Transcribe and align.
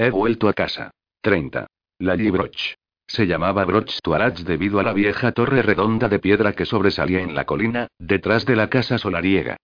He 0.00 0.10
vuelto 0.10 0.48
a 0.48 0.52
casa. 0.52 0.92
30. 1.22 1.66
La 1.98 2.14
Broch. 2.14 2.74
Se 3.04 3.26
llamaba 3.26 3.64
Broch 3.64 3.98
Tuarach 4.00 4.38
debido 4.38 4.78
a 4.78 4.84
la 4.84 4.92
vieja 4.92 5.32
torre 5.32 5.60
redonda 5.60 6.08
de 6.08 6.20
piedra 6.20 6.52
que 6.52 6.66
sobresalía 6.66 7.20
en 7.20 7.34
la 7.34 7.46
colina, 7.46 7.88
detrás 7.98 8.46
de 8.46 8.54
la 8.54 8.70
casa 8.70 8.98
solariega. 8.98 9.56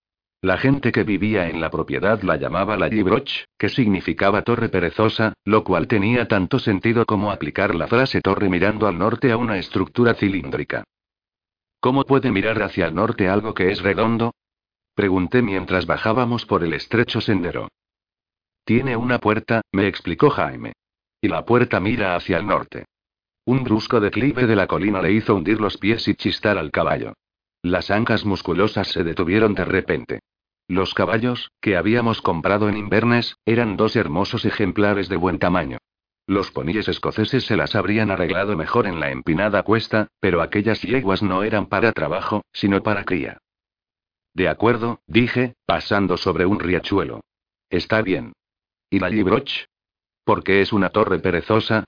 La 0.43 0.59
gente 0.59 0.91
que 0.91 1.05
vivía 1.05 1.49
en 1.49 1.61
la 1.61 1.71
propiedad 1.71 2.21
la 2.23 2.37
llamaba 2.37 2.77
la 2.77 2.89
Broch, 2.89 3.45
que 3.57 3.69
significaba 3.69 4.43
torre 4.43 4.69
perezosa, 4.69 5.35
lo 5.45 5.63
cual 5.63 5.87
tenía 5.87 6.27
tanto 6.27 6.59
sentido 6.59 7.07
como 7.07 7.31
aplicar 7.31 7.73
la 7.77 7.87
frase 7.87 8.21
torre 8.21 8.49
mirando 8.49 8.89
al 8.89 8.99
norte 8.99 9.31
a 9.31 9.37
una 9.37 9.57
estructura 9.59 10.15
cilíndrica. 10.15 10.83
¿Cómo 11.79 12.03
puede 12.03 12.33
mirar 12.33 12.61
hacia 12.61 12.87
el 12.87 12.95
norte 12.97 13.29
algo 13.29 13.55
que 13.55 13.71
es 13.71 13.83
redondo? 13.83 14.35
Pregunté 14.97 15.43
mientras 15.43 15.87
bajábamos 15.87 16.45
por 16.45 16.65
el 16.65 16.75
estrecho 16.75 17.21
sendero. 17.21 17.69
Tiene 18.65 18.97
una 18.97 19.19
puerta, 19.19 19.63
me 19.73 19.87
explicó 19.87 20.31
Jaime. 20.31 20.73
Y 21.21 21.29
la 21.29 21.45
puerta 21.45 21.81
mira 21.81 22.17
hacia 22.17 22.39
el 22.39 22.47
norte. 22.47 22.87
Un 23.45 23.63
brusco 23.63 24.01
declive 24.01 24.47
de 24.47 24.57
la 24.57 24.67
colina 24.67 25.03
le 25.03 25.13
hizo 25.13 25.35
hundir 25.35 25.61
los 25.61 25.77
pies 25.77 26.09
y 26.09 26.15
chistar 26.15 26.57
al 26.57 26.71
caballo. 26.71 27.13
Las 27.63 27.91
ancas 27.91 28.25
musculosas 28.25 28.89
se 28.89 29.05
detuvieron 29.05 29.55
de 29.55 29.65
repente. 29.65 30.21
Los 30.67 30.95
caballos, 30.95 31.51
que 31.61 31.77
habíamos 31.77 32.23
comprado 32.23 32.71
en 32.71 32.79
Inverness, 32.79 33.37
eran 33.45 33.77
dos 33.77 33.97
hermosos 33.97 34.47
ejemplares 34.47 35.11
de 35.11 35.17
buen 35.17 35.39
tamaño. 35.39 35.77
Los 36.27 36.51
poníes 36.51 36.89
escoceses 36.89 37.45
se 37.45 37.57
las 37.57 37.75
habrían 37.75 38.11
arreglado 38.11 38.57
mejor 38.57 38.87
en 38.87 38.99
la 38.99 39.11
empinada 39.11 39.63
cuesta, 39.63 40.09
pero 40.21 40.41
aquellas 40.41 40.81
yeguas 40.81 41.23
no 41.23 41.43
eran 41.43 41.67
para 41.67 41.93
trabajo, 41.93 42.47
sino 42.53 42.83
para 42.83 43.05
cría. 43.05 43.39
De 44.33 44.49
acuerdo, 44.49 45.01
dije, 45.07 45.55
pasando 45.67 46.17
sobre 46.17 46.47
un 46.47 46.61
riachuelo. 46.61 47.21
Está 47.69 48.01
bien. 48.01 48.33
¿Y 48.91 48.99
la 48.99 49.09
Libroch? 49.09 49.51
¿Por 50.25 50.43
qué 50.43 50.61
es 50.61 50.73
una 50.73 50.91
torre 50.91 51.19
perezosa? 51.19 51.85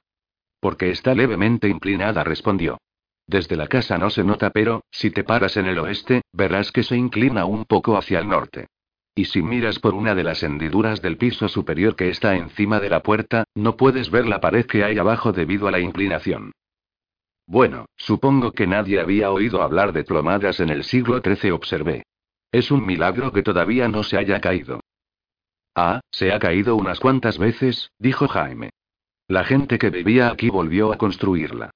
Porque 0.61 0.91
está 0.91 1.15
levemente 1.15 1.69
inclinada, 1.69 2.25
respondió. 2.25 2.79
Desde 3.27 3.57
la 3.57 3.67
casa 3.67 3.99
no 3.99 4.11
se 4.11 4.23
nota, 4.23 4.51
pero, 4.51 4.83
si 4.91 5.11
te 5.11 5.25
paras 5.25 5.57
en 5.57 5.67
el 5.67 5.79
oeste, 5.79 6.23
verás 6.33 6.71
que 6.71 6.83
se 6.83 6.97
inclina 6.97 7.45
un 7.45 7.65
poco 7.65 7.97
hacia 7.97 8.21
el 8.21 8.29
norte. 8.29 8.69
Y 9.15 9.25
si 9.25 9.43
miras 9.43 9.79
por 9.79 9.95
una 9.95 10.15
de 10.15 10.23
las 10.23 10.43
hendiduras 10.43 11.01
del 11.01 11.17
piso 11.17 11.49
superior 11.49 11.97
que 11.97 12.11
está 12.11 12.37
encima 12.37 12.81
de 12.81 12.91
la 12.91 13.03
puerta, 13.03 13.45
no 13.55 13.77
puedes 13.77 14.11
ver 14.11 14.27
la 14.27 14.41
pared 14.41 14.67
que 14.67 14.85
hay 14.85 14.99
abajo 14.99 15.33
debido 15.33 15.67
a 15.67 15.71
la 15.71 15.81
inclinación. 15.81 16.53
Bueno, 17.47 17.87
supongo 17.97 18.53
que 18.53 18.67
nadie 18.67 19.01
había 19.01 19.31
oído 19.31 19.63
hablar 19.63 19.93
de 19.93 20.05
plomadas 20.05 20.61
en 20.61 20.69
el 20.69 20.85
siglo 20.85 21.21
XIII, 21.25 21.53
observé. 21.53 22.03
Es 22.53 22.71
un 22.71 22.85
milagro 22.85 23.33
que 23.33 23.43
todavía 23.43 23.89
no 23.89 24.03
se 24.03 24.19
haya 24.19 24.41
caído. 24.41 24.81
Ah, 25.79 26.01
se 26.11 26.33
ha 26.33 26.39
caído 26.39 26.75
unas 26.75 26.99
cuantas 27.01 27.37
veces, 27.37 27.91
dijo 27.99 28.29
Jaime. 28.29 28.71
La 29.29 29.45
gente 29.45 29.79
que 29.79 29.91
vivía 29.91 30.31
aquí 30.31 30.49
volvió 30.49 30.91
a 30.91 30.97
construirla. 30.97 31.71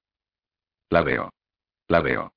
La 0.89 1.03
veo. 1.03 1.29
La 1.87 2.01
veo. 2.01 2.33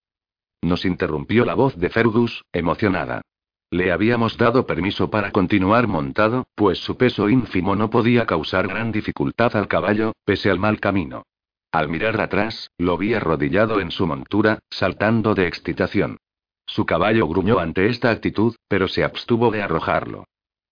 Nos 0.61 0.83
interrumpió 0.83 1.45
la 1.45 1.53
voz 1.53 1.77
de 1.77 1.89
Fergus, 1.89 2.43
emocionada. 2.51 3.21
Le 3.69 3.93
habíamos 3.93 4.37
dado 4.37 4.67
permiso 4.67 5.09
para 5.09 5.31
continuar 5.31 5.87
montado, 5.87 6.47
pues 6.53 6.79
su 6.79 6.97
peso 6.97 7.29
ínfimo 7.29 7.77
no 7.77 7.89
podía 7.89 8.25
causar 8.25 8.67
gran 8.67 8.91
dificultad 8.91 9.55
al 9.55 9.69
caballo, 9.69 10.11
pese 10.25 10.49
al 10.49 10.59
mal 10.59 10.81
camino. 10.81 11.23
Al 11.71 11.87
mirar 11.87 12.19
atrás, 12.19 12.71
lo 12.77 12.97
vi 12.97 13.13
arrodillado 13.13 13.79
en 13.79 13.89
su 13.89 14.05
montura, 14.05 14.59
saltando 14.69 15.33
de 15.33 15.47
excitación. 15.47 16.17
Su 16.65 16.85
caballo 16.85 17.25
gruñó 17.25 17.59
ante 17.59 17.87
esta 17.87 18.11
actitud, 18.11 18.53
pero 18.67 18.89
se 18.89 19.05
abstuvo 19.05 19.49
de 19.49 19.63
arrojarlo. 19.63 20.25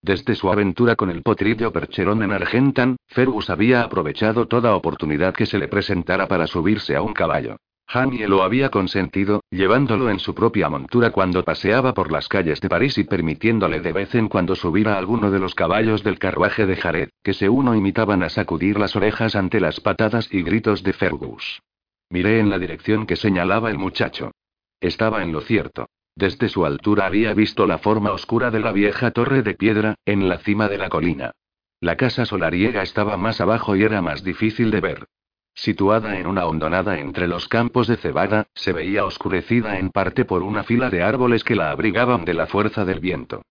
Desde 0.03 0.33
su 0.33 0.51
aventura 0.51 0.95
con 0.95 1.11
el 1.11 1.21
potrillo 1.21 1.71
percherón 1.71 2.23
en 2.23 2.31
Argentan, 2.31 2.97
Fergus 3.07 3.51
había 3.51 3.83
aprovechado 3.83 4.47
toda 4.47 4.75
oportunidad 4.75 5.35
que 5.35 5.45
se 5.45 5.59
le 5.59 5.67
presentara 5.67 6.27
para 6.27 6.47
subirse 6.47 6.95
a 6.95 7.03
un 7.03 7.13
caballo. 7.13 7.57
Jamie 7.87 8.27
lo 8.27 8.41
había 8.41 8.69
consentido, 8.69 9.41
llevándolo 9.51 10.09
en 10.09 10.17
su 10.19 10.33
propia 10.33 10.69
montura 10.69 11.11
cuando 11.11 11.43
paseaba 11.43 11.93
por 11.93 12.11
las 12.11 12.29
calles 12.29 12.61
de 12.61 12.69
París 12.69 12.97
y 12.97 13.03
permitiéndole 13.03 13.81
de 13.81 13.91
vez 13.91 14.15
en 14.15 14.27
cuando 14.29 14.55
subir 14.55 14.87
a 14.87 14.97
alguno 14.97 15.29
de 15.29 15.39
los 15.39 15.53
caballos 15.53 16.01
del 16.01 16.17
carruaje 16.17 16.65
de 16.65 16.77
Jared, 16.77 17.09
que 17.21 17.33
se 17.33 17.49
uno 17.49 17.75
imitaban 17.75 18.23
a 18.23 18.29
sacudir 18.29 18.79
las 18.79 18.95
orejas 18.95 19.35
ante 19.35 19.59
las 19.59 19.81
patadas 19.81 20.33
y 20.33 20.41
gritos 20.41 20.83
de 20.83 20.93
Fergus. 20.93 21.61
Miré 22.09 22.39
en 22.39 22.49
la 22.49 22.57
dirección 22.57 23.05
que 23.05 23.17
señalaba 23.17 23.69
el 23.69 23.77
muchacho. 23.77 24.31
Estaba 24.79 25.21
en 25.21 25.31
lo 25.31 25.41
cierto. 25.41 25.87
Desde 26.21 26.49
su 26.49 26.67
altura 26.67 27.07
había 27.07 27.33
visto 27.33 27.65
la 27.65 27.79
forma 27.79 28.11
oscura 28.11 28.51
de 28.51 28.59
la 28.59 28.71
vieja 28.71 29.09
torre 29.09 29.41
de 29.41 29.55
piedra, 29.55 29.95
en 30.05 30.29
la 30.29 30.37
cima 30.37 30.67
de 30.67 30.77
la 30.77 30.87
colina. 30.87 31.31
La 31.79 31.97
casa 31.97 32.27
solariega 32.27 32.83
estaba 32.83 33.17
más 33.17 33.41
abajo 33.41 33.75
y 33.75 33.81
era 33.81 34.03
más 34.03 34.23
difícil 34.23 34.69
de 34.69 34.81
ver. 34.81 35.07
Situada 35.55 36.19
en 36.19 36.27
una 36.27 36.45
hondonada 36.45 36.99
entre 36.99 37.27
los 37.27 37.47
campos 37.47 37.87
de 37.87 37.97
cebada, 37.97 38.45
se 38.53 38.71
veía 38.71 39.03
oscurecida 39.03 39.79
en 39.79 39.89
parte 39.89 40.23
por 40.23 40.43
una 40.43 40.63
fila 40.63 40.91
de 40.91 41.01
árboles 41.01 41.43
que 41.43 41.55
la 41.55 41.71
abrigaban 41.71 42.23
de 42.23 42.35
la 42.35 42.45
fuerza 42.45 42.85
del 42.85 42.99
viento. 42.99 43.41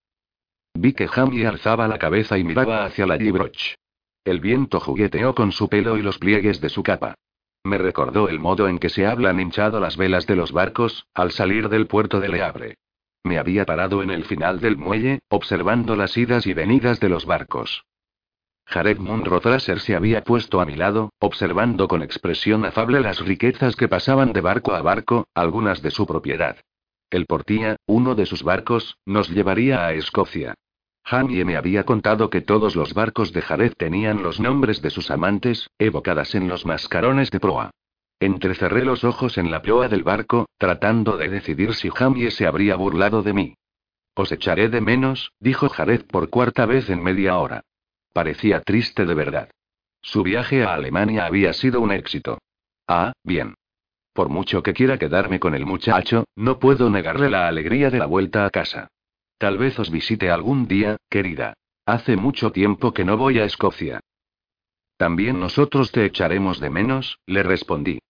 Vi 0.72 0.92
que 0.92 1.08
Jamie 1.08 1.48
alzaba 1.48 1.88
la 1.88 1.98
cabeza 1.98 2.38
y 2.38 2.44
miraba 2.44 2.84
hacia 2.84 3.04
la 3.04 3.18
Gibroch. 3.18 3.74
El 4.24 4.38
viento 4.38 4.78
jugueteó 4.78 5.34
con 5.34 5.50
su 5.50 5.68
pelo 5.68 5.98
y 5.98 6.02
los 6.02 6.18
pliegues 6.18 6.60
de 6.60 6.68
su 6.68 6.84
capa. 6.84 7.16
Me 7.64 7.78
recordó 7.78 8.28
el 8.28 8.40
modo 8.40 8.68
en 8.68 8.78
que 8.78 8.88
se 8.88 9.06
hablan 9.06 9.40
hinchado 9.40 9.80
las 9.80 9.96
velas 9.96 10.26
de 10.26 10.36
los 10.36 10.52
barcos, 10.52 11.06
al 11.14 11.30
salir 11.30 11.68
del 11.68 11.86
puerto 11.86 12.20
de 12.20 12.28
Le. 12.28 12.76
Me 13.22 13.38
había 13.38 13.66
parado 13.66 14.02
en 14.02 14.10
el 14.10 14.24
final 14.24 14.60
del 14.60 14.76
muelle, 14.76 15.20
observando 15.28 15.94
las 15.94 16.16
idas 16.16 16.46
y 16.46 16.54
venidas 16.54 17.00
de 17.00 17.10
los 17.10 17.26
barcos. 17.26 17.84
Jared 18.64 18.98
Munro 18.98 19.40
se 19.58 19.96
había 19.96 20.22
puesto 20.22 20.60
a 20.60 20.64
mi 20.64 20.76
lado, 20.76 21.10
observando 21.18 21.88
con 21.88 22.02
expresión 22.02 22.64
afable 22.64 23.00
las 23.00 23.18
riquezas 23.18 23.74
que 23.74 23.88
pasaban 23.88 24.32
de 24.32 24.40
barco 24.40 24.74
a 24.74 24.80
barco, 24.80 25.26
algunas 25.34 25.82
de 25.82 25.90
su 25.90 26.06
propiedad. 26.06 26.56
El 27.10 27.26
Portía, 27.26 27.76
uno 27.86 28.14
de 28.14 28.26
sus 28.26 28.44
barcos, 28.44 28.96
nos 29.04 29.28
llevaría 29.28 29.84
a 29.84 29.92
Escocia. 29.92 30.54
Jamie 31.04 31.44
me 31.44 31.56
había 31.56 31.84
contado 31.84 32.30
que 32.30 32.40
todos 32.40 32.76
los 32.76 32.94
barcos 32.94 33.32
de 33.32 33.42
Jared 33.42 33.72
tenían 33.76 34.22
los 34.22 34.38
nombres 34.38 34.80
de 34.82 34.90
sus 34.90 35.10
amantes, 35.10 35.68
evocadas 35.78 36.34
en 36.34 36.48
los 36.48 36.66
mascarones 36.66 37.30
de 37.30 37.40
proa. 37.40 37.70
Entrecerré 38.20 38.84
los 38.84 39.02
ojos 39.02 39.38
en 39.38 39.50
la 39.50 39.62
proa 39.62 39.88
del 39.88 40.02
barco, 40.02 40.46
tratando 40.58 41.16
de 41.16 41.28
decidir 41.28 41.74
si 41.74 41.90
Jamie 41.90 42.30
se 42.30 42.46
habría 42.46 42.76
burlado 42.76 43.22
de 43.22 43.32
mí. 43.32 43.54
Os 44.14 44.30
echaré 44.30 44.68
de 44.68 44.80
menos, 44.80 45.32
dijo 45.40 45.68
Jared 45.68 46.04
por 46.04 46.28
cuarta 46.28 46.66
vez 46.66 46.90
en 46.90 47.02
media 47.02 47.38
hora. 47.38 47.62
Parecía 48.12 48.60
triste 48.60 49.06
de 49.06 49.14
verdad. 49.14 49.50
Su 50.02 50.22
viaje 50.22 50.64
a 50.64 50.74
Alemania 50.74 51.26
había 51.26 51.52
sido 51.52 51.80
un 51.80 51.92
éxito. 51.92 52.38
Ah, 52.86 53.12
bien. 53.24 53.54
Por 54.12 54.28
mucho 54.28 54.62
que 54.62 54.74
quiera 54.74 54.98
quedarme 54.98 55.40
con 55.40 55.54
el 55.54 55.64
muchacho, 55.64 56.24
no 56.36 56.58
puedo 56.58 56.90
negarle 56.90 57.30
la 57.30 57.48
alegría 57.48 57.90
de 57.90 57.98
la 57.98 58.06
vuelta 58.06 58.44
a 58.44 58.50
casa. 58.50 58.88
Tal 59.40 59.56
vez 59.56 59.78
os 59.78 59.90
visite 59.90 60.30
algún 60.30 60.68
día, 60.68 60.98
querida. 61.08 61.54
Hace 61.86 62.14
mucho 62.14 62.52
tiempo 62.52 62.92
que 62.92 63.06
no 63.06 63.16
voy 63.16 63.38
a 63.38 63.46
Escocia. 63.46 64.00
También 64.98 65.40
nosotros 65.40 65.92
te 65.92 66.04
echaremos 66.04 66.60
de 66.60 66.68
menos, 66.68 67.20
le 67.24 67.42
respondí. 67.42 68.00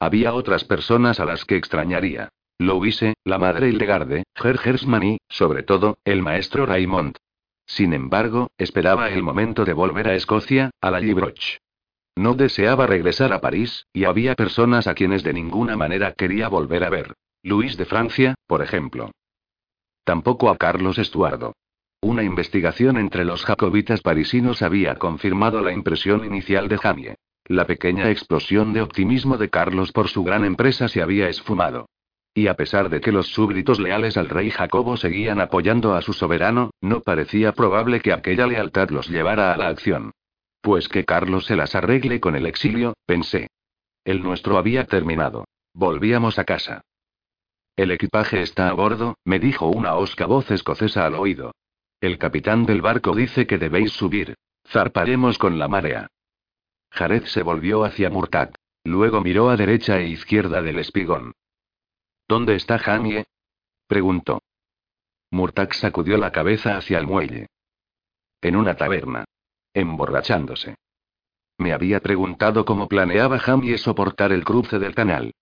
Había 0.00 0.34
otras 0.34 0.64
personas 0.64 1.20
a 1.20 1.24
las 1.24 1.44
que 1.44 1.54
extrañaría. 1.54 2.30
Louise, 2.58 3.14
la 3.22 3.38
madre 3.38 3.68
Hildegarde, 3.68 4.24
Gergersman 4.34 5.04
y, 5.04 5.18
sobre 5.28 5.62
todo, 5.62 5.98
el 6.04 6.20
maestro 6.20 6.66
Raymond. 6.66 7.16
Sin 7.64 7.92
embargo, 7.92 8.50
esperaba 8.58 9.08
el 9.08 9.22
momento 9.22 9.64
de 9.64 9.74
volver 9.74 10.08
a 10.08 10.16
Escocia, 10.16 10.72
a 10.80 10.90
la 10.90 10.98
Libroch. 10.98 11.58
No 12.16 12.34
deseaba 12.34 12.88
regresar 12.88 13.32
a 13.32 13.40
París, 13.40 13.86
y 13.92 14.02
había 14.02 14.34
personas 14.34 14.88
a 14.88 14.94
quienes 14.94 15.22
de 15.22 15.32
ninguna 15.32 15.76
manera 15.76 16.14
quería 16.14 16.48
volver 16.48 16.82
a 16.82 16.90
ver. 16.90 17.14
Luis 17.44 17.76
de 17.76 17.84
Francia, 17.84 18.34
por 18.48 18.62
ejemplo. 18.62 19.12
Tampoco 20.04 20.50
a 20.50 20.56
Carlos 20.56 20.98
Estuardo. 20.98 21.54
Una 22.00 22.24
investigación 22.24 22.96
entre 22.96 23.24
los 23.24 23.44
jacobitas 23.44 24.00
parisinos 24.00 24.62
había 24.62 24.96
confirmado 24.96 25.60
la 25.60 25.72
impresión 25.72 26.24
inicial 26.24 26.68
de 26.68 26.78
Jamie. 26.78 27.14
La 27.44 27.66
pequeña 27.66 28.10
explosión 28.10 28.72
de 28.72 28.82
optimismo 28.82 29.36
de 29.36 29.50
Carlos 29.50 29.92
por 29.92 30.08
su 30.08 30.24
gran 30.24 30.44
empresa 30.44 30.88
se 30.88 31.02
había 31.02 31.28
esfumado. 31.28 31.86
Y 32.34 32.48
a 32.48 32.54
pesar 32.54 32.88
de 32.88 33.00
que 33.00 33.12
los 33.12 33.28
súbditos 33.28 33.78
leales 33.78 34.16
al 34.16 34.28
rey 34.28 34.50
Jacobo 34.50 34.96
seguían 34.96 35.40
apoyando 35.40 35.94
a 35.94 36.02
su 36.02 36.12
soberano, 36.12 36.70
no 36.80 37.00
parecía 37.00 37.52
probable 37.52 38.00
que 38.00 38.12
aquella 38.12 38.46
lealtad 38.46 38.90
los 38.90 39.08
llevara 39.08 39.52
a 39.52 39.56
la 39.56 39.68
acción. 39.68 40.12
Pues 40.60 40.88
que 40.88 41.04
Carlos 41.04 41.46
se 41.46 41.56
las 41.56 41.74
arregle 41.74 42.20
con 42.20 42.34
el 42.34 42.46
exilio, 42.46 42.94
pensé. 43.06 43.48
El 44.04 44.22
nuestro 44.22 44.58
había 44.58 44.86
terminado. 44.86 45.44
Volvíamos 45.74 46.38
a 46.38 46.44
casa. 46.44 46.82
El 47.76 47.90
equipaje 47.90 48.42
está 48.42 48.68
a 48.68 48.74
bordo, 48.74 49.16
me 49.24 49.38
dijo 49.38 49.66
una 49.66 49.94
osca 49.94 50.26
voz 50.26 50.50
escocesa 50.50 51.06
al 51.06 51.14
oído. 51.14 51.52
El 52.00 52.18
capitán 52.18 52.66
del 52.66 52.82
barco 52.82 53.14
dice 53.14 53.46
que 53.46 53.58
debéis 53.58 53.92
subir. 53.92 54.34
Zarparemos 54.68 55.38
con 55.38 55.58
la 55.58 55.68
marea. 55.68 56.08
Jared 56.90 57.24
se 57.24 57.42
volvió 57.42 57.84
hacia 57.84 58.10
Murtag. 58.10 58.54
Luego 58.84 59.20
miró 59.20 59.48
a 59.48 59.56
derecha 59.56 59.98
e 59.98 60.08
izquierda 60.08 60.60
del 60.60 60.78
espigón. 60.78 61.32
¿Dónde 62.28 62.56
está 62.56 62.78
Jamie? 62.78 63.24
preguntó. 63.86 64.42
Murtag 65.30 65.74
sacudió 65.74 66.18
la 66.18 66.32
cabeza 66.32 66.76
hacia 66.76 66.98
el 66.98 67.06
muelle. 67.06 67.46
En 68.40 68.56
una 68.56 68.76
taberna. 68.76 69.24
Emborrachándose. 69.72 70.74
Me 71.58 71.72
había 71.72 72.00
preguntado 72.00 72.64
cómo 72.64 72.88
planeaba 72.88 73.38
Jamie 73.38 73.78
soportar 73.78 74.32
el 74.32 74.44
cruce 74.44 74.78
del 74.78 74.94
canal. 74.94 75.32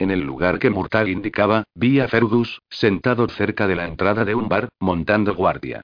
En 0.00 0.10
el 0.10 0.20
lugar 0.20 0.58
que 0.58 0.70
Murtag 0.70 1.08
indicaba, 1.08 1.64
vi 1.74 2.00
a 2.00 2.08
Fergus, 2.08 2.62
sentado 2.70 3.28
cerca 3.28 3.66
de 3.66 3.76
la 3.76 3.86
entrada 3.86 4.24
de 4.24 4.34
un 4.34 4.48
bar, 4.48 4.70
montando 4.80 5.34
guardia. 5.34 5.82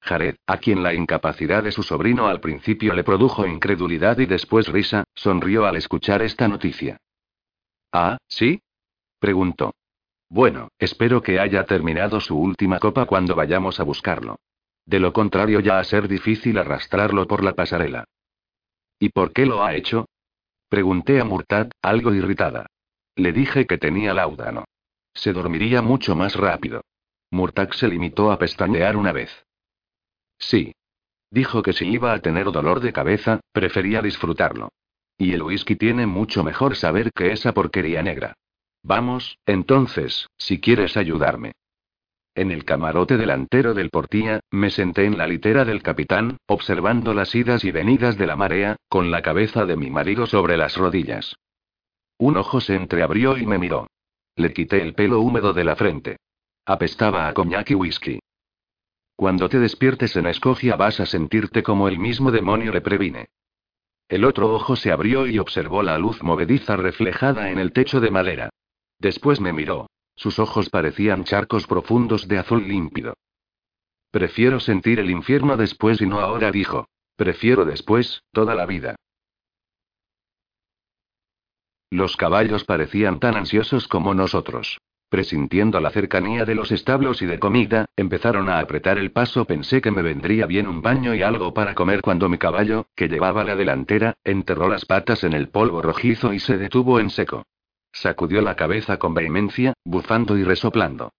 Jared, 0.00 0.36
a 0.46 0.56
quien 0.56 0.82
la 0.82 0.94
incapacidad 0.94 1.62
de 1.62 1.70
su 1.70 1.82
sobrino 1.82 2.28
al 2.28 2.40
principio 2.40 2.94
le 2.94 3.04
produjo 3.04 3.46
incredulidad 3.46 4.18
y 4.20 4.24
después 4.24 4.68
risa, 4.68 5.04
sonrió 5.14 5.66
al 5.66 5.76
escuchar 5.76 6.22
esta 6.22 6.48
noticia. 6.48 6.96
Ah, 7.92 8.16
¿sí? 8.26 8.62
preguntó. 9.18 9.74
Bueno, 10.30 10.68
espero 10.78 11.20
que 11.20 11.38
haya 11.38 11.66
terminado 11.66 12.20
su 12.20 12.38
última 12.38 12.78
copa 12.78 13.04
cuando 13.04 13.34
vayamos 13.34 13.80
a 13.80 13.82
buscarlo. 13.82 14.36
De 14.86 14.98
lo 14.98 15.12
contrario 15.12 15.60
ya 15.60 15.78
a 15.78 15.84
ser 15.84 16.08
difícil 16.08 16.56
arrastrarlo 16.56 17.26
por 17.26 17.44
la 17.44 17.52
pasarela. 17.52 18.04
¿Y 18.98 19.10
por 19.10 19.34
qué 19.34 19.44
lo 19.44 19.62
ha 19.62 19.74
hecho? 19.74 20.06
Pregunté 20.70 21.20
a 21.20 21.24
Murtad, 21.24 21.68
algo 21.82 22.14
irritada. 22.14 22.66
Le 23.16 23.32
dije 23.32 23.66
que 23.66 23.78
tenía 23.78 24.14
laudano. 24.14 24.64
Se 25.14 25.32
dormiría 25.32 25.82
mucho 25.82 26.14
más 26.14 26.36
rápido. 26.36 26.82
Murtag 27.30 27.74
se 27.74 27.88
limitó 27.88 28.30
a 28.30 28.38
pestañear 28.38 28.96
una 28.96 29.12
vez. 29.12 29.30
Sí. 30.38 30.72
Dijo 31.30 31.62
que 31.62 31.72
si 31.72 31.86
iba 31.88 32.12
a 32.12 32.20
tener 32.20 32.52
dolor 32.52 32.80
de 32.80 32.92
cabeza, 32.92 33.40
prefería 33.52 34.02
disfrutarlo. 34.02 34.68
Y 35.18 35.32
el 35.32 35.42
whisky 35.42 35.76
tiene 35.76 36.06
mucho 36.06 36.44
mejor 36.44 36.76
saber 36.76 37.10
que 37.12 37.32
esa 37.32 37.52
porquería 37.52 38.02
negra. 38.02 38.34
Vamos, 38.82 39.38
entonces, 39.46 40.28
si 40.36 40.60
quieres 40.60 40.96
ayudarme. 40.96 41.52
En 42.34 42.50
el 42.50 42.66
camarote 42.66 43.16
delantero 43.16 43.72
del 43.72 43.88
portía, 43.88 44.40
me 44.50 44.68
senté 44.68 45.06
en 45.06 45.16
la 45.16 45.26
litera 45.26 45.64
del 45.64 45.82
capitán, 45.82 46.36
observando 46.46 47.14
las 47.14 47.34
idas 47.34 47.64
y 47.64 47.70
venidas 47.70 48.18
de 48.18 48.26
la 48.26 48.36
marea, 48.36 48.76
con 48.90 49.10
la 49.10 49.22
cabeza 49.22 49.64
de 49.64 49.76
mi 49.76 49.90
marido 49.90 50.26
sobre 50.26 50.58
las 50.58 50.76
rodillas. 50.76 51.34
Un 52.18 52.36
ojo 52.36 52.60
se 52.60 52.74
entreabrió 52.74 53.36
y 53.36 53.46
me 53.46 53.58
miró. 53.58 53.88
Le 54.36 54.52
quité 54.52 54.82
el 54.82 54.94
pelo 54.94 55.20
húmedo 55.20 55.52
de 55.52 55.64
la 55.64 55.76
frente. 55.76 56.16
Apestaba 56.64 57.28
a 57.28 57.34
coñac 57.34 57.70
y 57.70 57.74
whisky. 57.74 58.20
Cuando 59.14 59.48
te 59.48 59.58
despiertes 59.58 60.16
en 60.16 60.26
Escogia 60.26 60.76
vas 60.76 61.00
a 61.00 61.06
sentirte 61.06 61.62
como 61.62 61.88
el 61.88 61.98
mismo 61.98 62.30
demonio 62.30 62.72
le 62.72 62.82
previne. 62.82 63.28
El 64.08 64.24
otro 64.24 64.54
ojo 64.54 64.76
se 64.76 64.92
abrió 64.92 65.26
y 65.26 65.38
observó 65.38 65.82
la 65.82 65.98
luz 65.98 66.22
movediza 66.22 66.76
reflejada 66.76 67.50
en 67.50 67.58
el 67.58 67.72
techo 67.72 68.00
de 68.00 68.10
madera. 68.10 68.50
Después 68.98 69.40
me 69.40 69.52
miró. 69.52 69.88
Sus 70.14 70.38
ojos 70.38 70.70
parecían 70.70 71.24
charcos 71.24 71.66
profundos 71.66 72.26
de 72.28 72.38
azul 72.38 72.66
límpido. 72.66 73.14
Prefiero 74.10 74.60
sentir 74.60 74.98
el 74.98 75.10
infierno 75.10 75.56
después 75.56 76.00
y 76.00 76.06
no 76.06 76.20
ahora, 76.20 76.50
dijo. 76.50 76.88
Prefiero 77.16 77.64
después, 77.64 78.22
toda 78.32 78.54
la 78.54 78.64
vida. 78.64 78.96
Los 81.96 82.18
caballos 82.18 82.64
parecían 82.64 83.20
tan 83.20 83.36
ansiosos 83.36 83.88
como 83.88 84.12
nosotros. 84.12 84.82
Presintiendo 85.08 85.80
la 85.80 85.88
cercanía 85.88 86.44
de 86.44 86.54
los 86.54 86.70
establos 86.70 87.22
y 87.22 87.26
de 87.26 87.38
comida, 87.38 87.86
empezaron 87.96 88.50
a 88.50 88.58
apretar 88.58 88.98
el 88.98 89.12
paso. 89.12 89.46
Pensé 89.46 89.80
que 89.80 89.90
me 89.90 90.02
vendría 90.02 90.44
bien 90.44 90.68
un 90.68 90.82
baño 90.82 91.14
y 91.14 91.22
algo 91.22 91.54
para 91.54 91.74
comer 91.74 92.02
cuando 92.02 92.28
mi 92.28 92.36
caballo, 92.36 92.88
que 92.94 93.08
llevaba 93.08 93.44
la 93.44 93.56
delantera, 93.56 94.12
enterró 94.24 94.68
las 94.68 94.84
patas 94.84 95.24
en 95.24 95.32
el 95.32 95.48
polvo 95.48 95.80
rojizo 95.80 96.34
y 96.34 96.38
se 96.38 96.58
detuvo 96.58 97.00
en 97.00 97.08
seco. 97.08 97.46
Sacudió 97.92 98.42
la 98.42 98.56
cabeza 98.56 98.98
con 98.98 99.14
vehemencia, 99.14 99.72
bufando 99.82 100.36
y 100.36 100.44
resoplando. 100.44 101.14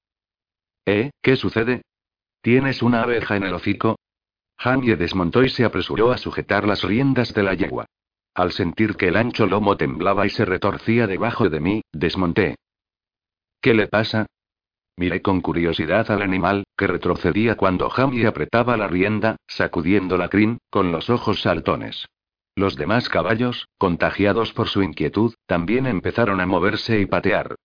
¿Eh? 0.86 1.10
¿Qué 1.24 1.38
sucede? 1.38 1.82
¿Tienes 2.44 2.84
una 2.84 3.02
abeja 3.02 3.36
en 3.36 3.46
el 3.46 3.56
hocico? 3.56 3.98
Jamie 4.60 4.96
desmontó 4.96 5.44
y 5.44 5.50
se 5.50 5.66
apresuró 5.66 6.12
a 6.12 6.20
sujetar 6.20 6.68
las 6.68 6.84
riendas 6.84 7.34
de 7.34 7.42
la 7.42 7.56
yegua. 7.56 7.88
Al 8.38 8.52
sentir 8.52 8.98
que 8.98 9.08
el 9.08 9.18
ancho 9.18 9.48
lomo 9.48 9.78
temblaba 9.78 10.28
y 10.28 10.30
se 10.30 10.46
retorcía 10.46 11.08
debajo 11.08 11.50
de 11.50 11.60
mí, 11.60 11.82
desmonté. 11.92 12.58
¿Qué 13.60 13.74
le 13.74 13.88
pasa? 13.88 14.28
Miré 14.96 15.24
con 15.24 15.42
curiosidad 15.42 16.12
al 16.12 16.22
animal, 16.22 16.64
que 16.78 16.86
retrocedía 16.86 17.56
cuando 17.56 17.90
Jamie 17.90 18.28
apretaba 18.28 18.78
la 18.78 18.88
rienda, 18.88 19.38
sacudiendo 19.48 20.18
la 20.18 20.30
crin, 20.30 20.60
con 20.70 20.92
los 20.92 21.10
ojos 21.10 21.42
saltones. 21.42 22.06
Los 22.56 22.76
demás 22.76 23.10
caballos, 23.10 23.70
contagiados 23.80 24.54
por 24.54 24.68
su 24.68 24.84
inquietud, 24.84 25.34
también 25.48 25.88
empezaron 25.88 26.40
a 26.40 26.46
moverse 26.46 27.00
y 27.00 27.08
patear. 27.08 27.56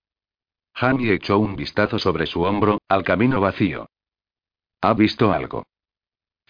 Jamie 0.74 1.12
echó 1.12 1.38
un 1.38 1.54
vistazo 1.54 1.98
sobre 1.98 2.24
su 2.24 2.44
hombro, 2.44 2.78
al 2.88 3.04
camino 3.04 3.42
vacío. 3.42 3.90
¿Ha 4.80 4.94
visto 4.94 5.34
algo? 5.34 5.64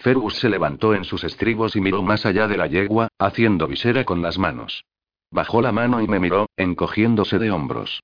Fergus 0.03 0.35
se 0.35 0.49
levantó 0.49 0.95
en 0.95 1.05
sus 1.05 1.23
estribos 1.23 1.77
y 1.77 1.81
miró 1.81 2.03
más 2.03 2.27
allá 2.27 2.49
de 2.49 2.57
la 2.57 2.67
yegua, 2.67 3.07
haciendo 3.19 3.69
visera 3.69 4.05
con 4.05 4.21
las 4.21 4.37
manos. 4.37 4.85
Bajó 5.31 5.63
la 5.63 5.71
mano 5.71 6.03
y 6.03 6.09
me 6.09 6.19
miró, 6.19 6.49
encogiéndose 6.57 7.39
de 7.39 7.53
hombros. 7.53 8.03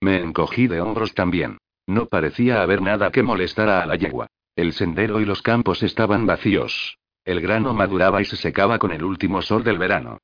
Me 0.00 0.18
encogí 0.18 0.66
de 0.66 0.80
hombros 0.80 1.12
también. 1.12 1.58
No 1.86 2.06
parecía 2.06 2.62
haber 2.62 2.80
nada 2.80 3.10
que 3.10 3.22
molestara 3.22 3.82
a 3.82 3.86
la 3.86 3.96
yegua. 3.96 4.28
El 4.56 4.72
sendero 4.72 5.20
y 5.20 5.26
los 5.26 5.42
campos 5.42 5.82
estaban 5.82 6.24
vacíos. 6.24 6.96
El 7.26 7.42
grano 7.42 7.74
maduraba 7.74 8.22
y 8.22 8.24
se 8.24 8.36
secaba 8.36 8.78
con 8.78 8.90
el 8.90 9.04
último 9.04 9.42
sol 9.42 9.62
del 9.62 9.76
verano. 9.76 10.18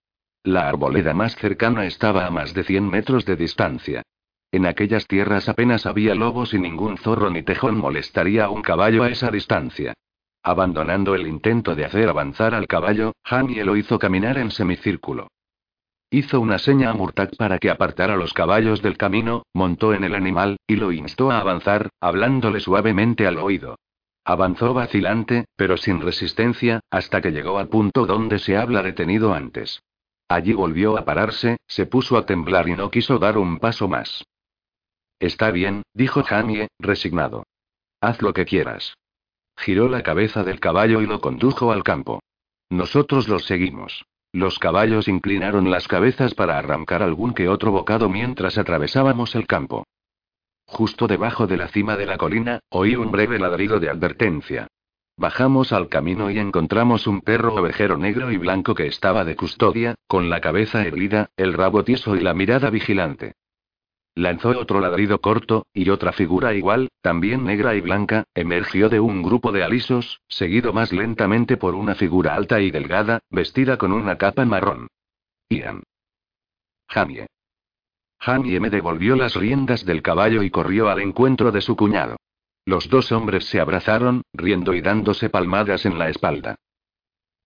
La 0.45 0.67
arboleda 0.67 1.13
más 1.13 1.37
cercana 1.37 1.85
estaba 1.85 2.25
a 2.25 2.31
más 2.31 2.55
de 2.55 2.65
100 2.65 2.89
metros 2.89 3.27
de 3.27 3.37
distancia. 3.37 4.03
En 4.51 4.65
aquellas 4.65 5.07
tierras 5.07 5.51
apenas 5.51 5.85
había 5.85 6.15
lobos 6.15 6.55
y 6.55 6.59
ningún 6.59 6.97
zorro 6.97 7.29
ni 7.29 7.43
tejón 7.43 7.77
molestaría 7.77 8.47
a 8.47 8.51
un 8.51 8.63
caballo 8.63 9.03
a 9.03 9.11
esa 9.11 9.31
distancia. 9.31 9.93
Abandonando 10.47 11.17
el 11.17 11.27
intento 11.27 11.75
de 11.75 11.85
hacer 11.85 12.09
avanzar 12.09 12.55
al 12.55 12.69
caballo, 12.69 13.17
Jamie 13.25 13.65
lo 13.65 13.77
hizo 13.77 13.99
caminar 13.99 14.39
en 14.39 14.53
semicírculo. 14.53 15.27
Hizo 16.09 16.41
una 16.41 16.61
seña 16.61 16.91
a 16.91 16.95
Murtag 16.95 17.37
para 17.37 17.59
que 17.59 17.69
apartara 17.69 18.15
los 18.15 18.33
caballos 18.33 18.81
del 18.81 18.97
camino, 18.97 19.43
montó 19.53 19.93
en 19.93 20.05
el 20.05 20.15
animal, 20.15 20.57
y 20.69 20.77
lo 20.77 20.93
instó 20.93 21.33
a 21.33 21.41
avanzar, 21.41 21.89
hablándole 22.01 22.61
suavemente 22.61 23.27
al 23.27 23.39
oído. 23.39 23.75
Avanzó 24.25 24.73
vacilante, 24.73 25.47
pero 25.57 25.77
sin 25.77 26.01
resistencia, 26.01 26.79
hasta 26.91 27.21
que 27.21 27.33
llegó 27.33 27.59
al 27.59 27.67
punto 27.67 28.07
donde 28.07 28.39
se 28.39 28.57
habla 28.57 28.85
detenido 28.85 29.35
antes. 29.35 29.83
Allí 30.29 30.53
volvió 30.53 30.97
a 30.97 31.05
pararse, 31.05 31.57
se 31.67 31.87
puso 31.87 32.17
a 32.17 32.25
temblar 32.25 32.69
y 32.69 32.77
no 32.77 32.89
quiso 32.93 33.19
dar 33.19 33.37
un 33.37 33.59
paso 33.59 33.89
más. 33.89 34.23
Está 35.19 35.51
bien, 35.51 35.83
dijo 35.93 36.23
Jamie, 36.23 36.69
resignado. 36.79 37.43
Haz 38.01 38.23
lo 38.23 38.33
que 38.33 38.45
quieras. 38.45 38.95
Giró 39.57 39.89
la 39.89 40.03
cabeza 40.03 40.45
del 40.45 40.61
caballo 40.61 41.01
y 41.01 41.07
lo 41.07 41.21
condujo 41.21 41.73
al 41.73 41.83
campo. 41.83 42.21
Nosotros 42.71 43.29
los 43.29 43.45
seguimos. 43.47 44.05
Los 44.33 44.59
caballos 44.59 45.09
inclinaron 45.09 45.71
las 45.71 45.89
cabezas 45.89 46.35
para 46.35 46.59
arrancar 46.59 47.03
algún 47.03 47.33
que 47.33 47.49
otro 47.49 47.73
bocado 47.73 48.09
mientras 48.09 48.59
atravesábamos 48.59 49.35
el 49.35 49.47
campo. 49.47 49.85
Justo 50.67 51.07
debajo 51.07 51.47
de 51.47 51.57
la 51.57 51.69
cima 51.69 51.97
de 51.97 52.07
la 52.07 52.19
colina, 52.19 52.61
oí 52.69 52.97
un 52.97 53.11
breve 53.13 53.39
ladrido 53.39 53.81
de 53.81 53.89
advertencia. 53.89 54.67
Bajamos 55.17 55.73
al 55.73 55.89
camino 55.89 56.31
y 56.31 56.39
encontramos 56.39 57.07
un 57.07 57.23
perro 57.23 57.55
ovejero 57.55 57.97
negro 57.97 58.31
y 58.31 58.37
blanco 58.37 58.75
que 58.75 58.87
estaba 58.87 59.25
de 59.25 59.37
custodia, 59.37 59.95
con 60.07 60.29
la 60.29 60.43
cabeza 60.43 60.83
erguida, 60.83 61.31
el 61.37 61.55
rabo 61.55 61.85
tieso 61.85 62.17
y 62.17 62.21
la 62.21 62.35
mirada 62.35 62.69
vigilante. 62.69 63.33
Lanzó 64.17 64.59
otro 64.59 64.81
ladrido 64.81 65.21
corto, 65.21 65.67
y 65.75 65.91
otra 65.91 66.11
figura 66.11 66.55
igual, 66.55 66.89
también 67.03 67.45
negra 67.45 67.75
y 67.75 67.83
blanca, 67.83 68.25
emergió 68.35 68.89
de 68.89 68.99
un 68.99 69.23
grupo 69.23 69.53
de 69.53 69.63
alisos, 69.63 70.23
seguido 70.27 70.73
más 70.73 70.91
lentamente 70.91 71.59
por 71.59 71.75
una 71.75 71.95
figura 71.95 72.35
alta 72.35 72.63
y 72.63 72.71
delgada, 72.71 73.21
vestida 73.29 73.77
con 73.77 73.93
una 73.93 74.17
capa 74.17 74.47
marrón. 74.47 74.89
Ian. 75.51 75.83
Jamie. 76.89 77.27
Jamie 78.19 78.59
me 78.59 78.71
devolvió 78.71 79.17
las 79.17 79.35
riendas 79.35 79.85
del 79.85 80.01
caballo 80.01 80.43
y 80.43 80.49
corrió 80.49 80.89
al 80.89 81.01
encuentro 81.01 81.53
de 81.53 81.61
su 81.61 81.77
cuñado. 81.77 82.17
Los 82.65 82.89
dos 82.89 83.13
hombres 83.13 83.45
se 83.45 83.61
abrazaron, 83.61 84.23
riendo 84.33 84.73
y 84.73 84.81
dándose 84.81 85.29
palmadas 85.29 85.85
en 85.85 85.99
la 85.99 86.09
espalda. 86.09 86.57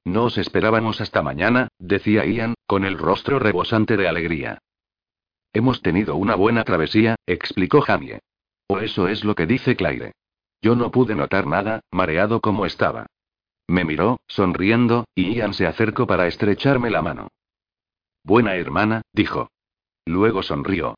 No 0.04 0.26
os 0.26 0.38
esperábamos 0.38 1.00
hasta 1.00 1.20
mañana, 1.20 1.66
decía 1.80 2.24
Ian, 2.26 2.54
con 2.68 2.84
el 2.84 2.96
rostro 2.96 3.40
rebosante 3.40 3.96
de 3.96 4.06
alegría. 4.06 4.60
Hemos 5.52 5.82
tenido 5.82 6.16
una 6.16 6.36
buena 6.36 6.64
travesía, 6.64 7.16
explicó 7.26 7.80
Jamie. 7.80 8.20
O 8.68 8.78
eso 8.78 9.08
es 9.08 9.24
lo 9.24 9.34
que 9.34 9.46
dice 9.46 9.74
Claire. 9.74 10.12
Yo 10.62 10.76
no 10.76 10.90
pude 10.90 11.14
notar 11.14 11.46
nada, 11.46 11.80
mareado 11.90 12.40
como 12.40 12.66
estaba. 12.66 13.06
Me 13.66 13.84
miró, 13.84 14.20
sonriendo, 14.26 15.06
y 15.14 15.34
Ian 15.34 15.54
se 15.54 15.66
acercó 15.66 16.06
para 16.06 16.26
estrecharme 16.26 16.90
la 16.90 17.02
mano. 17.02 17.28
Buena 18.22 18.54
hermana, 18.56 19.02
dijo. 19.12 19.50
Luego 20.04 20.42
sonrió. 20.42 20.96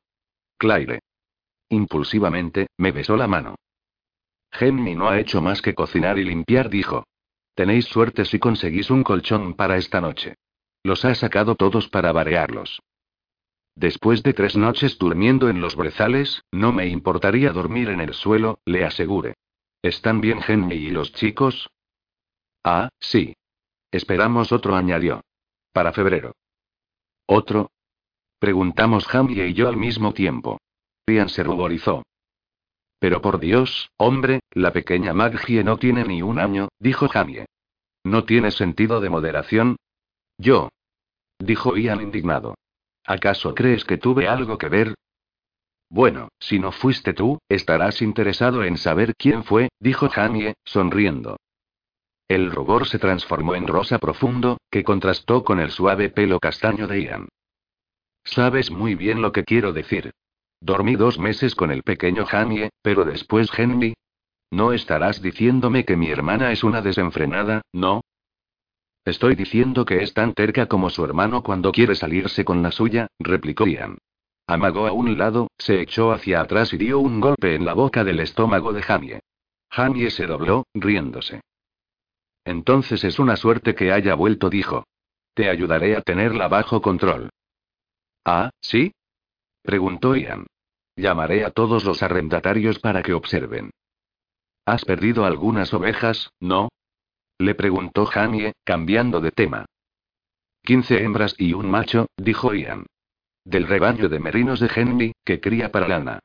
Claire. 0.57 0.99
Impulsivamente, 1.69 2.67
me 2.77 2.91
besó 2.91 3.15
la 3.17 3.27
mano. 3.27 3.55
Henry 4.51 4.95
no 4.95 5.09
ha 5.09 5.19
hecho 5.19 5.41
más 5.41 5.61
que 5.61 5.73
cocinar 5.73 6.19
y 6.19 6.25
limpiar, 6.25 6.69
dijo. 6.69 7.05
Tenéis 7.55 7.85
suerte 7.85 8.25
si 8.25 8.39
conseguís 8.39 8.91
un 8.91 9.03
colchón 9.03 9.55
para 9.55 9.77
esta 9.77 10.01
noche. 10.01 10.35
Los 10.83 11.05
ha 11.05 11.15
sacado 11.15 11.55
todos 11.55 11.87
para 11.89 12.11
variarlos. 12.11 12.81
Después 13.75 14.21
de 14.23 14.33
tres 14.33 14.55
noches 14.55 14.97
durmiendo 14.97 15.49
en 15.49 15.59
los 15.59 15.75
brezales, 15.75 16.43
no 16.51 16.71
me 16.71 16.87
importaría 16.87 17.51
dormir 17.51 17.89
en 17.89 18.01
el 18.01 18.13
suelo, 18.13 18.59
le 18.65 18.85
aseguré. 18.85 19.35
¿Están 19.81 20.21
bien 20.21 20.39
Henry 20.47 20.77
y 20.77 20.91
los 20.91 21.11
chicos? 21.13 21.69
Ah, 22.63 22.89
sí. 22.99 23.35
Esperamos 23.91 24.51
otro, 24.51 24.75
añadió. 24.75 25.21
Para 25.73 25.91
febrero. 25.91 26.33
¿Otro? 27.25 27.71
Preguntamos 28.39 29.05
Jamie 29.07 29.47
y 29.47 29.53
yo 29.53 29.67
al 29.67 29.77
mismo 29.77 30.13
tiempo. 30.13 30.59
Ian 31.07 31.29
se 31.29 31.43
ruborizó. 31.43 32.03
Pero 32.99 33.21
por 33.21 33.39
Dios, 33.39 33.89
hombre, 33.97 34.41
la 34.51 34.71
pequeña 34.71 35.13
Maggie 35.13 35.63
no 35.63 35.77
tiene 35.77 36.05
ni 36.05 36.21
un 36.21 36.39
año, 36.39 36.69
dijo 36.79 37.09
Jamie. 37.09 37.45
¿No 38.05 38.23
tiene 38.23 38.51
sentido 38.51 39.01
de 39.01 39.09
moderación? 39.09 39.77
Yo. 40.37 40.69
Dijo 41.39 41.75
Ian 41.75 42.01
indignado. 42.01 42.55
¿Acaso 43.05 43.53
crees 43.53 43.85
que 43.85 43.97
tuve 43.97 44.27
algo 44.27 44.57
que 44.57 44.69
ver? 44.69 44.95
Bueno, 45.89 46.29
si 46.39 46.57
no 46.57 46.71
fuiste 46.71 47.13
tú, 47.13 47.39
estarás 47.49 48.01
interesado 48.01 48.63
en 48.63 48.77
saber 48.77 49.15
quién 49.15 49.43
fue, 49.43 49.69
dijo 49.79 50.09
Jamie, 50.09 50.55
sonriendo. 50.63 51.37
El 52.27 52.51
rubor 52.51 52.87
se 52.87 52.99
transformó 52.99 53.53
en 53.53 53.67
rosa 53.67 53.99
profundo, 53.99 54.57
que 54.71 54.83
contrastó 54.83 55.43
con 55.43 55.59
el 55.59 55.69
suave 55.69 56.09
pelo 56.09 56.39
castaño 56.39 56.87
de 56.87 57.03
Ian. 57.03 57.29
Sabes 58.23 58.71
muy 58.71 58.95
bien 58.95 59.21
lo 59.21 59.31
que 59.31 59.43
quiero 59.43 59.73
decir. 59.73 60.13
Dormí 60.61 60.95
dos 60.95 61.19
meses 61.19 61.55
con 61.55 61.71
el 61.71 61.83
pequeño 61.83 62.25
Jamie, 62.25 62.69
pero 62.81 63.03
después 63.03 63.49
Henry. 63.55 63.93
¿No 64.49 64.71
estarás 64.71 65.21
diciéndome 65.21 65.83
que 65.83 65.97
mi 65.97 66.09
hermana 66.09 66.51
es 66.51 66.63
una 66.63 66.81
desenfrenada, 66.81 67.61
no? 67.73 68.01
Estoy 69.05 69.35
diciendo 69.35 69.83
que 69.85 70.01
es 70.01 70.13
tan 70.13 70.33
terca 70.33 70.67
como 70.67 70.89
su 70.89 71.03
hermano 71.03 71.43
cuando 71.43 71.71
quiere 71.71 71.95
salirse 71.95 72.45
con 72.45 72.63
la 72.63 72.71
suya, 72.71 73.07
replicó 73.19 73.67
Ian. 73.67 73.97
Amagó 74.47 74.87
a 74.87 74.93
un 74.93 75.17
lado, 75.17 75.49
se 75.57 75.81
echó 75.81 76.11
hacia 76.11 76.41
atrás 76.41 76.73
y 76.73 76.77
dio 76.77 76.99
un 76.99 77.19
golpe 77.19 77.55
en 77.55 77.65
la 77.65 77.73
boca 77.73 78.03
del 78.03 78.19
estómago 78.19 78.71
de 78.71 78.81
Jamie. 78.81 79.19
Jamie 79.69 80.09
se 80.09 80.25
dobló, 80.25 80.65
riéndose. 80.73 81.41
Entonces 82.45 83.03
es 83.03 83.19
una 83.19 83.35
suerte 83.35 83.75
que 83.75 83.91
haya 83.91 84.15
vuelto, 84.15 84.49
dijo. 84.49 84.85
Te 85.33 85.49
ayudaré 85.49 85.95
a 85.95 86.01
tenerla 86.01 86.47
bajo 86.47 86.81
control. 86.81 87.29
Ah, 88.25 88.51
¿sí? 88.61 88.93
preguntó 89.63 90.15
Ian. 90.15 90.45
Llamaré 90.95 91.43
a 91.43 91.51
todos 91.51 91.83
los 91.83 92.03
arrendatarios 92.03 92.79
para 92.79 93.01
que 93.01 93.13
observen. 93.13 93.71
¿Has 94.65 94.85
perdido 94.85 95.25
algunas 95.25 95.73
ovejas, 95.73 96.31
no? 96.39 96.69
Le 97.43 97.55
preguntó 97.55 98.05
Jamie, 98.05 98.53
cambiando 98.63 99.19
de 99.19 99.31
tema. 99.31 99.65
Quince 100.63 101.03
hembras 101.03 101.35
y 101.37 101.51
un 101.51 101.69
macho, 101.69 102.07
dijo 102.15 102.53
Ian. 102.53 102.85
Del 103.43 103.67
rebaño 103.67 104.07
de 104.07 104.17
merinos 104.17 104.61
de 104.61 104.71
Henry, 104.73 105.11
que 105.25 105.41
cría 105.41 105.69
para 105.69 105.89
lana. 105.89 106.19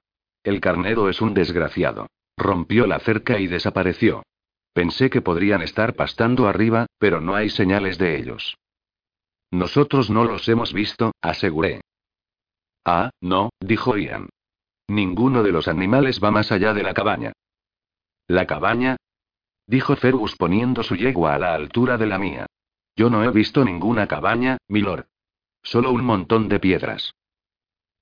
El 0.44 0.60
carnero 0.60 1.08
es 1.08 1.20
un 1.20 1.34
desgraciado. 1.34 2.06
Rompió 2.36 2.86
la 2.86 3.00
cerca 3.00 3.40
y 3.40 3.48
desapareció. 3.48 4.22
Pensé 4.72 5.10
que 5.10 5.20
podrían 5.20 5.60
estar 5.60 5.96
pastando 5.96 6.46
arriba, 6.46 6.86
pero 7.00 7.20
no 7.20 7.34
hay 7.34 7.50
señales 7.50 7.98
de 7.98 8.16
ellos. 8.16 8.56
Nosotros 9.50 10.10
no 10.10 10.24
los 10.24 10.48
hemos 10.48 10.72
visto, 10.72 11.10
aseguré. 11.20 11.80
Ah, 12.84 13.10
no, 13.20 13.50
dijo 13.58 13.96
Ian. 13.96 14.28
Ninguno 14.86 15.42
de 15.42 15.50
los 15.50 15.66
animales 15.66 16.20
va 16.22 16.30
más 16.30 16.52
allá 16.52 16.74
de 16.74 16.84
la 16.84 16.94
cabaña. 16.94 17.32
¿La 18.28 18.46
cabaña? 18.46 18.97
Dijo 19.68 19.96
Fergus 19.96 20.34
poniendo 20.34 20.82
su 20.82 20.96
yegua 20.96 21.34
a 21.34 21.38
la 21.38 21.52
altura 21.52 21.98
de 21.98 22.06
la 22.06 22.18
mía. 22.18 22.46
Yo 22.96 23.10
no 23.10 23.22
he 23.22 23.30
visto 23.30 23.66
ninguna 23.66 24.06
cabaña, 24.06 24.56
milord. 24.66 25.04
Solo 25.62 25.92
un 25.92 26.06
montón 26.06 26.48
de 26.48 26.58
piedras. 26.58 27.12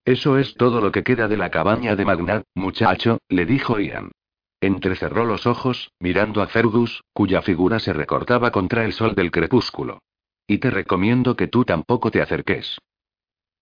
Eso 0.05 0.39
es 0.39 0.55
todo 0.55 0.81
lo 0.81 0.93
que 0.93 1.03
queda 1.03 1.27
de 1.27 1.37
la 1.37 1.51
cabaña 1.51 1.97
de 1.97 2.05
Magnat, 2.05 2.45
muchacho, 2.55 3.19
le 3.29 3.47
dijo 3.47 3.81
Ian. 3.81 4.13
Entrecerró 4.61 5.25
los 5.25 5.49
ojos, 5.49 5.91
mirando 5.99 6.41
a 6.41 6.47
Fergus, 6.47 7.03
cuya 7.13 7.43
figura 7.43 7.81
se 7.81 7.93
recortaba 7.93 8.53
contra 8.53 8.85
el 8.85 8.93
sol 8.93 9.17
del 9.17 9.33
crepúsculo. 9.33 9.99
Y 10.47 10.59
te 10.59 10.71
recomiendo 10.71 11.35
que 11.35 11.49
tú 11.49 11.65
tampoco 11.65 12.13
te 12.13 12.23
acerques. 12.23 12.79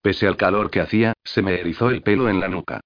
Pese 0.02 0.26
al 0.26 0.36
calor 0.36 0.70
que 0.70 0.82
hacía, 0.82 1.14
se 1.24 1.40
me 1.40 1.58
erizó 1.58 1.88
el 1.88 2.02
pelo 2.02 2.28
en 2.28 2.38
la 2.38 2.48
nuca. 2.48 2.82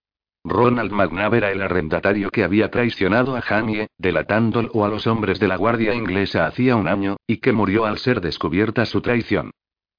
Ronald 0.48 0.92
McNabb 0.92 1.34
era 1.34 1.50
el 1.50 1.62
arrendatario 1.62 2.30
que 2.30 2.42
había 2.42 2.70
traicionado 2.70 3.36
a 3.36 3.42
Jamie, 3.42 3.88
delatándolo 3.98 4.84
a 4.84 4.88
los 4.88 5.06
hombres 5.06 5.38
de 5.38 5.48
la 5.48 5.56
Guardia 5.56 5.94
Inglesa 5.94 6.46
hacía 6.46 6.76
un 6.76 6.88
año, 6.88 7.16
y 7.26 7.38
que 7.38 7.52
murió 7.52 7.84
al 7.84 7.98
ser 7.98 8.20
descubierta 8.20 8.86
su 8.86 9.00
traición. 9.00 9.50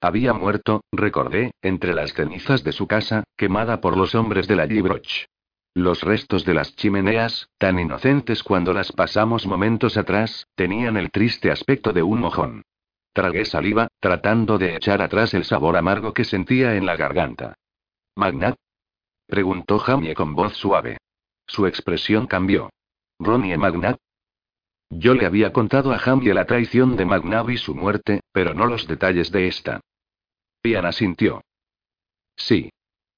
Había 0.02 0.34
muerto, 0.34 0.82
recordé, 0.92 1.52
entre 1.62 1.94
las 1.94 2.14
cenizas 2.14 2.64
de 2.64 2.72
su 2.72 2.88
casa, 2.88 3.24
quemada 3.38 3.82
por 3.82 3.98
los 3.98 4.16
hombres 4.16 4.48
de 4.48 4.56
la 4.56 4.68
Gibroch. 4.68 5.26
Los 5.76 6.02
restos 6.02 6.46
de 6.46 6.54
las 6.54 6.76
chimeneas, 6.76 7.50
tan 7.58 7.80
inocentes 7.80 8.44
cuando 8.44 8.74
las 8.74 8.92
pasamos 8.92 9.46
momentos 9.46 9.98
atrás, 9.98 10.48
tenían 10.56 10.98
el 10.98 11.12
triste 11.12 11.52
aspecto 11.52 11.94
de 11.94 12.02
un 12.02 12.20
mojón. 12.20 12.64
Tragué 13.14 13.46
saliva, 13.46 13.88
tratando 14.00 14.58
de 14.58 14.76
echar 14.76 15.02
atrás 15.02 15.34
el 15.34 15.44
sabor 15.44 15.78
amargo 15.78 16.14
que 16.14 16.24
sentía 16.24 16.76
en 16.76 16.86
la 16.86 16.96
garganta. 16.96 17.56
Magnat. 18.16 18.56
Preguntó 19.30 19.78
Jamie 19.78 20.16
con 20.16 20.34
voz 20.34 20.56
suave. 20.56 20.98
Su 21.46 21.68
expresión 21.68 22.26
cambió. 22.26 22.72
¿Ronnie 23.20 23.58
Magnat? 23.58 24.00
Yo 24.90 25.14
le 25.14 25.28
había 25.28 25.54
contado 25.54 25.92
a 25.92 26.00
Jamie 26.00 26.34
la 26.34 26.46
traición 26.46 26.98
de 26.98 27.06
Magnat 27.06 27.48
y 27.48 27.58
su 27.58 27.76
muerte, 27.76 28.22
pero 28.32 28.56
no 28.56 28.66
los 28.66 28.88
detalles 28.88 29.32
de 29.32 29.48
esta. 29.48 29.82
Ian 30.64 30.86
asintió. 30.86 31.44
Sí. 32.36 32.72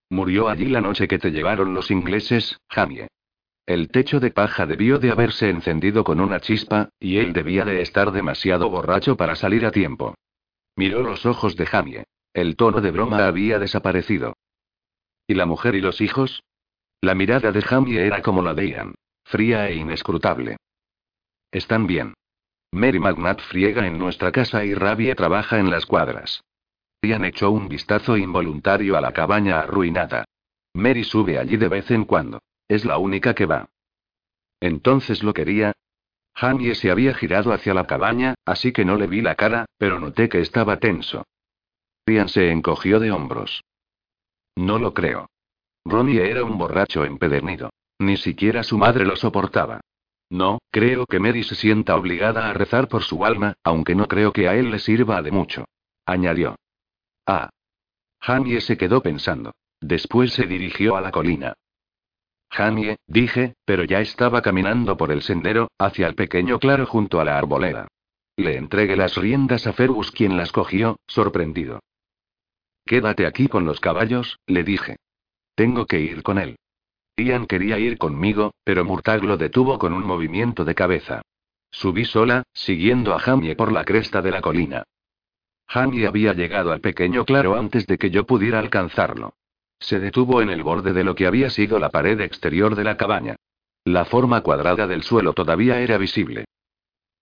Murió 0.10 0.50
allí 0.50 0.66
la 0.66 0.82
noche 0.82 1.08
que 1.08 1.18
te 1.18 1.32
llevaron 1.32 1.74
los 1.74 1.90
ingleses, 1.92 2.60
Jamie. 2.68 3.08
El 3.66 3.88
techo 3.88 4.20
de 4.20 4.32
paja 4.32 4.66
debió 4.66 5.00
de 5.00 5.12
haberse 5.12 5.50
encendido 5.50 6.04
con 6.04 6.20
una 6.20 6.42
chispa, 6.42 6.90
y 7.00 7.20
él 7.20 7.32
debía 7.32 7.64
de 7.64 7.82
estar 7.82 8.12
demasiado 8.12 8.70
borracho 8.70 9.16
para 9.16 9.36
salir 9.36 9.66
a 9.66 9.72
tiempo. 9.72 10.16
Miró 10.76 11.04
los 11.04 11.26
ojos 11.26 11.56
de 11.56 11.66
Jamie. 11.66 12.04
El 12.34 12.58
tono 12.58 12.82
de 12.82 12.92
broma 12.92 13.26
había 13.28 13.60
desaparecido. 13.60 14.34
¿Y 15.32 15.34
la 15.34 15.46
mujer 15.46 15.76
y 15.76 15.80
los 15.80 16.02
hijos? 16.02 16.44
La 17.00 17.16
mirada 17.16 17.54
de 17.54 17.62
Jamie 17.62 18.06
era 18.06 18.22
como 18.22 18.42
la 18.42 18.54
de 18.54 18.68
Ian, 18.68 18.96
fría 19.24 19.70
e 19.70 19.76
inescrutable. 19.76 20.58
Están 21.54 21.88
bien. 21.88 22.16
Mary 22.74 23.00
Magnat 23.00 23.40
friega 23.40 23.88
en 23.88 23.98
nuestra 23.98 24.34
casa 24.34 24.66
y 24.66 24.74
Rabie 24.74 25.16
trabaja 25.16 25.58
en 25.58 25.72
las 25.72 25.86
cuadras. 25.86 26.44
Ian 27.02 27.24
echó 27.24 27.50
un 27.50 27.70
vistazo 27.70 28.18
involuntario 28.18 28.98
a 28.98 29.02
la 29.02 29.14
cabaña 29.14 29.62
arruinada. 29.62 30.26
Mary 30.74 31.06
sube 31.06 31.40
allí 31.40 31.56
de 31.56 31.70
vez 31.70 31.90
en 31.92 32.04
cuando. 32.04 32.42
Es 32.68 32.84
la 32.84 32.98
única 32.98 33.34
que 33.34 33.46
va. 33.46 33.70
Entonces 34.60 35.24
lo 35.24 35.34
quería. 35.34 35.72
Jamie 36.36 36.76
se 36.76 36.92
había 36.92 37.14
girado 37.14 37.54
hacia 37.54 37.74
la 37.74 37.88
cabaña, 37.88 38.36
así 38.44 38.74
que 38.74 38.84
no 38.84 38.98
le 38.98 39.08
vi 39.08 39.22
la 39.22 39.36
cara, 39.36 39.64
pero 39.78 39.98
noté 39.98 40.28
que 40.28 40.42
estaba 40.42 40.80
tenso. 40.80 41.24
Ian 42.06 42.28
se 42.28 42.52
encogió 42.52 43.00
de 43.00 43.14
hombros. 43.14 43.64
No 44.56 44.80
lo 44.80 44.94
creo. 44.94 45.30
Ronnie 45.86 46.30
era 46.30 46.44
un 46.44 46.58
borracho 46.58 47.04
empedernido. 47.04 47.72
Ni 48.00 48.18
siquiera 48.18 48.64
su 48.64 48.78
madre 48.78 49.06
lo 49.06 49.16
soportaba. 49.16 49.82
No, 50.30 50.60
creo 50.72 51.06
que 51.06 51.20
Mary 51.20 51.44
se 51.44 51.56
sienta 51.56 51.96
obligada 51.96 52.50
a 52.50 52.54
rezar 52.54 52.88
por 52.88 53.04
su 53.04 53.26
alma, 53.26 53.54
aunque 53.64 53.96
no 53.96 54.08
creo 54.08 54.32
que 54.32 54.48
a 54.48 54.56
él 54.56 54.72
le 54.72 54.80
sirva 54.80 55.22
de 55.22 55.32
mucho. 55.32 55.66
Añadió. 56.06 56.56
Ah. 57.26 57.50
Jamie 58.20 58.62
se 58.62 58.78
quedó 58.78 59.02
pensando. 59.02 59.52
Después 59.82 60.34
se 60.34 60.46
dirigió 60.46 60.96
a 60.96 61.02
la 61.02 61.12
colina. 61.12 61.54
Jamie, 62.50 62.98
dije, 63.08 63.56
pero 63.66 63.84
ya 63.84 64.02
estaba 64.02 64.42
caminando 64.42 64.98
por 64.98 65.12
el 65.12 65.22
sendero, 65.22 65.70
hacia 65.78 66.08
el 66.08 66.16
pequeño 66.16 66.60
claro 66.60 66.86
junto 66.86 67.20
a 67.20 67.26
la 67.26 67.38
arboleda. 67.38 67.88
Le 68.36 68.58
entregué 68.58 68.96
las 68.96 69.16
riendas 69.16 69.68
a 69.68 69.74
Fergus 69.74 70.12
quien 70.12 70.38
las 70.38 70.52
cogió, 70.52 70.98
sorprendido. 71.08 71.82
Quédate 72.86 73.26
aquí 73.26 73.48
con 73.48 73.66
los 73.66 73.80
caballos, 73.80 74.40
le 74.48 74.64
dije. 74.64 74.98
Tengo 75.56 75.86
que 75.86 76.00
ir 76.00 76.24
con 76.24 76.38
él. 76.38 76.58
Ian 77.18 77.46
quería 77.46 77.78
ir 77.78 77.98
conmigo, 77.98 78.54
pero 78.64 78.86
Murtag 78.86 79.24
lo 79.24 79.38
detuvo 79.38 79.78
con 79.78 79.94
un 79.94 80.06
movimiento 80.06 80.66
de 80.66 80.76
cabeza. 80.76 81.22
Subí 81.70 82.06
sola, 82.06 82.44
siguiendo 82.54 83.14
a 83.14 83.20
Jamie 83.20 83.56
por 83.56 83.72
la 83.72 83.86
cresta 83.86 84.22
de 84.22 84.32
la 84.32 84.42
colina. 84.42 84.84
Jamie 85.68 86.06
había 86.06 86.34
llegado 86.34 86.72
al 86.72 86.82
pequeño 86.82 87.24
claro 87.24 87.56
antes 87.56 87.88
de 87.88 87.98
que 87.98 88.10
yo 88.10 88.26
pudiera 88.26 88.60
alcanzarlo. 88.60 89.36
Se 89.80 90.00
detuvo 90.00 90.42
en 90.42 90.50
el 90.50 90.64
borde 90.64 90.94
de 90.94 91.04
lo 91.04 91.16
que 91.16 91.26
había 91.26 91.50
sido 91.50 91.80
la 91.80 91.90
pared 91.90 92.20
exterior 92.20 92.76
de 92.76 92.84
la 92.84 92.98
cabaña. 92.98 93.36
La 93.86 94.06
forma 94.06 94.42
cuadrada 94.42 94.86
del 94.86 95.02
suelo 95.02 95.34
todavía 95.34 95.80
era 95.80 95.98
visible. 95.98 96.46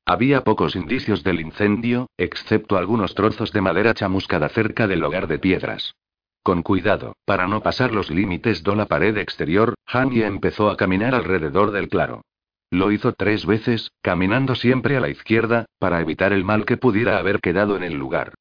Había 0.09 0.43
pocos 0.43 0.75
indicios 0.75 1.23
del 1.23 1.39
incendio, 1.39 2.09
excepto 2.17 2.77
algunos 2.77 3.13
trozos 3.13 3.51
de 3.51 3.61
madera 3.61 3.93
chamuscada 3.93 4.49
cerca 4.49 4.87
del 4.87 5.03
hogar 5.03 5.27
de 5.27 5.37
piedras. 5.37 5.93
Con 6.41 6.63
cuidado, 6.63 7.15
para 7.25 7.45
no 7.45 7.61
pasar 7.61 7.93
los 7.93 8.09
límites 8.09 8.63
de 8.63 8.75
la 8.75 8.87
pared 8.87 9.15
exterior, 9.17 9.75
Hanye 9.85 10.25
empezó 10.25 10.71
a 10.71 10.77
caminar 10.77 11.13
alrededor 11.13 11.69
del 11.69 11.89
claro. 11.89 12.23
Lo 12.71 12.91
hizo 12.91 13.13
tres 13.13 13.45
veces, 13.45 13.91
caminando 14.01 14.55
siempre 14.55 14.97
a 14.97 14.99
la 14.99 15.09
izquierda, 15.09 15.65
para 15.77 16.01
evitar 16.01 16.33
el 16.33 16.43
mal 16.43 16.65
que 16.65 16.77
pudiera 16.77 17.19
haber 17.19 17.39
quedado 17.39 17.77
en 17.77 17.83
el 17.83 17.93
lugar. 17.93 18.33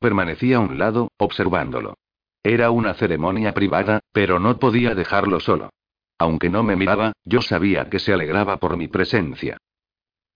Permanecía 0.00 0.56
a 0.56 0.60
un 0.60 0.76
lado, 0.76 1.12
observándolo. 1.18 1.94
Era 2.42 2.72
una 2.72 2.94
ceremonia 2.94 3.54
privada, 3.54 4.00
pero 4.10 4.40
no 4.40 4.58
podía 4.58 4.96
dejarlo 4.96 5.38
solo. 5.38 5.70
Aunque 6.18 6.50
no 6.50 6.64
me 6.64 6.74
miraba, 6.74 7.12
yo 7.24 7.42
sabía 7.42 7.88
que 7.88 8.00
se 8.00 8.12
alegraba 8.12 8.56
por 8.56 8.76
mi 8.76 8.88
presencia. 8.88 9.56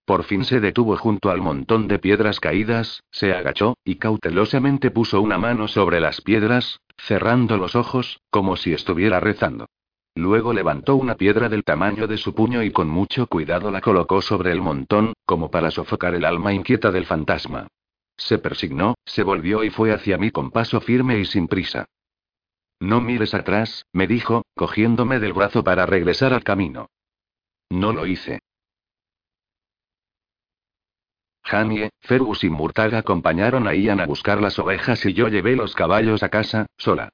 Por 0.04 0.25
fin 0.25 0.44
se 0.44 0.61
detuvo 0.61 0.96
junto 0.96 1.30
al 1.30 1.40
montón 1.40 1.88
de 1.88 1.99
piedras 1.99 2.38
caídas, 2.38 3.02
se 3.11 3.32
agachó, 3.32 3.78
y 3.84 3.96
cautelosamente 3.96 4.90
puso 4.90 5.23
una 5.23 5.38
mano 5.38 5.66
sobre 5.66 5.99
las 6.00 6.20
piedras, 6.20 6.80
cerrando 6.99 7.56
los 7.56 7.75
ojos, 7.75 8.20
como 8.30 8.56
si 8.56 8.73
estuviera 8.73 9.20
rezando. 9.20 9.66
Luego 10.14 10.52
levantó 10.52 10.94
una 10.94 11.16
piedra 11.16 11.49
del 11.49 11.64
tamaño 11.64 12.06
de 12.06 12.18
su 12.18 12.34
puño 12.34 12.62
y 12.62 12.70
con 12.70 12.88
mucho 12.88 13.26
cuidado 13.26 13.70
la 13.70 13.80
colocó 13.80 14.23
sobre 14.23 14.52
el 14.52 14.61
montón, 14.61 15.14
como 15.25 15.50
para 15.50 15.70
sofocar 15.70 16.14
el 16.14 16.25
alma 16.25 16.52
inquieta 16.52 16.92
del 16.92 17.06
fantasma. 17.06 17.68
Se 18.16 18.38
persignó, 18.38 18.94
se 19.04 19.25
volvió 19.25 19.64
y 19.64 19.70
fue 19.70 19.92
hacia 19.92 20.18
mí 20.18 20.30
con 20.30 20.50
paso 20.50 20.80
firme 20.80 21.18
y 21.18 21.25
sin 21.25 21.49
prisa. 21.49 21.87
No 22.78 23.00
mires 23.00 23.34
atrás, 23.34 23.87
me 23.92 24.06
dijo, 24.06 24.44
cogiéndome 24.54 25.18
del 25.18 25.32
brazo 25.32 25.64
para 25.64 25.87
regresar 25.87 26.32
al 26.32 26.44
camino. 26.44 26.90
No 27.70 27.92
lo 27.92 28.06
hice. 28.06 28.40
Janie, 31.44 31.90
Fergus 32.00 32.42
y 32.42 32.50
Murtaga 32.50 32.98
acompañaron 32.98 33.68
a 33.68 33.74
Ian 33.74 34.00
a 34.00 34.06
buscar 34.06 34.40
las 34.40 34.58
ovejas 34.58 35.04
y 35.04 35.12
yo 35.12 35.28
llevé 35.28 35.56
los 35.56 35.74
caballos 35.74 36.22
a 36.22 36.30
casa, 36.30 36.66
sola. 36.78 37.10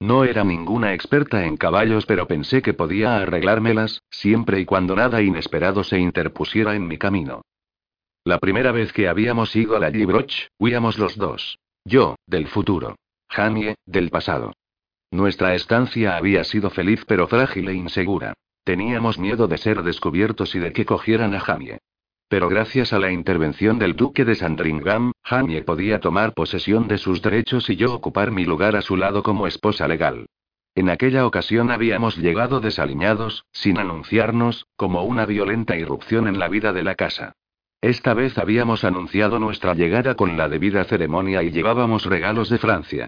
No 0.00 0.24
era 0.24 0.44
ninguna 0.44 0.94
experta 0.94 1.46
en 1.46 1.56
caballos, 1.56 2.04
pero 2.06 2.26
pensé 2.26 2.62
que 2.62 2.74
podía 2.74 3.16
arreglármelas, 3.16 4.02
siempre 4.10 4.60
y 4.60 4.64
cuando 4.64 4.96
nada 4.96 5.22
inesperado 5.22 5.84
se 5.84 5.98
interpusiera 5.98 6.74
en 6.74 6.86
mi 6.86 6.98
camino. 6.98 7.42
La 8.24 8.38
primera 8.38 8.72
vez 8.72 8.92
que 8.92 9.08
habíamos 9.08 9.54
ido 9.54 9.76
a 9.76 9.78
la 9.78 9.90
Gibroch, 9.90 10.32
huíamos 10.58 10.98
los 10.98 11.16
dos. 11.16 11.58
Yo, 11.84 12.16
del 12.26 12.48
futuro. 12.48 12.96
Janie, 13.28 13.76
del 13.86 14.10
pasado. 14.10 14.52
Nuestra 15.10 15.54
estancia 15.54 16.16
había 16.16 16.44
sido 16.44 16.70
feliz 16.70 17.04
pero 17.06 17.28
frágil 17.28 17.68
e 17.68 17.74
insegura. 17.74 18.34
Teníamos 18.64 19.18
miedo 19.18 19.46
de 19.46 19.58
ser 19.58 19.82
descubiertos 19.82 20.54
y 20.54 20.58
de 20.58 20.72
que 20.72 20.84
cogieran 20.84 21.34
a 21.34 21.40
Jamie. 21.40 21.78
Pero 22.28 22.48
gracias 22.48 22.92
a 22.92 22.98
la 22.98 23.12
intervención 23.12 23.78
del 23.78 23.94
duque 23.94 24.24
de 24.24 24.34
Sandringham, 24.34 25.12
Jamie 25.22 25.62
podía 25.62 26.00
tomar 26.00 26.34
posesión 26.34 26.88
de 26.88 26.98
sus 26.98 27.22
derechos 27.22 27.70
y 27.70 27.76
yo 27.76 27.94
ocupar 27.94 28.32
mi 28.32 28.44
lugar 28.44 28.74
a 28.74 28.82
su 28.82 28.96
lado 28.96 29.22
como 29.22 29.46
esposa 29.46 29.86
legal. 29.86 30.26
En 30.74 30.90
aquella 30.90 31.24
ocasión 31.24 31.70
habíamos 31.70 32.18
llegado 32.18 32.60
desaliñados, 32.60 33.46
sin 33.52 33.78
anunciarnos, 33.78 34.66
como 34.76 35.04
una 35.04 35.24
violenta 35.24 35.76
irrupción 35.76 36.26
en 36.26 36.38
la 36.38 36.48
vida 36.48 36.72
de 36.72 36.82
la 36.82 36.96
casa. 36.96 37.32
Esta 37.80 38.12
vez 38.12 38.36
habíamos 38.38 38.82
anunciado 38.82 39.38
nuestra 39.38 39.74
llegada 39.74 40.16
con 40.16 40.36
la 40.36 40.48
debida 40.48 40.82
ceremonia 40.84 41.44
y 41.44 41.52
llevábamos 41.52 42.06
regalos 42.06 42.50
de 42.50 42.58
Francia. 42.58 43.06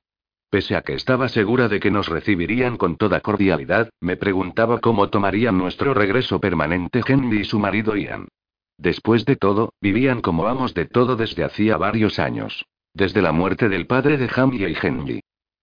Pese 0.48 0.76
a 0.76 0.82
que 0.82 0.94
estaba 0.94 1.28
segura 1.28 1.68
de 1.68 1.80
que 1.80 1.90
nos 1.90 2.08
recibirían 2.08 2.76
con 2.76 2.96
toda 2.96 3.20
cordialidad, 3.20 3.90
me 4.00 4.16
preguntaba 4.16 4.78
cómo 4.78 5.10
tomarían 5.10 5.58
nuestro 5.58 5.92
regreso 5.92 6.40
permanente 6.40 7.02
Henry 7.06 7.40
y 7.40 7.44
su 7.44 7.58
marido 7.58 7.96
Ian. 7.96 8.28
Después 8.78 9.24
de 9.24 9.34
todo, 9.34 9.74
vivían 9.80 10.20
como 10.20 10.46
amos 10.46 10.72
de 10.72 10.86
todo 10.86 11.16
desde 11.16 11.44
hacía 11.44 11.76
varios 11.76 12.18
años. 12.18 12.64
Desde 12.94 13.20
la 13.20 13.32
muerte 13.32 13.68
del 13.68 13.86
padre 13.86 14.16
de 14.16 14.28
Jamie 14.28 14.70
y 14.70 14.76
Henry. 14.80 15.20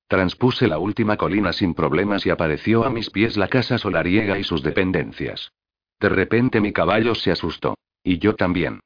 Transpuse 0.08 0.68
la 0.68 0.78
última 0.78 1.18
colina 1.18 1.52
sin 1.54 1.74
problemas 1.74 2.26
y 2.26 2.30
apareció 2.30 2.86
a 2.86 2.90
mis 2.90 3.10
pies 3.10 3.38
la 3.38 3.48
casa 3.48 3.78
solariega 3.78 4.38
y 4.38 4.44
sus 4.44 4.62
dependencias. 4.62 5.52
De 6.00 6.10
repente 6.10 6.62
mi 6.62 6.72
caballo 6.72 7.16
se 7.16 7.32
asustó. 7.32 7.76
Y 8.04 8.20
yo 8.20 8.36
también. 8.36 8.82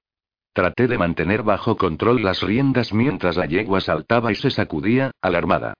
Traté 0.53 0.87
de 0.87 0.97
mantener 0.97 1.43
bajo 1.43 1.75
control 1.75 2.23
las 2.23 2.41
riendas 2.41 2.93
mientras 2.93 3.35
la 3.35 3.45
yegua 3.45 3.81
saltaba 3.81 4.31
y 4.31 4.35
se 4.35 4.49
sacudía, 4.49 5.11
alarmada. 5.21 5.73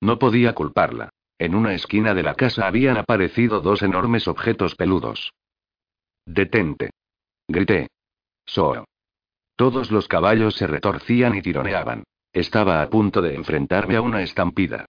No 0.00 0.18
podía 0.18 0.54
culparla. 0.54 1.10
En 1.38 1.54
una 1.54 1.74
esquina 1.74 2.14
de 2.14 2.22
la 2.22 2.34
casa 2.34 2.66
habían 2.66 2.96
aparecido 2.96 3.60
dos 3.60 3.82
enormes 3.82 4.28
objetos 4.28 4.76
peludos. 4.76 5.32
Detente. 6.24 6.90
Grité. 7.46 7.88
So. 8.46 8.86
Todos 9.56 9.90
los 9.90 10.08
caballos 10.08 10.54
se 10.54 10.66
retorcían 10.66 11.34
y 11.34 11.42
tironeaban. 11.42 12.04
Estaba 12.32 12.82
a 12.82 12.88
punto 12.88 13.20
de 13.20 13.34
enfrentarme 13.34 13.96
a 13.96 14.00
una 14.00 14.22
estampida. 14.22 14.86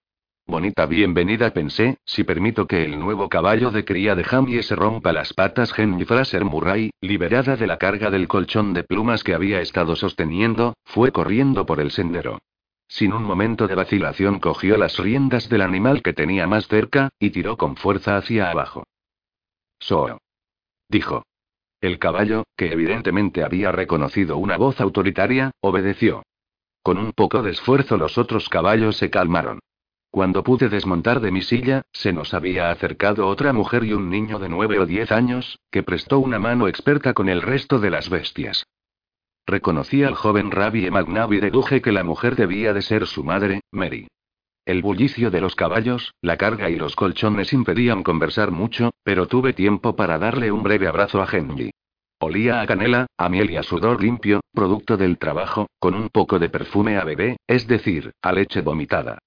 Bonita 0.47 0.85
bienvenida 0.85 1.51
pensé, 1.51 1.97
si 2.05 2.23
permito 2.23 2.65
que 2.65 2.85
el 2.85 2.99
nuevo 2.99 3.29
caballo 3.29 3.71
de 3.71 3.83
cría 3.83 4.15
de 4.15 4.23
Jamie 4.23 4.63
se 4.63 4.75
rompa 4.75 5.11
las 5.11 5.33
patas 5.33 5.77
Henry 5.77 6.05
Fraser 6.05 6.45
Murray, 6.45 6.91
liberada 7.01 7.55
de 7.57 7.67
la 7.67 7.77
carga 7.77 8.09
del 8.09 8.27
colchón 8.27 8.73
de 8.73 8.83
plumas 8.83 9.23
que 9.23 9.33
había 9.33 9.59
estado 9.59 9.95
sosteniendo, 9.95 10.75
fue 10.85 11.11
corriendo 11.11 11.65
por 11.65 11.79
el 11.79 11.91
sendero. 11.91 12.39
Sin 12.87 13.11
un 13.11 13.23
momento 13.23 13.67
de 13.67 13.75
vacilación 13.75 14.39
cogió 14.39 14.77
las 14.77 14.97
riendas 14.97 15.49
del 15.49 15.61
animal 15.61 16.01
que 16.03 16.13
tenía 16.13 16.47
más 16.47 16.67
cerca, 16.67 17.09
y 17.19 17.31
tiró 17.31 17.57
con 17.57 17.75
fuerza 17.75 18.15
hacia 18.15 18.49
abajo. 18.49 18.85
So. 19.79 20.19
Dijo. 20.87 21.23
El 21.85 21.99
caballo, 21.99 22.45
que 22.57 22.71
evidentemente 22.71 23.43
había 23.43 23.71
reconocido 23.71 24.37
una 24.37 24.57
voz 24.57 24.81
autoritaria, 24.81 25.51
obedeció. 25.61 26.23
Con 26.81 26.97
un 26.97 27.11
poco 27.11 27.43
de 27.43 27.51
esfuerzo 27.51 27.95
los 27.95 28.17
otros 28.17 28.49
caballos 28.49 28.97
se 28.97 29.11
calmaron. 29.11 29.59
Cuando 30.09 30.43
pude 30.43 30.67
desmontar 30.67 31.19
de 31.19 31.29
mi 31.29 31.43
silla, 31.43 31.83
se 31.91 32.11
nos 32.11 32.33
había 32.33 32.71
acercado 32.71 33.27
otra 33.27 33.53
mujer 33.53 33.83
y 33.83 33.93
un 33.93 34.09
niño 34.09 34.39
de 34.39 34.49
nueve 34.49 34.79
o 34.79 34.87
diez 34.87 35.11
años, 35.11 35.59
que 35.69 35.83
prestó 35.83 36.17
una 36.17 36.39
mano 36.39 36.67
experta 36.67 37.13
con 37.13 37.29
el 37.29 37.43
resto 37.43 37.77
de 37.77 37.91
las 37.91 38.09
bestias. 38.09 38.65
Reconocí 39.45 40.03
al 40.03 40.15
joven 40.15 40.49
Rabbi 40.49 40.89
Magnav 40.89 41.33
y 41.33 41.39
deduje 41.39 41.83
que 41.83 41.91
la 41.91 42.03
mujer 42.03 42.35
debía 42.35 42.73
de 42.73 42.81
ser 42.81 43.05
su 43.05 43.23
madre, 43.23 43.61
Mary. 43.69 44.07
El 44.65 44.81
bullicio 44.81 45.29
de 45.29 45.41
los 45.41 45.55
caballos, 45.55 46.15
la 46.21 46.37
carga 46.37 46.71
y 46.71 46.75
los 46.75 46.95
colchones 46.95 47.53
impedían 47.53 48.01
conversar 48.01 48.49
mucho, 48.49 48.95
pero 49.03 49.27
tuve 49.27 49.53
tiempo 49.53 49.95
para 49.95 50.17
darle 50.17 50.51
un 50.51 50.63
breve 50.63 50.87
abrazo 50.87 51.21
a 51.21 51.27
Henry. 51.31 51.71
Olía 52.19 52.61
a 52.61 52.65
canela, 52.65 53.05
a 53.15 53.29
miel 53.29 53.51
y 53.51 53.57
a 53.57 53.63
sudor 53.63 54.01
limpio, 54.01 54.39
producto 54.51 54.97
del 54.97 55.19
trabajo, 55.19 55.67
con 55.77 55.93
un 55.93 56.09
poco 56.09 56.39
de 56.39 56.49
perfume 56.49 56.97
a 56.97 57.03
bebé, 57.03 57.37
es 57.45 57.67
decir, 57.67 58.13
a 58.23 58.31
leche 58.31 58.61
vomitada. 58.61 59.19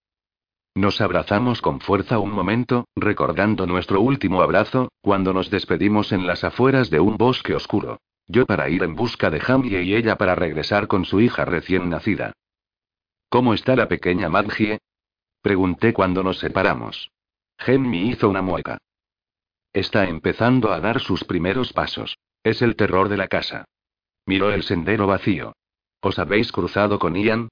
Nos 0.75 1.01
abrazamos 1.01 1.63
con 1.63 1.81
fuerza 1.81 2.19
un 2.19 2.33
momento, 2.33 2.89
recordando 2.97 3.65
nuestro 3.67 4.01
último 4.01 4.43
abrazo, 4.43 4.89
cuando 5.03 5.33
nos 5.33 5.51
despedimos 5.51 6.11
en 6.11 6.27
las 6.27 6.43
afueras 6.43 6.91
de 6.91 6.99
un 6.99 7.17
bosque 7.17 7.55
oscuro. 7.55 8.01
Yo 8.27 8.45
para 8.45 8.69
ir 8.69 8.83
en 8.83 8.97
busca 8.97 9.31
de 9.31 9.39
Jamie 9.39 9.83
y 9.83 9.95
ella 9.95 10.17
para 10.17 10.35
regresar 10.35 10.89
con 10.89 11.05
su 11.05 11.21
hija 11.21 11.45
recién 11.45 11.89
nacida. 11.89 12.33
¿Cómo 13.29 13.55
está 13.55 13.77
la 13.77 13.89
pequeña 13.89 14.29
Maggie? 14.29 14.79
Pregunté 15.49 15.95
cuando 15.95 16.23
nos 16.23 16.41
separamos. 16.41 17.11
Henry 17.57 18.11
hizo 18.11 18.29
una 18.29 18.43
mueca. 18.43 18.77
Está 19.73 20.07
empezando 20.07 20.75
a 20.75 20.81
dar 20.81 21.01
sus 21.01 21.25
primeros 21.25 21.73
pasos. 21.73 22.19
Es 22.43 22.61
el 22.61 22.77
terror 22.77 23.09
de 23.09 23.17
la 23.17 23.29
casa. 23.29 23.65
Miró 24.27 24.51
el 24.51 24.63
sendero 24.63 25.07
vacío. 25.07 25.55
¿Os 26.03 26.19
habéis 26.19 26.53
cruzado 26.53 26.99
con 26.99 27.17
Ian? 27.17 27.49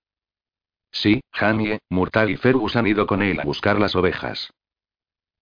Sí, 0.93 1.23
Jamie, 1.33 1.79
Murtag 1.89 2.29
y 2.29 2.37
Fergus 2.37 2.77
han 2.77 2.87
ido 2.87 3.07
con 3.07 3.23
él 3.23 3.41
a 3.41 3.45
buscar 3.45 3.81
las 3.81 3.97
ovejas. 3.97 4.51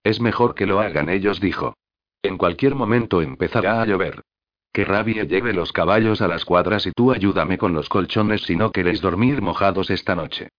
Es 0.05 0.21
mejor 0.21 0.55
que 0.55 0.67
lo 0.67 0.79
hagan 0.79 1.09
ellos, 1.09 1.41
dijo. 1.41 1.75
En 2.23 2.39
cualquier 2.39 2.77
momento 2.77 3.21
empezará 3.21 3.83
a 3.83 3.85
llover. 3.85 4.23
Que 4.73 4.85
Rabie 4.85 5.27
lleve 5.27 5.55
los 5.55 5.73
caballos 5.73 6.23
a 6.23 6.29
las 6.29 6.45
cuadras 6.45 6.87
y 6.87 6.93
tú 6.93 7.11
ayúdame 7.11 7.59
con 7.59 7.75
los 7.75 7.89
colchones 7.89 8.43
si 8.43 8.55
no 8.55 8.71
queréis 8.71 9.01
dormir 9.01 9.43
mojados 9.43 9.91
esta 9.91 10.15
noche. 10.15 10.51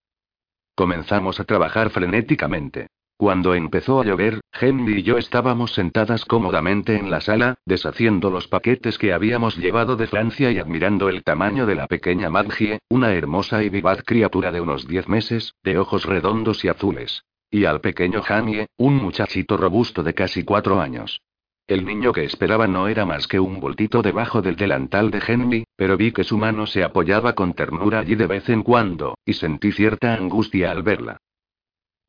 Comenzamos 0.76 1.40
a 1.40 1.44
trabajar 1.44 1.88
frenéticamente. 1.88 2.88
Cuando 3.16 3.54
empezó 3.54 4.02
a 4.02 4.04
llover, 4.04 4.42
Henry 4.52 4.98
y 4.98 5.02
yo 5.02 5.16
estábamos 5.16 5.72
sentadas 5.72 6.26
cómodamente 6.26 6.96
en 6.96 7.10
la 7.10 7.22
sala, 7.22 7.54
deshaciendo 7.64 8.28
los 8.28 8.46
paquetes 8.46 8.98
que 8.98 9.14
habíamos 9.14 9.56
llevado 9.56 9.96
de 9.96 10.06
Francia 10.06 10.50
y 10.50 10.58
admirando 10.58 11.08
el 11.08 11.24
tamaño 11.24 11.64
de 11.64 11.76
la 11.76 11.86
pequeña 11.86 12.28
Maggie, 12.28 12.80
una 12.90 13.14
hermosa 13.14 13.62
y 13.62 13.70
vivaz 13.70 14.02
criatura 14.04 14.52
de 14.52 14.60
unos 14.60 14.86
diez 14.86 15.08
meses, 15.08 15.54
de 15.64 15.78
ojos 15.78 16.04
redondos 16.04 16.62
y 16.62 16.68
azules. 16.68 17.24
Y 17.50 17.64
al 17.64 17.80
pequeño 17.80 18.20
Jamie, 18.20 18.66
un 18.76 18.96
muchachito 18.96 19.56
robusto 19.56 20.02
de 20.02 20.12
casi 20.12 20.44
cuatro 20.44 20.78
años. 20.78 21.22
El 21.66 21.84
niño 21.84 22.12
que 22.12 22.24
esperaba 22.24 22.68
no 22.68 22.86
era 22.86 23.04
más 23.04 23.26
que 23.26 23.40
un 23.40 23.58
voltito 23.58 24.00
debajo 24.00 24.40
del 24.40 24.54
delantal 24.54 25.10
de 25.10 25.20
Henry, 25.26 25.64
pero 25.74 25.96
vi 25.96 26.12
que 26.12 26.22
su 26.22 26.38
mano 26.38 26.66
se 26.66 26.84
apoyaba 26.84 27.34
con 27.34 27.54
ternura 27.54 27.98
allí 27.98 28.14
de 28.14 28.28
vez 28.28 28.48
en 28.48 28.62
cuando, 28.62 29.18
y 29.24 29.32
sentí 29.32 29.72
cierta 29.72 30.14
angustia 30.14 30.70
al 30.70 30.84
verla. 30.84 31.18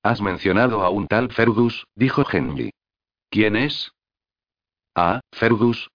Has 0.04 0.22
mencionado 0.22 0.84
a 0.84 0.90
un 0.90 1.08
tal 1.08 1.32
Fergus, 1.32 1.86
dijo 1.96 2.24
Henry. 2.32 2.72
¿Quién 3.32 3.56
es? 3.56 3.92
Ah, 4.96 5.22
Fergus. 5.32 5.90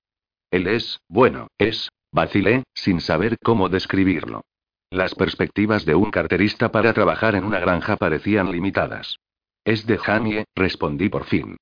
Él 0.51 0.67
es, 0.67 1.01
bueno, 1.09 1.47
es, 1.57 1.89
Vacilé, 2.11 2.65
sin 2.75 3.01
saber 3.01 3.39
cómo 3.43 3.69
describirlo. 3.71 4.43
Las 4.91 5.15
perspectivas 5.15 5.87
de 5.87 5.95
un 5.95 6.11
carterista 6.11 6.71
para 6.71 6.93
trabajar 6.93 7.35
en 7.37 7.45
una 7.45 7.59
granja 7.59 7.97
parecían 7.97 8.53
limitadas. 8.53 9.17
Es 9.65 9.87
de 9.87 9.97
Jamie, 9.97 10.45
respondí 10.55 11.09
por 11.09 11.25
fin. 11.25 11.57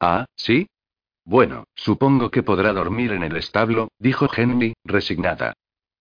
Ah, 0.00 0.24
¿sí? 0.34 0.66
Bueno, 1.30 1.62
supongo 1.76 2.32
que 2.32 2.42
podrá 2.42 2.72
dormir 2.72 3.12
en 3.12 3.22
el 3.22 3.36
establo, 3.36 3.92
dijo 4.00 4.28
Henry, 4.36 4.74
resignada. 4.84 5.52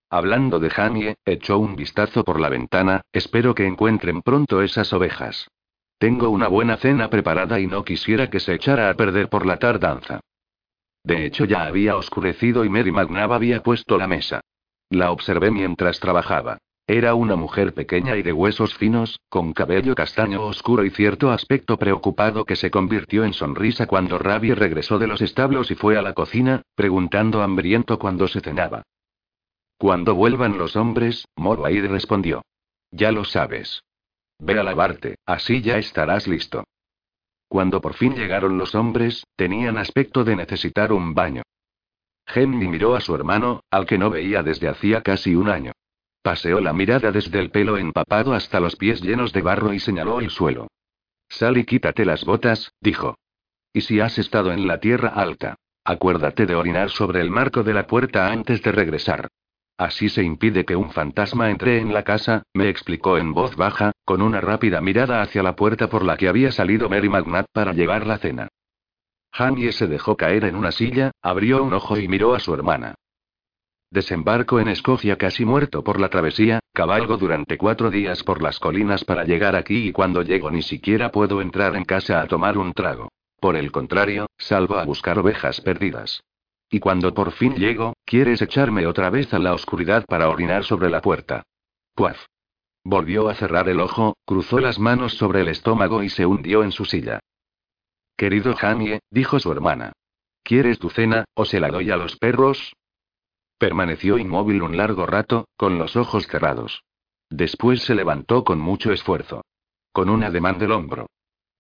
Hablando 0.09 0.59
de 0.59 0.71
Jamie, 0.71 1.17
echó 1.23 1.59
un 1.59 1.75
vistazo 1.75 2.23
por 2.23 2.39
la 2.39 2.49
ventana, 2.49 3.01
espero 3.11 3.53
que 3.53 3.67
encuentren 3.67 4.23
pronto 4.23 4.63
esas 4.63 4.91
ovejas. 4.91 5.47
Tengo 5.99 6.31
una 6.31 6.47
buena 6.47 6.77
cena 6.77 7.11
preparada 7.11 7.59
y 7.59 7.67
no 7.67 7.85
quisiera 7.85 8.31
que 8.31 8.39
se 8.39 8.55
echara 8.55 8.89
a 8.89 8.95
perder 8.95 9.29
por 9.29 9.45
la 9.45 9.57
tardanza. 9.57 10.19
De 11.03 11.27
hecho 11.27 11.45
ya 11.45 11.67
había 11.67 11.95
oscurecido 11.95 12.65
y 12.65 12.69
Mary 12.69 12.91
McNabb 12.91 13.33
había 13.33 13.61
puesto 13.61 13.99
la 13.99 14.07
mesa. 14.07 14.41
La 14.89 15.11
observé 15.11 15.51
mientras 15.51 15.99
trabajaba. 15.99 16.57
Era 16.89 17.13
una 17.13 17.35
mujer 17.35 17.75
pequeña 17.75 18.17
y 18.17 18.23
de 18.23 18.33
huesos 18.33 18.73
finos, 18.73 19.19
con 19.29 19.53
cabello 19.53 19.93
castaño 19.93 20.43
oscuro 20.43 20.83
y 20.83 20.89
cierto 20.89 21.29
aspecto 21.29 21.77
preocupado 21.77 22.45
que 22.45 22.55
se 22.55 22.71
convirtió 22.71 23.25
en 23.25 23.33
sonrisa 23.33 23.85
cuando 23.85 24.17
Ravi 24.17 24.55
regresó 24.55 24.97
de 24.97 25.05
los 25.05 25.21
establos 25.21 25.69
y 25.69 25.75
fue 25.75 25.99
a 25.99 26.01
la 26.01 26.13
cocina, 26.15 26.63
preguntando 26.73 27.43
hambriento 27.43 27.99
cuando 27.99 28.27
se 28.27 28.39
cenaba. 28.39 28.81
Cuando 29.77 30.15
vuelvan 30.15 30.57
los 30.57 30.75
hombres, 30.75 31.27
Morwaid 31.35 31.85
respondió. 31.85 32.41
Ya 32.89 33.11
lo 33.11 33.23
sabes. 33.23 33.83
Ve 34.39 34.59
a 34.59 34.63
lavarte, 34.63 35.17
así 35.27 35.61
ya 35.61 35.77
estarás 35.77 36.27
listo. 36.27 36.63
Cuando 37.47 37.81
por 37.81 37.93
fin 37.93 38.15
llegaron 38.15 38.57
los 38.57 38.73
hombres, 38.73 39.27
tenían 39.35 39.77
aspecto 39.77 40.23
de 40.23 40.35
necesitar 40.35 40.91
un 40.91 41.13
baño. 41.13 41.43
Henry 42.25 42.67
miró 42.67 42.95
a 42.95 43.01
su 43.01 43.13
hermano, 43.13 43.61
al 43.69 43.85
que 43.85 43.99
no 43.99 44.09
veía 44.09 44.41
desde 44.41 44.67
hacía 44.67 45.03
casi 45.03 45.35
un 45.35 45.49
año. 45.49 45.73
Paseó 46.21 46.59
la 46.59 46.73
mirada 46.73 47.11
desde 47.11 47.39
el 47.39 47.49
pelo 47.49 47.77
empapado 47.77 48.33
hasta 48.33 48.59
los 48.59 48.75
pies 48.75 49.01
llenos 49.01 49.31
de 49.31 49.41
barro 49.41 49.73
y 49.73 49.79
señaló 49.79 50.19
el 50.19 50.29
suelo. 50.29 50.67
Sal 51.29 51.57
y 51.57 51.65
quítate 51.65 52.05
las 52.05 52.25
botas, 52.25 52.73
dijo. 52.81 53.17
Y 53.71 53.81
si 53.81 53.99
has 53.99 54.17
estado 54.17 54.51
en 54.51 54.67
la 54.67 54.79
tierra 54.79 55.09
alta, 55.09 55.55
acuérdate 55.83 56.45
de 56.45 56.55
orinar 56.55 56.89
sobre 56.89 57.21
el 57.21 57.29
marco 57.29 57.63
de 57.63 57.73
la 57.73 57.87
puerta 57.87 58.31
antes 58.31 58.61
de 58.63 58.71
regresar. 58.71 59.29
Así 59.77 60.09
se 60.09 60.23
impide 60.23 60.65
que 60.65 60.75
un 60.75 60.91
fantasma 60.91 61.49
entre 61.49 61.79
en 61.79 61.93
la 61.93 62.03
casa, 62.03 62.43
me 62.53 62.67
explicó 62.67 63.17
en 63.17 63.33
voz 63.33 63.55
baja, 63.55 63.93
con 64.03 64.21
una 64.21 64.41
rápida 64.41 64.81
mirada 64.81 65.21
hacia 65.21 65.41
la 65.41 65.55
puerta 65.55 65.87
por 65.87 66.03
la 66.03 66.17
que 66.17 66.27
había 66.27 66.51
salido 66.51 66.89
Mary 66.89 67.07
McNabb 67.07 67.45
para 67.53 67.71
llevar 67.71 68.05
la 68.05 68.17
cena. 68.17 68.49
Jamie 69.31 69.71
se 69.71 69.87
dejó 69.87 70.17
caer 70.17 70.43
en 70.43 70.55
una 70.55 70.73
silla, 70.73 71.11
abrió 71.21 71.63
un 71.63 71.73
ojo 71.73 71.97
y 71.97 72.09
miró 72.09 72.35
a 72.35 72.39
su 72.39 72.53
hermana. 72.53 72.95
Desembarco 73.91 74.59
en 74.59 74.67
Escocia 74.67 75.17
casi 75.17 75.45
muerto 75.45 75.83
por 75.83 75.99
la 75.99 76.09
travesía, 76.09 76.59
cabalgo 76.73 77.17
durante 77.17 77.57
cuatro 77.57 77.89
días 77.89 78.23
por 78.23 78.41
las 78.41 78.59
colinas 78.59 79.03
para 79.03 79.23
llegar 79.23 79.55
aquí 79.55 79.87
y 79.87 79.91
cuando 79.91 80.21
llego 80.21 80.51
ni 80.51 80.61
siquiera 80.61 81.11
puedo 81.11 81.41
entrar 81.41 81.75
en 81.75 81.85
casa 81.85 82.21
a 82.21 82.27
tomar 82.27 82.59
un 82.59 82.73
trago. 82.73 83.09
Por 83.39 83.55
el 83.55 83.71
contrario, 83.71 84.27
salvo 84.37 84.75
a 84.75 84.85
buscar 84.85 85.17
ovejas 85.17 85.61
perdidas. 85.61 86.21
Y 86.69 86.79
cuando 86.79 87.15
por 87.15 87.31
fin 87.31 87.55
llego, 87.55 87.93
quieres 88.05 88.43
echarme 88.43 88.85
otra 88.85 89.09
vez 89.09 89.33
a 89.33 89.39
la 89.39 89.55
oscuridad 89.55 90.05
para 90.05 90.29
orinar 90.29 90.65
sobre 90.65 90.91
la 90.91 91.01
puerta. 91.01 91.41
Puaf. 91.95 92.25
Volvió 92.83 93.27
a 93.27 93.33
cerrar 93.33 93.69
el 93.69 93.79
ojo, 93.79 94.15
cruzó 94.23 94.59
las 94.59 94.77
manos 94.77 95.15
sobre 95.15 95.41
el 95.41 95.47
estómago 95.47 96.03
y 96.03 96.09
se 96.09 96.27
hundió 96.27 96.63
en 96.63 96.71
su 96.71 96.85
silla. 96.85 97.19
Querido 98.15 98.55
Jamie, 98.55 98.99
dijo 99.09 99.39
su 99.39 99.51
hermana. 99.51 99.93
¿Quieres 100.43 100.77
tu 100.77 100.89
cena, 100.89 101.25
o 101.33 101.45
se 101.45 101.59
la 101.59 101.69
doy 101.69 101.89
a 101.89 101.97
los 101.97 102.17
perros? 102.17 102.73
Permaneció 103.59 104.17
inmóvil 104.17 104.61
un 104.61 104.77
largo 104.77 105.05
rato, 105.05 105.49
con 105.57 105.77
los 105.77 105.97
ojos 105.97 106.27
cerrados. 106.27 106.85
Después 107.29 107.83
se 107.83 107.93
levantó 107.93 108.45
con 108.45 108.57
mucho 108.57 108.93
esfuerzo. 108.93 109.43
Con 109.91 110.09
un 110.09 110.23
ademán 110.23 110.59
del 110.59 110.71
hombro. 110.71 111.07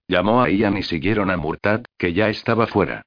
Llamó 0.07 0.41
a 0.41 0.49
Ian 0.49 0.77
y 0.77 0.83
siguieron 0.83 1.29
a 1.29 1.35
Murtad, 1.35 1.83
que 1.97 2.13
ya 2.13 2.29
estaba 2.29 2.67
fuera. 2.67 3.01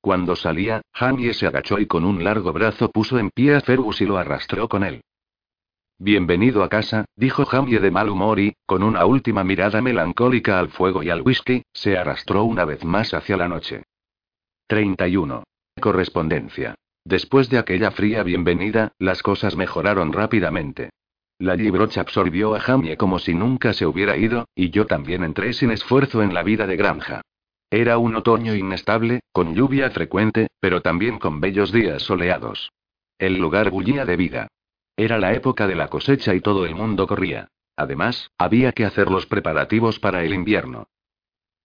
Cuando 0.00 0.34
salía, 0.34 0.80
Jamie 0.94 1.34
se 1.34 1.46
agachó 1.46 1.78
y 1.78 1.86
con 1.86 2.06
un 2.06 2.24
largo 2.24 2.54
brazo 2.54 2.90
puso 2.90 3.18
en 3.18 3.28
pie 3.30 3.54
a 3.54 3.60
Fergus 3.60 4.00
y 4.00 4.06
lo 4.06 4.16
arrastró 4.16 4.66
con 4.66 4.82
él. 4.82 5.02
Bienvenido 5.98 6.62
a 6.62 6.70
casa, 6.70 7.04
dijo 7.16 7.44
Jamie 7.44 7.80
de 7.80 7.90
mal 7.90 8.08
humor 8.08 8.40
y, 8.40 8.54
con 8.64 8.82
una 8.82 9.04
última 9.04 9.44
mirada 9.44 9.82
melancólica 9.82 10.58
al 10.58 10.70
fuego 10.70 11.02
y 11.02 11.10
al 11.10 11.20
whisky, 11.20 11.64
se 11.74 11.98
arrastró 11.98 12.44
una 12.44 12.64
vez 12.64 12.82
más 12.82 13.12
hacia 13.12 13.36
la 13.36 13.48
noche. 13.48 13.82
31. 14.68 15.44
Correspondencia. 15.80 16.76
Después 17.08 17.48
de 17.48 17.56
aquella 17.56 17.90
fría 17.90 18.22
bienvenida, 18.22 18.92
las 18.98 19.22
cosas 19.22 19.56
mejoraron 19.56 20.12
rápidamente. 20.12 20.90
La 21.38 21.56
Librocha 21.56 22.02
absorbió 22.02 22.54
a 22.54 22.60
Jamie 22.60 22.98
como 22.98 23.18
si 23.18 23.32
nunca 23.32 23.72
se 23.72 23.86
hubiera 23.86 24.18
ido, 24.18 24.46
y 24.54 24.68
yo 24.68 24.84
también 24.84 25.24
entré 25.24 25.54
sin 25.54 25.70
esfuerzo 25.70 26.22
en 26.22 26.34
la 26.34 26.42
vida 26.42 26.66
de 26.66 26.76
granja. 26.76 27.22
Era 27.70 27.96
un 27.96 28.14
otoño 28.14 28.54
inestable, 28.54 29.20
con 29.32 29.54
lluvia 29.54 29.90
frecuente, 29.90 30.48
pero 30.60 30.82
también 30.82 31.18
con 31.18 31.40
bellos 31.40 31.72
días 31.72 32.02
soleados. 32.02 32.72
El 33.16 33.38
lugar 33.38 33.70
bullía 33.70 34.04
de 34.04 34.16
vida. 34.16 34.48
Era 34.94 35.16
la 35.16 35.32
época 35.32 35.66
de 35.66 35.76
la 35.76 35.88
cosecha 35.88 36.34
y 36.34 36.42
todo 36.42 36.66
el 36.66 36.74
mundo 36.74 37.06
corría. 37.06 37.48
Además, 37.74 38.30
había 38.36 38.72
que 38.72 38.84
hacer 38.84 39.10
los 39.10 39.24
preparativos 39.24 39.98
para 39.98 40.24
el 40.24 40.34
invierno. 40.34 40.88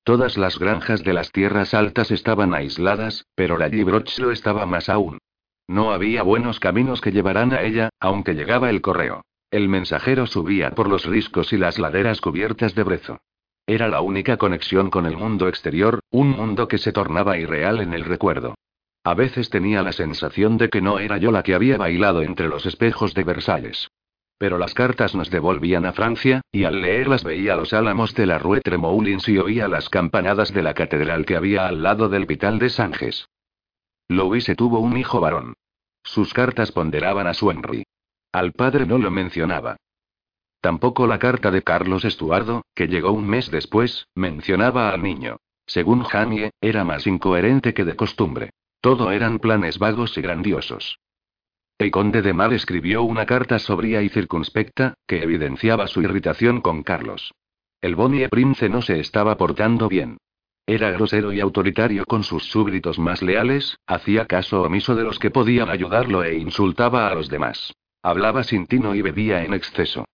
Todas 0.05 0.37
las 0.37 0.57
granjas 0.57 1.03
de 1.03 1.11
las 1.11 1.33
tierras 1.33 1.73
altas 1.73 2.11
estaban 2.11 2.53
aisladas, 2.53 3.25
pero 3.35 3.57
la 3.57 3.69
Gibroch 3.69 4.17
lo 4.19 4.31
estaba 4.31 4.65
más 4.65 4.87
aún. 4.87 5.19
No 5.67 5.91
había 5.91 6.23
buenos 6.23 6.59
caminos 6.59 7.01
que 7.01 7.11
llevaran 7.11 7.53
a 7.53 7.61
ella, 7.61 7.89
aunque 7.99 8.33
llegaba 8.33 8.69
el 8.69 8.81
correo. 8.81 9.23
El 9.49 9.69
mensajero 9.69 10.25
subía 10.25 10.71
por 10.71 10.89
los 10.89 11.05
riscos 11.05 11.53
y 11.53 11.57
las 11.57 11.79
laderas 11.79 12.21
cubiertas 12.21 12.75
de 12.75 12.83
brezo. 12.83 13.19
Era 13.65 13.87
la 13.87 14.01
única 14.01 14.37
conexión 14.37 14.89
con 14.89 15.05
el 15.05 15.15
mundo 15.15 15.47
exterior, 15.47 16.01
un 16.11 16.31
mundo 16.31 16.67
que 16.67 16.77
se 16.77 16.91
tornaba 16.91 17.37
irreal 17.37 17.79
en 17.79 17.93
el 17.93 18.03
recuerdo. 18.03 18.55
A 19.05 19.13
veces 19.13 19.49
tenía 19.49 19.81
la 19.83 19.91
sensación 19.91 20.57
de 20.57 20.69
que 20.69 20.81
no 20.81 20.99
era 20.99 21.17
yo 21.17 21.31
la 21.31 21.43
que 21.43 21.55
había 21.55 21.77
bailado 21.77 22.21
entre 22.21 22.47
los 22.47 22.65
espejos 22.65 23.13
de 23.13 23.23
Versalles. 23.23 23.89
Pero 24.37 24.57
las 24.57 24.73
cartas 24.73 25.15
nos 25.15 25.29
devolvían 25.29 25.85
a 25.85 25.93
Francia, 25.93 26.41
y 26.51 26.65
al 26.65 26.81
leerlas 26.81 27.23
veía 27.23 27.55
los 27.55 27.71
álamos 27.73 28.13
de 28.15 28.25
la 28.25 28.39
Rue 28.39 28.59
Tremoulins 28.59 29.29
y 29.29 29.37
oía 29.37 29.67
las 29.67 29.89
campanadas 29.89 30.53
de 30.53 30.63
la 30.63 30.73
catedral 30.73 31.25
que 31.25 31.35
había 31.37 31.67
al 31.67 31.83
lado 31.83 32.09
del 32.09 32.25
Vital 32.25 32.59
de 32.59 32.69
Sanges. 32.69 33.27
Louise 34.07 34.55
tuvo 34.55 34.79
un 34.79 34.97
hijo 34.97 35.19
varón. 35.19 35.53
Sus 36.03 36.33
cartas 36.33 36.71
ponderaban 36.71 37.27
a 37.27 37.33
su 37.33 37.49
Henry. 37.49 37.83
Al 38.31 38.51
padre 38.51 38.85
no 38.85 38.97
lo 38.97 39.11
mencionaba. 39.11 39.77
Tampoco 40.61 41.07
la 41.07 41.19
carta 41.19 41.51
de 41.51 41.61
Carlos 41.61 42.05
Estuardo, 42.05 42.63
que 42.73 42.87
llegó 42.87 43.11
un 43.11 43.27
mes 43.27 43.51
después, 43.51 44.07
mencionaba 44.15 44.89
al 44.89 45.03
niño. 45.03 45.37
Según 45.65 46.03
Jamie, 46.03 46.51
era 46.61 46.83
más 46.83 47.07
incoherente 47.07 47.73
que 47.73 47.85
de 47.85 47.95
costumbre. 47.95 48.51
Todo 48.81 49.11
eran 49.11 49.39
planes 49.39 49.79
vagos 49.79 50.17
y 50.17 50.21
grandiosos. 50.21 50.99
El 51.77 51.91
conde 51.91 52.21
de 52.21 52.33
Mar 52.33 52.53
escribió 52.53 53.03
una 53.03 53.25
carta 53.25 53.59
sobria 53.59 54.01
y 54.01 54.09
circunspecta, 54.09 54.93
que 55.07 55.23
evidenciaba 55.23 55.87
su 55.87 56.01
irritación 56.01 56.61
con 56.61 56.83
Carlos. 56.83 57.33
El 57.81 57.95
Bonnie 57.95 58.29
Prince 58.29 58.69
no 58.69 58.81
se 58.81 58.99
estaba 58.99 59.35
portando 59.37 59.89
bien. 59.89 60.17
Era 60.65 60.91
grosero 60.91 61.33
y 61.33 61.41
autoritario 61.41 62.05
con 62.05 62.23
sus 62.23 62.45
súbditos 62.45 62.97
más 62.97 63.21
leales, 63.21 63.77
hacía 63.85 64.27
caso 64.27 64.61
omiso 64.61 64.95
de 64.95 65.03
los 65.03 65.19
que 65.19 65.29
podían 65.29 65.69
ayudarlo 65.69 66.23
e 66.23 66.37
insultaba 66.37 67.09
a 67.09 67.15
los 67.15 67.27
demás. 67.27 67.73
Hablaba 68.01 68.43
sin 68.43 68.65
tino 68.65 68.95
y 68.95 69.01
bebía 69.01 69.43
en 69.43 69.53
exceso. 69.53 70.05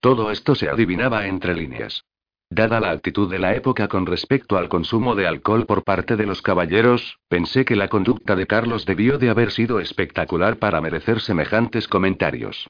Todo 0.00 0.30
esto 0.30 0.54
se 0.54 0.70
adivinaba 0.70 1.26
entre 1.26 1.54
líneas. 1.54 2.04
Dada 2.50 2.80
la 2.80 2.92
actitud 2.92 3.30
de 3.30 3.38
la 3.38 3.54
época 3.54 3.88
con 3.88 4.06
respecto 4.06 4.56
al 4.56 4.70
consumo 4.70 5.14
de 5.14 5.26
alcohol 5.26 5.66
por 5.66 5.84
parte 5.84 6.16
de 6.16 6.24
los 6.24 6.40
caballeros, 6.40 7.18
pensé 7.28 7.66
que 7.66 7.76
la 7.76 7.88
conducta 7.88 8.34
de 8.36 8.46
Carlos 8.46 8.86
debió 8.86 9.18
de 9.18 9.28
haber 9.28 9.50
sido 9.50 9.80
espectacular 9.80 10.56
para 10.56 10.80
merecer 10.80 11.20
semejantes 11.20 11.86
comentarios. 11.86 12.68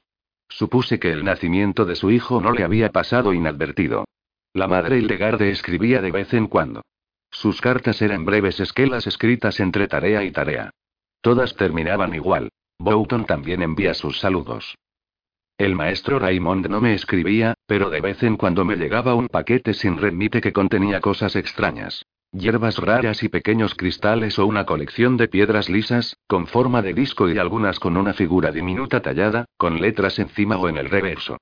Supuse 0.49 0.99
que 0.99 1.11
el 1.11 1.23
nacimiento 1.23 1.85
de 1.85 1.95
su 1.95 2.11
hijo 2.11 2.41
no 2.41 2.51
le 2.51 2.63
había 2.63 2.89
pasado 2.89 3.33
inadvertido. 3.33 4.03
La 4.53 4.67
madre 4.67 4.97
Hildegarde 4.97 5.51
escribía 5.51 6.01
de 6.01 6.11
vez 6.11 6.33
en 6.33 6.47
cuando. 6.47 6.81
Sus 7.31 7.61
cartas 7.61 8.01
eran 8.01 8.25
breves 8.25 8.59
esquelas 8.59 9.07
escritas 9.07 9.59
entre 9.59 9.87
tarea 9.87 10.23
y 10.23 10.31
tarea. 10.31 10.71
Todas 11.21 11.55
terminaban 11.55 12.15
igual. 12.15 12.49
Boughton 12.79 13.25
también 13.25 13.61
envía 13.61 13.93
sus 13.93 14.19
saludos. 14.19 14.75
El 15.57 15.75
maestro 15.75 16.19
Raymond 16.19 16.67
no 16.67 16.79
me 16.79 16.93
escribía, 16.93 17.53
pero 17.65 17.89
de 17.89 17.99
vez 17.99 18.23
en 18.23 18.37
cuando 18.37 18.63
me 18.63 18.77
llegaba 18.77 19.13
un 19.15 19.27
paquete 19.27 19.73
sin 19.73 19.97
remite 19.97 20.39
que 20.39 20.53
contenía 20.53 21.01
cosas 21.01 21.35
extrañas. 21.35 22.05
Hierbas 22.31 22.77
raras 22.77 23.23
y 23.23 23.29
pequeños 23.29 23.75
cristales 23.75 24.39
o 24.39 24.45
una 24.45 24.65
colección 24.65 25.17
de 25.17 25.27
piedras 25.27 25.67
lisas, 25.67 26.15
con 26.27 26.47
forma 26.47 26.81
de 26.81 26.93
disco 26.93 27.27
y 27.27 27.37
algunas 27.37 27.79
con 27.79 27.97
una 27.97 28.13
figura 28.13 28.51
diminuta 28.51 29.01
tallada, 29.01 29.45
con 29.57 29.81
letras 29.81 30.19
encima 30.19 30.57
o 30.57 30.69
en 30.69 30.77
el 30.77 30.89
reverso. 30.89 31.37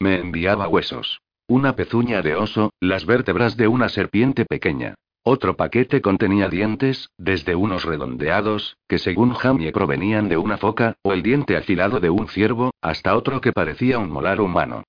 Me 0.00 0.18
enviaba 0.18 0.68
huesos. 0.68 1.20
Una 1.46 1.74
pezuña 1.74 2.22
de 2.22 2.34
oso, 2.34 2.72
las 2.80 3.06
vértebras 3.06 3.56
de 3.56 3.68
una 3.68 3.88
serpiente 3.88 4.44
pequeña. 4.44 4.96
Otro 5.24 5.56
paquete 5.56 6.02
contenía 6.02 6.48
dientes, 6.48 7.10
desde 7.16 7.54
unos 7.54 7.84
redondeados, 7.84 8.76
que 8.88 8.98
según 8.98 9.34
Jamie 9.34 9.70
provenían 9.70 10.28
de 10.28 10.36
una 10.36 10.56
foca, 10.56 10.96
o 11.02 11.12
el 11.12 11.22
diente 11.22 11.56
afilado 11.56 12.00
de 12.00 12.10
un 12.10 12.26
ciervo, 12.26 12.72
hasta 12.80 13.16
otro 13.16 13.40
que 13.40 13.52
parecía 13.52 14.00
un 14.00 14.10
molar 14.10 14.40
humano. 14.40 14.82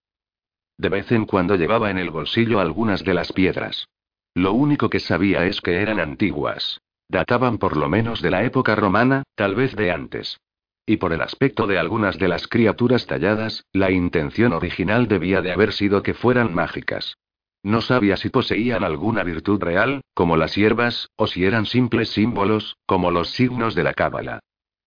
De 0.76 0.90
vez 0.90 1.12
en 1.12 1.26
cuando 1.26 1.56
llevaba 1.56 1.92
en 1.92 2.00
el 2.00 2.10
bolsillo 2.10 2.60
algunas 2.60 3.04
de 3.04 3.14
las 3.14 3.32
piedras. 3.32 3.88
Lo 4.34 4.54
único 4.54 4.90
que 4.90 5.00
sabía 5.00 5.46
es 5.46 5.62
que 5.62 5.82
eran 5.82 6.00
antiguas. 6.00 6.82
Databan 7.08 7.60
por 7.60 7.78
lo 7.78 7.88
menos 7.88 8.24
de 8.24 8.32
la 8.32 8.44
época 8.44 8.76
romana, 8.76 9.22
tal 9.36 9.54
vez 9.54 9.76
de 9.76 9.92
antes. 9.92 10.40
Y 10.88 10.98
por 10.98 11.14
el 11.14 11.22
aspecto 11.22 11.68
de 11.68 11.78
algunas 11.78 12.18
de 12.18 12.28
las 12.28 12.48
criaturas 12.48 13.06
talladas, 13.06 13.66
la 13.72 13.92
intención 13.92 14.52
original 14.52 15.08
debía 15.08 15.44
de 15.44 15.52
haber 15.52 15.74
sido 15.74 16.02
que 16.02 16.16
fueran 16.16 16.56
mágicas. 16.56 17.18
No 17.64 17.82
sabía 17.82 18.18
si 18.18 18.30
poseían 18.30 18.84
alguna 18.84 19.24
virtud 19.24 19.62
real, 19.62 20.02
como 20.14 20.36
las 20.36 20.56
hierbas, 20.56 21.10
o 21.16 21.28
si 21.28 21.46
eran 21.46 21.66
simples 21.66 22.10
símbolos, 22.10 22.78
como 22.86 23.10
los 23.10 23.30
signos 23.30 23.74
de 23.74 23.84
la 23.84 23.94
cábala. 23.94 24.40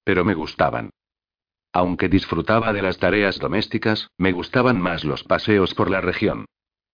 Pero 0.05 0.25
me 0.25 0.35
gustaban. 0.35 0.91
Aunque 1.73 2.09
disfrutaba 2.09 2.73
de 2.75 2.83
las 2.83 2.99
tareas 2.99 3.39
domésticas, 3.39 4.09
me 4.19 4.33
gustaban 4.33 4.81
más 4.81 5.05
los 5.05 5.25
paseos 5.25 5.75
por 5.75 5.91
la 5.91 6.03
región. 6.03 6.45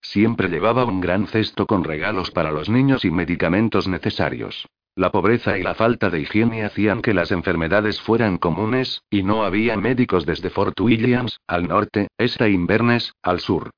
Siempre 0.01 0.49
llevaba 0.49 0.85
un 0.85 1.01
gran 1.01 1.27
cesto 1.27 1.67
con 1.67 1.85
regalos 1.85 2.31
para 2.31 2.53
los 2.53 2.69
niños 2.69 3.05
y 3.05 3.11
medicamentos 3.11 3.89
necesarios. 3.89 4.67
La 4.95 5.11
pobreza 5.11 5.59
y 5.59 5.63
la 5.63 5.75
falta 5.75 6.11
de 6.11 6.21
higiene 6.21 6.65
hacían 6.65 7.03
que 7.03 7.15
las 7.15 7.33
enfermedades 7.33 8.01
fueran 8.01 8.39
comunes, 8.39 9.03
y 9.11 9.23
no 9.23 9.45
había 9.45 9.77
médicos 9.77 10.27
desde 10.27 10.51
Fort 10.51 10.79
Williams, 10.81 11.39
al 11.47 11.67
norte, 11.67 12.09
esta 12.19 12.49
Inverness, 12.49 13.15
al 13.23 13.41
sur. 13.41 13.71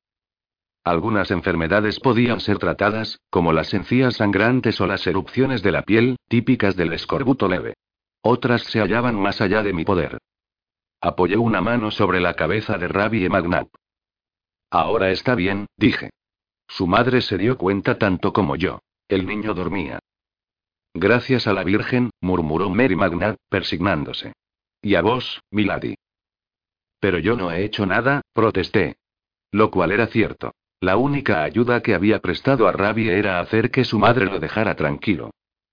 Algunas 0.84 1.30
enfermedades 1.30 1.98
podían 1.98 2.40
ser 2.40 2.58
tratadas, 2.58 3.18
como 3.30 3.54
las 3.54 3.72
encías 3.72 4.16
sangrantes 4.16 4.78
o 4.82 4.86
las 4.86 5.06
erupciones 5.06 5.62
de 5.62 5.72
la 5.72 5.82
piel, 5.82 6.16
típicas 6.28 6.76
del 6.76 6.92
escorbuto 6.92 7.48
leve. 7.48 7.74
Otras 8.20 8.64
se 8.64 8.80
hallaban 8.80 9.18
más 9.18 9.40
allá 9.40 9.62
de 9.62 9.72
mi 9.72 9.84
poder. 9.86 10.18
Apoyé 11.00 11.38
una 11.38 11.62
mano 11.62 11.90
sobre 11.90 12.20
la 12.20 12.34
cabeza 12.34 12.76
de 12.76 12.88
Rabbi 12.88 13.28
Magnat. 13.30 13.68
Ahora 14.70 15.10
está 15.10 15.34
bien, 15.34 15.66
dije. 15.76 16.10
Su 16.68 16.86
madre 16.86 17.22
se 17.22 17.38
dio 17.38 17.56
cuenta 17.56 17.98
tanto 17.98 18.32
como 18.34 18.56
yo. 18.56 18.80
El 19.08 19.26
niño 19.26 19.54
dormía. 19.54 20.00
Gracias 20.92 21.46
a 21.46 21.52
la 21.52 21.64
Virgen, 21.64 22.10
murmuró 22.20 22.68
Mary 22.70 22.96
Magnat, 22.96 23.36
persignándose. 23.48 24.32
Y 24.82 24.96
a 24.96 25.02
vos, 25.02 25.40
Milady. 25.50 25.94
Pero 27.00 27.18
yo 27.18 27.36
no 27.36 27.50
he 27.50 27.64
hecho 27.64 27.86
nada, 27.86 28.22
protesté. 28.32 28.96
Lo 29.50 29.70
cual 29.70 29.92
era 29.92 30.06
cierto. 30.06 30.52
La 30.84 30.98
única 30.98 31.42
ayuda 31.44 31.80
que 31.80 31.94
había 31.94 32.18
prestado 32.18 32.68
a 32.68 32.72
Rabi 32.72 33.08
era 33.08 33.40
hacer 33.40 33.70
que 33.70 33.84
su 33.84 33.98
madre 33.98 34.26
lo 34.26 34.38
dejara 34.38 34.74
tranquilo. 34.74 35.30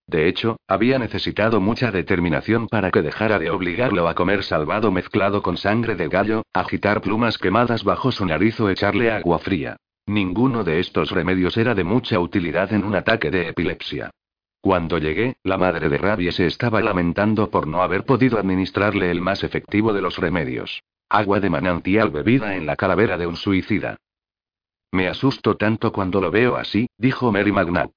De 0.08 0.30
hecho, 0.30 0.56
había 0.69 1.00
necesitado 1.00 1.60
mucha 1.60 1.91
determinación 1.91 2.69
para 2.69 2.91
que 2.91 3.02
dejara 3.02 3.38
de 3.38 3.50
obligarlo 3.50 4.08
a 4.08 4.15
comer 4.15 4.41
salvado 4.41 4.89
mezclado 4.89 5.41
con 5.41 5.58
sangre 5.58 5.95
de 5.95 6.08
gallo, 6.08 6.43
agitar 6.54 7.02
plumas 7.02 7.38
quemadas 7.38 7.84
bajo 7.84 8.13
su 8.13 8.26
nariz 8.26 8.58
o 8.62 8.69
echarle 8.69 9.12
agua 9.12 9.39
fría. 9.39 9.76
Ninguno 10.06 10.63
de 10.63 10.80
estos 10.80 11.12
remedios 11.12 11.58
era 11.58 11.76
de 11.76 11.84
mucha 11.84 12.17
utilidad 12.17 12.71
en 12.71 12.86
un 12.86 12.95
ataque 12.95 13.30
de 13.32 13.50
epilepsia. 13.50 14.12
Cuando 14.62 14.97
llegué, 14.97 15.36
la 15.43 15.58
madre 15.58 15.89
de 15.89 15.97
Rabie 15.97 16.32
se 16.32 16.45
estaba 16.45 16.80
lamentando 16.80 17.50
por 17.50 17.67
no 17.67 17.82
haber 17.82 18.06
podido 18.06 18.39
administrarle 18.39 19.12
el 19.12 19.19
más 19.19 19.43
efectivo 19.43 19.91
de 19.91 20.04
los 20.04 20.17
remedios. 20.19 20.82
Agua 21.10 21.41
de 21.41 21.50
manantial 21.50 22.12
bebida 22.12 22.56
en 22.56 22.65
la 22.65 22.78
calavera 22.78 23.17
de 23.17 23.28
un 23.28 23.36
suicida. 23.36 23.97
Me 24.91 25.08
asusto 25.08 25.56
tanto 25.56 25.91
cuando 25.91 26.19
lo 26.19 26.32
veo 26.32 26.58
así, 26.58 26.88
dijo 26.97 27.32
Mary 27.32 27.51
McNabb. 27.51 27.91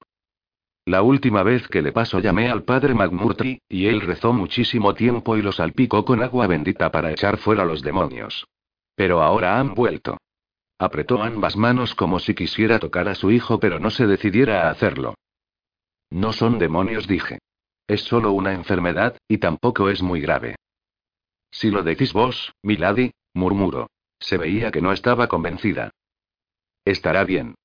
La 0.85 1.01
última 1.01 1.41
vez 1.43 1.67
que 1.67 1.81
le 1.81 1.91
pasó 1.91 2.19
llamé 2.19 2.49
al 2.49 2.63
padre 2.63 2.93
McMurtry, 2.93 3.59
y 3.67 3.87
él 3.87 4.01
rezó 4.01 4.33
muchísimo 4.33 4.93
tiempo 4.93 5.35
y 5.35 5.41
lo 5.41 5.51
salpicó 5.51 6.05
con 6.05 6.21
agua 6.21 6.45
bendita 6.45 6.91
para 6.91 7.11
echar 7.11 7.37
fuera 7.37 7.65
los 7.65 7.81
demonios. 7.81 8.47
Pero 8.95 9.21
ahora 9.21 9.59
han 9.59 9.73
vuelto. 9.73 10.17
Apretó 10.77 11.23
ambas 11.23 11.57
manos 11.57 11.95
como 11.95 12.19
si 12.19 12.35
quisiera 12.35 12.79
tocar 12.79 13.07
a 13.09 13.15
su 13.15 13.31
hijo, 13.31 13.59
pero 13.59 13.79
no 13.79 13.89
se 13.89 14.05
decidiera 14.05 14.67
a 14.67 14.69
hacerlo. 14.69 15.15
No 16.11 16.33
son 16.33 16.59
demonios, 16.59 17.07
dije. 17.07 17.39
Es 17.87 18.01
solo 18.01 18.31
una 18.31 18.53
enfermedad, 18.53 19.17
y 19.27 19.39
tampoco 19.39 19.89
es 19.89 20.01
muy 20.01 20.21
grave. 20.21 20.55
Si 21.51 21.71
lo 21.71 21.83
decís 21.83 22.13
vos, 22.13 22.53
milady, 22.61 23.11
murmuró. 23.33 23.89
Se 24.19 24.37
veía 24.37 24.71
que 24.71 24.81
no 24.81 24.91
estaba 24.91 25.27
convencida. 25.27 25.91
Estará 26.85 27.23
bien. 27.23 27.55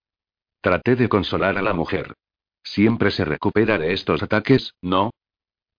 Traté 0.63 0.97
de 0.97 1.09
consolar 1.09 1.59
a 1.59 1.63
la 1.63 1.75
mujer. 1.75 2.15
Siempre 2.63 3.11
se 3.11 3.25
recupera 3.25 3.79
de 3.79 3.93
estos 3.93 4.23
ataques, 4.23 4.75
¿no? 4.83 5.11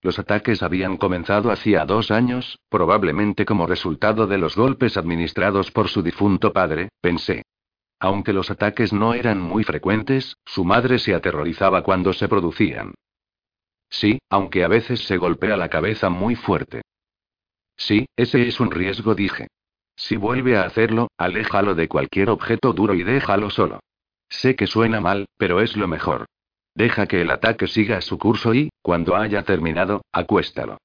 Los 0.03 0.17
ataques 0.17 0.63
habían 0.63 0.97
comenzado 0.97 1.51
hacía 1.51 1.85
dos 1.85 2.09
años, 2.09 2.59
probablemente 2.69 3.45
como 3.45 3.67
resultado 3.67 4.25
de 4.25 4.37
los 4.39 4.55
golpes 4.55 4.97
administrados 4.97 5.71
por 5.71 5.89
su 5.89 6.01
difunto 6.01 6.53
padre, 6.53 6.89
pensé. 7.01 7.43
Aunque 7.99 8.33
los 8.33 8.49
ataques 8.49 8.93
no 8.93 9.13
eran 9.13 9.39
muy 9.39 9.63
frecuentes, 9.63 10.37
su 10.43 10.65
madre 10.65 10.97
se 10.97 11.13
aterrorizaba 11.13 11.83
cuando 11.83 12.13
se 12.13 12.27
producían. 12.27 12.95
Sí, 13.91 14.19
aunque 14.29 14.63
a 14.63 14.67
veces 14.67 15.01
se 15.01 15.17
golpea 15.17 15.55
la 15.57 15.69
cabeza 15.69 16.09
muy 16.09 16.35
fuerte. 16.35 16.81
Sí, 17.77 18.07
ese 18.15 18.47
es 18.47 18.59
un 18.59 18.71
riesgo, 18.71 19.13
dije. 19.13 19.47
Si 20.01 20.15
vuelve 20.15 20.57
a 20.57 20.63
hacerlo, 20.63 21.11
aléjalo 21.15 21.75
de 21.75 21.87
cualquier 21.87 22.31
objeto 22.31 22.73
duro 22.73 22.95
y 22.95 23.03
déjalo 23.03 23.51
solo. 23.51 23.81
Sé 24.29 24.55
que 24.55 24.65
suena 24.65 24.99
mal, 24.99 25.27
pero 25.37 25.61
es 25.61 25.77
lo 25.77 25.87
mejor. 25.87 26.25
Deja 26.73 27.05
que 27.05 27.21
el 27.21 27.29
ataque 27.29 27.67
siga 27.67 28.01
su 28.01 28.17
curso 28.17 28.55
y, 28.55 28.71
cuando 28.81 29.15
haya 29.15 29.43
terminado, 29.43 30.01
acuéstalo. 30.11 30.79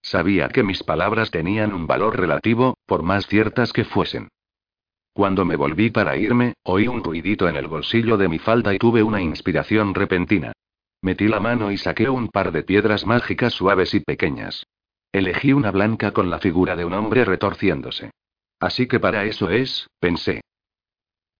Sabía 0.00 0.48
que 0.48 0.62
mis 0.62 0.82
palabras 0.82 1.30
tenían 1.30 1.74
un 1.74 1.86
valor 1.86 2.18
relativo, 2.18 2.78
por 2.86 3.02
más 3.02 3.26
ciertas 3.26 3.74
que 3.74 3.84
fuesen. 3.84 4.28
Cuando 5.12 5.44
me 5.44 5.56
volví 5.56 5.90
para 5.90 6.16
irme, 6.16 6.54
oí 6.62 6.88
un 6.88 7.04
ruidito 7.04 7.50
en 7.50 7.56
el 7.56 7.68
bolsillo 7.68 8.16
de 8.16 8.28
mi 8.28 8.38
falda 8.38 8.72
y 8.72 8.78
tuve 8.78 9.02
una 9.02 9.20
inspiración 9.20 9.94
repentina. 9.94 10.52
Metí 11.02 11.28
la 11.28 11.40
mano 11.40 11.70
y 11.70 11.76
saqué 11.76 12.08
un 12.08 12.28
par 12.28 12.52
de 12.52 12.62
piedras 12.62 13.04
mágicas 13.04 13.52
suaves 13.52 13.92
y 13.92 14.00
pequeñas. 14.00 14.66
Elegí 15.12 15.52
una 15.52 15.72
blanca 15.72 16.12
con 16.12 16.30
la 16.30 16.38
figura 16.38 16.74
de 16.74 16.86
un 16.86 16.94
hombre 16.94 17.26
retorciéndose. 17.26 18.12
Así 18.60 18.86
que 18.86 19.00
para 19.00 19.24
eso 19.24 19.50
es, 19.50 19.88
pensé. 20.00 20.40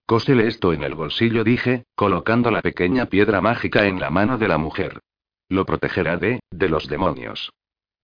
Cósele 0.07 0.47
esto 0.47 0.73
en 0.73 0.83
el 0.83 0.95
bolsillo, 0.95 1.43
dije, 1.43 1.85
colocando 1.95 2.51
la 2.51 2.63
pequeña 2.63 3.07
piedra 3.07 3.41
mágica 3.41 3.87
en 3.87 3.99
la 3.99 4.11
mano 4.11 4.39
de 4.39 4.49
la 4.49 4.59
mujer. 4.59 5.01
Lo 5.49 5.65
protegerá 5.65 6.17
de, 6.17 6.41
de 6.51 6.69
los 6.69 6.89
demonios. 6.89 7.53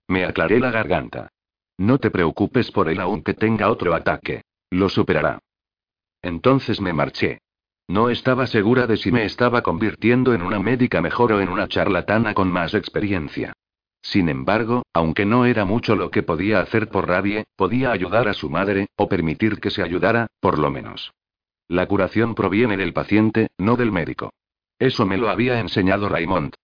Me 0.09 0.25
aclaré 0.25 0.59
la 0.59 0.71
garganta. 0.71 1.29
No 1.79 1.99
te 1.99 2.11
preocupes 2.11 2.71
por 2.71 2.89
él 2.89 3.01
aunque 3.01 3.35
tenga 3.35 3.71
otro 3.71 3.95
ataque. 3.95 4.43
Lo 4.71 4.89
superará. 4.89 5.39
Entonces 6.23 6.81
me 6.81 6.93
marché. 6.93 7.39
No 7.89 8.11
estaba 8.11 8.47
segura 8.47 8.87
de 8.87 8.97
si 8.97 9.13
me 9.13 9.25
estaba 9.25 9.63
convirtiendo 9.63 10.35
en 10.35 10.43
una 10.43 10.59
médica 10.59 11.01
mejor 11.01 11.33
o 11.33 11.41
en 11.41 11.49
una 11.49 11.69
charlatana 11.69 12.35
con 12.35 12.51
más 12.51 12.75
experiencia. 12.75 13.53
Sin 14.03 14.29
embargo, 14.29 14.83
aunque 14.93 15.25
no 15.25 15.47
era 15.47 15.65
mucho 15.65 15.95
lo 15.95 16.11
que 16.11 16.23
podía 16.23 16.61
hacer 16.61 16.89
por 16.89 17.09
Rabie, 17.09 17.45
podía 17.57 17.93
ayudar 17.93 18.29
a 18.29 18.35
su 18.35 18.51
madre, 18.51 18.89
o 18.97 19.09
permitir 19.09 19.61
que 19.61 19.71
se 19.71 19.83
ayudara, 19.83 20.27
por 20.41 20.59
lo 20.59 20.71
menos. 20.71 21.13
La 21.69 21.87
curación 21.87 22.35
proviene 22.35 22.77
del 22.77 22.93
paciente, 22.93 23.49
no 23.57 23.77
del 23.77 23.93
médico. 23.93 24.33
Eso 24.79 25.07
me 25.07 25.17
lo 25.17 25.31
había 25.31 25.61
enseñado 25.61 26.09
Raymond. 26.09 26.55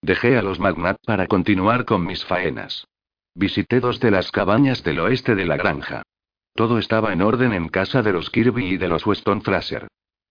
Dejé 0.00 0.38
a 0.38 0.42
los 0.42 0.60
Magnat 0.60 0.98
para 1.04 1.26
continuar 1.26 1.84
con 1.84 2.06
mis 2.06 2.24
faenas. 2.24 2.86
Visité 3.34 3.80
dos 3.80 3.98
de 3.98 4.12
las 4.12 4.30
cabañas 4.30 4.84
del 4.84 5.00
oeste 5.00 5.34
de 5.34 5.46
la 5.46 5.56
granja. 5.56 6.02
Todo 6.54 6.78
estaba 6.78 7.12
en 7.12 7.22
orden 7.22 7.52
en 7.52 7.68
casa 7.68 8.02
de 8.02 8.12
los 8.12 8.30
Kirby 8.30 8.66
y 8.66 8.76
de 8.76 8.86
los 8.86 9.04
Weston 9.04 9.42
Fraser. 9.42 9.88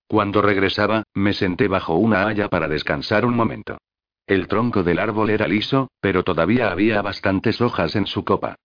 Cuando 0.07 0.41
regresaba, 0.41 1.03
me 1.13 1.33
senté 1.33 1.67
bajo 1.67 1.95
una 1.95 2.27
haya 2.27 2.47
para 2.47 2.69
descansar 2.69 3.25
un 3.25 3.35
momento. 3.35 3.77
El 4.25 4.47
tronco 4.47 4.83
del 4.83 4.99
árbol 4.99 5.29
era 5.29 5.47
liso, 5.47 5.89
pero 5.99 6.23
todavía 6.23 6.71
había 6.71 7.01
bastantes 7.01 7.59
hojas 7.59 7.95
en 7.95 8.07
su 8.07 8.23
copa. 8.23 8.55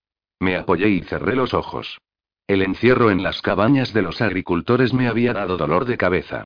Me 0.40 0.56
apoyé 0.56 0.88
y 0.88 1.00
cerré 1.00 1.34
los 1.34 1.52
ojos. 1.52 1.98
El 2.46 2.62
encierro 2.62 3.10
en 3.10 3.22
las 3.22 3.42
cabañas 3.42 3.92
de 3.92 4.02
los 4.02 4.22
agricultores 4.22 4.94
me 4.94 5.08
había 5.08 5.32
dado 5.32 5.56
dolor 5.56 5.84
de 5.84 5.98
cabeza. 5.98 6.44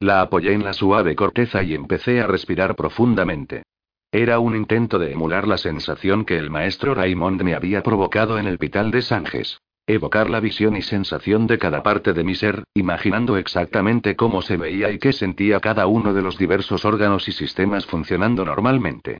La 0.00 0.22
apoyé 0.22 0.52
en 0.52 0.64
la 0.64 0.72
suave 0.72 1.14
corteza 1.14 1.62
y 1.62 1.74
empecé 1.74 2.20
a 2.20 2.26
respirar 2.26 2.74
profundamente. 2.74 3.62
Era 4.10 4.38
un 4.38 4.56
intento 4.56 4.98
de 4.98 5.12
emular 5.12 5.46
la 5.46 5.58
sensación 5.58 6.24
que 6.24 6.38
el 6.38 6.50
maestro 6.50 6.94
Raymond 6.94 7.42
me 7.42 7.54
había 7.54 7.82
provocado 7.82 8.38
en 8.38 8.46
el 8.46 8.58
pital 8.58 8.90
de 8.90 9.02
Sanjes. 9.02 9.58
Evocar 9.86 10.30
la 10.30 10.40
visión 10.40 10.76
y 10.76 10.82
sensación 10.82 11.46
de 11.46 11.58
cada 11.58 11.82
parte 11.82 12.14
de 12.14 12.24
mi 12.24 12.34
ser, 12.34 12.64
imaginando 12.72 13.36
exactamente 13.36 14.16
cómo 14.16 14.40
se 14.40 14.56
veía 14.56 14.90
y 14.90 14.98
qué 14.98 15.12
sentía 15.12 15.60
cada 15.60 15.86
uno 15.86 16.14
de 16.14 16.22
los 16.22 16.38
diversos 16.38 16.86
órganos 16.86 17.28
y 17.28 17.32
sistemas 17.32 17.84
funcionando 17.84 18.46
normalmente. 18.46 19.18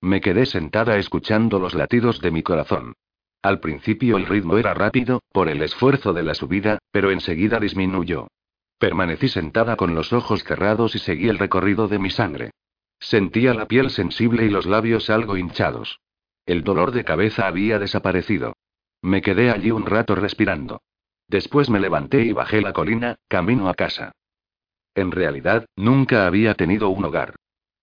Me 0.00 0.22
quedé 0.22 0.46
sentada 0.46 0.96
escuchando 0.96 1.58
los 1.58 1.74
latidos 1.74 2.20
de 2.22 2.30
mi 2.30 2.42
corazón. 2.42 2.94
Al 3.42 3.60
principio 3.60 4.16
el 4.16 4.24
ritmo 4.24 4.56
era 4.56 4.72
rápido, 4.72 5.22
por 5.30 5.50
el 5.50 5.60
esfuerzo 5.60 6.14
de 6.14 6.22
la 6.22 6.34
subida, 6.34 6.78
pero 6.90 7.10
enseguida 7.10 7.60
disminuyó. 7.60 8.28
Permanecí 8.78 9.28
sentada 9.28 9.76
con 9.76 9.94
los 9.94 10.14
ojos 10.14 10.44
cerrados 10.44 10.94
y 10.94 10.98
seguí 10.98 11.28
el 11.28 11.38
recorrido 11.38 11.88
de 11.88 11.98
mi 11.98 12.08
sangre. 12.08 12.52
Sentía 13.00 13.52
la 13.52 13.66
piel 13.66 13.90
sensible 13.90 14.46
y 14.46 14.48
los 14.48 14.64
labios 14.64 15.10
algo 15.10 15.36
hinchados. 15.36 16.00
El 16.46 16.64
dolor 16.64 16.92
de 16.92 17.04
cabeza 17.04 17.46
había 17.46 17.78
desaparecido. 17.78 18.54
Me 19.04 19.20
quedé 19.20 19.50
allí 19.50 19.70
un 19.70 19.84
rato 19.84 20.14
respirando. 20.14 20.80
Después 21.28 21.68
me 21.68 21.78
levanté 21.78 22.22
y 22.24 22.32
bajé 22.32 22.62
la 22.62 22.72
colina, 22.72 23.16
camino 23.28 23.68
a 23.68 23.74
casa. 23.74 24.12
En 24.94 25.10
realidad, 25.10 25.66
nunca 25.76 26.26
había 26.26 26.54
tenido 26.54 26.88
un 26.88 27.04
hogar. 27.04 27.34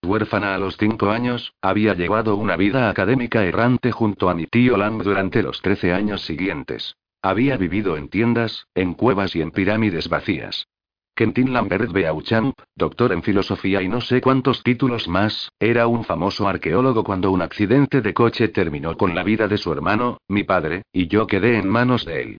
Huérfana 0.02 0.56
a 0.56 0.58
los 0.58 0.78
cinco 0.78 1.12
años, 1.12 1.54
había 1.62 1.94
llevado 1.94 2.38
una 2.38 2.58
vida 2.58 2.90
académica 2.90 3.46
errante 3.46 3.92
junto 3.92 4.32
a 4.32 4.34
mi 4.34 4.48
tío 4.48 4.78
Lang 4.78 5.04
durante 5.04 5.44
los 5.44 5.62
trece 5.62 5.94
años 5.94 6.22
siguientes. 6.26 6.96
Había 7.22 7.56
vivido 7.56 7.98
en 7.98 8.10
tiendas, 8.10 8.66
en 8.74 8.96
cuevas 8.96 9.36
y 9.36 9.44
en 9.44 9.52
pirámides 9.52 10.10
vacías. 10.10 10.70
Quentin 11.16 11.54
Lambert 11.54 11.92
Beauchamp, 11.92 12.56
doctor 12.76 13.12
en 13.12 13.22
filosofía 13.22 13.82
y 13.82 13.88
no 13.88 14.02
sé 14.02 14.22
cuántos 14.22 14.64
títulos 14.64 15.08
más, 15.08 15.50
era 15.60 15.88
un 15.88 16.04
famoso 16.04 16.48
arqueólogo 16.48 17.04
cuando 17.04 17.32
un 17.32 17.42
accidente 17.42 18.02
de 18.02 18.14
coche 18.14 18.48
terminó 18.48 18.96
con 18.96 19.14
la 19.14 19.24
vida 19.24 19.48
de 19.48 19.58
su 19.58 19.72
hermano, 19.72 20.18
mi 20.28 20.44
padre, 20.44 20.84
y 20.94 21.08
yo 21.08 21.28
quedé 21.28 21.58
en 21.58 21.68
manos 21.68 22.06
de 22.06 22.22
él. 22.22 22.38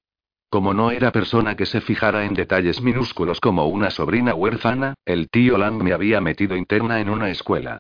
Como 0.48 0.74
no 0.74 0.90
era 0.90 1.12
persona 1.12 1.54
que 1.54 1.66
se 1.66 1.80
fijara 1.80 2.24
en 2.24 2.34
detalles 2.34 2.82
minúsculos 2.82 3.40
como 3.40 3.66
una 3.66 3.90
sobrina 3.90 4.34
huérfana, 4.34 4.94
el 5.04 5.28
tío 5.28 5.58
Lang 5.58 5.82
me 5.82 5.92
había 5.92 6.20
metido 6.20 6.56
interna 6.56 7.00
en 7.00 7.08
una 7.08 7.30
escuela. 7.30 7.78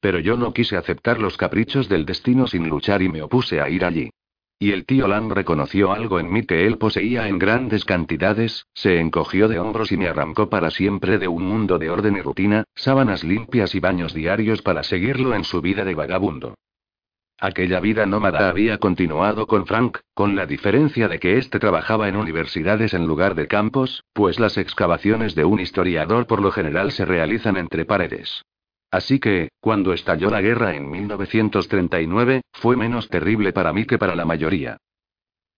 Pero 0.00 0.18
yo 0.18 0.36
no 0.36 0.52
quise 0.52 0.76
aceptar 0.76 1.20
los 1.20 1.36
caprichos 1.36 1.88
del 1.88 2.06
destino 2.06 2.46
sin 2.46 2.68
luchar 2.68 3.02
y 3.02 3.08
me 3.08 3.22
opuse 3.22 3.60
a 3.60 3.68
ir 3.68 3.84
allí. 3.84 4.10
Y 4.62 4.72
el 4.72 4.84
tío 4.84 5.08
Lang 5.08 5.32
reconoció 5.32 5.90
algo 5.90 6.20
en 6.20 6.30
mí 6.30 6.42
que 6.42 6.66
él 6.66 6.76
poseía 6.76 7.28
en 7.28 7.38
grandes 7.38 7.86
cantidades, 7.86 8.66
se 8.74 9.00
encogió 9.00 9.48
de 9.48 9.58
hombros 9.58 9.90
y 9.90 9.96
me 9.96 10.06
arrancó 10.06 10.50
para 10.50 10.70
siempre 10.70 11.18
de 11.18 11.28
un 11.28 11.44
mundo 11.44 11.78
de 11.78 11.88
orden 11.88 12.18
y 12.18 12.20
rutina, 12.20 12.64
sábanas 12.74 13.24
limpias 13.24 13.74
y 13.74 13.80
baños 13.80 14.12
diarios 14.12 14.60
para 14.60 14.82
seguirlo 14.82 15.34
en 15.34 15.44
su 15.44 15.62
vida 15.62 15.86
de 15.86 15.94
vagabundo. 15.94 16.56
Aquella 17.38 17.80
vida 17.80 18.04
nómada 18.04 18.50
había 18.50 18.76
continuado 18.76 19.46
con 19.46 19.64
Frank, 19.64 20.00
con 20.12 20.36
la 20.36 20.44
diferencia 20.44 21.08
de 21.08 21.18
que 21.18 21.38
éste 21.38 21.58
trabajaba 21.58 22.10
en 22.10 22.16
universidades 22.16 22.92
en 22.92 23.06
lugar 23.06 23.34
de 23.34 23.48
campos, 23.48 24.04
pues 24.12 24.38
las 24.38 24.58
excavaciones 24.58 25.34
de 25.34 25.46
un 25.46 25.58
historiador 25.58 26.26
por 26.26 26.42
lo 26.42 26.52
general 26.52 26.92
se 26.92 27.06
realizan 27.06 27.56
entre 27.56 27.86
paredes. 27.86 28.42
Así 28.90 29.20
que, 29.20 29.50
cuando 29.60 29.92
estalló 29.92 30.30
la 30.30 30.40
guerra 30.40 30.74
en 30.74 30.90
1939, 30.90 32.42
fue 32.52 32.76
menos 32.76 33.08
terrible 33.08 33.52
para 33.52 33.72
mí 33.72 33.84
que 33.84 33.98
para 33.98 34.16
la 34.16 34.24
mayoría. 34.24 34.78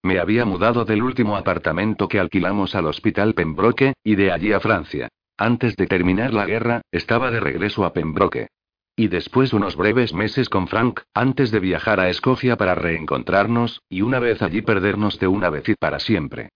Me 0.02 0.18
había 0.18 0.44
mudado 0.44 0.84
del 0.84 1.02
último 1.02 1.36
apartamento 1.36 2.08
que 2.08 2.18
alquilamos 2.18 2.74
al 2.74 2.86
Hospital 2.86 3.34
Pembroke, 3.34 3.94
y 4.02 4.16
de 4.16 4.32
allí 4.32 4.52
a 4.52 4.60
Francia. 4.60 5.08
Antes 5.38 5.76
de 5.76 5.86
terminar 5.86 6.34
la 6.34 6.44
guerra, 6.44 6.82
estaba 6.90 7.30
de 7.30 7.40
regreso 7.40 7.84
a 7.84 7.92
Pembroke. 7.92 8.48
Y 8.96 9.08
después 9.08 9.54
unos 9.54 9.76
breves 9.76 10.12
meses 10.12 10.48
con 10.50 10.68
Frank, 10.68 11.00
antes 11.14 11.50
de 11.50 11.60
viajar 11.60 12.00
a 12.00 12.10
Escocia 12.10 12.56
para 12.56 12.74
reencontrarnos, 12.74 13.80
y 13.88 14.02
una 14.02 14.18
vez 14.18 14.42
allí 14.42 14.60
perdernos 14.60 15.18
de 15.18 15.28
una 15.28 15.48
vez 15.48 15.68
y 15.68 15.74
para 15.74 15.98
siempre. 15.98 16.50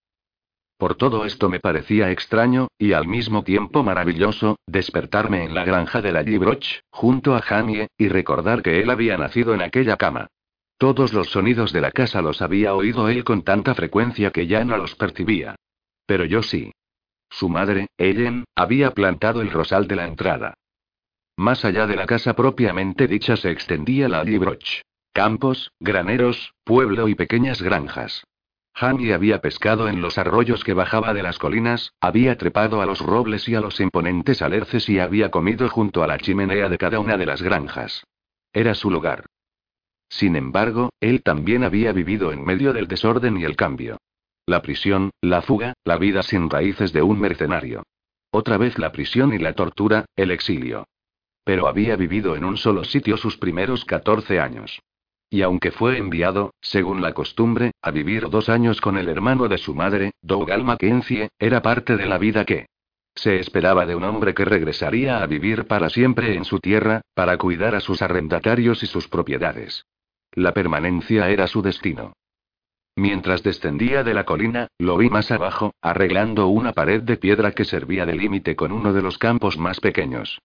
Por 0.78 0.94
todo 0.94 1.24
esto 1.24 1.48
me 1.48 1.60
parecía 1.60 2.10
extraño, 2.10 2.68
y 2.78 2.92
al 2.92 3.08
mismo 3.08 3.44
tiempo 3.44 3.82
maravilloso, 3.82 4.58
despertarme 4.66 5.44
en 5.44 5.54
la 5.54 5.64
granja 5.64 6.02
de 6.02 6.12
la 6.12 6.22
Gibroch, 6.22 6.66
junto 6.90 7.34
a 7.34 7.40
Jamie, 7.40 7.88
y 7.96 8.08
recordar 8.08 8.62
que 8.62 8.80
él 8.80 8.90
había 8.90 9.16
nacido 9.16 9.54
en 9.54 9.62
aquella 9.62 9.96
cama. 9.96 10.28
Todos 10.78 11.14
los 11.14 11.30
sonidos 11.30 11.72
de 11.72 11.80
la 11.80 11.90
casa 11.90 12.20
los 12.20 12.42
había 12.42 12.74
oído 12.74 13.08
él 13.08 13.24
con 13.24 13.42
tanta 13.42 13.74
frecuencia 13.74 14.30
que 14.30 14.46
ya 14.46 14.64
no 14.64 14.76
los 14.76 14.94
percibía. 14.94 15.56
Pero 16.04 16.26
yo 16.26 16.42
sí. 16.42 16.72
Su 17.30 17.48
madre, 17.48 17.86
Ellen, 17.96 18.44
había 18.54 18.90
plantado 18.90 19.40
el 19.40 19.50
rosal 19.50 19.88
de 19.88 19.96
la 19.96 20.06
entrada. 20.06 20.54
Más 21.36 21.64
allá 21.64 21.86
de 21.86 21.96
la 21.96 22.06
casa 22.06 22.34
propiamente 22.34 23.08
dicha 23.08 23.36
se 23.36 23.50
extendía 23.50 24.08
la 24.08 24.22
Libroch. 24.22 24.82
Campos, 25.14 25.72
graneros, 25.80 26.52
pueblo 26.64 27.08
y 27.08 27.14
pequeñas 27.14 27.62
granjas. 27.62 28.24
Hanny 28.78 29.12
había 29.12 29.40
pescado 29.40 29.88
en 29.88 30.02
los 30.02 30.18
arroyos 30.18 30.62
que 30.62 30.74
bajaba 30.74 31.14
de 31.14 31.22
las 31.22 31.38
colinas, 31.38 31.94
había 31.98 32.36
trepado 32.36 32.82
a 32.82 32.86
los 32.86 33.00
robles 33.00 33.48
y 33.48 33.54
a 33.54 33.60
los 33.62 33.80
imponentes 33.80 34.42
alerces 34.42 34.86
y 34.90 34.98
había 34.98 35.30
comido 35.30 35.66
junto 35.70 36.02
a 36.02 36.06
la 36.06 36.18
chimenea 36.18 36.68
de 36.68 36.76
cada 36.76 37.00
una 37.00 37.16
de 37.16 37.24
las 37.24 37.40
granjas. 37.40 38.04
Era 38.52 38.74
su 38.74 38.90
lugar. 38.90 39.24
Sin 40.10 40.36
embargo, 40.36 40.90
él 41.00 41.22
también 41.22 41.64
había 41.64 41.92
vivido 41.92 42.32
en 42.32 42.44
medio 42.44 42.74
del 42.74 42.86
desorden 42.86 43.38
y 43.38 43.44
el 43.44 43.56
cambio. 43.56 43.96
La 44.44 44.60
prisión, 44.60 45.10
la 45.22 45.40
fuga, 45.40 45.72
la 45.82 45.96
vida 45.96 46.22
sin 46.22 46.50
raíces 46.50 46.92
de 46.92 47.00
un 47.00 47.18
mercenario. 47.18 47.82
Otra 48.30 48.58
vez 48.58 48.78
la 48.78 48.92
prisión 48.92 49.32
y 49.32 49.38
la 49.38 49.54
tortura, 49.54 50.04
el 50.16 50.30
exilio. 50.30 50.86
Pero 51.44 51.66
había 51.66 51.96
vivido 51.96 52.36
en 52.36 52.44
un 52.44 52.58
solo 52.58 52.84
sitio 52.84 53.16
sus 53.16 53.38
primeros 53.38 53.86
14 53.86 54.38
años. 54.38 54.80
Y 55.28 55.42
aunque 55.42 55.72
fue 55.72 55.98
enviado, 55.98 56.54
según 56.60 57.02
la 57.02 57.12
costumbre, 57.12 57.72
a 57.82 57.90
vivir 57.90 58.28
dos 58.30 58.48
años 58.48 58.80
con 58.80 58.96
el 58.96 59.08
hermano 59.08 59.48
de 59.48 59.58
su 59.58 59.74
madre, 59.74 60.12
Dougal 60.22 60.64
Mackenzie, 60.64 61.30
era 61.38 61.62
parte 61.62 61.96
de 61.96 62.06
la 62.06 62.18
vida 62.18 62.44
que 62.44 62.66
se 63.14 63.40
esperaba 63.40 63.86
de 63.86 63.96
un 63.96 64.04
hombre 64.04 64.34
que 64.34 64.44
regresaría 64.44 65.22
a 65.22 65.26
vivir 65.26 65.66
para 65.66 65.88
siempre 65.88 66.34
en 66.34 66.44
su 66.44 66.60
tierra, 66.60 67.00
para 67.14 67.38
cuidar 67.38 67.74
a 67.74 67.80
sus 67.80 68.02
arrendatarios 68.02 68.82
y 68.82 68.86
sus 68.86 69.08
propiedades. 69.08 69.86
La 70.32 70.52
permanencia 70.52 71.30
era 71.30 71.46
su 71.46 71.62
destino. 71.62 72.12
Mientras 72.94 73.42
descendía 73.42 74.04
de 74.04 74.14
la 74.14 74.24
colina, 74.24 74.68
lo 74.78 74.96
vi 74.96 75.10
más 75.10 75.30
abajo, 75.30 75.74
arreglando 75.80 76.48
una 76.48 76.72
pared 76.72 77.02
de 77.02 77.16
piedra 77.16 77.52
que 77.52 77.64
servía 77.64 78.06
de 78.06 78.14
límite 78.14 78.54
con 78.54 78.72
uno 78.72 78.92
de 78.92 79.02
los 79.02 79.18
campos 79.18 79.58
más 79.58 79.80
pequeños. 79.80 80.40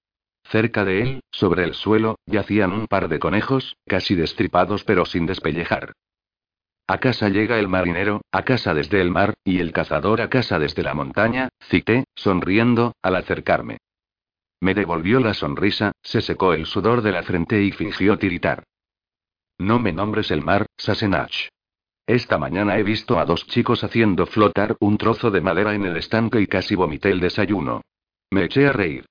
Cerca 0.52 0.84
de 0.84 1.02
él, 1.02 1.24
sobre 1.32 1.64
el 1.64 1.74
suelo, 1.74 2.20
yacían 2.26 2.74
un 2.74 2.88
par 2.88 3.08
de 3.08 3.20
conejos, 3.20 3.78
casi 3.88 4.16
destripados 4.16 4.84
pero 4.84 5.06
sin 5.06 5.26
despellejar. 5.26 5.94
A 6.88 6.98
casa 6.98 7.30
llega 7.30 7.58
el 7.58 7.70
marinero, 7.70 8.20
a 8.34 8.44
casa 8.44 8.74
desde 8.74 9.00
el 9.00 9.12
mar, 9.12 9.36
y 9.46 9.60
el 9.60 9.72
cazador 9.72 10.20
a 10.20 10.30
casa 10.30 10.60
desde 10.60 10.84
la 10.84 10.94
montaña, 10.94 11.48
cité, 11.70 12.04
sonriendo, 12.16 12.92
al 13.02 13.16
acercarme. 13.16 13.78
Me 14.60 14.74
devolvió 14.74 15.22
la 15.22 15.34
sonrisa, 15.34 15.94
se 16.04 16.20
secó 16.20 16.52
el 16.54 16.66
sudor 16.66 17.02
de 17.02 17.14
la 17.14 17.24
frente 17.24 17.64
y 17.64 17.72
fingió 17.72 18.18
tiritar. 18.18 18.66
No 19.58 19.80
me 19.80 19.94
nombres 19.94 20.32
el 20.32 20.44
mar, 20.44 20.66
Sassenach. 20.76 21.48
Esta 22.06 22.38
mañana 22.38 22.78
he 22.78 22.84
visto 22.84 23.20
a 23.20 23.26
dos 23.26 23.48
chicos 23.48 23.86
haciendo 23.86 24.26
flotar 24.26 24.76
un 24.82 24.98
trozo 24.98 25.32
de 25.32 25.40
madera 25.40 25.74
en 25.76 25.86
el 25.86 25.96
estanque 25.96 26.42
y 26.42 26.48
casi 26.48 26.76
vomité 26.76 27.10
el 27.10 27.22
desayuno. 27.22 27.84
Me 28.32 28.44
eché 28.44 28.68
a 28.68 28.74
reír. 28.74 29.06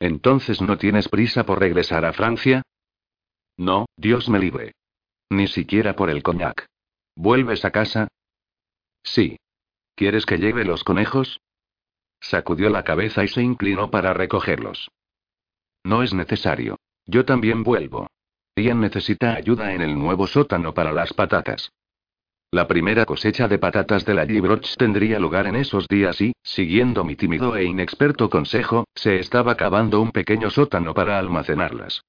Entonces 0.00 0.62
no 0.62 0.78
tienes 0.78 1.08
prisa 1.08 1.44
por 1.44 1.60
regresar 1.60 2.04
a 2.04 2.12
Francia? 2.12 2.62
No, 3.56 3.86
Dios 3.96 4.28
me 4.30 4.38
libre. 4.38 4.72
Ni 5.28 5.46
siquiera 5.46 5.94
por 5.94 6.08
el 6.10 6.22
coñac. 6.22 6.66
¿Vuelves 7.14 7.64
a 7.66 7.70
casa? 7.70 8.08
Sí. 9.02 9.36
¿Quieres 9.94 10.24
que 10.24 10.38
lleve 10.38 10.64
los 10.64 10.82
conejos? 10.82 11.40
Sacudió 12.20 12.70
la 12.70 12.84
cabeza 12.84 13.22
y 13.22 13.28
se 13.28 13.42
inclinó 13.42 13.90
para 13.90 14.14
recogerlos. 14.14 14.90
No 15.84 16.02
es 16.02 16.14
necesario. 16.14 16.78
Yo 17.06 17.24
también 17.26 17.62
vuelvo. 17.62 18.08
Ian 18.56 18.80
necesita 18.80 19.34
ayuda 19.34 19.74
en 19.74 19.82
el 19.82 19.98
nuevo 19.98 20.26
sótano 20.26 20.72
para 20.72 20.92
las 20.92 21.12
patatas. 21.12 21.70
La 22.52 22.66
primera 22.66 23.06
cosecha 23.06 23.46
de 23.46 23.60
patatas 23.60 24.04
de 24.04 24.12
la 24.12 24.26
Gibroch 24.26 24.74
tendría 24.76 25.20
lugar 25.20 25.46
en 25.46 25.54
esos 25.54 25.86
días 25.86 26.20
y, 26.20 26.32
siguiendo 26.42 27.04
mi 27.04 27.14
tímido 27.14 27.54
e 27.54 27.62
inexperto 27.62 28.28
consejo, 28.28 28.88
se 28.92 29.20
estaba 29.20 29.54
cavando 29.54 30.00
un 30.00 30.10
pequeño 30.10 30.50
sótano 30.50 30.92
para 30.92 31.20
almacenarlas. 31.20 32.02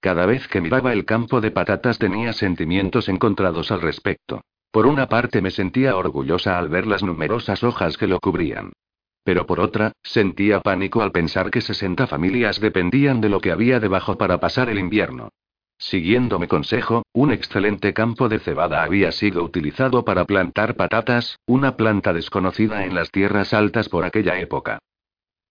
Cada 0.00 0.24
vez 0.24 0.46
que 0.46 0.60
miraba 0.60 0.92
el 0.92 1.04
campo 1.04 1.40
de 1.40 1.50
patatas 1.50 1.98
tenía 1.98 2.32
sentimientos 2.32 3.08
encontrados 3.08 3.72
al 3.72 3.80
respecto. 3.80 4.42
Por 4.70 4.86
una 4.86 5.08
parte 5.08 5.42
me 5.42 5.50
sentía 5.50 5.96
orgullosa 5.96 6.58
al 6.58 6.68
ver 6.68 6.86
las 6.86 7.02
numerosas 7.02 7.64
hojas 7.64 7.98
que 7.98 8.06
lo 8.06 8.20
cubrían. 8.20 8.70
Pero 9.24 9.46
por 9.46 9.58
otra, 9.58 9.90
sentía 10.04 10.60
pánico 10.60 11.02
al 11.02 11.10
pensar 11.10 11.50
que 11.50 11.60
60 11.60 12.06
familias 12.06 12.60
dependían 12.60 13.20
de 13.20 13.30
lo 13.30 13.40
que 13.40 13.50
había 13.50 13.80
debajo 13.80 14.16
para 14.16 14.38
pasar 14.38 14.68
el 14.68 14.78
invierno. 14.78 15.30
Siguiendo 15.78 16.40
mi 16.40 16.48
consejo, 16.48 17.04
un 17.12 17.30
excelente 17.30 17.94
campo 17.94 18.28
de 18.28 18.40
cebada 18.40 18.82
había 18.82 19.12
sido 19.12 19.44
utilizado 19.44 20.04
para 20.04 20.24
plantar 20.24 20.74
patatas, 20.74 21.38
una 21.46 21.76
planta 21.76 22.12
desconocida 22.12 22.84
en 22.84 22.96
las 22.96 23.12
tierras 23.12 23.54
altas 23.54 23.88
por 23.88 24.04
aquella 24.04 24.40
época. 24.40 24.80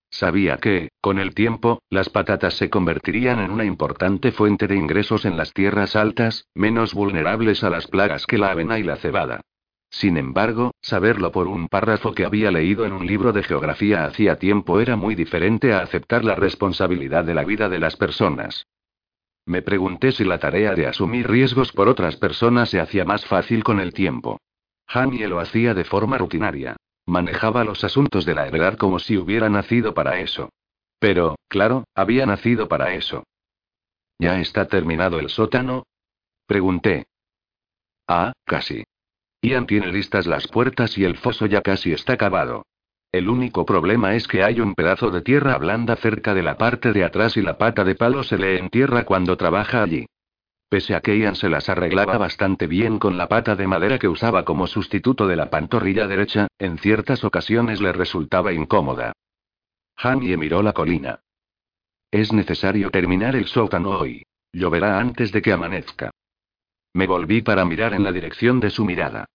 Sabía 0.09 0.57
que, 0.57 0.89
con 1.01 1.19
el 1.19 1.33
tiempo, 1.33 1.81
las 1.89 2.09
patatas 2.09 2.55
se 2.55 2.69
convertirían 2.69 3.39
en 3.39 3.51
una 3.51 3.63
importante 3.63 4.31
fuente 4.31 4.67
de 4.67 4.75
ingresos 4.75 5.25
en 5.25 5.37
las 5.37 5.53
tierras 5.53 5.95
altas, 5.95 6.47
menos 6.53 6.93
vulnerables 6.93 7.63
a 7.63 7.69
las 7.69 7.87
plagas 7.87 8.25
que 8.25 8.37
la 8.37 8.51
avena 8.51 8.79
y 8.79 8.83
la 8.83 8.97
cebada. 8.97 9.41
Sin 9.89 10.17
embargo, 10.17 10.71
saberlo 10.81 11.31
por 11.31 11.47
un 11.47 11.69
párrafo 11.69 12.13
que 12.13 12.25
había 12.25 12.51
leído 12.51 12.85
en 12.85 12.91
un 12.91 13.07
libro 13.07 13.31
de 13.31 13.43
geografía 13.43 14.03
hacía 14.03 14.37
tiempo 14.37 14.81
era 14.81 14.97
muy 14.97 15.15
diferente 15.15 15.73
a 15.73 15.79
aceptar 15.79 16.25
la 16.25 16.35
responsabilidad 16.35 17.23
de 17.23 17.33
la 17.33 17.45
vida 17.45 17.69
de 17.69 17.79
las 17.79 17.95
personas. 17.95 18.65
Me 19.47 19.61
pregunté 19.61 20.11
si 20.11 20.25
la 20.25 20.39
tarea 20.39 20.75
de 20.75 20.87
asumir 20.87 21.29
riesgos 21.29 21.71
por 21.71 21.87
otras 21.87 22.17
personas 22.17 22.69
se 22.69 22.81
hacía 22.81 23.05
más 23.05 23.25
fácil 23.25 23.63
con 23.63 23.79
el 23.79 23.93
tiempo. 23.93 24.41
Jamie 24.85 25.25
lo 25.29 25.39
hacía 25.39 25.73
de 25.73 25.85
forma 25.85 26.17
rutinaria. 26.17 26.75
Manejaba 27.05 27.63
los 27.63 27.85
asuntos 27.85 28.25
de 28.25 28.35
la 28.35 28.45
heredad 28.45 28.77
como 28.77 28.99
si 28.99 29.17
hubiera 29.17 29.49
nacido 29.49 29.93
para 29.93 30.19
eso. 30.19 30.49
Pero, 30.99 31.37
claro, 31.47 31.85
había 31.95 32.25
nacido 32.25 32.67
para 32.67 32.93
eso. 32.93 33.23
¿Ya 34.19 34.37
está 34.41 34.67
terminado 34.67 35.17
el 35.17 35.29
sótano? 35.29 35.83
Pregunté. 36.45 37.05
Ah, 38.05 38.33
casi. 38.43 38.83
Ian 39.41 39.65
tiene 39.65 39.93
listas 39.93 40.27
las 40.27 40.49
puertas 40.49 40.97
y 40.97 41.05
el 41.05 41.15
foso 41.15 41.45
ya 41.45 41.61
casi 41.61 41.93
está 41.93 42.13
acabado. 42.13 42.65
El 43.11 43.29
único 43.29 43.65
problema 43.65 44.15
es 44.15 44.27
que 44.27 44.43
hay 44.43 44.59
un 44.59 44.75
pedazo 44.75 45.09
de 45.11 45.21
tierra 45.21 45.57
blanda 45.57 45.95
cerca 45.95 46.33
de 46.33 46.43
la 46.43 46.57
parte 46.57 46.91
de 46.93 47.03
atrás 47.03 47.37
y 47.37 47.41
la 47.41 47.57
pata 47.57 47.83
de 47.83 47.95
palo 47.95 48.23
se 48.23 48.37
le 48.37 48.59
entierra 48.59 49.05
cuando 49.05 49.37
trabaja 49.37 49.83
allí. 49.83 50.05
Pese 50.69 50.95
a 50.95 50.99
que 50.99 51.17
Ian 51.17 51.35
se 51.35 51.47
las 51.47 51.69
arreglaba 51.69 52.17
bastante 52.17 52.67
bien 52.67 52.99
con 52.99 53.17
la 53.17 53.29
pata 53.29 53.55
de 53.55 53.67
madera 53.67 53.97
que 53.97 54.09
usaba 54.09 54.43
como 54.43 54.67
sustituto 54.67 55.25
de 55.25 55.37
la 55.37 55.49
pantorrilla 55.49 56.07
derecha, 56.07 56.47
en 56.59 56.77
ciertas 56.77 57.23
ocasiones 57.23 57.79
le 57.79 57.93
resultaba 57.93 58.51
incómoda. 58.51 59.13
Jamie 59.95 60.35
miró 60.35 60.61
la 60.61 60.73
colina. 60.73 61.21
Es 62.11 62.33
necesario 62.33 62.91
terminar 62.91 63.35
el 63.35 63.45
sótano 63.45 63.91
hoy. 63.91 64.23
Lloverá 64.51 64.99
antes 64.99 65.31
de 65.31 65.41
que 65.41 65.53
amanezca. 65.53 66.11
Me 66.93 67.07
volví 67.07 67.41
para 67.41 67.63
mirar 67.63 67.93
en 67.93 68.03
la 68.03 68.11
dirección 68.11 68.59
de 68.59 68.69
su 68.69 68.83
mirada. 68.83 69.25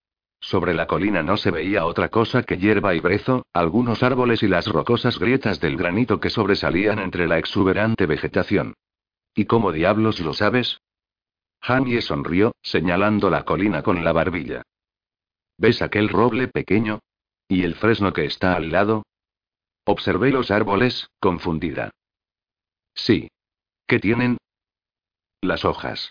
Sobre 0.42 0.74
la 0.74 0.88
colina 0.88 1.22
no 1.22 1.36
se 1.36 1.52
veía 1.52 1.86
otra 1.86 2.08
cosa 2.08 2.42
que 2.42 2.58
hierba 2.58 2.96
y 2.96 3.00
brezo, 3.00 3.46
algunos 3.52 4.02
árboles 4.02 4.42
y 4.42 4.48
las 4.48 4.66
rocosas 4.66 5.20
grietas 5.20 5.60
del 5.60 5.76
granito 5.76 6.18
que 6.18 6.30
sobresalían 6.30 6.98
entre 6.98 7.28
la 7.28 7.38
exuberante 7.38 8.06
vegetación. 8.06 8.74
¿Y 9.36 9.44
cómo 9.44 9.70
diablos 9.70 10.18
lo 10.18 10.34
sabes? 10.34 10.80
Jamie 11.60 12.02
sonrió, 12.02 12.56
señalando 12.60 13.30
la 13.30 13.44
colina 13.44 13.84
con 13.84 14.02
la 14.04 14.12
barbilla. 14.12 14.62
¿Ves 15.58 15.80
aquel 15.80 16.08
roble 16.08 16.48
pequeño? 16.48 16.98
¿Y 17.46 17.62
el 17.62 17.76
fresno 17.76 18.12
que 18.12 18.24
está 18.24 18.54
al 18.54 18.72
lado? 18.72 19.04
Observé 19.84 20.32
los 20.32 20.50
árboles, 20.50 21.08
confundida. 21.20 21.92
Sí. 22.94 23.28
¿Qué 23.86 24.00
tienen? 24.00 24.38
Las 25.40 25.64
hojas. 25.64 26.10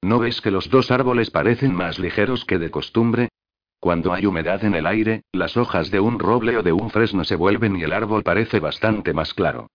¿No 0.00 0.20
ves 0.20 0.40
que 0.40 0.52
los 0.52 0.70
dos 0.70 0.92
árboles 0.92 1.30
parecen 1.30 1.74
más 1.74 1.98
ligeros 1.98 2.44
que 2.44 2.58
de 2.58 2.70
costumbre? 2.70 3.30
Cuando 3.84 4.14
hay 4.14 4.24
humedad 4.24 4.64
en 4.64 4.74
el 4.74 4.86
aire, 4.86 5.24
las 5.30 5.58
hojas 5.58 5.90
de 5.90 6.00
un 6.00 6.18
roble 6.18 6.56
o 6.56 6.62
de 6.62 6.72
un 6.72 6.88
fresno 6.88 7.22
se 7.22 7.36
vuelven 7.36 7.76
y 7.76 7.82
el 7.82 7.92
árbol 7.92 8.22
parece 8.22 8.58
bastante 8.58 9.12
más 9.12 9.34
claro. 9.34 9.68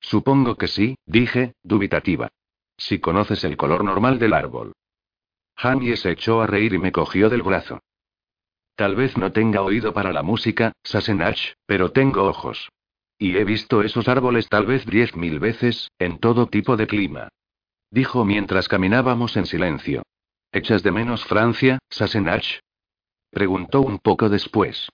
Supongo 0.00 0.56
que 0.56 0.66
sí, 0.66 0.96
dije, 1.06 1.54
dubitativa. 1.62 2.30
Si 2.76 2.98
conoces 2.98 3.44
el 3.44 3.56
color 3.56 3.84
normal 3.84 4.18
del 4.18 4.32
árbol. 4.32 4.72
Jamie 5.54 5.96
se 5.96 6.10
echó 6.10 6.42
a 6.42 6.48
reír 6.48 6.72
y 6.72 6.78
me 6.78 6.90
cogió 6.90 7.30
del 7.30 7.42
brazo. 7.42 7.78
Tal 8.74 8.96
vez 8.96 9.16
no 9.16 9.30
tenga 9.30 9.62
oído 9.62 9.92
para 9.92 10.12
la 10.12 10.24
música, 10.24 10.72
Sassenach, 10.82 11.52
pero 11.64 11.92
tengo 11.92 12.24
ojos. 12.24 12.70
Y 13.18 13.36
he 13.36 13.44
visto 13.44 13.82
esos 13.82 14.08
árboles 14.08 14.48
tal 14.48 14.66
vez 14.66 14.84
diez 14.84 15.14
mil 15.14 15.38
veces, 15.38 15.92
en 16.00 16.18
todo 16.18 16.48
tipo 16.48 16.76
de 16.76 16.88
clima. 16.88 17.28
Dijo 17.88 18.24
mientras 18.24 18.66
caminábamos 18.66 19.36
en 19.36 19.46
silencio. 19.46 20.02
¿Echas 20.50 20.82
de 20.82 20.90
menos 20.90 21.24
Francia, 21.24 21.78
Sassenach? 21.88 22.58
Preguntó 23.32 23.80
un 23.80 23.98
poco 23.98 24.28
después. 24.28 24.90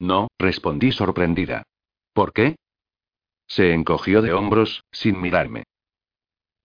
No, 0.00 0.26
respondí 0.36 0.90
sorprendida. 0.90 1.62
¿Por 2.12 2.32
qué? 2.32 2.56
Se 3.46 3.72
encogió 3.72 4.20
de 4.20 4.32
hombros, 4.32 4.82
sin 4.90 5.20
mirarme. 5.20 5.62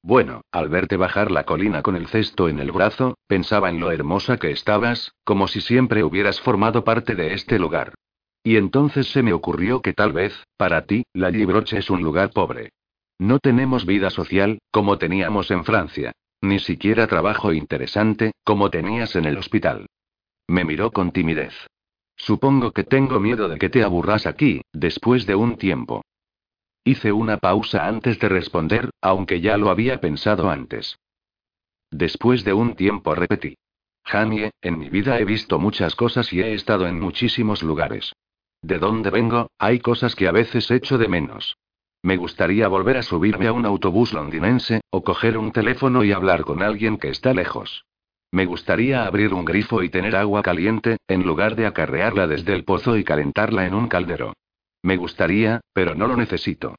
Bueno, 0.01 0.41
al 0.51 0.69
verte 0.69 0.97
bajar 0.97 1.29
la 1.29 1.43
colina 1.43 1.83
con 1.83 1.95
el 1.95 2.07
cesto 2.07 2.49
en 2.49 2.59
el 2.59 2.71
brazo, 2.71 3.13
pensaba 3.27 3.69
en 3.69 3.79
lo 3.79 3.91
hermosa 3.91 4.37
que 4.37 4.49
estabas, 4.49 5.13
como 5.23 5.47
si 5.47 5.61
siempre 5.61 6.03
hubieras 6.03 6.41
formado 6.41 6.83
parte 6.83 7.13
de 7.13 7.35
este 7.35 7.59
lugar. 7.59 7.93
Y 8.43 8.57
entonces 8.57 9.11
se 9.11 9.21
me 9.21 9.33
ocurrió 9.33 9.83
que 9.83 9.93
tal 9.93 10.13
vez, 10.13 10.33
para 10.57 10.87
ti, 10.87 11.03
la 11.13 11.29
Libroche 11.29 11.77
es 11.77 11.91
un 11.91 12.01
lugar 12.01 12.31
pobre. 12.31 12.71
No 13.19 13.37
tenemos 13.37 13.85
vida 13.85 14.09
social, 14.09 14.57
como 14.71 14.97
teníamos 14.97 15.51
en 15.51 15.63
Francia. 15.63 16.11
Ni 16.41 16.57
siquiera 16.57 17.05
trabajo 17.05 17.53
interesante, 17.53 18.31
como 18.43 18.71
tenías 18.71 19.15
en 19.15 19.25
el 19.25 19.37
hospital. 19.37 19.85
Me 20.51 20.65
miró 20.65 20.91
con 20.91 21.13
timidez. 21.13 21.53
Supongo 22.17 22.73
que 22.73 22.83
tengo 22.83 23.21
miedo 23.21 23.47
de 23.47 23.57
que 23.57 23.69
te 23.69 23.83
aburras 23.83 24.27
aquí, 24.27 24.61
después 24.73 25.25
de 25.25 25.33
un 25.33 25.55
tiempo. 25.55 26.03
Hice 26.83 27.13
una 27.13 27.37
pausa 27.37 27.87
antes 27.87 28.19
de 28.19 28.27
responder, 28.27 28.89
aunque 28.99 29.39
ya 29.39 29.55
lo 29.55 29.69
había 29.69 30.01
pensado 30.01 30.49
antes. 30.49 30.99
Después 31.89 32.43
de 32.43 32.51
un 32.51 32.75
tiempo 32.75 33.15
repetí. 33.15 33.55
Jamie, 34.03 34.51
en 34.61 34.77
mi 34.77 34.89
vida 34.89 35.19
he 35.19 35.23
visto 35.23 35.57
muchas 35.57 35.95
cosas 35.95 36.33
y 36.33 36.41
he 36.41 36.53
estado 36.53 36.85
en 36.85 36.99
muchísimos 36.99 37.63
lugares. 37.63 38.11
De 38.61 38.77
dónde 38.77 39.09
vengo, 39.09 39.49
hay 39.57 39.79
cosas 39.79 40.15
que 40.17 40.27
a 40.27 40.33
veces 40.33 40.69
echo 40.69 40.97
de 40.97 41.07
menos. 41.07 41.55
Me 42.03 42.17
gustaría 42.17 42.67
volver 42.67 42.97
a 42.97 43.03
subirme 43.03 43.47
a 43.47 43.53
un 43.53 43.65
autobús 43.65 44.11
londinense, 44.11 44.81
o 44.89 45.01
coger 45.01 45.37
un 45.37 45.53
teléfono 45.53 46.03
y 46.03 46.11
hablar 46.11 46.41
con 46.43 46.61
alguien 46.61 46.97
que 46.97 47.07
está 47.07 47.33
lejos. 47.33 47.85
Me 48.31 48.45
gustaría 48.45 49.05
abrir 49.05 49.33
un 49.33 49.43
grifo 49.43 49.83
y 49.83 49.89
tener 49.89 50.15
agua 50.15 50.41
caliente, 50.41 50.97
en 51.07 51.23
lugar 51.23 51.55
de 51.55 51.65
acarrearla 51.65 52.27
desde 52.27 52.53
el 52.53 52.63
pozo 52.63 52.97
y 52.97 53.03
calentarla 53.03 53.65
en 53.65 53.73
un 53.73 53.87
caldero. 53.87 54.33
Me 54.83 54.95
gustaría, 54.95 55.61
pero 55.73 55.95
no 55.95 56.07
lo 56.07 56.15
necesito. 56.15 56.75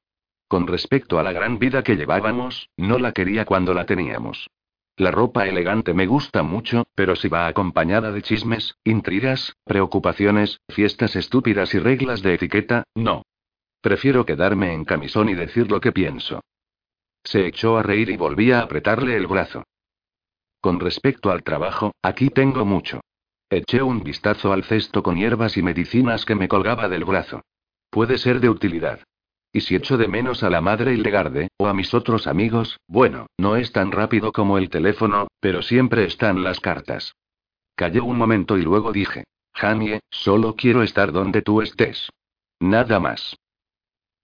Con 0.49 0.67
respecto 0.67 1.19
a 1.19 1.23
la 1.23 1.33
gran 1.33 1.59
vida 1.59 1.83
que 1.83 1.97
llevábamos, 1.97 2.69
no 2.77 2.99
la 2.99 3.13
quería 3.13 3.45
cuando 3.45 3.75
la 3.75 3.87
teníamos. 3.87 4.49
La 4.97 5.11
ropa 5.11 5.47
elegante 5.47 5.95
me 5.95 6.07
gusta 6.07 6.43
mucho, 6.43 6.85
pero 6.95 7.17
si 7.17 7.29
va 7.29 7.47
acompañada 7.47 8.13
de 8.13 8.23
chismes, 8.23 8.77
intrigas, 8.85 9.55
preocupaciones, 9.65 10.61
fiestas 10.69 11.17
estúpidas 11.17 11.75
y 11.75 11.79
reglas 11.79 12.23
de 12.23 12.35
etiqueta, 12.35 12.85
no. 12.95 13.23
Prefiero 13.81 14.25
quedarme 14.27 14.75
en 14.75 14.85
camisón 14.85 15.29
y 15.29 15.35
decir 15.35 15.71
lo 15.71 15.81
que 15.81 15.93
pienso. 15.93 16.41
Se 17.25 17.47
echó 17.47 17.79
a 17.79 17.83
reír 17.83 18.11
y 18.11 18.17
volví 18.17 18.53
a 18.53 18.61
apretarle 18.61 19.17
el 19.17 19.27
brazo. 19.27 19.65
Con 20.63 20.79
respecto 20.79 21.33
al 21.33 21.43
trabajo, 21.43 21.91
aquí 22.03 22.31
tengo 22.31 22.65
mucho. 22.65 23.01
Eché 23.51 23.83
un 23.83 24.05
vistazo 24.05 24.53
al 24.53 24.63
cesto 24.63 25.03
con 25.03 25.17
hierbas 25.17 25.57
y 25.57 25.63
medicinas 25.63 26.25
que 26.25 26.37
me 26.37 26.47
colgaba 26.47 26.89
del 26.89 27.05
brazo. 27.05 27.43
Puede 27.91 28.17
ser 28.17 28.39
de 28.39 28.49
utilidad. 28.49 29.01
Y 29.53 29.63
si 29.63 29.75
echo 29.75 29.99
de 29.99 30.07
menos 30.07 30.45
a 30.45 30.51
la 30.51 30.61
madre 30.61 30.95
Hildegarde, 30.95 31.49
o 31.59 31.67
a 31.67 31.75
mis 31.75 31.93
otros 31.95 32.29
amigos, 32.29 32.79
bueno, 32.87 33.27
no 33.39 33.57
es 33.57 33.73
tan 33.73 33.91
rápido 33.91 34.31
como 34.31 34.57
el 34.57 34.71
teléfono, 34.71 35.27
pero 35.41 35.63
siempre 35.63 36.05
están 36.05 36.45
las 36.45 36.61
cartas. 36.61 37.17
Callé 37.75 38.01
un 38.01 38.17
momento 38.17 38.57
y 38.57 38.63
luego 38.63 38.93
dije, 38.93 39.25
Jamie, 39.53 39.99
solo 40.11 40.55
quiero 40.55 40.85
estar 40.85 41.11
donde 41.11 41.43
tú 41.43 41.61
estés. 41.61 42.09
Nada 42.61 43.01
más. 43.01 43.37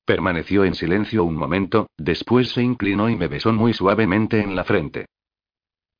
Permaneció 0.05 0.65
en 0.65 0.77
silencio 0.77 1.25
un 1.25 1.35
momento, 1.35 1.89
después 1.99 2.51
se 2.53 2.63
inclinó 2.63 3.11
y 3.11 3.17
me 3.17 3.27
besó 3.27 3.53
muy 3.53 3.75
suavemente 3.75 4.41
en 4.41 4.55
la 4.55 4.63
frente. 4.63 5.07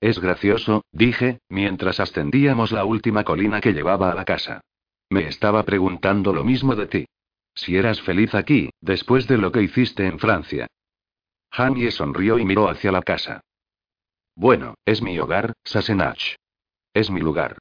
Es 0.01 0.21
gracioso, 0.21 0.85
dije, 0.93 1.41
mientras 1.49 1.99
ascendíamos 1.99 2.71
la 2.71 2.85
última 2.85 3.25
colina 3.25 3.61
que 3.61 3.73
llevaba 3.73 4.13
a 4.13 4.15
la 4.15 4.25
casa. 4.25 4.61
Me 5.11 5.27
estaba 5.27 5.65
preguntando 5.65 6.33
lo 6.33 6.45
mismo 6.45 6.77
de 6.77 6.87
ti. 6.87 7.07
Si 7.55 7.77
eras 7.77 8.01
feliz 8.03 8.35
aquí, 8.35 8.71
después 8.81 9.27
de 9.27 9.39
lo 9.39 9.51
que 9.51 9.63
hiciste 9.63 10.07
en 10.07 10.19
Francia. 10.19 10.69
Jamie 11.51 11.91
sonrió 11.91 12.39
y 12.39 12.45
miró 12.45 12.69
hacia 12.69 12.93
la 12.93 13.03
casa. 13.03 13.41
Bueno, 14.37 14.75
es 14.85 15.03
mi 15.03 15.19
hogar, 15.19 15.55
Sassenach. 15.65 16.37
Es 16.95 17.11
mi 17.11 17.21
lugar. 17.21 17.59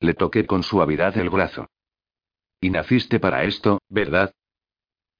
Le 0.00 0.12
toqué 0.14 0.46
con 0.46 0.62
suavidad 0.62 1.16
el 1.16 1.30
brazo. 1.30 1.66
Y 2.60 2.70
naciste 2.70 3.20
para 3.20 3.44
esto, 3.44 3.80
¿verdad? 3.88 4.32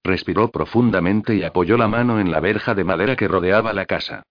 Respiró 0.05 0.51
profundamente 0.51 1.35
y 1.35 1.45
apoyó 1.45 1.79
la 1.79 1.89
mano 1.89 2.21
en 2.21 2.31
la 2.31 2.41
verja 2.41 2.75
de 2.75 2.85
madera 2.85 3.17
que 3.17 3.29
rodeaba 3.29 3.73
la 3.73 3.87
casa. 3.87 4.25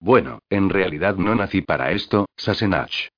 Bueno, 0.00 0.40
en 0.48 0.70
realidad 0.70 1.16
no 1.16 1.34
nací 1.34 1.60
para 1.60 1.92
esto, 1.92 2.26
Sassenach. 2.36 3.10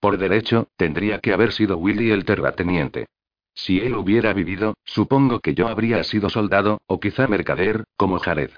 Por 0.00 0.16
derecho, 0.16 0.68
tendría 0.76 1.18
que 1.20 1.32
haber 1.32 1.52
sido 1.52 1.76
Willy 1.76 2.10
el 2.10 2.24
terrateniente. 2.24 3.06
Si 3.54 3.80
él 3.80 3.94
hubiera 3.94 4.32
vivido, 4.32 4.74
supongo 4.84 5.40
que 5.40 5.54
yo 5.54 5.68
habría 5.68 6.02
sido 6.04 6.30
soldado, 6.30 6.80
o 6.86 6.98
quizá 6.98 7.26
mercader, 7.26 7.84
como 7.96 8.18
Jared. 8.18 8.50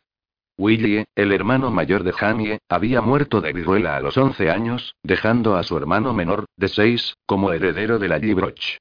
Willy, 0.57 1.05
el 1.17 1.33
hermano 1.33 1.73
mayor 1.73 2.05
de 2.05 2.13
Jamie, 2.13 2.61
había 2.69 3.01
muerto 3.01 3.41
de 3.41 3.53
viruela 3.53 3.97
a 3.97 4.01
los 4.01 4.17
11 4.17 4.51
años, 4.51 4.95
dejando 5.03 5.57
a 5.57 5.65
su 5.65 5.77
hermano 5.77 6.15
menor, 6.15 6.45
de 6.57 6.69
6, 6.69 7.17
como 7.27 7.53
heredero 7.53 7.99
de 7.99 8.09
la 8.09 8.21
Gibroch. 8.21 8.79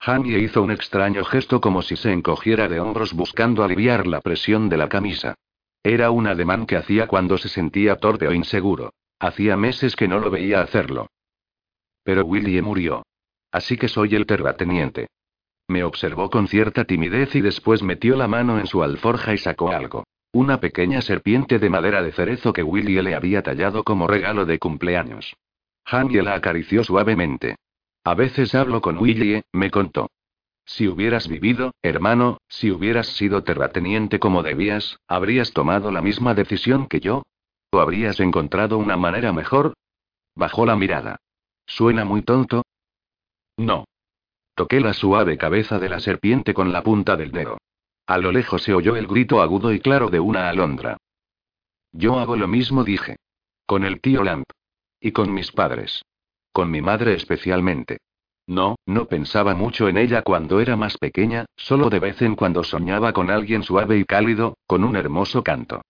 Jamie 0.00 0.38
hizo 0.38 0.62
un 0.62 0.70
extraño 0.70 1.24
gesto 1.24 1.62
como 1.62 1.80
si 1.80 1.96
se 1.96 2.12
encogiera 2.12 2.68
de 2.68 2.78
hombros 2.78 3.14
buscando 3.14 3.64
aliviar 3.64 4.06
la 4.06 4.20
presión 4.20 4.68
de 4.68 4.76
la 4.76 4.90
camisa. 4.90 5.36
Era 5.82 6.10
un 6.10 6.26
ademán 6.26 6.66
que 6.66 6.76
hacía 6.76 7.06
cuando 7.06 7.38
se 7.38 7.48
sentía 7.48 7.96
torpe 7.96 8.28
o 8.28 8.32
inseguro. 8.32 8.94
Hacía 9.18 9.56
meses 9.56 9.96
que 9.96 10.08
no 10.08 10.18
lo 10.18 10.30
veía 10.30 10.60
hacerlo. 10.60 11.08
Pero 12.04 12.24
Willie 12.24 12.62
murió. 12.62 13.04
Así 13.50 13.76
que 13.76 13.88
soy 13.88 14.14
el 14.14 14.26
terrateniente. 14.26 15.08
Me 15.68 15.84
observó 15.84 16.30
con 16.30 16.48
cierta 16.48 16.84
timidez 16.84 17.34
y 17.34 17.40
después 17.40 17.82
metió 17.82 18.16
la 18.16 18.28
mano 18.28 18.58
en 18.58 18.66
su 18.66 18.82
alforja 18.82 19.34
y 19.34 19.38
sacó 19.38 19.70
algo. 19.70 20.04
Una 20.32 20.60
pequeña 20.60 21.02
serpiente 21.02 21.58
de 21.58 21.68
madera 21.68 22.02
de 22.02 22.12
cerezo 22.12 22.52
que 22.52 22.62
Willie 22.62 23.02
le 23.02 23.14
había 23.14 23.42
tallado 23.42 23.84
como 23.84 24.06
regalo 24.06 24.46
de 24.46 24.58
cumpleaños. 24.58 25.36
Jamie 25.84 26.22
la 26.22 26.34
acarició 26.34 26.84
suavemente. 26.84 27.56
A 28.04 28.14
veces 28.14 28.54
hablo 28.54 28.80
con 28.80 28.98
Willie, 28.98 29.42
me 29.52 29.70
contó. 29.70 30.10
Si 30.64 30.88
hubieras 30.88 31.28
vivido, 31.28 31.72
hermano, 31.82 32.38
si 32.48 32.70
hubieras 32.70 33.08
sido 33.08 33.42
terrateniente 33.42 34.18
como 34.18 34.42
debías, 34.42 34.98
¿habrías 35.08 35.52
tomado 35.52 35.90
la 35.90 36.02
misma 36.02 36.34
decisión 36.34 36.86
que 36.86 37.00
yo? 37.00 37.22
¿O 37.70 37.80
habrías 37.80 38.20
encontrado 38.20 38.78
una 38.78 38.96
manera 38.96 39.32
mejor? 39.32 39.74
Bajó 40.34 40.66
la 40.66 40.76
mirada. 40.76 41.16
¿Suena 41.66 42.04
muy 42.04 42.22
tonto? 42.22 42.62
No. 43.56 43.84
Toqué 44.54 44.80
la 44.80 44.92
suave 44.92 45.38
cabeza 45.38 45.78
de 45.78 45.88
la 45.88 46.00
serpiente 46.00 46.54
con 46.54 46.72
la 46.72 46.82
punta 46.82 47.16
del 47.16 47.32
dedo. 47.32 47.58
A 48.06 48.18
lo 48.18 48.32
lejos 48.32 48.62
se 48.62 48.74
oyó 48.74 48.96
el 48.96 49.06
grito 49.06 49.40
agudo 49.40 49.72
y 49.72 49.80
claro 49.80 50.10
de 50.10 50.20
una 50.20 50.48
alondra. 50.48 50.98
Yo 51.92 52.18
hago 52.18 52.36
lo 52.36 52.48
mismo, 52.48 52.84
dije. 52.84 53.16
Con 53.66 53.84
el 53.84 54.00
tío 54.00 54.22
Lamp. 54.22 54.50
Y 55.00 55.12
con 55.12 55.32
mis 55.32 55.52
padres. 55.52 56.04
Con 56.52 56.70
mi 56.70 56.80
madre 56.82 57.14
especialmente. 57.14 57.98
No, 58.46 58.76
no 58.86 59.06
pensaba 59.06 59.54
mucho 59.54 59.88
en 59.88 59.96
ella 59.96 60.22
cuando 60.22 60.60
era 60.60 60.76
más 60.76 60.98
pequeña, 60.98 61.46
solo 61.56 61.90
de 61.90 62.00
vez 62.00 62.20
en 62.22 62.34
cuando 62.34 62.64
soñaba 62.64 63.12
con 63.12 63.30
alguien 63.30 63.62
suave 63.62 63.98
y 63.98 64.04
cálido, 64.04 64.56
con 64.66 64.84
un 64.84 64.96
hermoso 64.96 65.42
canto. 65.42 65.82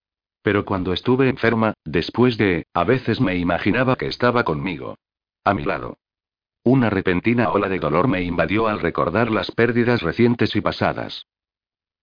Pero 0.42 0.64
cuando 0.64 0.92
estuve 0.92 1.28
enferma, 1.28 1.74
después 1.84 2.36
de, 2.36 2.66
a 2.74 2.84
veces 2.84 3.20
me 3.20 3.36
imaginaba 3.36 3.96
que 3.96 4.06
estaba 4.06 4.44
conmigo. 4.44 4.96
A 5.44 5.54
mi 5.54 5.64
lado. 5.64 5.96
Una 6.64 6.90
repentina 6.90 7.50
ola 7.50 7.68
de 7.68 7.78
dolor 7.78 8.06
me 8.06 8.22
invadió 8.22 8.68
al 8.68 8.80
recordar 8.80 9.30
las 9.30 9.50
pérdidas 9.50 10.02
recientes 10.02 10.54
y 10.54 10.60
pasadas. 10.60 11.26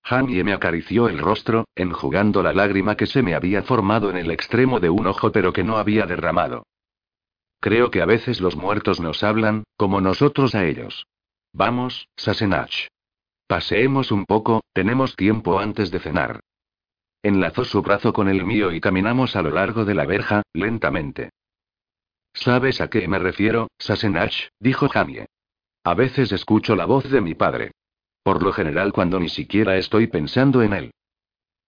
Jamie 0.03 0.43
me 0.43 0.53
acarició 0.53 1.07
el 1.07 1.19
rostro, 1.19 1.65
enjugando 1.75 2.41
la 2.41 2.53
lágrima 2.53 2.95
que 2.95 3.05
se 3.05 3.21
me 3.21 3.35
había 3.35 3.63
formado 3.63 4.09
en 4.09 4.17
el 4.17 4.31
extremo 4.31 4.79
de 4.79 4.89
un 4.89 5.07
ojo 5.07 5.31
pero 5.31 5.53
que 5.53 5.63
no 5.63 5.77
había 5.77 6.05
derramado. 6.05 6.65
Creo 7.59 7.91
que 7.91 8.01
a 8.01 8.05
veces 8.05 8.39
los 8.39 8.55
muertos 8.55 8.99
nos 8.99 9.23
hablan, 9.23 9.63
como 9.75 9.99
nosotros 9.99 10.55
a 10.55 10.65
ellos. 10.65 11.07
Vamos, 11.51 12.07
Sassenach. 12.15 12.87
Paseemos 13.47 14.11
un 14.11 14.25
poco, 14.25 14.61
tenemos 14.73 15.15
tiempo 15.15 15.59
antes 15.59 15.91
de 15.91 15.99
cenar. 15.99 16.39
Enlazó 17.21 17.65
su 17.65 17.81
brazo 17.81 18.13
con 18.13 18.29
el 18.29 18.45
mío 18.45 18.71
y 18.71 18.79
caminamos 18.79 19.35
a 19.35 19.41
lo 19.41 19.49
largo 19.49 19.83
de 19.83 19.93
la 19.93 20.05
verja, 20.05 20.43
lentamente. 20.53 21.31
¿Sabes 22.33 22.79
a 22.79 22.89
qué 22.89 23.07
me 23.07 23.19
refiero, 23.19 23.67
Sassenach? 23.77 24.49
dijo 24.59 24.87
Jamie. 24.87 25.25
A 25.83 25.93
veces 25.95 26.31
escucho 26.31 26.75
la 26.75 26.85
voz 26.85 27.09
de 27.09 27.19
mi 27.19 27.35
padre. 27.35 27.71
Por 28.23 28.43
lo 28.43 28.53
general 28.53 28.93
cuando 28.93 29.19
ni 29.19 29.29
siquiera 29.29 29.77
estoy 29.77 30.07
pensando 30.07 30.61
en 30.61 30.73
él. 30.73 30.91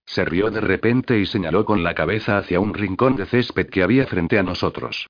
Se 0.05 0.23
rió 0.23 0.51
de 0.51 0.61
repente 0.61 1.19
y 1.19 1.25
señaló 1.25 1.65
con 1.65 1.83
la 1.83 1.95
cabeza 1.95 2.37
hacia 2.37 2.59
un 2.59 2.73
rincón 2.73 3.15
de 3.15 3.25
césped 3.25 3.69
que 3.69 3.83
había 3.83 4.05
frente 4.05 4.37
a 4.37 4.43
nosotros. 4.43 5.07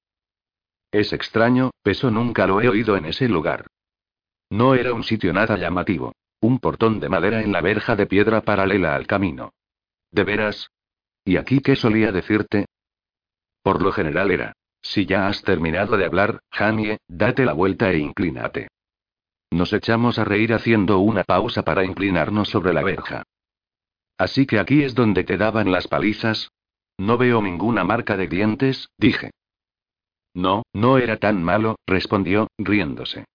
Es 0.91 1.13
extraño, 1.13 1.71
peso 1.83 2.11
nunca 2.11 2.45
lo 2.47 2.61
he 2.61 2.67
oído 2.67 2.97
en 2.97 3.05
ese 3.05 3.29
lugar. 3.29 3.67
No 4.49 4.75
era 4.75 4.93
un 4.93 5.03
sitio 5.03 5.31
nada 5.31 5.57
llamativo. 5.57 6.13
Un 6.41 6.59
portón 6.59 6.99
de 6.99 7.07
madera 7.07 7.41
en 7.41 7.51
la 7.51 7.61
verja 7.61 7.95
de 7.95 8.07
piedra 8.07 8.41
paralela 8.41 8.95
al 8.95 9.07
camino. 9.07 9.53
¿De 10.11 10.23
veras? 10.23 10.69
¿Y 11.23 11.37
aquí 11.37 11.61
qué 11.61 11.75
solía 11.75 12.11
decirte? 12.11 12.65
Por 13.63 13.81
lo 13.81 13.91
general 13.91 14.31
era. 14.31 14.53
Si 14.81 15.05
ya 15.05 15.27
has 15.27 15.43
terminado 15.43 15.95
de 15.95 16.05
hablar, 16.05 16.39
Jamie, 16.51 16.97
date 17.07 17.45
la 17.45 17.53
vuelta 17.53 17.91
e 17.91 17.99
inclínate. 17.99 18.67
Nos 19.51 19.71
echamos 19.71 20.17
a 20.17 20.25
reír 20.25 20.53
haciendo 20.53 20.99
una 20.99 21.23
pausa 21.23 21.63
para 21.63 21.85
inclinarnos 21.85 22.49
sobre 22.49 22.73
la 22.73 22.83
verja. 22.83 23.23
Así 24.17 24.45
que 24.45 24.59
aquí 24.59 24.83
es 24.83 24.95
donde 24.95 25.23
te 25.23 25.37
daban 25.37 25.71
las 25.71 25.87
palizas. 25.87 26.49
No 26.97 27.17
veo 27.17 27.41
ninguna 27.41 27.83
marca 27.83 28.17
de 28.17 28.27
dientes, 28.27 28.89
dije. 28.97 29.31
No, 30.33 30.63
no 30.73 30.97
era 30.97 31.17
tan 31.17 31.43
malo, 31.43 31.77
respondió, 31.85 32.47
riéndose. 32.57 33.25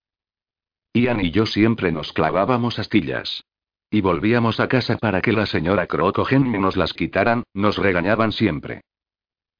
Ian 0.94 1.20
y 1.20 1.30
yo 1.30 1.44
siempre 1.44 1.92
nos 1.92 2.12
clavábamos 2.12 2.78
astillas. 2.78 3.44
Y 3.90 4.00
volvíamos 4.00 4.60
a 4.60 4.68
casa 4.68 4.96
para 4.96 5.20
que 5.20 5.32
la 5.32 5.46
señora 5.46 5.86
Crocogen 5.86 6.52
nos 6.60 6.76
las 6.76 6.92
quitaran, 6.92 7.44
nos 7.54 7.76
regañaban 7.76 8.32
siempre. 8.32 8.80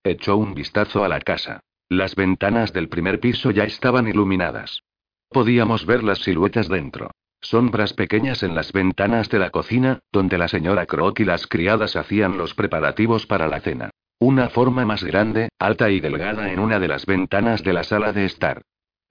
Echó 0.03 0.37
un 0.37 0.55
vistazo 0.55 1.05
a 1.05 1.09
la 1.09 1.21
casa. 1.21 1.61
Las 1.89 2.17
ventanas 2.17 2.73
del 2.73 2.89
primer 2.89 3.21
piso 3.21 3.51
ya 3.51 3.65
estaban 3.65 4.09
iluminadas. 4.09 4.83
Podíamos 5.29 5.87
ver 5.87 6.03
las 6.03 6.19
siluetas 6.19 6.69
dentro. 6.69 7.11
Sombras 7.41 7.93
pequeñas 7.93 8.43
en 8.43 8.55
las 8.55 8.73
ventanas 8.73 9.29
de 9.29 9.39
la 9.39 9.51
cocina, 9.51 10.01
donde 10.11 10.39
la 10.39 10.49
señora 10.49 10.87
Croc 10.87 11.21
y 11.21 11.25
las 11.25 11.47
criadas 11.47 11.95
hacían 11.95 12.39
los 12.39 12.55
preparativos 12.55 13.27
para 13.27 13.47
la 13.47 13.61
cena. 13.61 13.91
Una 14.19 14.49
forma 14.49 14.87
más 14.87 15.05
grande, 15.05 15.51
alta 15.59 15.91
y 15.91 16.01
delgada 16.01 16.51
en 16.51 16.59
una 16.59 16.79
de 16.79 16.89
las 16.89 17.05
ventanas 17.05 17.63
de 17.63 17.73
la 17.75 17.85
sala 17.85 18.13
de 18.13 18.25
estar. 18.25 18.63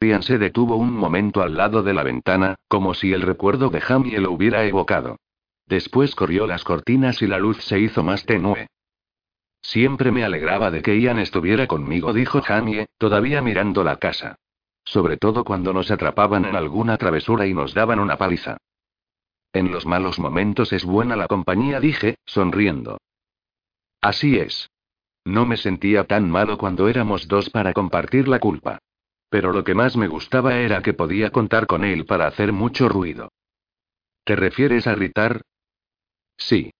Ian 0.01 0.24
se 0.24 0.38
detuvo 0.38 0.76
un 0.76 0.93
momento 0.93 1.41
al 1.41 1.56
lado 1.56 1.84
de 1.84 1.93
la 1.93 2.03
ventana, 2.03 2.56
como 2.68 2.93
si 2.93 3.14
el 3.14 3.22
recuerdo 3.22 3.70
de 3.70 3.82
Jamie 3.82 4.20
lo 4.20 4.32
hubiera 4.32 4.66
evocado. 4.66 5.18
Después 5.68 6.16
corrió 6.16 6.47
las 6.47 6.64
cortinas 6.64 7.22
y 7.22 7.28
la 7.28 7.39
luz 7.39 7.64
se 7.64 7.80
hizo 7.80 8.03
más 8.03 8.26
tenue. 8.26 8.68
Siempre 9.62 10.12
me 10.12 10.24
alegraba 10.24 10.70
de 10.70 10.82
que 10.82 10.99
Ian 10.99 11.20
estuviera 11.20 11.66
conmigo, 11.66 12.14
dijo 12.14 12.41
Jamie, 12.41 12.88
todavía 12.97 13.41
mirando 13.41 13.84
la 13.84 13.97
casa. 13.97 14.38
Sobre 14.84 15.18
todo 15.18 15.43
cuando 15.43 15.74
nos 15.74 15.89
atrapaban 15.89 16.45
en 16.45 16.56
alguna 16.56 16.97
travesura 16.97 17.47
y 17.47 17.53
nos 17.53 17.74
daban 17.74 17.99
una 17.99 18.18
paliza. 18.18 18.58
En 19.53 19.72
los 19.72 19.86
malos 19.86 20.20
momentos 20.20 20.74
es 20.74 20.84
buena 20.84 21.16
la 21.16 21.28
compañía, 21.28 21.80
dije, 21.80 22.18
sonriendo. 22.26 22.99
Así 24.01 24.38
es. 24.38 24.70
No 25.26 25.46
me 25.46 25.58
sentía 25.58 26.04
tan 26.04 26.30
malo 26.30 26.58
cuando 26.58 26.88
éramos 26.88 27.28
dos 27.28 27.50
para 27.50 27.74
compartir 27.74 28.28
la 28.28 28.40
culpa. 28.40 28.80
Pero 29.30 29.52
lo 29.52 29.64
que 29.64 29.74
más 29.74 29.98
me 29.98 30.08
gustaba 30.08 30.58
era 30.60 30.82
que 30.82 30.94
podía 30.94 31.32
contar 31.32 31.66
con 31.66 31.84
él 31.84 32.06
para 32.06 32.28
hacer 32.28 32.54
mucho 32.54 32.88
ruido. 32.88 33.32
¿Te 34.24 34.36
refieres 34.36 34.88
a 34.88 34.96
gritar? 34.96 35.42
Sí. 36.38 36.72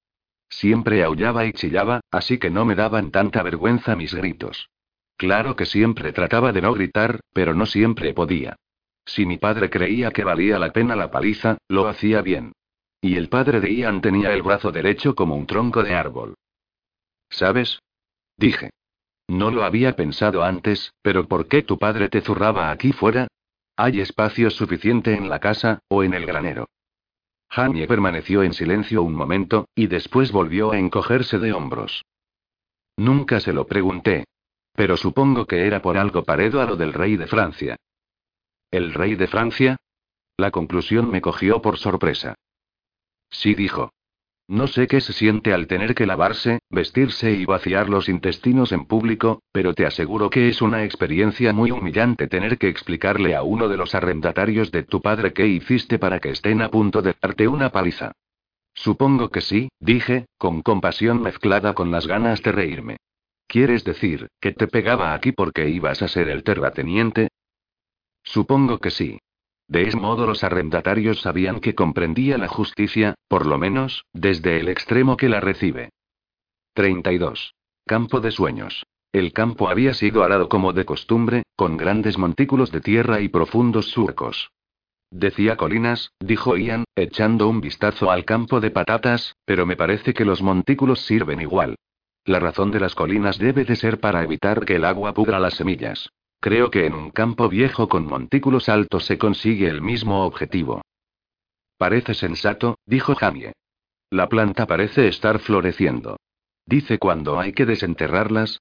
Siempre 0.48 1.04
aullaba 1.04 1.46
y 1.46 1.54
chillaba, 1.54 2.02
así 2.12 2.38
que 2.38 2.52
no 2.52 2.66
me 2.66 2.76
daban 2.76 3.12
tanta 3.12 3.41
vergüenza 3.41 3.96
mis 3.96 4.14
gritos. 4.14 4.70
Claro 5.18 5.56
que 5.56 5.66
siempre 5.66 6.14
trataba 6.14 6.52
de 6.52 6.62
no 6.62 6.74
gritar, 6.74 7.22
pero 7.34 7.56
no 7.56 7.66
siempre 7.66 8.14
podía. 8.14 8.56
Si 9.06 9.26
mi 9.26 9.38
padre 9.38 9.70
creía 9.70 10.12
que 10.12 10.24
valía 10.24 10.60
la 10.60 10.72
pena 10.72 10.96
la 10.96 11.10
paliza, 11.10 11.58
lo 11.68 11.88
hacía 11.88 12.22
bien. 12.22 12.54
Y 13.02 13.16
el 13.16 13.30
padre 13.30 13.60
de 13.60 13.74
Ian 13.74 14.02
tenía 14.02 14.34
el 14.34 14.43
brazo 14.43 14.72
derecho 14.72 15.16
como 15.16 15.36
un 15.36 15.46
tronco 15.46 15.84
de 15.84 15.93
árbol. 15.93 16.36
¿Sabes? 17.30 17.80
Dije. 18.38 18.71
No 19.27 19.49
lo 19.49 19.63
había 19.63 19.95
pensado 19.95 20.43
antes, 20.43 20.93
pero 21.01 21.27
¿por 21.27 21.47
qué 21.47 21.63
tu 21.63 21.79
padre 21.79 22.09
te 22.09 22.21
zurraba 22.21 22.69
aquí 22.69 22.91
fuera? 22.91 23.27
¿Hay 23.75 23.99
espacio 23.99 24.49
suficiente 24.49 25.15
en 25.15 25.29
la 25.29 25.39
casa, 25.39 25.79
o 25.88 26.03
en 26.03 26.13
el 26.13 26.25
granero? 26.25 26.67
Jamie 27.49 27.88
permaneció 27.88 28.43
en 28.43 28.53
silencio 28.53 29.01
un 29.03 29.15
momento, 29.15 29.67
y 29.75 29.88
después 29.88 30.31
volvió 30.31 30.71
a 30.71 30.77
encogerse 30.77 31.39
de 31.39 31.53
hombros. 31.53 32.03
Nunca 32.97 33.39
se 33.39 33.53
lo 33.53 33.65
pregunté. 33.65 34.25
Pero 34.73 34.97
supongo 34.97 35.45
que 35.45 35.65
era 35.67 35.81
por 35.81 35.97
algo 35.97 36.23
parecido 36.23 36.61
a 36.61 36.65
lo 36.65 36.75
del 36.75 36.91
rey 36.91 37.15
de 37.15 37.27
Francia. 37.27 37.77
¿El 38.71 38.93
rey 38.93 39.15
de 39.15 39.27
Francia? 39.27 39.77
La 40.36 40.51
conclusión 40.51 41.09
me 41.09 41.21
cogió 41.21 41.61
por 41.61 41.77
sorpresa. 41.77 42.36
Sí 43.29 43.55
dijo. 43.55 43.93
No 44.48 44.68
sé 44.68 44.86
qué 44.86 45.02
se 45.02 45.12
siente 45.12 45.54
al 45.54 45.66
tener 45.66 45.96
que 45.96 46.06
lavarse, 46.06 46.60
vestirse 46.70 47.32
y 47.32 47.46
vaciar 47.46 47.89
los 47.89 48.08
intestinos 48.08 48.72
en 48.72 48.86
público, 48.86 49.41
pero 49.52 49.74
te 49.74 49.88
aseguro 49.88 50.30
que 50.30 50.50
es 50.50 50.62
una 50.62 50.84
experiencia 50.84 51.52
muy 51.52 51.72
humillante 51.72 52.28
tener 52.28 52.60
que 52.60 52.68
explicarle 52.68 53.36
a 53.36 53.41
uno 53.41 53.68
de 53.68 53.78
los 53.78 53.96
arrendatarios 53.96 54.72
de 54.72 54.84
tu 54.84 55.02
padre 55.02 55.34
qué 55.34 55.48
hiciste 55.48 55.98
para 55.98 56.20
que 56.20 56.30
estén 56.30 56.62
a 56.62 56.70
punto 56.70 57.02
de 57.02 57.16
darte 57.20 57.48
una 57.48 57.72
paliza. 57.72 58.12
Supongo 58.76 59.30
que 59.30 59.41
sí, 59.41 59.70
dije, 59.80 60.28
con 60.38 60.62
compasión 60.62 61.24
mezclada 61.24 61.74
con 61.74 61.89
las 61.89 62.06
ganas 62.06 62.43
de 62.43 62.52
reírme. 62.52 62.98
¿Quieres 63.48 63.84
decir, 63.84 64.28
que 64.39 64.52
te 64.52 64.68
pegaba 64.68 65.14
aquí 65.16 65.32
porque 65.32 65.70
ibas 65.70 66.04
a 66.04 66.08
ser 66.08 66.30
el 66.30 66.43
terrateniente? 66.43 67.30
Supongo 68.24 68.78
que 68.78 68.91
sí. 68.91 69.20
De 69.68 69.84
ese 69.88 69.97
modo 69.97 70.28
los 70.28 70.43
arrendatarios 70.43 71.22
sabían 71.22 71.59
que 71.59 71.76
comprendía 71.76 72.38
la 72.38 72.47
justicia, 72.47 73.16
por 73.28 73.45
lo 73.45 73.57
menos, 73.57 74.05
desde 74.13 74.59
el 74.59 74.70
extremo 74.70 75.18
que 75.18 75.30
la 75.30 75.39
recibe. 75.39 75.89
32. 76.74 77.55
Campo 77.86 78.20
de 78.20 78.32
sueños. 78.32 78.86
El 79.11 79.32
campo 79.32 79.70
había 79.70 79.93
sido 79.93 80.24
arado 80.24 80.49
como 80.49 80.74
de 80.74 80.86
costumbre, 80.86 81.43
con 81.55 81.78
grandes 81.78 82.18
montículos 82.18 82.72
de 82.72 82.82
tierra 82.82 83.22
y 83.22 83.30
profundos 83.30 83.89
surcos. 83.89 84.51
Decía 85.09 85.55
colinas, 85.55 86.11
dijo 86.20 86.57
Ian, 86.57 86.84
echando 86.95 87.47
un 87.47 87.61
vistazo 87.61 88.11
al 88.11 88.26
campo 88.26 88.59
de 88.59 88.72
patatas, 88.72 89.36
pero 89.45 89.66
me 89.66 89.78
parece 89.78 90.13
que 90.13 90.26
los 90.26 90.41
montículos 90.41 91.05
sirven 91.05 91.39
igual. 91.39 91.76
La 92.26 92.39
razón 92.39 92.72
de 92.72 92.80
las 92.80 92.95
colinas 92.95 93.38
debe 93.38 93.63
de 93.63 93.76
ser 93.76 93.99
para 93.99 94.24
evitar 94.24 94.66
que 94.66 94.76
el 94.76 94.84
agua 94.84 95.13
pudra 95.13 95.39
las 95.39 95.53
semillas. 95.53 96.09
Creo 96.46 96.70
que 96.70 96.86
en 96.86 96.93
un 96.93 97.10
campo 97.10 97.50
viejo 97.50 97.89
con 97.89 98.06
montículos 98.06 98.70
altos 98.70 99.06
se 99.06 99.18
consigue 99.18 99.68
el 99.68 99.82
mismo 99.82 100.28
objetivo. 100.28 100.84
Parece 101.76 102.14
sensato, 102.14 102.78
dijo 102.86 103.16
Jamie. 103.16 103.54
La 104.12 104.30
planta 104.30 104.68
parece 104.68 105.08
estar 105.08 105.39
floreciendo. 105.39 106.18
Dice 106.68 107.00
cuando 107.00 107.39
hay 107.39 107.52
que 107.54 107.66
desenterrarlas. 107.66 108.60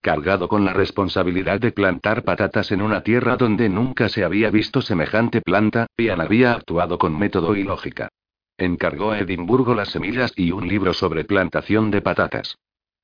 cargado 0.00 0.48
con 0.48 0.64
la 0.64 0.72
responsabilidad 0.72 1.60
de 1.60 1.72
plantar 1.72 2.24
patatas 2.24 2.72
en 2.72 2.80
una 2.80 3.02
tierra 3.02 3.36
donde 3.36 3.68
nunca 3.68 4.08
se 4.08 4.24
había 4.24 4.48
visto 4.48 4.80
semejante 4.80 5.42
planta, 5.42 5.88
Ian 5.98 6.22
había 6.22 6.54
actuado 6.54 6.96
con 6.96 7.18
método 7.18 7.54
y 7.54 7.64
lógica. 7.64 8.08
Encargó 8.56 9.10
a 9.10 9.18
Edimburgo 9.18 9.74
las 9.74 9.90
semillas 9.90 10.32
y 10.36 10.52
un 10.52 10.66
libro 10.68 10.94
sobre 10.94 11.26
plantación 11.26 11.90
de 11.90 12.00
patatas. 12.00 12.56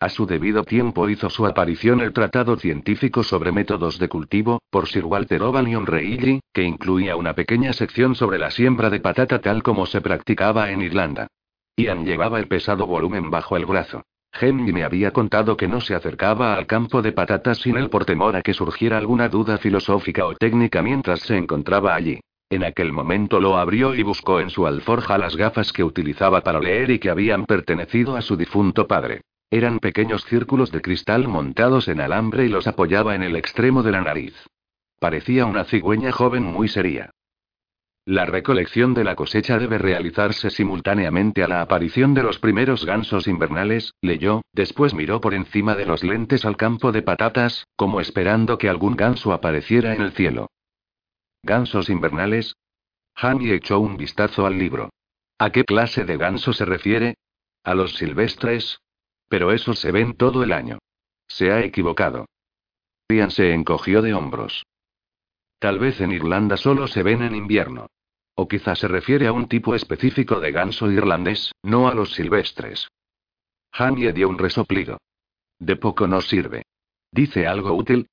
A 0.03 0.09
su 0.09 0.25
debido 0.25 0.65
tiempo 0.65 1.11
hizo 1.11 1.29
su 1.29 1.45
aparición 1.45 2.01
el 2.01 2.15
Tratado 2.15 2.57
Científico 2.57 3.23
sobre 3.23 3.53
Métodos 3.53 3.99
de 3.99 4.09
Cultivo, 4.09 4.63
por 4.71 4.89
Sir 4.89 5.05
Walter 5.05 5.43
O'Banion 5.43 5.85
Reilly, 5.85 6.41
que 6.55 6.63
incluía 6.63 7.17
una 7.17 7.35
pequeña 7.35 7.75
sección 7.75 8.15
sobre 8.15 8.39
la 8.39 8.51
siembra 8.51 8.89
de 8.89 9.01
patata 9.01 9.43
tal 9.43 9.63
como 9.63 9.85
se 9.85 10.01
practicaba 10.01 10.71
en 10.71 10.81
Irlanda. 10.81 11.27
Ian 11.77 12.07
llevaba 12.07 12.39
el 12.39 12.49
pesado 12.49 12.87
volumen 12.87 13.31
bajo 13.31 13.59
el 13.59 13.67
brazo. 13.67 14.03
Henry 14.33 14.73
me 14.73 14.85
había 14.85 15.11
contado 15.11 15.55
que 15.59 15.69
no 15.69 15.83
se 15.83 15.95
acercaba 15.95 16.55
al 16.55 16.67
campo 16.67 17.03
de 17.03 17.13
patatas 17.13 17.59
sin 17.59 17.77
él 17.77 17.91
por 17.91 18.07
temor 18.07 18.37
a 18.37 18.41
que 18.41 18.55
surgiera 18.55 18.97
alguna 18.97 19.29
duda 19.29 19.59
filosófica 19.59 20.25
o 20.25 20.35
técnica 20.35 20.81
mientras 20.81 21.21
se 21.21 21.37
encontraba 21.37 21.95
allí. 21.95 22.21
En 22.49 22.65
aquel 22.65 22.91
momento 22.91 23.39
lo 23.39 23.59
abrió 23.59 23.95
y 23.95 24.03
buscó 24.03 24.41
en 24.41 24.49
su 24.49 24.67
alforja 24.67 25.19
las 25.19 25.37
gafas 25.37 25.75
que 25.75 25.85
utilizaba 25.85 26.41
para 26.41 26.59
leer 26.59 26.91
y 26.91 26.99
que 26.99 27.11
habían 27.11 27.45
pertenecido 27.45 28.17
a 28.17 28.23
su 28.23 28.39
difunto 28.39 28.87
padre. 28.87 29.21
Eran 29.51 29.81
pequeños 29.81 30.25
círculos 30.27 30.71
de 30.71 30.81
cristal 30.81 31.27
montados 31.27 31.89
en 31.89 32.01
alambre 32.01 32.47
y 32.47 32.49
los 32.49 32.69
apoyaba 32.69 33.17
en 33.17 33.25
el 33.25 33.35
extremo 33.35 33.83
de 33.83 33.91
la 33.91 34.01
nariz. 34.01 34.35
Parecía 35.01 35.45
una 35.47 35.65
cigüeña 35.65 36.13
joven 36.13 36.45
muy 36.45 36.69
seria. 36.69 37.11
La 38.07 38.27
recolección 38.27 38.95
de 38.95 39.05
la 39.05 39.15
cosecha 39.15 39.59
debe 39.59 39.79
realizarse 39.79 40.51
simultáneamente 40.51 41.43
a 41.43 41.49
la 41.49 41.61
aparición 41.63 42.15
de 42.15 42.23
los 42.23 42.39
primeros 42.39 42.87
gansos 42.87 43.27
invernales, 43.27 43.93
leyó, 44.01 44.43
después 44.53 44.95
miró 44.95 45.21
por 45.21 45.35
encima 45.35 45.75
de 45.75 45.87
los 45.87 46.03
lentes 46.03 46.45
al 46.45 46.57
campo 46.57 46.93
de 46.93 47.03
patatas, 47.03 47.67
como 47.77 48.01
esperando 48.01 48.57
que 48.57 48.69
algún 48.69 48.97
ganso 48.97 49.33
apareciera 49.33 49.95
en 49.95 50.03
el 50.03 50.13
cielo. 50.13 50.49
¿Gansos 51.43 51.91
invernales? 51.91 52.55
Hanny 53.17 53.51
echó 53.51 53.81
un 53.81 53.97
vistazo 53.97 54.47
al 54.47 54.59
libro. 54.59 54.91
¿A 55.39 55.51
qué 55.51 55.65
clase 55.65 56.05
de 56.05 56.17
ganso 56.17 56.53
se 56.53 56.65
refiere? 56.65 57.17
¿A 57.65 57.75
los 57.75 57.97
silvestres? 57.97 58.81
Pero 59.31 59.53
esos 59.53 59.79
se 59.79 59.93
ven 59.93 60.15
todo 60.15 60.43
el 60.43 60.53
año. 60.53 60.81
Se 61.29 61.53
ha 61.53 61.65
equivocado. 61.65 62.27
Ian 63.09 63.31
se 63.31 63.55
encogió 63.55 64.03
de 64.03 64.13
hombros. 64.13 64.65
Tal 65.61 65.79
vez 65.79 66.01
en 66.01 66.11
Irlanda 66.11 66.57
solo 66.57 66.89
se 66.89 67.05
ven 67.05 67.23
en 67.23 67.37
invierno. 67.37 67.87
O 68.35 68.49
quizá 68.49 68.75
se 68.75 68.89
refiere 68.89 69.29
a 69.29 69.33
un 69.33 69.47
tipo 69.47 69.77
específico 69.77 70.41
de 70.41 70.51
ganso 70.51 70.91
irlandés, 70.91 71.53
no 71.63 71.87
a 71.87 71.95
los 71.95 72.13
silvestres. 72.15 72.89
Hanye 73.71 74.13
dio 74.13 74.29
un 74.29 74.39
resoplido. 74.39 74.99
De 75.61 75.77
poco 75.77 76.09
nos 76.09 76.29
sirve. 76.29 76.65
¿Dice 77.13 77.47
algo 77.47 77.73
útil? 77.73 78.09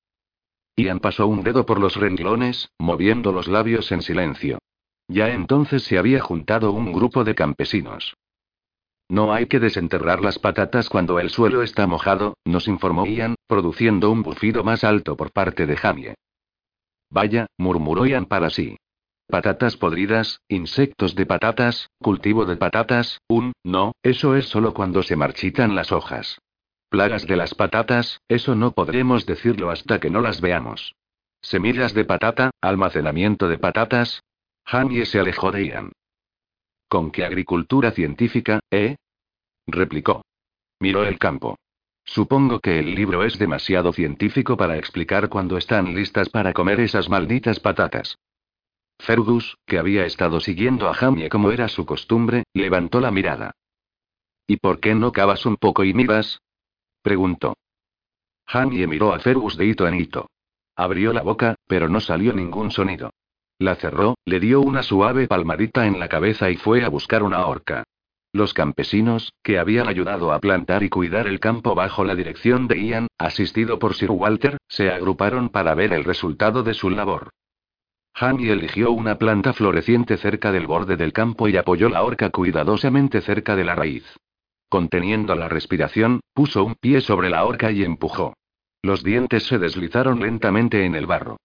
Ian 0.76 1.00
pasó 1.00 1.26
un 1.26 1.42
dedo 1.42 1.66
por 1.66 1.80
los 1.80 1.96
renglones, 1.96 2.70
moviendo 2.78 3.32
los 3.32 3.48
labios 3.48 3.92
en 3.92 4.04
silencio. 4.04 4.60
Ya 5.08 5.30
entonces 5.30 5.84
se 5.84 5.98
había 5.98 6.22
juntado 6.22 6.72
un 6.74 6.92
grupo 6.92 7.24
de 7.24 7.34
campesinos. 7.34 8.16
No 9.10 9.34
hay 9.34 9.46
que 9.46 9.60
desenterrar 9.60 10.22
las 10.22 10.38
patatas 10.38 10.90
cuando 10.90 11.20
el 11.20 11.30
suelo 11.30 11.64
está 11.64 11.88
mojado, 11.88 12.36
nos 12.44 12.68
informó 12.68 13.06
Ian, 13.06 13.36
produciendo 13.48 14.12
un 14.12 14.22
bufido 14.22 14.64
más 14.64 14.84
alto 14.84 15.16
por 15.16 15.32
parte 15.32 15.66
de 15.66 15.78
Jamie. 15.78 16.16
Vaya, 17.10 17.48
murmuró 17.58 18.06
Ian 18.06 18.26
para 18.26 18.50
sí. 18.50 18.78
Patatas 19.28 19.78
podridas, 19.78 20.42
insectos 20.48 21.16
de 21.16 21.26
patatas, 21.26 21.90
cultivo 22.02 22.46
de 22.46 22.58
patatas, 22.58 23.20
un, 23.28 23.54
no, 23.64 23.94
eso 24.04 24.36
es 24.36 24.48
solo 24.48 24.74
cuando 24.74 25.04
se 25.04 25.16
marchitan 25.16 25.76
las 25.76 25.92
hojas. 25.92 26.40
Plagas 26.90 27.28
de 27.28 27.36
las 27.36 27.54
patatas, 27.54 28.22
eso 28.30 28.56
no 28.56 28.72
podremos 28.72 29.26
decirlo 29.26 29.70
hasta 29.70 30.00
que 30.00 30.10
no 30.10 30.22
las 30.22 30.40
veamos. 30.40 30.96
Semillas 31.42 31.94
de 31.94 32.06
patata, 32.06 32.52
almacenamiento 32.62 33.48
de 33.48 33.58
patatas. 33.58 34.24
Jamie 34.66 35.06
se 35.06 35.20
alejó 35.20 35.52
de 35.52 35.68
Ian. 35.68 35.92
¿Con 36.88 37.12
qué 37.12 37.26
agricultura 37.26 37.92
científica, 37.92 38.62
eh? 38.72 38.96
replicó. 39.68 40.24
Miró 40.80 41.04
el 41.04 41.20
campo. 41.20 41.58
Supongo 42.06 42.62
que 42.62 42.80
el 42.80 42.96
libro 42.96 43.24
es 43.26 43.38
demasiado 43.38 43.92
científico 43.92 44.56
para 44.56 44.78
explicar 44.78 45.28
cuándo 45.28 45.58
están 45.58 45.94
listas 45.94 46.30
para 46.30 46.54
comer 46.54 46.80
esas 46.80 47.10
malditas 47.10 47.60
patatas. 47.60 48.18
Fergus, 49.00 49.58
que 49.66 49.78
había 49.78 50.06
estado 50.06 50.40
siguiendo 50.40 50.88
a 50.88 50.94
Jamie 50.94 51.30
como 51.30 51.52
era 51.52 51.68
su 51.68 51.86
costumbre, 51.86 52.44
levantó 52.54 53.02
la 53.02 53.12
mirada. 53.12 53.52
¿Y 54.48 54.58
por 54.58 54.80
qué 54.80 54.96
no 54.96 55.12
cavas 55.12 55.46
un 55.46 55.58
poco 55.58 55.84
y 55.84 55.94
miras? 55.94 56.42
preguntó. 57.02 57.58
Jamie 58.46 58.88
miró 58.88 59.14
a 59.14 59.20
Fergus 59.20 59.58
de 59.58 59.66
hito 59.66 59.86
en 59.88 59.96
hito. 59.96 60.30
Abrió 60.76 61.12
la 61.12 61.22
boca, 61.22 61.56
pero 61.68 61.90
no 61.90 62.00
salió 62.00 62.32
ningún 62.32 62.72
sonido. 62.72 63.12
La 63.60 63.76
cerró, 63.76 64.18
le 64.26 64.40
dio 64.40 64.62
una 64.62 64.84
suave 64.84 65.28
palmadita 65.28 65.88
en 65.88 66.00
la 66.00 66.08
cabeza 66.08 66.52
y 66.52 66.58
fue 66.58 66.84
a 66.84 66.90
buscar 66.90 67.24
una 67.24 67.46
horca. 67.48 67.84
Los 68.32 68.54
campesinos, 68.54 69.34
que 69.42 69.58
habían 69.58 69.88
ayudado 69.88 70.32
a 70.32 70.40
plantar 70.40 70.84
y 70.84 70.90
cuidar 70.90 71.28
el 71.28 71.40
campo 71.40 71.74
bajo 71.74 72.04
la 72.04 72.14
dirección 72.14 72.68
de 72.68 72.80
Ian, 72.84 73.08
asistido 73.18 73.80
por 73.80 73.96
Sir 73.96 74.12
Walter, 74.12 74.58
se 74.68 74.92
agruparon 74.92 75.50
para 75.50 75.74
ver 75.74 75.92
el 75.94 76.04
resultado 76.04 76.62
de 76.62 76.76
su 76.76 76.92
labor. 76.92 77.32
Hanny 78.14 78.50
eligió 78.50 78.92
una 78.92 79.18
planta 79.18 79.54
floreciente 79.54 80.18
cerca 80.18 80.52
del 80.52 80.68
borde 80.68 80.96
del 80.96 81.14
campo 81.14 81.48
y 81.48 81.58
apoyó 81.58 81.90
la 81.90 82.04
horca 82.04 82.30
cuidadosamente 82.30 83.22
cerca 83.22 83.56
de 83.56 83.64
la 83.64 83.76
raíz. 83.76 84.06
Conteniendo 84.70 85.34
la 85.36 85.50
respiración, 85.50 86.20
puso 86.34 86.64
un 86.64 86.76
pie 86.76 87.02
sobre 87.02 87.30
la 87.30 87.46
horca 87.46 87.72
y 87.72 87.84
empujó. 87.84 88.34
Los 88.84 89.04
dientes 89.04 89.44
se 89.48 89.58
deslizaron 89.58 90.20
lentamente 90.20 90.86
en 90.86 90.96
el 90.96 91.08
barro. 91.08 91.38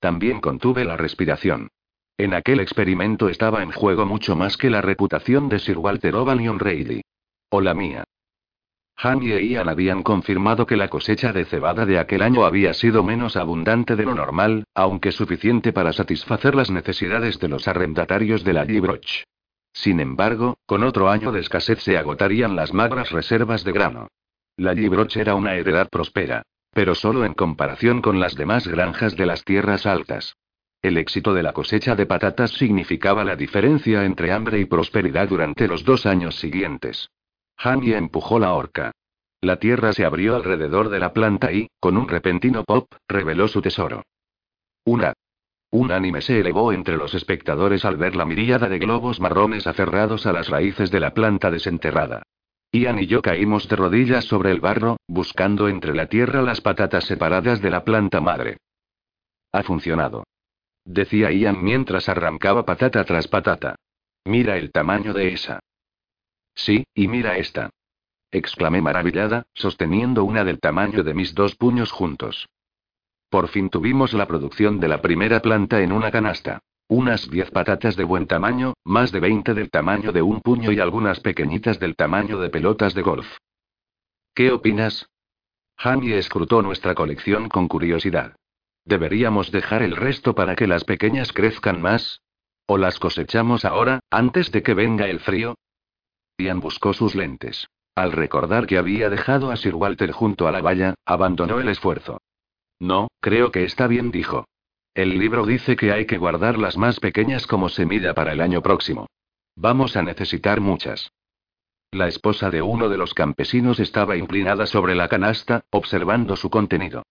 También 0.00 0.40
contuve 0.40 0.84
la 0.84 0.96
respiración. 0.96 1.68
En 2.18 2.32
aquel 2.32 2.60
experimento 2.60 3.28
estaba 3.28 3.62
en 3.62 3.72
juego 3.72 4.06
mucho 4.06 4.36
más 4.36 4.56
que 4.56 4.70
la 4.70 4.80
reputación 4.80 5.48
de 5.48 5.58
Sir 5.58 5.78
Walter 5.78 6.14
O'Banion 6.14 6.58
Reilly. 6.58 7.02
O 7.50 7.60
la 7.60 7.74
mía. 7.74 8.04
Han 8.98 9.22
y 9.22 9.28
Ian 9.28 9.68
habían 9.68 10.02
confirmado 10.02 10.66
que 10.66 10.76
la 10.76 10.88
cosecha 10.88 11.32
de 11.32 11.44
cebada 11.44 11.84
de 11.84 11.98
aquel 11.98 12.22
año 12.22 12.46
había 12.46 12.72
sido 12.72 13.02
menos 13.02 13.36
abundante 13.36 13.94
de 13.94 14.04
lo 14.04 14.14
normal, 14.14 14.64
aunque 14.74 15.12
suficiente 15.12 15.74
para 15.74 15.92
satisfacer 15.92 16.54
las 16.54 16.70
necesidades 16.70 17.38
de 17.38 17.48
los 17.48 17.68
arrendatarios 17.68 18.42
de 18.42 18.54
la 18.54 18.64
Gibroch. 18.64 19.24
Sin 19.74 20.00
embargo, 20.00 20.56
con 20.64 20.82
otro 20.82 21.10
año 21.10 21.30
de 21.30 21.40
escasez 21.40 21.82
se 21.82 21.98
agotarían 21.98 22.56
las 22.56 22.72
magras 22.72 23.10
reservas 23.10 23.64
de 23.64 23.72
grano. 23.72 24.08
La 24.56 24.74
Gibroch 24.74 25.14
era 25.18 25.34
una 25.34 25.54
heredad 25.54 25.90
próspera. 25.90 26.42
Pero 26.76 26.94
solo 26.94 27.24
en 27.24 27.32
comparación 27.32 28.02
con 28.02 28.20
las 28.20 28.34
demás 28.34 28.68
granjas 28.68 29.16
de 29.16 29.24
las 29.24 29.44
tierras 29.44 29.86
altas. 29.86 30.36
El 30.82 30.98
éxito 30.98 31.32
de 31.32 31.42
la 31.42 31.54
cosecha 31.54 31.96
de 31.96 32.04
patatas 32.04 32.50
significaba 32.50 33.24
la 33.24 33.34
diferencia 33.34 34.04
entre 34.04 34.30
hambre 34.30 34.60
y 34.60 34.66
prosperidad 34.66 35.26
durante 35.26 35.68
los 35.68 35.86
dos 35.86 36.04
años 36.04 36.34
siguientes. 36.34 37.08
Hanny 37.56 37.94
empujó 37.94 38.38
la 38.38 38.52
horca. 38.52 38.92
La 39.40 39.56
tierra 39.56 39.94
se 39.94 40.04
abrió 40.04 40.36
alrededor 40.36 40.90
de 40.90 40.98
la 40.98 41.14
planta 41.14 41.50
y, 41.50 41.70
con 41.80 41.96
un 41.96 42.08
repentino 42.08 42.62
pop, 42.62 42.92
reveló 43.08 43.48
su 43.48 43.62
tesoro. 43.62 44.02
Una. 44.84 45.14
Un 45.70 46.20
se 46.20 46.40
elevó 46.40 46.74
entre 46.74 46.98
los 46.98 47.14
espectadores 47.14 47.86
al 47.86 47.96
ver 47.96 48.14
la 48.16 48.26
miríada 48.26 48.68
de 48.68 48.78
globos 48.78 49.18
marrones 49.18 49.66
aferrados 49.66 50.26
a 50.26 50.32
las 50.34 50.50
raíces 50.50 50.90
de 50.90 51.00
la 51.00 51.14
planta 51.14 51.50
desenterrada. 51.50 52.24
Ian 52.72 52.98
y 52.98 53.06
yo 53.06 53.22
caímos 53.22 53.68
de 53.68 53.76
rodillas 53.76 54.24
sobre 54.24 54.50
el 54.50 54.60
barro, 54.60 54.98
buscando 55.06 55.68
entre 55.68 55.94
la 55.94 56.06
tierra 56.06 56.42
las 56.42 56.60
patatas 56.60 57.04
separadas 57.04 57.62
de 57.62 57.70
la 57.70 57.84
planta 57.84 58.20
madre. 58.20 58.58
Ha 59.52 59.62
funcionado. 59.62 60.24
Decía 60.84 61.32
Ian 61.32 61.62
mientras 61.62 62.08
arrancaba 62.08 62.64
patata 62.64 63.04
tras 63.04 63.28
patata. 63.28 63.76
Mira 64.24 64.56
el 64.56 64.72
tamaño 64.72 65.12
de 65.12 65.32
esa. 65.32 65.60
Sí, 66.54 66.84
y 66.94 67.08
mira 67.08 67.38
esta. 67.38 67.70
Exclamé 68.30 68.82
maravillada, 68.82 69.46
sosteniendo 69.54 70.24
una 70.24 70.44
del 70.44 70.60
tamaño 70.60 71.02
de 71.02 71.14
mis 71.14 71.34
dos 71.34 71.54
puños 71.54 71.92
juntos. 71.92 72.48
Por 73.30 73.48
fin 73.48 73.70
tuvimos 73.70 74.12
la 74.12 74.26
producción 74.26 74.78
de 74.80 74.88
la 74.88 75.00
primera 75.00 75.40
planta 75.40 75.80
en 75.80 75.92
una 75.92 76.10
canasta. 76.10 76.60
Unas 76.88 77.28
10 77.28 77.50
patatas 77.50 77.96
de 77.96 78.04
buen 78.04 78.28
tamaño, 78.28 78.74
más 78.84 79.10
de 79.10 79.18
20 79.18 79.54
del 79.54 79.70
tamaño 79.70 80.12
de 80.12 80.22
un 80.22 80.40
puño 80.40 80.70
y 80.70 80.78
algunas 80.78 81.18
pequeñitas 81.18 81.80
del 81.80 81.96
tamaño 81.96 82.38
de 82.38 82.48
pelotas 82.48 82.94
de 82.94 83.02
golf. 83.02 83.26
¿Qué 84.34 84.52
opinas? 84.52 85.08
Hanny 85.78 86.12
escrutó 86.12 86.62
nuestra 86.62 86.94
colección 86.94 87.48
con 87.48 87.66
curiosidad. 87.66 88.36
¿Deberíamos 88.84 89.50
dejar 89.50 89.82
el 89.82 89.96
resto 89.96 90.36
para 90.36 90.54
que 90.54 90.68
las 90.68 90.84
pequeñas 90.84 91.32
crezcan 91.32 91.82
más? 91.82 92.22
¿O 92.66 92.78
las 92.78 93.00
cosechamos 93.00 93.64
ahora, 93.64 94.00
antes 94.10 94.52
de 94.52 94.62
que 94.62 94.74
venga 94.74 95.08
el 95.08 95.18
frío? 95.18 95.56
Ian 96.38 96.60
buscó 96.60 96.92
sus 96.92 97.16
lentes. 97.16 97.66
Al 97.96 98.12
recordar 98.12 98.66
que 98.66 98.78
había 98.78 99.10
dejado 99.10 99.50
a 99.50 99.56
Sir 99.56 99.74
Walter 99.74 100.12
junto 100.12 100.46
a 100.46 100.52
la 100.52 100.60
valla, 100.60 100.94
abandonó 101.04 101.58
el 101.58 101.68
esfuerzo. 101.68 102.20
No, 102.78 103.08
creo 103.20 103.50
que 103.50 103.64
está 103.64 103.88
bien, 103.88 104.12
dijo. 104.12 104.46
El 104.96 105.18
libro 105.18 105.44
dice 105.44 105.76
que 105.76 105.92
hay 105.92 106.06
que 106.06 106.16
guardar 106.16 106.56
las 106.56 106.78
más 106.78 107.00
pequeñas 107.00 107.46
como 107.46 107.68
semilla 107.68 108.14
para 108.14 108.32
el 108.32 108.40
año 108.40 108.62
próximo. 108.62 109.10
Vamos 109.54 109.94
a 109.94 110.02
necesitar 110.02 110.62
muchas. 110.62 111.12
La 111.90 112.08
esposa 112.08 112.48
de 112.48 112.62
uno 112.62 112.88
de 112.88 112.96
los 112.96 113.12
campesinos 113.12 113.78
estaba 113.78 114.16
inclinada 114.16 114.64
sobre 114.64 114.94
la 114.94 115.08
canasta, 115.08 115.66
observando 115.68 116.34
su 116.34 116.48
contenido. 116.48 117.02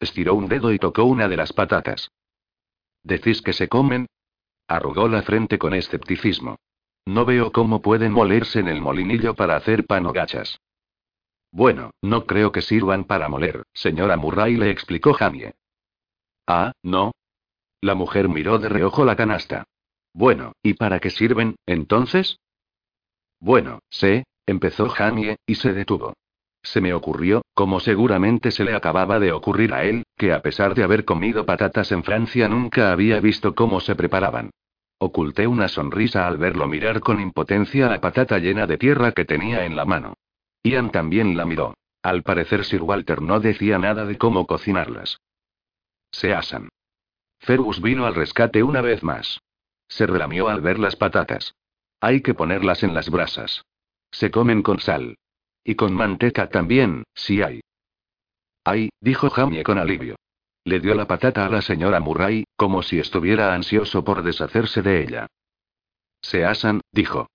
Estiró 0.00 0.34
un 0.34 0.48
dedo 0.48 0.72
y 0.72 0.78
tocó 0.78 1.04
una 1.04 1.28
de 1.28 1.36
las 1.36 1.52
patatas. 1.52 2.12
¿Decís 3.02 3.42
que 3.42 3.52
se 3.52 3.68
comen? 3.68 4.06
Arrugó 4.66 5.06
la 5.06 5.20
frente 5.20 5.58
con 5.58 5.74
escepticismo. 5.74 6.56
No 7.04 7.26
veo 7.26 7.52
cómo 7.52 7.82
pueden 7.82 8.12
molerse 8.12 8.60
en 8.60 8.68
el 8.68 8.80
molinillo 8.80 9.34
para 9.34 9.56
hacer 9.56 9.84
pan 9.84 10.06
o 10.06 10.14
gachas. 10.14 10.62
Bueno, 11.52 11.90
no 12.00 12.24
creo 12.24 12.52
que 12.52 12.62
sirvan 12.62 13.04
para 13.04 13.28
moler, 13.28 13.64
señora 13.74 14.16
Murray 14.16 14.56
le 14.56 14.70
explicó 14.70 15.12
Jamie. 15.12 15.52
Ah, 16.46 16.72
no. 16.82 17.12
La 17.84 17.94
mujer 17.94 18.30
miró 18.30 18.58
de 18.58 18.70
reojo 18.70 19.04
la 19.04 19.14
canasta. 19.14 19.64
Bueno, 20.14 20.54
¿y 20.62 20.72
para 20.72 21.00
qué 21.00 21.10
sirven, 21.10 21.56
entonces? 21.66 22.38
Bueno, 23.40 23.80
sé, 23.90 24.24
empezó 24.46 24.88
Jamie, 24.88 25.36
y 25.44 25.56
se 25.56 25.74
detuvo. 25.74 26.14
Se 26.62 26.80
me 26.80 26.94
ocurrió, 26.94 27.42
como 27.52 27.80
seguramente 27.80 28.52
se 28.52 28.64
le 28.64 28.74
acababa 28.74 29.18
de 29.18 29.32
ocurrir 29.32 29.74
a 29.74 29.84
él, 29.84 30.04
que 30.16 30.32
a 30.32 30.40
pesar 30.40 30.74
de 30.74 30.82
haber 30.82 31.04
comido 31.04 31.44
patatas 31.44 31.92
en 31.92 32.02
Francia 32.04 32.48
nunca 32.48 32.90
había 32.90 33.20
visto 33.20 33.54
cómo 33.54 33.80
se 33.80 33.94
preparaban. 33.94 34.48
Oculté 34.96 35.46
una 35.46 35.68
sonrisa 35.68 36.26
al 36.26 36.38
verlo 36.38 36.66
mirar 36.66 37.00
con 37.00 37.20
impotencia 37.20 37.90
la 37.90 38.00
patata 38.00 38.38
llena 38.38 38.66
de 38.66 38.78
tierra 38.78 39.12
que 39.12 39.26
tenía 39.26 39.66
en 39.66 39.76
la 39.76 39.84
mano. 39.84 40.14
Ian 40.62 40.90
también 40.90 41.36
la 41.36 41.44
miró. 41.44 41.74
Al 42.02 42.22
parecer 42.22 42.64
Sir 42.64 42.80
Walter 42.80 43.20
no 43.20 43.40
decía 43.40 43.78
nada 43.78 44.06
de 44.06 44.16
cómo 44.16 44.46
cocinarlas. 44.46 45.20
Se 46.10 46.32
asan. 46.32 46.70
Fergus 47.44 47.82
vino 47.82 48.06
al 48.06 48.14
rescate 48.14 48.62
una 48.62 48.80
vez 48.80 49.02
más. 49.02 49.40
Se 49.86 50.06
relamió 50.06 50.48
al 50.48 50.62
ver 50.62 50.78
las 50.78 50.96
patatas. 50.96 51.54
Hay 52.00 52.22
que 52.22 52.32
ponerlas 52.32 52.82
en 52.82 52.94
las 52.94 53.10
brasas. 53.10 53.66
Se 54.10 54.30
comen 54.30 54.62
con 54.62 54.80
sal. 54.80 55.18
Y 55.62 55.74
con 55.74 55.92
manteca 55.92 56.48
también, 56.48 57.04
si 57.14 57.42
hay. 57.42 57.60
Ay, 58.64 58.88
dijo 59.00 59.28
Jamie 59.28 59.62
con 59.62 59.76
alivio. 59.76 60.16
Le 60.64 60.80
dio 60.80 60.94
la 60.94 61.06
patata 61.06 61.44
a 61.44 61.50
la 61.50 61.60
señora 61.60 62.00
Murray, 62.00 62.44
como 62.56 62.82
si 62.82 62.98
estuviera 62.98 63.54
ansioso 63.54 64.04
por 64.04 64.22
deshacerse 64.22 64.80
de 64.80 65.02
ella. 65.02 65.26
Se 66.22 66.46
asan, 66.46 66.80
dijo. 66.92 67.28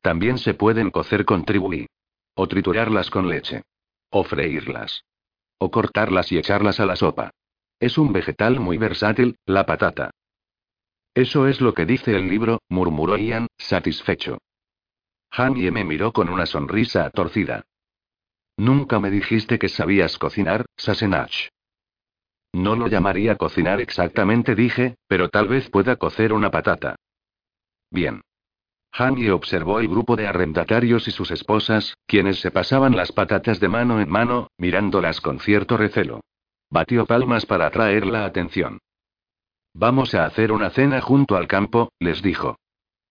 También 0.00 0.38
se 0.38 0.54
pueden 0.54 0.90
cocer 0.90 1.24
con 1.24 1.44
tribuí. 1.44 1.86
O 2.34 2.48
triturarlas 2.48 3.10
con 3.10 3.28
leche. 3.28 3.62
O 4.10 4.24
freírlas. 4.24 5.04
O 5.58 5.70
cortarlas 5.70 6.32
y 6.32 6.38
echarlas 6.38 6.80
a 6.80 6.86
la 6.86 6.96
sopa. 6.96 7.30
Es 7.80 7.98
un 7.98 8.12
vegetal 8.12 8.60
muy 8.60 8.78
versátil, 8.78 9.36
la 9.46 9.66
patata. 9.66 10.10
Eso 11.14 11.46
es 11.46 11.60
lo 11.60 11.74
que 11.74 11.86
dice 11.86 12.16
el 12.16 12.28
libro, 12.28 12.60
murmuró 12.68 13.16
Ian, 13.16 13.46
satisfecho. 13.56 14.38
Jamie 15.30 15.70
me 15.70 15.84
miró 15.84 16.12
con 16.12 16.28
una 16.28 16.46
sonrisa 16.46 17.10
torcida. 17.10 17.64
Nunca 18.56 19.00
me 19.00 19.10
dijiste 19.10 19.58
que 19.58 19.68
sabías 19.68 20.18
cocinar, 20.18 20.64
Sassenach. 20.76 21.48
No 22.52 22.76
lo 22.76 22.86
llamaría 22.86 23.36
cocinar 23.36 23.80
exactamente, 23.80 24.54
dije, 24.54 24.96
pero 25.08 25.28
tal 25.28 25.48
vez 25.48 25.68
pueda 25.70 25.96
cocer 25.96 26.32
una 26.32 26.50
patata. 26.50 26.94
Bien. 27.90 28.22
Jamie 28.92 29.32
observó 29.32 29.80
el 29.80 29.88
grupo 29.88 30.14
de 30.14 30.28
arrendatarios 30.28 31.08
y 31.08 31.10
sus 31.10 31.32
esposas, 31.32 31.96
quienes 32.06 32.38
se 32.40 32.52
pasaban 32.52 32.94
las 32.94 33.10
patatas 33.10 33.58
de 33.58 33.68
mano 33.68 34.00
en 34.00 34.08
mano, 34.08 34.52
mirándolas 34.56 35.20
con 35.20 35.40
cierto 35.40 35.76
recelo. 35.76 36.20
Batió 36.74 37.06
palmas 37.06 37.46
para 37.46 37.66
atraer 37.66 38.04
la 38.04 38.24
atención. 38.24 38.80
Vamos 39.74 40.12
a 40.12 40.24
hacer 40.24 40.50
una 40.50 40.70
cena 40.70 41.00
junto 41.00 41.36
al 41.36 41.46
campo, 41.46 41.92
les 42.00 42.20
dijo. 42.20 42.58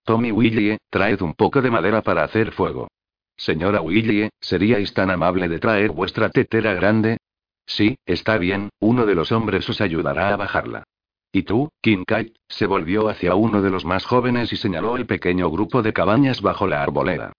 Tommy 0.03 0.33
Willie, 0.33 0.79
traed 0.89 1.21
un 1.21 1.33
poco 1.33 1.61
de 1.61 1.71
madera 1.71 2.01
para 2.01 2.25
hacer 2.25 2.51
fuego. 2.51 2.89
Señora 3.37 3.79
Willie, 3.79 4.31
¿seríais 4.41 4.93
tan 4.93 5.09
amable 5.11 5.47
de 5.47 5.59
traer 5.59 5.91
vuestra 5.91 6.29
tetera 6.29 6.73
grande? 6.73 7.19
Sí, 7.65 7.95
está 8.05 8.37
bien, 8.37 8.67
uno 8.81 9.05
de 9.05 9.15
los 9.15 9.31
hombres 9.31 9.69
os 9.69 9.79
ayudará 9.79 10.33
a 10.33 10.35
bajarla. 10.35 10.83
¿Y 11.31 11.43
tú, 11.43 11.69
Kincaid? 11.81 12.33
Se 12.49 12.65
volvió 12.65 13.07
hacia 13.07 13.35
uno 13.35 13.61
de 13.61 13.69
los 13.69 13.85
más 13.85 14.03
jóvenes 14.03 14.51
y 14.51 14.57
señaló 14.57 14.97
el 14.97 15.05
pequeño 15.05 15.49
grupo 15.49 15.81
de 15.81 15.93
cabañas 15.93 16.41
bajo 16.41 16.67
la 16.67 16.83
arboleda. 16.83 17.31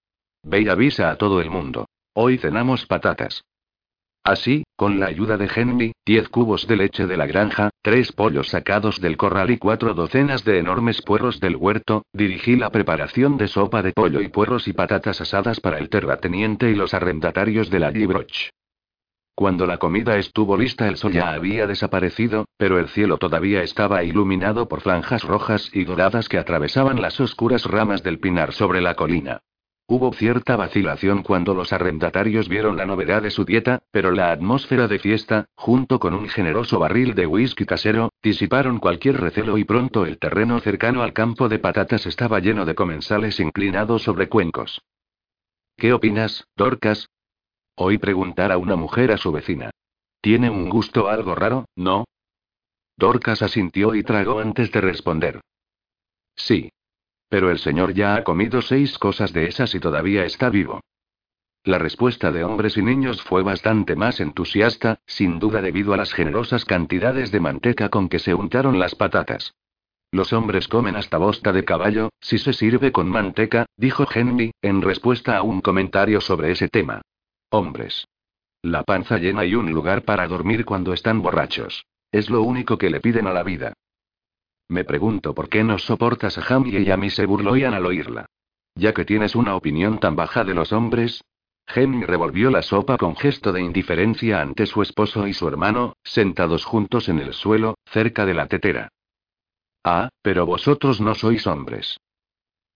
Ve 0.43 0.63
y 0.63 0.69
avisa 0.71 1.11
a 1.11 1.19
todo 1.19 1.43
el 1.43 1.51
mundo. 1.51 1.85
Hoy 2.15 2.39
cenamos 2.39 2.87
patatas. 2.87 3.45
Así, 4.25 4.65
con 4.75 5.01
la 5.01 5.07
ayuda 5.07 5.37
de 5.37 5.51
Henry, 5.55 5.93
diez 6.07 6.31
cubos 6.31 6.67
de 6.67 6.77
leche 6.77 7.07
de 7.07 7.19
la 7.19 7.27
granja, 7.27 7.69
tres 7.83 8.11
pollos 8.11 8.49
sacados 8.49 8.99
del 8.99 9.19
corral 9.19 9.51
y 9.51 9.59
cuatro 9.59 9.93
docenas 9.93 10.45
de 10.45 10.59
enormes 10.59 11.03
puerros 11.03 11.41
del 11.41 11.57
huerto, 11.57 12.07
dirigí 12.15 12.57
la 12.57 12.71
preparación 12.71 13.37
de 13.37 13.49
sopa 13.49 13.83
de 13.83 13.93
pollo 13.93 14.23
y 14.23 14.29
puerros 14.29 14.67
y 14.67 14.73
patatas 14.73 15.21
asadas 15.21 15.61
para 15.61 15.79
el 15.79 15.91
terrateniente 15.91 16.71
y 16.71 16.75
los 16.75 16.95
arrendatarios 16.95 17.69
de 17.69 17.81
la 17.81 17.93
Gibroch. 17.93 18.49
Cuando 19.35 19.67
la 19.67 19.77
comida 19.77 20.17
estuvo 20.17 20.57
lista 20.57 20.89
el 20.89 20.97
sol 20.97 21.13
ya 21.13 21.35
había 21.35 21.67
desaparecido, 21.67 22.47
pero 22.57 22.79
el 22.79 22.89
cielo 22.89 23.19
todavía 23.19 23.63
estaba 23.63 24.05
iluminado 24.05 24.69
por 24.69 24.81
franjas 24.81 25.23
rojas 25.23 25.69
y 25.75 25.85
doradas 25.85 26.31
que 26.31 26.39
atravesaban 26.39 27.03
las 27.03 27.21
oscuras 27.21 27.67
ramas 27.67 28.03
del 28.03 28.21
pinar 28.21 28.55
sobre 28.55 28.81
la 28.81 28.95
colina. 28.95 29.43
Hubo 29.87 30.15
cierta 30.15 30.57
vacilación 30.57 31.23
cuando 31.23 31.53
los 31.53 31.75
arrendatarios 31.75 32.49
vieron 32.49 32.79
la 32.79 32.87
novedad 32.87 33.21
de 33.21 33.31
su 33.31 33.45
dieta, 33.45 33.83
pero 33.91 34.13
la 34.13 34.33
atmósfera 34.33 34.89
de 34.89 34.99
fiesta, 34.99 35.51
junto 35.57 35.99
con 35.99 36.15
un 36.15 36.27
generoso 36.29 36.79
barril 36.79 37.15
de 37.15 37.27
whisky 37.27 37.67
casero, 37.67 38.11
disiparon 38.23 38.79
cualquier 38.79 39.21
recelo 39.21 39.59
y 39.59 39.65
pronto 39.65 40.07
el 40.07 40.19
terreno 40.19 40.59
cercano 40.61 41.03
al 41.03 41.13
campo 41.13 41.51
de 41.51 41.59
patatas 41.59 42.07
estaba 42.07 42.41
lleno 42.41 42.65
de 42.65 42.75
comensales 42.75 43.39
inclinados 43.41 44.03
sobre 44.03 44.31
cuencos. 44.31 44.81
¿Qué 45.77 45.93
opinas, 45.93 46.47
Dorcas? 46.57 47.11
Oí 47.77 47.99
preguntar 47.99 48.53
a 48.53 48.57
una 48.57 48.77
mujer 48.77 49.13
a 49.13 49.19
su 49.19 49.33
vecina. 49.33 49.71
Tiene 50.23 50.49
un 50.49 50.71
gusto 50.71 51.09
algo 51.09 51.35
raro, 51.35 51.67
¿no? 51.77 52.07
Dorcas 52.97 53.43
asintió 53.43 53.95
y 53.95 54.03
tragó 54.03 54.39
antes 54.39 54.73
de 54.73 54.81
responder. 54.81 55.41
Sí, 56.37 56.71
pero 57.35 57.51
el 57.51 57.59
señor 57.59 57.95
ya 57.95 58.15
ha 58.15 58.23
comido 58.23 58.63
seis 58.63 58.97
cosas 58.97 59.33
de 59.33 59.49
esas 59.49 59.75
y 59.75 59.81
todavía 59.81 60.25
está 60.25 60.51
vivo. 60.51 60.85
La 61.65 61.81
respuesta 61.81 62.31
de 62.31 62.45
hombres 62.45 62.77
y 62.77 62.83
niños 62.83 63.21
fue 63.23 63.43
bastante 63.43 63.97
más 63.97 64.21
entusiasta, 64.21 65.01
sin 65.05 65.41
duda 65.41 65.61
debido 65.61 65.93
a 65.93 65.97
las 65.97 66.13
generosas 66.13 66.65
cantidades 66.65 67.33
de 67.33 67.41
manteca 67.41 67.89
con 67.89 68.09
que 68.09 68.21
se 68.21 68.35
untaron 68.35 68.79
las 68.79 68.95
patatas. 68.95 69.53
Los 70.13 70.33
hombres 70.33 70.69
comen 70.69 70.95
hasta 70.95 71.19
bosta 71.19 71.53
de 71.53 71.65
caballo, 71.65 72.11
si 72.21 72.39
se 72.39 72.53
sirve 72.53 72.93
con 72.93 73.09
manteca, 73.09 73.67
dijo 73.77 74.07
Henry, 74.15 74.53
en 74.63 74.81
respuesta 74.81 75.37
a 75.37 75.43
un 75.43 75.61
comentario 75.61 76.21
sobre 76.21 76.53
ese 76.53 76.69
tema. 76.69 77.03
Hombres. 77.51 78.07
La 78.63 78.85
panza 78.85 79.19
llena 79.19 79.45
y 79.45 79.57
un 79.57 79.73
lugar 79.73 80.03
para 80.05 80.29
dormir 80.29 80.65
cuando 80.65 80.93
están 80.93 81.21
borrachos. 81.21 81.85
Es 82.13 82.31
lo 82.31 82.43
único 82.43 82.79
que 82.79 82.91
le 82.91 83.01
piden 83.01 83.27
a 83.27 83.33
la 83.33 83.43
vida. 83.43 83.73
Me 84.75 84.83
pregunto 84.83 85.37
por 85.37 85.49
qué 85.49 85.63
no 85.63 85.79
soportas 85.79 86.37
a 86.37 86.43
Jamie 86.43 86.81
y 86.81 86.91
a 86.91 86.97
mí 86.97 87.09
se 87.09 87.27
burló 87.27 87.57
Ian 87.57 87.75
al 87.75 87.87
oírla. 87.87 88.27
Ya 88.75 88.93
que 88.93 89.05
tienes 89.05 89.37
una 89.37 89.55
opinión 89.55 90.01
tan 90.01 90.17
baja 90.17 90.43
de 90.43 90.53
los 90.53 90.73
hombres. 90.73 91.23
Jamie 91.69 92.05
revolvió 92.05 92.51
la 92.51 92.61
sopa 92.61 92.99
con 92.99 93.15
gesto 93.15 93.53
de 93.53 93.61
indiferencia 93.63 94.41
ante 94.41 94.67
su 94.67 94.83
esposo 94.83 95.29
y 95.29 95.33
su 95.33 95.47
hermano, 95.47 95.97
sentados 96.03 96.65
juntos 96.65 97.09
en 97.09 97.21
el 97.21 97.35
suelo, 97.35 97.77
cerca 97.87 98.27
de 98.27 98.35
la 98.35 98.49
tetera. 98.49 98.89
Ah, 99.85 100.09
pero 100.23 100.45
vosotros 100.45 101.01
no 101.01 101.15
sois 101.15 101.47
hombres. 101.47 102.01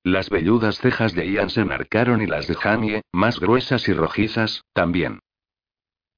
Las 0.05 0.31
velludas 0.31 0.79
cejas 0.79 1.17
de 1.17 1.29
Ian 1.29 1.51
se 1.51 1.65
marcaron 1.65 2.23
y 2.23 2.29
las 2.29 2.47
de 2.47 2.55
Jamie, 2.55 3.03
más 3.11 3.41
gruesas 3.41 3.89
y 3.89 3.93
rojizas, 3.93 4.63
también. 4.73 5.19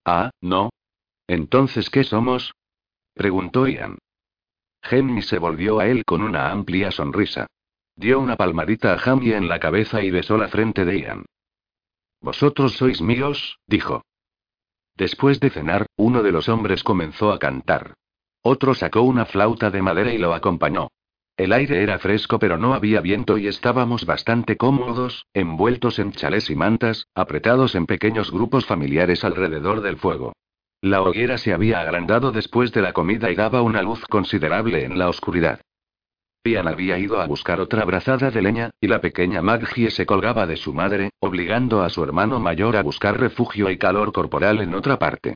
Ah, 0.05 0.31
no. 0.43 0.69
Entonces, 1.27 1.89
¿qué 1.89 2.05
somos? 2.05 2.53
preguntó 3.15 3.67
Ian. 3.67 3.97
Jamie 4.83 5.23
se 5.23 5.39
volvió 5.39 5.81
a 5.81 5.87
él 5.87 6.05
con 6.05 6.23
una 6.23 6.51
amplia 6.51 6.91
sonrisa. 6.91 7.47
Dio 7.97 8.19
una 8.21 8.37
palmadita 8.37 8.95
a 8.95 8.99
Jamie 8.99 9.37
en 9.37 9.49
la 9.49 9.61
cabeza 9.61 10.03
y 10.03 10.11
besó 10.11 10.39
la 10.39 10.49
frente 10.49 10.85
de 10.85 11.01
Ian. 11.01 11.25
Vosotros 12.21 12.75
sois 12.75 13.01
míos, 13.01 13.59
dijo. 13.67 14.03
Después 14.97 15.41
de 15.41 15.51
cenar, 15.51 15.87
uno 15.97 16.23
de 16.23 16.33
los 16.33 16.49
hombres 16.49 16.83
comenzó 16.83 17.33
a 17.33 17.39
cantar. 17.39 17.95
Otro 18.43 18.75
sacó 18.75 19.03
una 19.03 19.27
flauta 19.27 19.71
de 19.71 19.83
madera 19.83 20.13
y 20.13 20.19
lo 20.19 20.35
acompañó. 20.35 20.89
El 21.37 21.53
aire 21.53 21.83
era 21.83 21.99
fresco 21.99 22.39
pero 22.39 22.59
no 22.59 22.75
había 22.75 23.01
viento 23.01 23.39
y 23.39 23.47
estábamos 23.47 24.05
bastante 24.05 24.59
cómodos, 24.59 25.27
envueltos 25.33 25.99
en 25.99 26.13
chalés 26.13 26.51
y 26.51 26.55
mantas, 26.55 27.07
apretados 27.15 27.75
en 27.75 27.87
pequeños 27.87 28.31
grupos 28.31 28.67
familiares 28.67 29.25
alrededor 29.25 29.81
del 29.81 29.97
fuego. 29.97 30.35
La 30.83 31.03
hoguera 31.03 31.37
se 31.37 31.53
había 31.53 31.81
agrandado 31.81 32.33
después 32.33 32.73
de 32.73 32.81
la 32.81 32.95
comida 32.95 33.31
y 33.31 33.35
daba 33.35 33.61
una 33.61 33.83
luz 33.83 34.03
considerable 34.07 34.85
en 34.85 34.99
la 34.99 35.09
oscuridad. 35.09 35.61
Ian 36.43 36.69
había 36.69 36.99
ido 36.99 37.21
a 37.21 37.27
buscar 37.27 37.61
otra 37.61 37.85
brazada 37.85 38.31
de 38.31 38.41
leña, 38.41 38.71
y 38.81 38.87
la 38.87 39.03
pequeña 39.03 39.43
Maggie 39.43 39.91
se 39.91 40.07
colgaba 40.07 40.47
de 40.47 40.57
su 40.57 40.73
madre, 40.73 41.11
obligando 41.21 41.83
a 41.83 41.91
su 41.91 42.03
hermano 42.03 42.41
mayor 42.41 42.77
a 42.77 42.83
buscar 42.83 43.21
refugio 43.21 43.69
y 43.69 43.77
calor 43.77 44.11
corporal 44.13 44.63
en 44.63 44.75
otra 44.75 44.99
parte. 44.99 45.35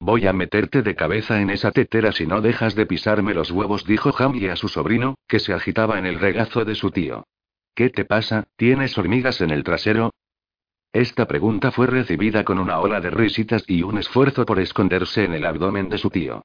Voy 0.00 0.26
a 0.26 0.32
meterte 0.32 0.82
de 0.82 0.96
cabeza 0.96 1.40
en 1.40 1.50
esa 1.50 1.70
tetera 1.70 2.10
si 2.10 2.26
no 2.26 2.40
dejas 2.40 2.74
de 2.74 2.86
pisarme 2.86 3.34
los 3.34 3.52
huevos, 3.52 3.84
dijo 3.84 4.10
Jamie 4.12 4.50
a 4.50 4.56
su 4.56 4.66
sobrino, 4.66 5.14
que 5.28 5.38
se 5.38 5.52
agitaba 5.52 5.98
en 5.98 6.06
el 6.06 6.18
regazo 6.18 6.64
de 6.64 6.74
su 6.74 6.90
tío. 6.90 7.24
¿Qué 7.76 7.88
te 7.90 8.04
pasa? 8.04 8.48
¿Tienes 8.56 8.98
hormigas 8.98 9.40
en 9.42 9.50
el 9.50 9.62
trasero? 9.62 10.10
Esta 10.92 11.26
pregunta 11.26 11.70
fue 11.70 11.86
recibida 11.86 12.42
con 12.42 12.58
una 12.58 12.80
ola 12.80 13.00
de 13.00 13.10
risitas 13.10 13.62
y 13.68 13.84
un 13.84 13.98
esfuerzo 13.98 14.44
por 14.44 14.58
esconderse 14.58 15.24
en 15.24 15.34
el 15.34 15.46
abdomen 15.46 15.88
de 15.88 15.98
su 15.98 16.10
tío. 16.10 16.42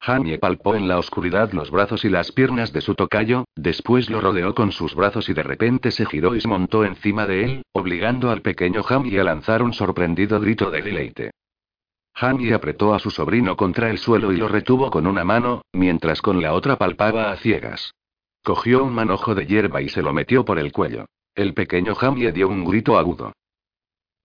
Jamie 0.00 0.38
palpó 0.38 0.76
en 0.76 0.86
la 0.86 0.98
oscuridad 0.98 1.50
los 1.52 1.72
brazos 1.72 2.04
y 2.04 2.08
las 2.08 2.30
piernas 2.30 2.72
de 2.72 2.80
su 2.80 2.94
tocayo, 2.94 3.46
después 3.56 4.08
lo 4.08 4.20
rodeó 4.20 4.54
con 4.54 4.70
sus 4.70 4.94
brazos 4.94 5.28
y 5.28 5.34
de 5.34 5.42
repente 5.42 5.90
se 5.90 6.06
giró 6.06 6.36
y 6.36 6.40
se 6.40 6.46
montó 6.46 6.84
encima 6.84 7.26
de 7.26 7.44
él, 7.44 7.62
obligando 7.72 8.30
al 8.30 8.40
pequeño 8.40 8.84
Jamie 8.84 9.18
a 9.18 9.24
lanzar 9.24 9.64
un 9.64 9.72
sorprendido 9.72 10.38
grito 10.38 10.70
de 10.70 10.82
deleite. 10.82 11.30
Jamie 12.14 12.54
apretó 12.54 12.94
a 12.94 13.00
su 13.00 13.10
sobrino 13.10 13.56
contra 13.56 13.90
el 13.90 13.98
suelo 13.98 14.32
y 14.32 14.36
lo 14.36 14.46
retuvo 14.46 14.90
con 14.90 15.08
una 15.08 15.24
mano, 15.24 15.62
mientras 15.72 16.22
con 16.22 16.40
la 16.40 16.52
otra 16.52 16.76
palpaba 16.76 17.32
a 17.32 17.36
ciegas. 17.36 17.94
Cogió 18.44 18.84
un 18.84 18.94
manojo 18.94 19.34
de 19.34 19.46
hierba 19.46 19.82
y 19.82 19.88
se 19.88 20.02
lo 20.02 20.12
metió 20.12 20.44
por 20.44 20.60
el 20.60 20.70
cuello. 20.70 21.06
El 21.34 21.54
pequeño 21.54 21.96
Jamie 21.96 22.30
dio 22.30 22.48
un 22.48 22.64
grito 22.64 22.96
agudo. 22.96 23.32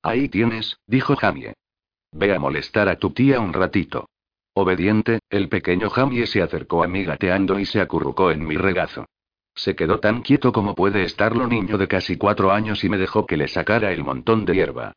Ahí 0.03 0.27
tienes, 0.27 0.77
dijo 0.85 1.15
Jamie. 1.15 1.53
Ve 2.11 2.35
a 2.35 2.39
molestar 2.39 2.89
a 2.89 2.97
tu 2.97 3.11
tía 3.11 3.39
un 3.39 3.53
ratito. 3.53 4.09
Obediente, 4.53 5.19
el 5.29 5.49
pequeño 5.49 5.89
Jamie 5.89 6.27
se 6.27 6.41
acercó 6.41 6.83
a 6.83 6.87
mí 6.87 7.05
gateando 7.05 7.57
y 7.57 7.65
se 7.65 7.81
acurrucó 7.81 8.29
en 8.29 8.45
mi 8.45 8.57
regazo. 8.57 9.05
Se 9.55 9.75
quedó 9.75 9.99
tan 9.99 10.21
quieto 10.21 10.51
como 10.51 10.75
puede 10.75 11.03
estarlo 11.03 11.47
niño 11.47 11.77
de 11.77 11.87
casi 11.87 12.17
cuatro 12.17 12.51
años 12.51 12.83
y 12.83 12.89
me 12.89 12.97
dejó 12.97 13.25
que 13.25 13.37
le 13.37 13.47
sacara 13.47 13.91
el 13.91 14.03
montón 14.03 14.45
de 14.45 14.55
hierba. 14.55 14.93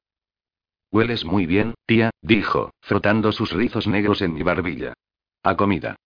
Hueles 0.91 1.25
muy 1.25 1.47
bien, 1.47 1.75
tía, 1.87 2.11
dijo, 2.21 2.73
frotando 2.81 3.33
sus 3.33 3.53
rizos 3.53 3.87
negros 3.87 4.23
en 4.23 4.35
mi 4.35 4.43
barbilla. 4.43 4.95
A 5.43 5.57
comida. 5.57 5.97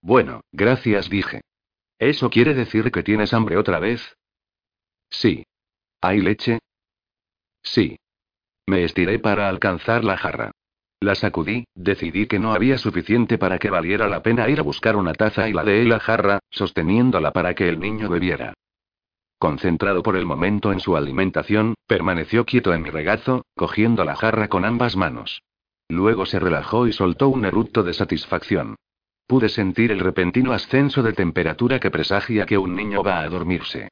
Bueno, 0.00 0.40
gracias, 0.52 1.10
dije. 1.10 1.42
¿Eso 1.98 2.30
quiere 2.30 2.54
decir 2.54 2.90
que 2.90 3.02
tienes 3.02 3.34
hambre 3.34 3.56
otra 3.56 3.80
vez? 3.80 4.16
Sí. 5.10 5.44
¿Hay 6.00 6.20
leche? 6.20 6.60
Sí. 7.72 7.98
Me 8.66 8.84
estiré 8.84 9.18
para 9.18 9.48
alcanzar 9.48 10.04
la 10.04 10.16
jarra. 10.16 10.52
La 11.00 11.14
sacudí, 11.14 11.64
decidí 11.74 12.26
que 12.26 12.38
no 12.38 12.52
había 12.52 12.76
suficiente 12.78 13.38
para 13.38 13.58
que 13.58 13.70
valiera 13.70 14.08
la 14.08 14.22
pena 14.22 14.48
ir 14.48 14.58
a 14.58 14.62
buscar 14.62 14.96
una 14.96 15.12
taza 15.12 15.48
y 15.48 15.52
la 15.52 15.62
de 15.64 15.84
la 15.84 16.00
jarra, 16.00 16.40
sosteniéndola 16.50 17.32
para 17.32 17.54
que 17.54 17.68
el 17.68 17.78
niño 17.78 18.08
bebiera. 18.08 18.54
Concentrado 19.38 20.02
por 20.02 20.16
el 20.16 20.26
momento 20.26 20.72
en 20.72 20.80
su 20.80 20.96
alimentación, 20.96 21.74
permaneció 21.86 22.44
quieto 22.44 22.74
en 22.74 22.82
mi 22.82 22.90
regazo, 22.90 23.44
cogiendo 23.54 24.04
la 24.04 24.16
jarra 24.16 24.48
con 24.48 24.64
ambas 24.64 24.96
manos. 24.96 25.42
Luego 25.88 26.26
se 26.26 26.40
relajó 26.40 26.88
y 26.88 26.92
soltó 26.92 27.28
un 27.28 27.44
eructo 27.44 27.82
de 27.84 27.94
satisfacción. 27.94 28.76
Pude 29.26 29.48
sentir 29.48 29.92
el 29.92 30.00
repentino 30.00 30.52
ascenso 30.52 31.02
de 31.02 31.12
temperatura 31.12 31.78
que 31.78 31.90
presagia 31.90 32.46
que 32.46 32.58
un 32.58 32.74
niño 32.74 33.02
va 33.02 33.20
a 33.20 33.28
dormirse. 33.28 33.88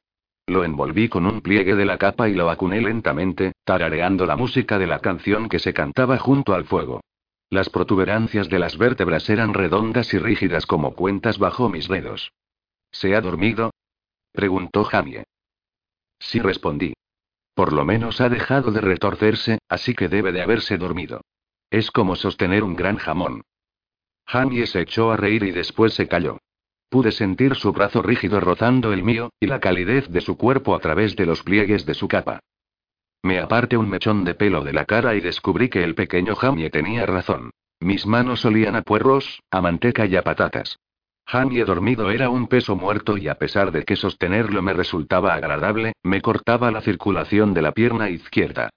Lo 0.47 0.63
envolví 0.63 1.09
con 1.09 1.25
un 1.25 1.41
pliegue 1.41 1.75
de 1.75 1.85
la 1.85 1.97
capa 1.97 2.29
y 2.29 2.33
lo 2.33 2.45
vacuné 2.45 2.79
lentamente, 2.79 3.51
tarareando 3.65 4.25
la 4.25 4.37
música 4.37 4.79
de 4.79 4.87
la 4.87 4.99
canción 4.99 5.49
que 5.49 5.59
se 5.59 5.73
cantaba 5.73 6.17
junto 6.17 6.53
al 6.53 6.63
fuego. 6.63 7.01
Las 7.49 7.69
protuberancias 7.69 8.47
de 8.47 8.57
las 8.57 8.77
vértebras 8.77 9.29
eran 9.29 9.53
redondas 9.53 10.13
y 10.13 10.19
rígidas 10.19 10.65
como 10.65 10.95
cuentas 10.95 11.37
bajo 11.37 11.67
mis 11.67 11.89
dedos. 11.89 12.31
¿Se 12.91 13.13
ha 13.13 13.19
dormido? 13.19 13.71
preguntó 14.31 14.85
Jamie. 14.85 15.25
Sí 16.19 16.39
respondí. 16.39 16.93
Por 17.53 17.73
lo 17.73 17.83
menos 17.83 18.21
ha 18.21 18.29
dejado 18.29 18.71
de 18.71 18.81
retorcerse, 18.81 19.59
así 19.67 19.95
que 19.95 20.07
debe 20.07 20.31
de 20.31 20.41
haberse 20.41 20.77
dormido. 20.77 21.21
Es 21.69 21.91
como 21.91 22.15
sostener 22.15 22.63
un 22.63 22.75
gran 22.75 22.95
jamón. 22.95 23.41
Jamie 24.25 24.65
se 24.67 24.81
echó 24.81 25.11
a 25.11 25.17
reír 25.17 25.43
y 25.43 25.51
después 25.51 25.93
se 25.93 26.07
calló. 26.07 26.37
Pude 26.89 27.11
sentir 27.11 27.55
su 27.55 27.73
brazo 27.73 28.01
rígido 28.01 28.39
rozando 28.39 28.93
el 28.93 29.03
mío, 29.03 29.31
y 29.39 29.47
la 29.47 29.59
calidez 29.59 30.09
de 30.09 30.21
su 30.21 30.37
cuerpo 30.37 30.73
a 30.73 30.79
través 30.79 31.15
de 31.15 31.25
los 31.25 31.43
pliegues 31.43 31.85
de 31.85 31.93
su 31.93 32.07
capa. 32.07 32.39
Me 33.23 33.39
aparté 33.39 33.75
un 33.75 33.89
mechón 33.89 34.23
de 34.23 34.35
pelo 34.35 34.63
de 34.63 34.73
la 34.73 34.85
cara 34.85 35.15
y 35.15 35.19
descubrí 35.19 35.69
que 35.69 35.83
el 35.83 35.95
pequeño 35.95 36.35
Jamie 36.35 36.69
tenía 36.69 37.05
razón. 37.05 37.51
Mis 37.79 38.05
manos 38.05 38.45
olían 38.45 38.75
a 38.75 38.83
puerros, 38.83 39.41
a 39.51 39.61
manteca 39.61 40.05
y 40.05 40.15
a 40.15 40.23
patatas. 40.23 40.79
Jamie 41.25 41.65
dormido 41.65 42.09
era 42.09 42.29
un 42.29 42.47
peso 42.47 42.77
muerto 42.77 43.17
y 43.17 43.27
a 43.27 43.35
pesar 43.35 43.71
de 43.73 43.83
que 43.83 43.97
sostenerlo 43.97 44.61
me 44.61 44.71
resultaba 44.71 45.33
agradable, 45.33 45.93
me 46.03 46.21
cortaba 46.21 46.71
la 46.71 46.79
circulación 46.79 47.53
de 47.53 47.61
la 47.61 47.73
pierna 47.73 48.09
izquierda. 48.09 48.69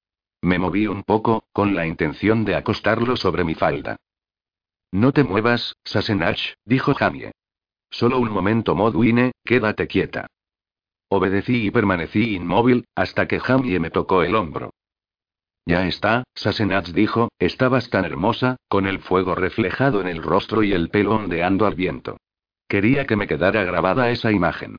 Me 0.43 0.59
moví 0.59 0.89
un 0.89 1.05
poco, 1.05 1.45
con 1.53 1.77
la 1.77 1.87
intención 1.87 2.45
de 2.45 2.57
acostarlo 2.57 3.17
sobre 3.17 3.45
mi 3.45 3.55
falda. 3.55 3.97
No 4.91 5.13
te 5.13 5.23
muevas, 5.23 5.77
Sassenach, 5.85 6.41
dijo 6.65 6.95
Jamie. 6.95 7.31
Solo 7.91 8.19
un 8.19 8.31
momento, 8.31 8.75
Modwine, 8.75 9.33
quédate 9.45 9.87
quieta. 9.87 10.27
Obedecí 11.09 11.67
y 11.67 11.71
permanecí 11.71 12.37
inmóvil, 12.37 12.85
hasta 12.95 13.27
que 13.27 13.41
Jamie 13.41 13.81
me 13.81 13.91
tocó 13.91 14.23
el 14.23 14.37
hombro. 14.37 14.71
Ya 15.67 15.87
está, 15.87 16.25
Sassenach 16.35 16.89
dijo, 16.89 17.31
estabas 17.39 17.91
tan 17.91 18.05
hermosa, 18.05 18.57
con 18.69 18.87
el 18.87 19.01
fuego 19.01 19.35
reflejado 19.35 20.01
en 20.01 20.09
el 20.09 20.23
rostro 20.23 20.63
y 20.63 20.73
el 20.73 20.89
pelo 20.89 21.17
ondeando 21.17 21.67
al 21.67 21.75
viento. 21.75 22.17
Quería 22.69 23.07
que 23.07 23.17
me 23.17 23.27
quedara 23.27 23.65
grabada 23.65 24.11
esa 24.11 24.31
imagen. 24.31 24.77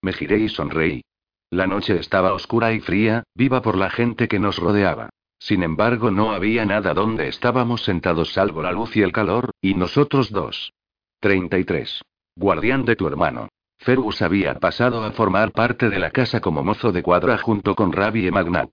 Me 0.00 0.12
giré 0.12 0.38
y 0.38 0.48
sonreí. 0.48 1.02
La 1.50 1.66
noche 1.66 1.98
estaba 1.98 2.32
oscura 2.32 2.72
y 2.72 2.80
fría, 2.80 3.24
viva 3.34 3.60
por 3.60 3.76
la 3.76 3.90
gente 3.90 4.26
que 4.26 4.38
nos 4.38 4.56
rodeaba. 4.56 5.10
Sin 5.38 5.62
embargo, 5.62 6.10
no 6.10 6.32
había 6.32 6.64
nada 6.64 6.94
donde 6.94 7.28
estábamos 7.28 7.82
sentados 7.82 8.32
salvo 8.32 8.62
la 8.62 8.72
luz 8.72 8.96
y 8.96 9.02
el 9.02 9.12
calor, 9.12 9.50
y 9.60 9.74
nosotros 9.74 10.30
dos. 10.30 10.72
33. 11.20 12.02
Guardián 12.36 12.84
de 12.84 12.96
tu 12.96 13.06
hermano. 13.06 13.48
Fergus 13.78 14.22
había 14.22 14.54
pasado 14.54 15.04
a 15.04 15.12
formar 15.12 15.52
parte 15.52 15.90
de 15.90 15.98
la 15.98 16.10
casa 16.10 16.40
como 16.40 16.64
mozo 16.64 16.90
de 16.90 17.02
cuadra 17.02 17.36
junto 17.36 17.74
con 17.74 17.92
Rabi 17.92 18.26
y 18.26 18.30
Magnap. 18.30 18.70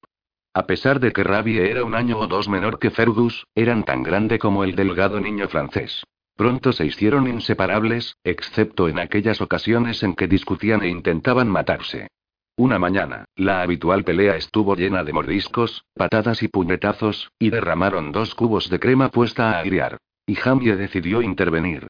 A 0.54 0.66
pesar 0.66 1.00
de 1.00 1.12
que 1.12 1.24
Rabi 1.24 1.58
era 1.58 1.84
un 1.84 1.94
año 1.94 2.20
o 2.20 2.28
dos 2.28 2.48
menor 2.48 2.80
que 2.80 2.90
Fergus, 2.90 3.46
eran 3.56 3.84
tan 3.84 4.02
grande 4.02 4.40
como 4.40 4.64
el 4.64 4.76
delgado 4.76 5.20
niño 5.20 5.48
francés. 5.50 6.04
Pronto 6.36 6.72
se 6.72 6.86
hicieron 6.86 7.28
inseparables, 7.28 8.16
excepto 8.24 8.88
en 8.88 8.98
aquellas 8.98 9.42
ocasiones 9.42 10.04
en 10.04 10.16
que 10.16 10.28
discutían 10.28 10.82
e 10.82 10.88
intentaban 10.88 11.50
matarse. 11.50 12.08
Una 12.56 12.80
mañana, 12.80 13.26
la 13.36 13.62
habitual 13.62 14.04
pelea 14.04 14.36
estuvo 14.38 14.76
llena 14.76 15.04
de 15.04 15.14
mordiscos, 15.14 15.84
patadas 15.96 16.44
y 16.44 16.48
puñetazos, 16.48 17.32
y 17.40 17.50
derramaron 17.50 18.12
dos 18.12 18.36
cubos 18.36 18.70
de 18.70 18.80
crema 18.80 19.10
puesta 19.10 19.52
a 19.52 19.60
agriar. 19.60 19.98
Y 20.26 20.36
Jamie 20.36 20.76
decidió 20.76 21.22
intervenir. 21.22 21.88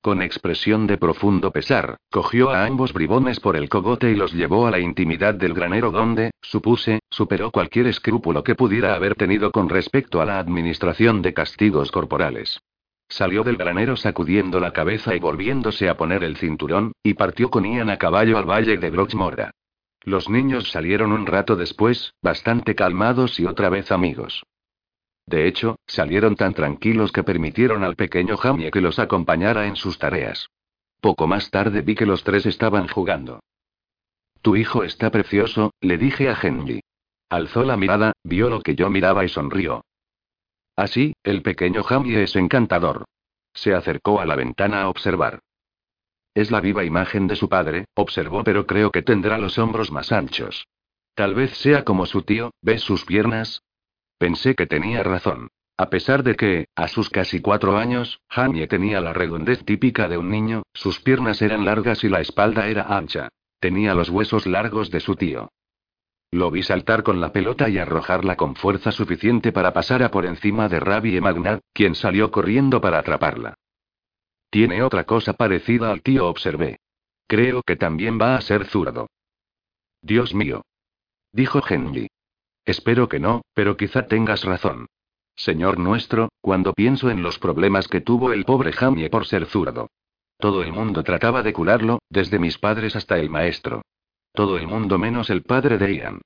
Con 0.00 0.22
expresión 0.22 0.86
de 0.86 0.96
profundo 0.96 1.50
pesar, 1.50 1.96
cogió 2.10 2.50
a 2.50 2.64
ambos 2.64 2.92
bribones 2.92 3.40
por 3.40 3.56
el 3.56 3.68
cogote 3.68 4.12
y 4.12 4.14
los 4.14 4.32
llevó 4.32 4.66
a 4.66 4.70
la 4.70 4.78
intimidad 4.78 5.34
del 5.34 5.54
granero 5.54 5.90
donde, 5.90 6.30
supuse, 6.40 7.00
superó 7.10 7.50
cualquier 7.50 7.88
escrúpulo 7.88 8.44
que 8.44 8.54
pudiera 8.54 8.94
haber 8.94 9.16
tenido 9.16 9.50
con 9.50 9.68
respecto 9.68 10.20
a 10.20 10.24
la 10.24 10.38
administración 10.38 11.20
de 11.20 11.34
castigos 11.34 11.90
corporales. 11.90 12.60
Salió 13.08 13.42
del 13.42 13.56
granero 13.56 13.96
sacudiendo 13.96 14.60
la 14.60 14.72
cabeza 14.72 15.16
y 15.16 15.18
volviéndose 15.18 15.88
a 15.88 15.96
poner 15.96 16.22
el 16.22 16.36
cinturón, 16.36 16.92
y 17.02 17.14
partió 17.14 17.50
con 17.50 17.64
Ian 17.64 17.90
a 17.90 17.96
caballo 17.96 18.38
al 18.38 18.48
valle 18.48 18.76
de 18.76 18.90
Brochmora. 18.90 19.50
Los 20.04 20.28
niños 20.28 20.70
salieron 20.70 21.10
un 21.10 21.26
rato 21.26 21.56
después, 21.56 22.14
bastante 22.22 22.76
calmados 22.76 23.40
y 23.40 23.46
otra 23.46 23.68
vez 23.68 23.90
amigos. 23.90 24.44
De 25.28 25.46
hecho, 25.46 25.78
salieron 25.86 26.36
tan 26.36 26.54
tranquilos 26.54 27.12
que 27.12 27.22
permitieron 27.22 27.84
al 27.84 27.96
pequeño 27.96 28.38
Jamie 28.38 28.70
que 28.70 28.80
los 28.80 28.98
acompañara 28.98 29.66
en 29.66 29.76
sus 29.76 29.98
tareas. 29.98 30.48
Poco 31.02 31.26
más 31.26 31.50
tarde 31.50 31.82
vi 31.82 31.94
que 31.94 32.06
los 32.06 32.24
tres 32.24 32.46
estaban 32.46 32.88
jugando. 32.88 33.40
Tu 34.40 34.56
hijo 34.56 34.84
está 34.84 35.10
precioso, 35.10 35.74
le 35.82 35.98
dije 35.98 36.30
a 36.30 36.38
Henry. 36.40 36.80
Alzó 37.28 37.62
la 37.62 37.76
mirada, 37.76 38.12
vio 38.24 38.48
lo 38.48 38.62
que 38.62 38.74
yo 38.74 38.88
miraba 38.88 39.22
y 39.22 39.28
sonrió. 39.28 39.84
Así, 40.76 41.12
el 41.22 41.42
pequeño 41.42 41.82
Jamie 41.82 42.22
es 42.22 42.34
encantador. 42.34 43.04
Se 43.52 43.74
acercó 43.74 44.20
a 44.20 44.24
la 44.24 44.34
ventana 44.34 44.80
a 44.80 44.88
observar. 44.88 45.40
Es 46.32 46.50
la 46.50 46.62
viva 46.62 46.84
imagen 46.84 47.26
de 47.26 47.36
su 47.36 47.50
padre, 47.50 47.84
observó, 47.94 48.44
pero 48.44 48.66
creo 48.66 48.90
que 48.90 49.02
tendrá 49.02 49.36
los 49.36 49.58
hombros 49.58 49.92
más 49.92 50.10
anchos. 50.10 50.66
Tal 51.14 51.34
vez 51.34 51.50
sea 51.58 51.84
como 51.84 52.06
su 52.06 52.22
tío, 52.22 52.52
¿ves 52.62 52.80
sus 52.80 53.04
piernas? 53.04 53.60
Pensé 54.18 54.54
que 54.54 54.66
tenía 54.66 55.02
razón. 55.02 55.48
A 55.76 55.90
pesar 55.90 56.24
de 56.24 56.34
que, 56.34 56.66
a 56.74 56.88
sus 56.88 57.08
casi 57.08 57.40
cuatro 57.40 57.78
años, 57.78 58.20
Jamie 58.28 58.66
tenía 58.66 59.00
la 59.00 59.12
redondez 59.12 59.64
típica 59.64 60.08
de 60.08 60.18
un 60.18 60.28
niño, 60.28 60.64
sus 60.74 61.00
piernas 61.00 61.40
eran 61.40 61.64
largas 61.64 62.02
y 62.02 62.08
la 62.08 62.20
espalda 62.20 62.66
era 62.66 62.96
ancha. 62.96 63.28
Tenía 63.60 63.94
los 63.94 64.10
huesos 64.10 64.46
largos 64.46 64.90
de 64.90 64.98
su 64.98 65.14
tío. 65.14 65.50
Lo 66.32 66.50
vi 66.50 66.64
saltar 66.64 67.04
con 67.04 67.20
la 67.20 67.32
pelota 67.32 67.68
y 67.68 67.78
arrojarla 67.78 68.36
con 68.36 68.56
fuerza 68.56 68.90
suficiente 68.90 69.52
para 69.52 69.72
pasar 69.72 70.02
a 70.02 70.10
por 70.10 70.26
encima 70.26 70.68
de 70.68 70.80
Rabi 70.80 71.16
y 71.16 71.20
Magnat, 71.20 71.60
quien 71.72 71.94
salió 71.94 72.30
corriendo 72.32 72.80
para 72.80 72.98
atraparla. 72.98 73.54
Tiene 74.50 74.82
otra 74.82 75.04
cosa 75.04 75.34
parecida 75.34 75.90
al 75.90 76.02
tío, 76.02 76.26
observé. 76.26 76.80
Creo 77.28 77.62
que 77.62 77.76
también 77.76 78.18
va 78.20 78.36
a 78.36 78.40
ser 78.40 78.66
zurdo. 78.66 79.08
Dios 80.02 80.34
mío. 80.34 80.62
Dijo 81.32 81.62
Henry. 81.66 82.08
Espero 82.68 83.08
que 83.08 83.18
no, 83.18 83.40
pero 83.54 83.78
quizá 83.78 84.08
tengas 84.08 84.44
razón. 84.44 84.88
Señor 85.34 85.78
nuestro, 85.78 86.28
cuando 86.42 86.74
pienso 86.74 87.08
en 87.08 87.22
los 87.22 87.38
problemas 87.38 87.88
que 87.88 88.02
tuvo 88.02 88.30
el 88.34 88.44
pobre 88.44 88.72
Jamie 88.72 89.08
por 89.08 89.24
ser 89.24 89.46
zurdo. 89.46 89.88
Todo 90.36 90.62
el 90.62 90.70
mundo 90.70 91.02
trataba 91.02 91.42
de 91.42 91.54
curarlo, 91.54 92.00
desde 92.10 92.38
mis 92.38 92.58
padres 92.58 92.94
hasta 92.94 93.18
el 93.18 93.30
maestro. 93.30 93.80
Todo 94.34 94.58
el 94.58 94.66
mundo 94.66 94.98
menos 94.98 95.30
el 95.30 95.44
padre 95.44 95.78
de 95.78 95.94
Ian. 95.94 96.20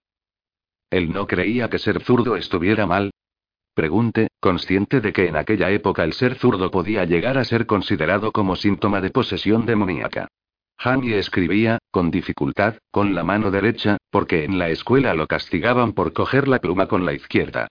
¿Él 0.90 1.12
no 1.12 1.28
creía 1.28 1.70
que 1.70 1.78
ser 1.78 2.02
zurdo 2.02 2.34
estuviera 2.34 2.86
mal? 2.86 3.12
Pregunte, 3.72 4.26
consciente 4.40 5.00
de 5.00 5.12
que 5.12 5.28
en 5.28 5.36
aquella 5.36 5.70
época 5.70 6.02
el 6.02 6.12
ser 6.12 6.34
zurdo 6.34 6.72
podía 6.72 7.04
llegar 7.04 7.38
a 7.38 7.44
ser 7.44 7.66
considerado 7.66 8.32
como 8.32 8.56
síntoma 8.56 9.00
de 9.00 9.10
posesión 9.10 9.64
demoníaca. 9.64 10.26
Jamie 10.76 11.18
escribía, 11.18 11.78
con 11.92 12.10
dificultad, 12.10 12.78
con 12.90 13.14
la 13.14 13.22
mano 13.22 13.52
derecha, 13.52 13.98
porque 14.10 14.44
en 14.44 14.58
la 14.58 14.70
escuela 14.70 15.14
lo 15.14 15.28
castigaban 15.28 15.92
por 15.92 16.12
coger 16.12 16.48
la 16.48 16.58
pluma 16.58 16.88
con 16.88 17.06
la 17.06 17.12
izquierda. 17.12 17.68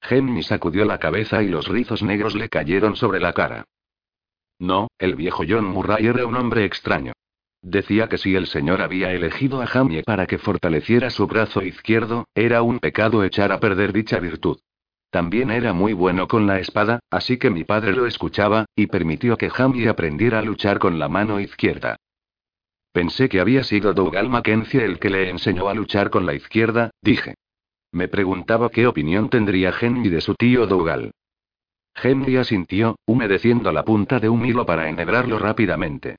Henry 0.00 0.42
sacudió 0.42 0.84
la 0.84 0.98
cabeza 0.98 1.42
y 1.42 1.48
los 1.48 1.68
rizos 1.68 2.02
negros 2.02 2.34
le 2.34 2.48
cayeron 2.48 2.96
sobre 2.96 3.20
la 3.20 3.32
cara. 3.34 3.64
No, 4.58 4.88
el 4.98 5.16
viejo 5.16 5.42
John 5.46 5.64
Murray 5.64 6.06
era 6.06 6.24
un 6.24 6.36
hombre 6.36 6.64
extraño. 6.64 7.12
Decía 7.62 8.08
que 8.08 8.18
si 8.18 8.34
el 8.34 8.46
señor 8.46 8.80
había 8.80 9.12
elegido 9.12 9.60
a 9.60 9.66
Jamie 9.66 10.02
para 10.04 10.26
que 10.26 10.38
fortaleciera 10.38 11.10
su 11.10 11.26
brazo 11.26 11.62
izquierdo, 11.62 12.26
era 12.34 12.62
un 12.62 12.78
pecado 12.78 13.24
echar 13.24 13.52
a 13.52 13.60
perder 13.60 13.92
dicha 13.92 14.18
virtud. 14.18 14.58
También 15.10 15.50
era 15.50 15.72
muy 15.72 15.92
bueno 15.92 16.26
con 16.26 16.46
la 16.46 16.58
espada, 16.58 17.00
así 17.10 17.38
que 17.38 17.50
mi 17.50 17.64
padre 17.64 17.92
lo 17.92 18.06
escuchaba, 18.06 18.66
y 18.74 18.86
permitió 18.86 19.36
que 19.36 19.50
Jamie 19.50 19.88
aprendiera 19.88 20.38
a 20.38 20.42
luchar 20.42 20.78
con 20.78 20.98
la 20.98 21.08
mano 21.08 21.38
izquierda. 21.38 21.96
Pensé 22.92 23.28
que 23.28 23.40
había 23.40 23.64
sido 23.64 23.94
Dougal 23.94 24.28
Mackenzie 24.28 24.84
el 24.84 24.98
que 24.98 25.10
le 25.10 25.30
enseñó 25.30 25.68
a 25.68 25.74
luchar 25.74 26.10
con 26.10 26.26
la 26.26 26.34
izquierda, 26.34 26.90
dije. 27.00 27.34
Me 27.90 28.08
preguntaba 28.08 28.70
qué 28.70 28.86
opinión 28.86 29.28
tendría 29.28 29.72
Henry 29.78 30.10
de 30.10 30.20
su 30.20 30.34
tío 30.34 30.66
Dougal. 30.66 31.12
Henry 31.94 32.36
asintió, 32.36 32.96
humedeciendo 33.06 33.72
la 33.72 33.84
punta 33.84 34.18
de 34.18 34.28
un 34.28 34.44
hilo 34.44 34.64
para 34.64 34.88
enhebrarlo 34.88 35.38
rápidamente. 35.38 36.16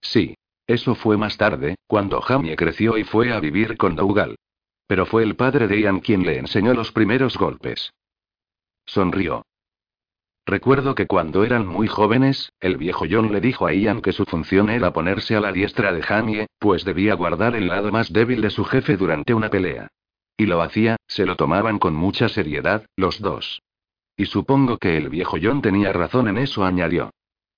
Sí. 0.00 0.34
Eso 0.66 0.94
fue 0.94 1.16
más 1.16 1.36
tarde, 1.36 1.74
cuando 1.86 2.20
Jamie 2.20 2.56
creció 2.56 2.96
y 2.96 3.04
fue 3.04 3.32
a 3.32 3.40
vivir 3.40 3.76
con 3.76 3.96
Dougal. 3.96 4.36
Pero 4.86 5.06
fue 5.06 5.24
el 5.24 5.34
padre 5.34 5.66
de 5.66 5.80
Ian 5.80 6.00
quien 6.00 6.22
le 6.22 6.38
enseñó 6.38 6.72
los 6.72 6.92
primeros 6.92 7.36
golpes. 7.36 7.92
Sonrió. 8.86 9.44
Recuerdo 10.44 10.96
que 10.96 11.06
cuando 11.06 11.44
eran 11.44 11.66
muy 11.66 11.86
jóvenes, 11.86 12.52
el 12.60 12.76
viejo 12.76 13.04
John 13.08 13.32
le 13.32 13.40
dijo 13.40 13.66
a 13.66 13.72
Ian 13.72 14.02
que 14.02 14.12
su 14.12 14.24
función 14.24 14.70
era 14.70 14.92
ponerse 14.92 15.36
a 15.36 15.40
la 15.40 15.52
diestra 15.52 15.92
de 15.92 16.02
Jamie, 16.02 16.46
pues 16.58 16.84
debía 16.84 17.14
guardar 17.14 17.54
el 17.54 17.68
lado 17.68 17.92
más 17.92 18.12
débil 18.12 18.40
de 18.40 18.50
su 18.50 18.64
jefe 18.64 18.96
durante 18.96 19.34
una 19.34 19.50
pelea. 19.50 19.88
Y 20.36 20.46
lo 20.46 20.60
hacía, 20.60 20.96
se 21.06 21.26
lo 21.26 21.36
tomaban 21.36 21.78
con 21.78 21.94
mucha 21.94 22.28
seriedad, 22.28 22.86
los 22.96 23.20
dos. 23.20 23.62
Y 24.16 24.26
supongo 24.26 24.78
que 24.78 24.96
el 24.96 25.10
viejo 25.10 25.36
John 25.40 25.62
tenía 25.62 25.92
razón 25.92 26.26
en 26.26 26.38
eso, 26.38 26.64
añadió. 26.64 27.10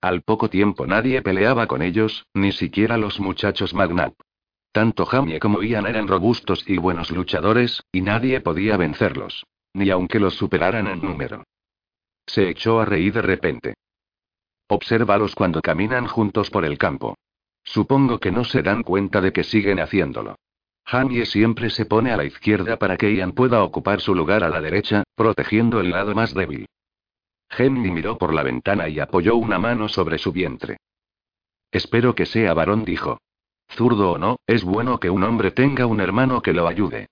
Al 0.03 0.21
poco 0.21 0.51
tiempo 0.51 0.87
nadie 0.87 1.23
peleaba 1.23 1.67
con 1.67 1.81
ellos, 1.81 2.27
ni 2.35 2.53
siquiera 2.53 2.99
los 2.99 3.19
muchachos 3.19 3.73
Magnap. 3.73 4.13
Tanto 4.73 5.07
Jamie 5.07 5.41
como 5.41 5.63
Ian 5.63 5.87
eran 5.87 6.07
robustos 6.07 6.65
y 6.69 6.77
buenos 6.77 7.11
luchadores, 7.11 7.83
y 7.91 8.03
nadie 8.03 8.43
podía 8.43 8.77
vencerlos. 8.77 9.47
Ni 9.73 9.89
aunque 9.89 10.21
los 10.21 10.35
superaran 10.35 10.87
en 10.87 11.01
número. 11.01 11.45
Se 12.27 12.49
echó 12.49 12.81
a 12.81 12.85
reír 12.85 13.13
de 13.13 13.23
repente. 13.23 13.75
Obsérvalos 14.69 15.35
cuando 15.35 15.61
caminan 15.61 16.07
juntos 16.07 16.51
por 16.51 16.65
el 16.65 16.79
campo. 16.79 17.17
Supongo 17.65 18.19
que 18.19 18.31
no 18.31 18.45
se 18.45 18.63
dan 18.63 18.83
cuenta 18.83 19.21
de 19.21 19.33
que 19.33 19.45
siguen 19.45 19.79
haciéndolo. 19.79 20.37
Jamie 20.87 21.25
siempre 21.25 21.71
se 21.71 21.87
pone 21.87 22.13
a 22.13 22.17
la 22.17 22.25
izquierda 22.25 22.79
para 22.79 22.97
que 22.97 23.15
Ian 23.15 23.33
pueda 23.33 23.63
ocupar 23.63 24.01
su 24.01 24.15
lugar 24.15 24.45
a 24.45 24.51
la 24.51 24.61
derecha, 24.61 25.03
protegiendo 25.15 25.81
el 25.81 25.91
lado 25.91 26.15
más 26.15 26.35
débil. 26.35 26.67
Henry 27.49 27.91
miró 27.91 28.19
por 28.19 28.35
la 28.35 28.43
ventana 28.43 28.89
y 28.89 29.01
apoyó 29.01 29.37
una 29.37 29.59
mano 29.59 29.89
sobre 29.89 30.19
su 30.19 30.33
vientre. 30.33 30.77
Espero 31.71 32.15
que 32.15 32.27
sea 32.27 32.53
varón, 32.55 32.85
dijo. 32.85 33.19
Zurdo 33.71 34.13
o 34.13 34.19
no, 34.19 34.37
es 34.47 34.63
bueno 34.63 35.01
que 35.01 35.11
un 35.11 35.25
hombre 35.25 35.51
tenga 35.51 35.87
un 35.87 36.01
hermano 36.01 36.43
que 36.43 36.53
lo 36.53 36.69
ayude. 36.69 37.09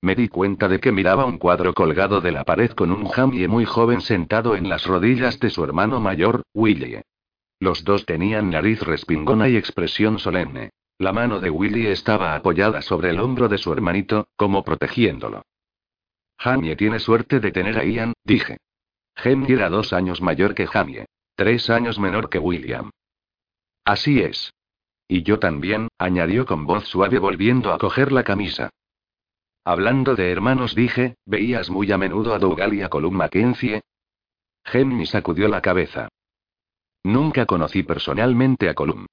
Me 0.00 0.14
di 0.14 0.28
cuenta 0.28 0.68
de 0.68 0.78
que 0.78 0.92
miraba 0.92 1.24
un 1.24 1.38
cuadro 1.38 1.74
colgado 1.74 2.20
de 2.20 2.30
la 2.30 2.44
pared 2.44 2.70
con 2.70 2.92
un 2.92 3.06
Jamie 3.08 3.48
muy 3.48 3.64
joven 3.64 4.00
sentado 4.00 4.54
en 4.54 4.68
las 4.68 4.86
rodillas 4.86 5.40
de 5.40 5.50
su 5.50 5.64
hermano 5.64 6.00
mayor, 6.00 6.42
Willie. 6.54 7.02
Los 7.58 7.82
dos 7.82 8.06
tenían 8.06 8.50
nariz 8.50 8.80
respingona 8.82 9.48
y 9.48 9.56
expresión 9.56 10.20
solemne. 10.20 10.70
La 10.98 11.12
mano 11.12 11.40
de 11.40 11.50
Willie 11.50 11.90
estaba 11.90 12.34
apoyada 12.34 12.82
sobre 12.82 13.10
el 13.10 13.18
hombro 13.18 13.48
de 13.48 13.58
su 13.58 13.72
hermanito, 13.72 14.28
como 14.36 14.64
protegiéndolo. 14.64 15.42
Jamie 16.38 16.76
tiene 16.76 17.00
suerte 17.00 17.40
de 17.40 17.50
tener 17.50 17.78
a 17.78 17.84
Ian, 17.84 18.12
dije. 18.24 18.58
Jamie 19.16 19.52
era 19.52 19.68
dos 19.68 19.92
años 19.92 20.20
mayor 20.20 20.54
que 20.54 20.68
Jamie. 20.68 21.06
Tres 21.34 21.70
años 21.70 21.98
menor 21.98 22.28
que 22.28 22.38
William. 22.38 22.90
Así 23.84 24.20
es. 24.20 24.52
Y 25.08 25.22
yo 25.22 25.38
también, 25.38 25.88
añadió 25.98 26.46
con 26.46 26.66
voz 26.66 26.84
suave 26.86 27.18
volviendo 27.18 27.72
a 27.72 27.78
coger 27.78 28.12
la 28.12 28.22
camisa. 28.22 28.70
Hablando 29.68 30.16
de 30.16 30.32
hermanos 30.32 30.74
dije, 30.74 31.16
¿veías 31.26 31.68
muy 31.68 31.92
a 31.92 31.98
menudo 31.98 32.32
a 32.32 32.38
Dougal 32.38 32.72
y 32.72 32.80
a 32.80 32.88
Colum 32.88 33.14
Mackenzie? 33.14 33.82
Henry 34.64 35.04
sacudió 35.04 35.46
la 35.46 35.60
cabeza. 35.60 36.08
Nunca 37.04 37.44
conocí 37.44 37.82
personalmente 37.82 38.70
a 38.70 38.74
Colum. 38.74 39.04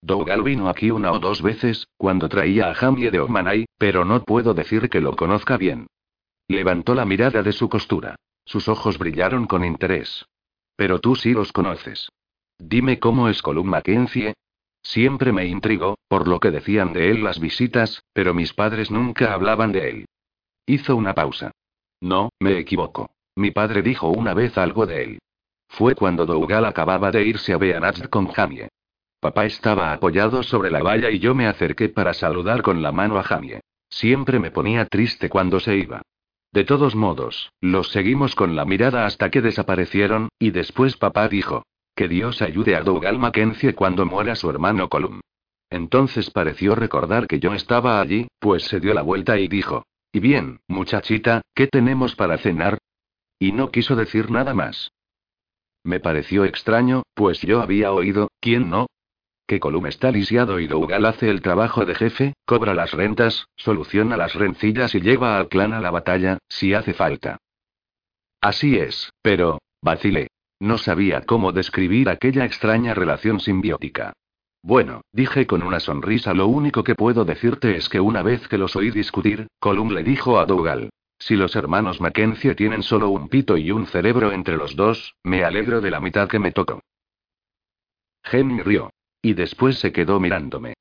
Dougal 0.00 0.44
vino 0.44 0.68
aquí 0.68 0.92
una 0.92 1.10
o 1.10 1.18
dos 1.18 1.42
veces, 1.42 1.88
cuando 1.96 2.28
traía 2.28 2.70
a 2.70 2.74
Jamie 2.74 3.10
de 3.10 3.18
Omanay, 3.18 3.66
pero 3.76 4.04
no 4.04 4.22
puedo 4.22 4.54
decir 4.54 4.88
que 4.88 5.00
lo 5.00 5.16
conozca 5.16 5.56
bien. 5.56 5.88
Levantó 6.46 6.94
la 6.94 7.06
mirada 7.06 7.42
de 7.42 7.50
su 7.50 7.68
costura. 7.68 8.14
Sus 8.44 8.68
ojos 8.68 8.98
brillaron 8.98 9.48
con 9.48 9.64
interés. 9.64 10.26
Pero 10.76 11.00
tú 11.00 11.16
sí 11.16 11.32
los 11.32 11.50
conoces. 11.50 12.08
Dime 12.60 13.00
cómo 13.00 13.28
es 13.28 13.42
Colum 13.42 13.66
Mackenzie, 13.66 14.34
Siempre 14.84 15.32
me 15.32 15.46
intrigó, 15.46 15.98
por 16.08 16.28
lo 16.28 16.38
que 16.38 16.50
decían 16.50 16.92
de 16.92 17.10
él 17.10 17.24
las 17.24 17.40
visitas, 17.40 18.04
pero 18.12 18.34
mis 18.34 18.52
padres 18.52 18.90
nunca 18.90 19.32
hablaban 19.32 19.72
de 19.72 19.90
él. 19.90 20.04
Hizo 20.66 20.94
una 20.94 21.14
pausa. 21.14 21.50
No, 22.00 22.28
me 22.38 22.58
equivoco. 22.58 23.10
Mi 23.34 23.50
padre 23.50 23.82
dijo 23.82 24.08
una 24.08 24.34
vez 24.34 24.56
algo 24.58 24.86
de 24.86 25.02
él. 25.02 25.18
Fue 25.68 25.94
cuando 25.94 26.26
Dougal 26.26 26.66
acababa 26.66 27.10
de 27.10 27.24
irse 27.24 27.52
a 27.54 27.56
Beanach 27.56 28.08
con 28.08 28.28
Jamie. 28.28 28.68
Papá 29.20 29.46
estaba 29.46 29.92
apoyado 29.92 30.42
sobre 30.42 30.70
la 30.70 30.82
valla 30.82 31.10
y 31.10 31.18
yo 31.18 31.34
me 31.34 31.46
acerqué 31.46 31.88
para 31.88 32.12
saludar 32.12 32.62
con 32.62 32.82
la 32.82 32.92
mano 32.92 33.18
a 33.18 33.22
Jamie. 33.22 33.60
Siempre 33.88 34.38
me 34.38 34.50
ponía 34.50 34.84
triste 34.84 35.30
cuando 35.30 35.60
se 35.60 35.76
iba. 35.76 36.02
De 36.52 36.64
todos 36.64 36.94
modos, 36.94 37.50
los 37.60 37.90
seguimos 37.90 38.34
con 38.34 38.54
la 38.54 38.64
mirada 38.64 39.06
hasta 39.06 39.30
que 39.30 39.40
desaparecieron, 39.40 40.28
y 40.38 40.50
después 40.50 40.96
papá 40.96 41.26
dijo, 41.28 41.64
que 41.94 42.08
Dios 42.08 42.42
ayude 42.42 42.76
a 42.76 42.82
Dougal 42.82 43.18
Mackenzie 43.18 43.74
cuando 43.74 44.06
muera 44.06 44.34
su 44.34 44.50
hermano 44.50 44.88
Colum. 44.88 45.20
Entonces 45.70 46.30
pareció 46.30 46.74
recordar 46.74 47.26
que 47.26 47.40
yo 47.40 47.52
estaba 47.54 48.00
allí, 48.00 48.28
pues 48.38 48.64
se 48.64 48.80
dio 48.80 48.94
la 48.94 49.02
vuelta 49.02 49.38
y 49.38 49.48
dijo: 49.48 49.84
Y 50.12 50.20
bien, 50.20 50.60
muchachita, 50.68 51.42
¿qué 51.54 51.66
tenemos 51.66 52.14
para 52.14 52.38
cenar? 52.38 52.78
Y 53.38 53.52
no 53.52 53.70
quiso 53.70 53.96
decir 53.96 54.30
nada 54.30 54.54
más. 54.54 54.92
Me 55.82 56.00
pareció 56.00 56.44
extraño, 56.44 57.02
pues 57.14 57.40
yo 57.40 57.60
había 57.60 57.92
oído, 57.92 58.28
¿quién 58.40 58.70
no? 58.70 58.86
Que 59.46 59.60
Colum 59.60 59.86
está 59.86 60.10
lisiado 60.10 60.58
y 60.58 60.66
Dougal 60.66 61.04
hace 61.04 61.28
el 61.28 61.42
trabajo 61.42 61.84
de 61.84 61.94
jefe, 61.94 62.34
cobra 62.46 62.72
las 62.72 62.92
rentas, 62.92 63.46
soluciona 63.56 64.16
las 64.16 64.34
rencillas 64.34 64.94
y 64.94 65.00
lleva 65.00 65.36
al 65.36 65.48
clan 65.48 65.74
a 65.74 65.80
la 65.80 65.90
batalla, 65.90 66.38
si 66.48 66.72
hace 66.72 66.94
falta. 66.94 67.36
Así 68.40 68.76
es, 68.76 69.10
pero, 69.22 69.58
vacilé. 69.82 70.28
No 70.60 70.78
sabía 70.78 71.22
cómo 71.22 71.52
describir 71.52 72.08
aquella 72.08 72.44
extraña 72.44 72.94
relación 72.94 73.40
simbiótica. 73.40 74.12
Bueno, 74.62 75.02
dije 75.12 75.46
con 75.46 75.62
una 75.62 75.78
sonrisa, 75.78 76.32
lo 76.32 76.46
único 76.46 76.84
que 76.84 76.94
puedo 76.94 77.24
decirte 77.24 77.76
es 77.76 77.88
que 77.88 78.00
una 78.00 78.22
vez 78.22 78.48
que 78.48 78.56
los 78.56 78.74
oí 78.76 78.90
discutir, 78.90 79.46
Colum 79.58 79.90
le 79.90 80.02
dijo 80.02 80.38
a 80.38 80.46
Dougal. 80.46 80.90
Si 81.18 81.36
los 81.36 81.54
hermanos 81.54 82.00
Mackenzie 82.00 82.54
tienen 82.54 82.82
solo 82.82 83.10
un 83.10 83.28
pito 83.28 83.56
y 83.56 83.70
un 83.70 83.86
cerebro 83.86 84.32
entre 84.32 84.56
los 84.56 84.74
dos, 84.74 85.14
me 85.22 85.44
alegro 85.44 85.80
de 85.80 85.90
la 85.90 86.00
mitad 86.00 86.28
que 86.28 86.38
me 86.38 86.52
tocó. 86.52 86.80
Henry 88.22 88.62
rió. 88.62 88.90
Y 89.20 89.34
después 89.34 89.78
se 89.78 89.92
quedó 89.92 90.20
mirándome. 90.20 90.74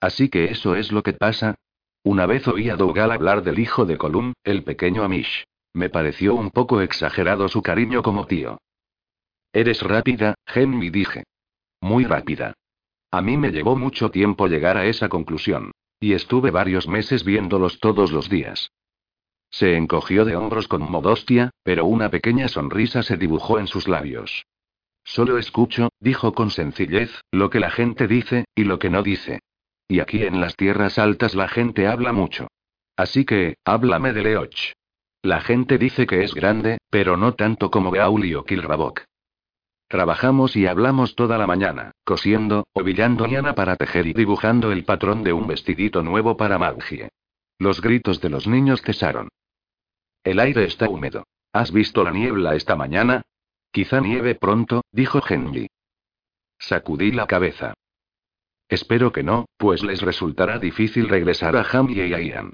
Así 0.00 0.28
que 0.28 0.46
eso 0.46 0.74
es 0.74 0.92
lo 0.92 1.02
que 1.02 1.14
pasa. 1.14 1.54
Una 2.02 2.26
vez 2.26 2.46
oí 2.48 2.68
a 2.70 2.76
Dougal 2.76 3.10
hablar 3.10 3.42
del 3.42 3.58
hijo 3.58 3.84
de 3.84 3.96
Colum, 3.96 4.32
el 4.44 4.62
pequeño 4.62 5.04
Amish. 5.04 5.44
Me 5.72 5.90
pareció 5.90 6.34
un 6.34 6.50
poco 6.50 6.80
exagerado 6.80 7.48
su 7.48 7.62
cariño 7.62 8.02
como 8.02 8.26
tío. 8.26 8.58
Eres 9.56 9.80
rápida, 9.80 10.34
Henry 10.54 10.90
dije. 10.90 11.24
Muy 11.80 12.04
rápida. 12.04 12.52
A 13.10 13.22
mí 13.22 13.38
me 13.38 13.52
llevó 13.52 13.74
mucho 13.74 14.10
tiempo 14.10 14.48
llegar 14.48 14.76
a 14.76 14.84
esa 14.84 15.08
conclusión. 15.08 15.70
Y 15.98 16.12
estuve 16.12 16.50
varios 16.50 16.86
meses 16.86 17.24
viéndolos 17.24 17.80
todos 17.80 18.12
los 18.12 18.28
días. 18.28 18.70
Se 19.48 19.78
encogió 19.78 20.26
de 20.26 20.36
hombros 20.36 20.68
con 20.68 20.82
modostia, 20.82 21.52
pero 21.62 21.86
una 21.86 22.10
pequeña 22.10 22.48
sonrisa 22.48 23.02
se 23.02 23.16
dibujó 23.16 23.58
en 23.58 23.66
sus 23.66 23.88
labios. 23.88 24.44
Solo 25.04 25.38
escucho, 25.38 25.88
dijo 26.00 26.34
con 26.34 26.50
sencillez, 26.50 27.22
lo 27.30 27.48
que 27.48 27.58
la 27.58 27.70
gente 27.70 28.06
dice, 28.06 28.44
y 28.54 28.64
lo 28.64 28.78
que 28.78 28.90
no 28.90 29.02
dice. 29.02 29.38
Y 29.88 30.00
aquí 30.00 30.22
en 30.22 30.38
las 30.38 30.54
tierras 30.54 30.98
altas 30.98 31.34
la 31.34 31.48
gente 31.48 31.86
habla 31.86 32.12
mucho. 32.12 32.48
Así 32.94 33.24
que, 33.24 33.56
háblame 33.64 34.12
de 34.12 34.22
Leoch. 34.22 34.74
La 35.22 35.40
gente 35.40 35.78
dice 35.78 36.06
que 36.06 36.24
es 36.24 36.34
grande, 36.34 36.76
pero 36.90 37.16
no 37.16 37.32
tanto 37.32 37.70
como 37.70 37.90
Gauli 37.90 38.34
o 38.34 38.44
Kilrabok. 38.44 39.00
Trabajamos 39.88 40.56
y 40.56 40.66
hablamos 40.66 41.14
toda 41.14 41.38
la 41.38 41.46
mañana, 41.46 41.92
cosiendo, 42.04 42.66
ovillando 42.72 43.26
ñana 43.26 43.54
para 43.54 43.76
tejer 43.76 44.06
y 44.08 44.12
dibujando 44.12 44.72
el 44.72 44.84
patrón 44.84 45.22
de 45.22 45.32
un 45.32 45.46
vestidito 45.46 46.02
nuevo 46.02 46.36
para 46.36 46.58
Maggie. 46.58 47.08
Los 47.58 47.80
gritos 47.80 48.20
de 48.20 48.28
los 48.28 48.46
niños 48.48 48.82
cesaron. 48.82 49.28
El 50.24 50.40
aire 50.40 50.64
está 50.64 50.88
húmedo. 50.88 51.24
¿Has 51.52 51.72
visto 51.72 52.02
la 52.02 52.10
niebla 52.10 52.56
esta 52.56 52.74
mañana? 52.74 53.22
Quizá 53.70 54.00
nieve 54.00 54.34
pronto, 54.34 54.82
dijo 54.90 55.22
Henry. 55.26 55.68
Sacudí 56.58 57.12
la 57.12 57.26
cabeza. 57.26 57.74
Espero 58.68 59.12
que 59.12 59.22
no, 59.22 59.46
pues 59.56 59.84
les 59.84 60.02
resultará 60.02 60.58
difícil 60.58 61.08
regresar 61.08 61.56
a 61.56 61.62
Hammy 61.62 61.94
y 61.94 62.12
a 62.12 62.20
Ian. 62.20 62.52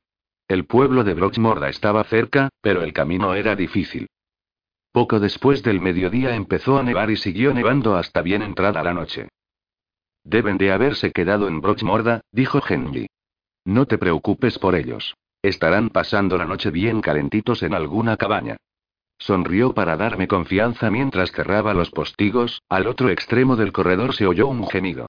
El 0.49 0.67
pueblo 0.67 1.03
de 1.03 1.15
Brochmorda 1.15 1.71
estaba 1.71 2.05
cerca, 2.05 2.51
pero 2.61 2.83
el 2.83 2.93
camino 2.93 3.35
era 3.35 3.57
difícil. 3.57 4.09
Poco 4.93 5.21
después 5.21 5.63
del 5.63 5.81
mediodía 5.81 6.37
empezó 6.37 6.79
a 6.79 6.83
nevar 6.83 7.11
y 7.11 7.17
siguió 7.17 7.55
nevando 7.55 7.97
hasta 7.97 8.21
bien 8.21 8.43
entrada 8.43 8.83
la 8.83 8.93
noche. 8.93 9.29
Deben 10.23 10.59
de 10.59 10.71
haberse 10.71 11.13
quedado 11.13 11.49
en 11.49 11.63
Brochmorda, 11.63 12.21
dijo 12.31 12.61
Henry. 12.67 13.09
No 13.65 13.87
te 13.87 13.97
preocupes 13.97 14.59
por 14.59 14.75
ellos. 14.75 15.15
Estarán 15.41 15.89
pasando 15.89 16.37
la 16.37 16.45
noche 16.45 16.71
bien 16.71 17.01
calentitos 17.01 17.63
en 17.63 17.75
alguna 17.75 18.17
cabaña. 18.17 18.59
Sonrió 19.19 19.73
para 19.73 19.97
darme 19.97 20.29
confianza 20.29 20.91
mientras 20.91 21.33
cerraba 21.33 21.75
los 21.75 21.91
postigos, 21.91 22.61
al 22.69 22.87
otro 22.87 23.09
extremo 23.09 23.57
del 23.57 23.73
corredor 23.73 24.15
se 24.15 24.27
oyó 24.27 24.47
un 24.49 24.67
gemido. 24.69 25.07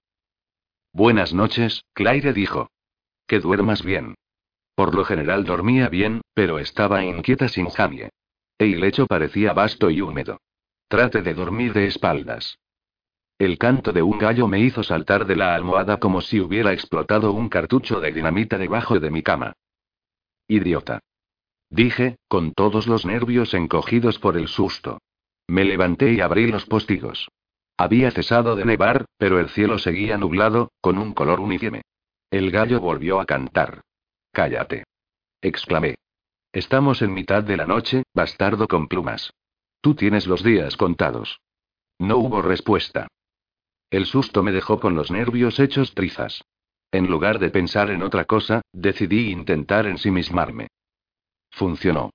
Buenas 0.94 1.34
noches, 1.34 1.84
Claire 1.94 2.32
dijo. 2.32 2.70
Que 3.28 3.40
duermas 3.40 3.84
bien. 3.84 4.16
Por 4.76 4.96
lo 4.96 5.04
general 5.04 5.44
dormía 5.44 5.90
bien, 5.90 6.22
pero 6.34 6.60
estaba 6.60 7.04
inquieta 7.04 7.48
sin 7.50 7.70
Jamie. 7.70 8.10
El 8.64 8.80
lecho 8.80 9.07
parecía 9.07 9.51
vasto 9.51 9.89
y 9.89 9.99
húmedo. 9.99 10.39
Trate 10.88 11.22
de 11.22 11.34
dormir 11.34 11.74
de 11.74 11.86
espaldas. 11.88 12.59
El 13.38 13.57
canto 13.57 13.91
de 13.91 14.01
un 14.01 14.18
gallo 14.18 14.47
me 14.47 14.59
hizo 14.59 14.84
saltar 14.84 15.26
de 15.26 15.36
la 15.36 15.53
almohada 15.53 15.97
como 15.97 16.22
si 16.22 16.39
hubiera 16.39 16.72
explotado 16.72 17.34
un 17.34 17.49
cartucho 17.49 17.99
de 17.99 18.14
dinamita 18.14 18.57
debajo 18.57 18.99
de 19.01 19.09
mi 19.09 19.22
cama. 19.22 19.53
Idiota. 20.47 21.01
Dije, 21.70 22.16
con 22.30 22.53
todos 22.53 22.88
los 22.88 23.05
nervios 23.05 23.53
encogidos 23.53 24.18
por 24.18 24.38
el 24.38 24.47
susto. 24.47 24.99
Me 25.47 25.66
levanté 25.66 26.14
y 26.14 26.22
abrí 26.22 26.47
los 26.47 26.66
postigos. 26.66 27.28
Había 27.76 28.11
cesado 28.11 28.55
de 28.55 28.64
nevar, 28.64 29.05
pero 29.18 29.41
el 29.41 29.49
cielo 29.49 29.78
seguía 29.78 30.18
nublado, 30.18 30.72
con 30.80 30.97
un 30.97 31.14
color 31.14 31.41
uniforme. 31.41 31.82
El 32.32 32.49
gallo 32.49 32.80
volvió 32.80 33.20
a 33.20 33.26
cantar. 33.26 33.82
Cállate. 34.32 34.86
exclamé. 35.41 35.95
Estamos 36.54 37.01
en 37.01 37.16
mitad 37.16 37.43
de 37.43 37.58
la 37.58 37.66
noche, 37.66 38.04
bastardo 38.14 38.68
con 38.68 38.88
plumas. 38.88 39.34
Tú 39.82 39.95
tienes 39.95 40.28
los 40.28 40.43
días 40.43 40.78
contados. 40.78 41.41
No 41.97 42.18
hubo 42.18 42.43
respuesta. 42.43 43.08
El 43.89 44.06
susto 44.06 44.43
me 44.43 44.51
dejó 44.51 44.80
con 44.80 44.93
los 44.95 45.10
nervios 45.10 45.60
hechos 45.60 45.95
trizas. 45.95 46.43
En 46.91 47.08
lugar 47.08 47.39
de 47.39 47.49
pensar 47.49 47.89
en 47.89 48.04
otra 48.04 48.26
cosa, 48.26 48.62
decidí 48.72 49.32
intentar 49.32 49.88
ensimismarme. 49.88 50.68
Funcionó. 51.49 52.12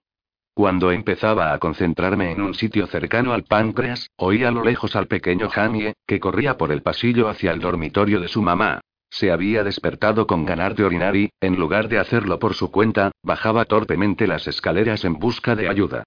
Cuando 0.55 0.93
empezaba 0.93 1.53
a 1.53 1.59
concentrarme 1.59 2.31
en 2.31 2.41
un 2.41 2.55
sitio 2.55 2.87
cercano 2.87 3.33
al 3.33 3.43
páncreas, 3.43 4.09
oí 4.17 4.45
a 4.45 4.53
lo 4.53 4.63
lejos 4.63 4.95
al 4.95 5.09
pequeño 5.09 5.49
Jamie, 5.49 5.95
que 6.07 6.21
corría 6.21 6.57
por 6.57 6.71
el 6.71 6.83
pasillo 6.83 7.29
hacia 7.29 7.51
el 7.51 7.59
dormitorio 7.59 8.21
de 8.21 8.29
su 8.29 8.41
mamá. 8.41 8.83
Se 9.11 9.31
había 9.31 9.65
despertado 9.65 10.27
con 10.27 10.45
ganar 10.45 10.75
de 10.75 10.85
orinar 10.85 11.17
y, 11.17 11.31
en 11.41 11.57
lugar 11.57 11.89
de 11.89 11.99
hacerlo 11.99 12.39
por 12.39 12.55
su 12.55 12.71
cuenta, 12.71 13.11
bajaba 13.23 13.65
torpemente 13.65 14.27
las 14.27 14.47
escaleras 14.47 15.05
en 15.05 15.15
busca 15.15 15.57
de 15.57 15.69
ayuda. 15.69 16.05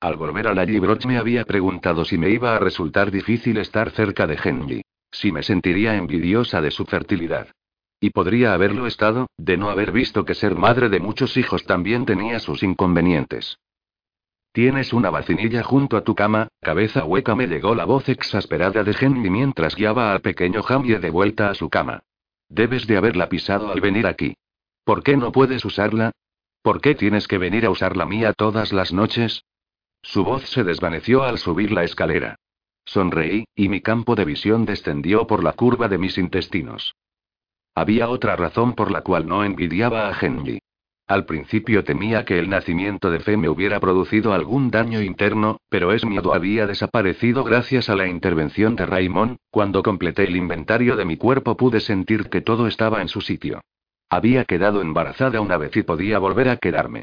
Al 0.00 0.16
volver 0.16 0.48
a 0.48 0.54
la 0.54 0.64
Libroch 0.64 1.04
me 1.06 1.18
había 1.18 1.44
preguntado 1.44 2.04
si 2.04 2.18
me 2.18 2.30
iba 2.30 2.56
a 2.56 2.58
resultar 2.58 3.10
difícil 3.10 3.58
estar 3.58 3.90
cerca 3.90 4.26
de 4.26 4.38
Henry. 4.42 4.82
Si 5.10 5.30
me 5.30 5.42
sentiría 5.42 5.94
envidiosa 5.96 6.60
de 6.60 6.70
su 6.70 6.86
fertilidad. 6.86 7.48
Y 8.00 8.10
podría 8.10 8.54
haberlo 8.54 8.86
estado, 8.86 9.28
de 9.36 9.56
no 9.56 9.70
haber 9.70 9.92
visto 9.92 10.24
que 10.24 10.34
ser 10.34 10.56
madre 10.56 10.88
de 10.88 10.98
muchos 10.98 11.36
hijos 11.36 11.64
también 11.64 12.06
tenía 12.06 12.40
sus 12.40 12.62
inconvenientes. 12.62 13.58
Tienes 14.52 14.92
una 14.92 15.10
vacinilla 15.10 15.62
junto 15.62 15.96
a 15.96 16.02
tu 16.02 16.14
cama, 16.14 16.48
cabeza 16.60 17.04
hueca 17.04 17.34
me 17.34 17.46
llegó 17.46 17.74
la 17.74 17.84
voz 17.84 18.08
exasperada 18.08 18.82
de 18.84 18.96
Henry 18.98 19.30
mientras 19.30 19.76
guiaba 19.76 20.12
al 20.12 20.20
pequeño 20.20 20.62
Jamie 20.62 20.98
de 20.98 21.10
vuelta 21.10 21.48
a 21.48 21.54
su 21.54 21.70
cama. 21.70 22.02
Debes 22.52 22.86
de 22.86 22.98
haberla 22.98 23.30
pisado 23.30 23.72
al 23.72 23.80
venir 23.80 24.06
aquí. 24.06 24.34
¿Por 24.84 25.02
qué 25.02 25.16
no 25.16 25.32
puedes 25.32 25.64
usarla? 25.64 26.12
¿Por 26.60 26.82
qué 26.82 26.94
tienes 26.94 27.26
que 27.26 27.38
venir 27.38 27.64
a 27.64 27.70
usar 27.70 27.96
la 27.96 28.04
mía 28.04 28.34
todas 28.34 28.74
las 28.74 28.92
noches? 28.92 29.46
Su 30.02 30.22
voz 30.22 30.46
se 30.50 30.62
desvaneció 30.62 31.22
al 31.22 31.38
subir 31.38 31.72
la 31.72 31.82
escalera. 31.82 32.36
Sonreí, 32.84 33.46
y 33.54 33.70
mi 33.70 33.80
campo 33.80 34.16
de 34.16 34.26
visión 34.26 34.66
descendió 34.66 35.26
por 35.26 35.42
la 35.42 35.54
curva 35.54 35.88
de 35.88 35.96
mis 35.96 36.18
intestinos. 36.18 36.94
Había 37.74 38.10
otra 38.10 38.36
razón 38.36 38.74
por 38.74 38.90
la 38.90 39.00
cual 39.00 39.26
no 39.26 39.44
envidiaba 39.44 40.08
a 40.08 40.18
Henry. 40.20 40.60
Al 41.12 41.26
principio 41.26 41.84
temía 41.84 42.24
que 42.24 42.38
el 42.38 42.48
nacimiento 42.48 43.10
de 43.10 43.20
Fe 43.20 43.36
me 43.36 43.50
hubiera 43.50 43.78
producido 43.80 44.32
algún 44.32 44.70
daño 44.70 45.02
interno, 45.02 45.58
pero 45.68 45.92
ese 45.92 46.06
miedo 46.06 46.32
había 46.32 46.66
desaparecido 46.66 47.44
gracias 47.44 47.90
a 47.90 47.96
la 47.96 48.06
intervención 48.06 48.76
de 48.76 48.86
Raymond. 48.86 49.36
Cuando 49.50 49.82
completé 49.82 50.24
el 50.24 50.36
inventario 50.36 50.96
de 50.96 51.04
mi 51.04 51.18
cuerpo 51.18 51.54
pude 51.54 51.80
sentir 51.80 52.30
que 52.30 52.40
todo 52.40 52.66
estaba 52.66 53.02
en 53.02 53.08
su 53.08 53.20
sitio. 53.20 53.60
Había 54.08 54.46
quedado 54.46 54.80
embarazada 54.80 55.42
una 55.42 55.58
vez 55.58 55.76
y 55.76 55.82
podía 55.82 56.18
volver 56.18 56.48
a 56.48 56.56
quedarme. 56.56 57.02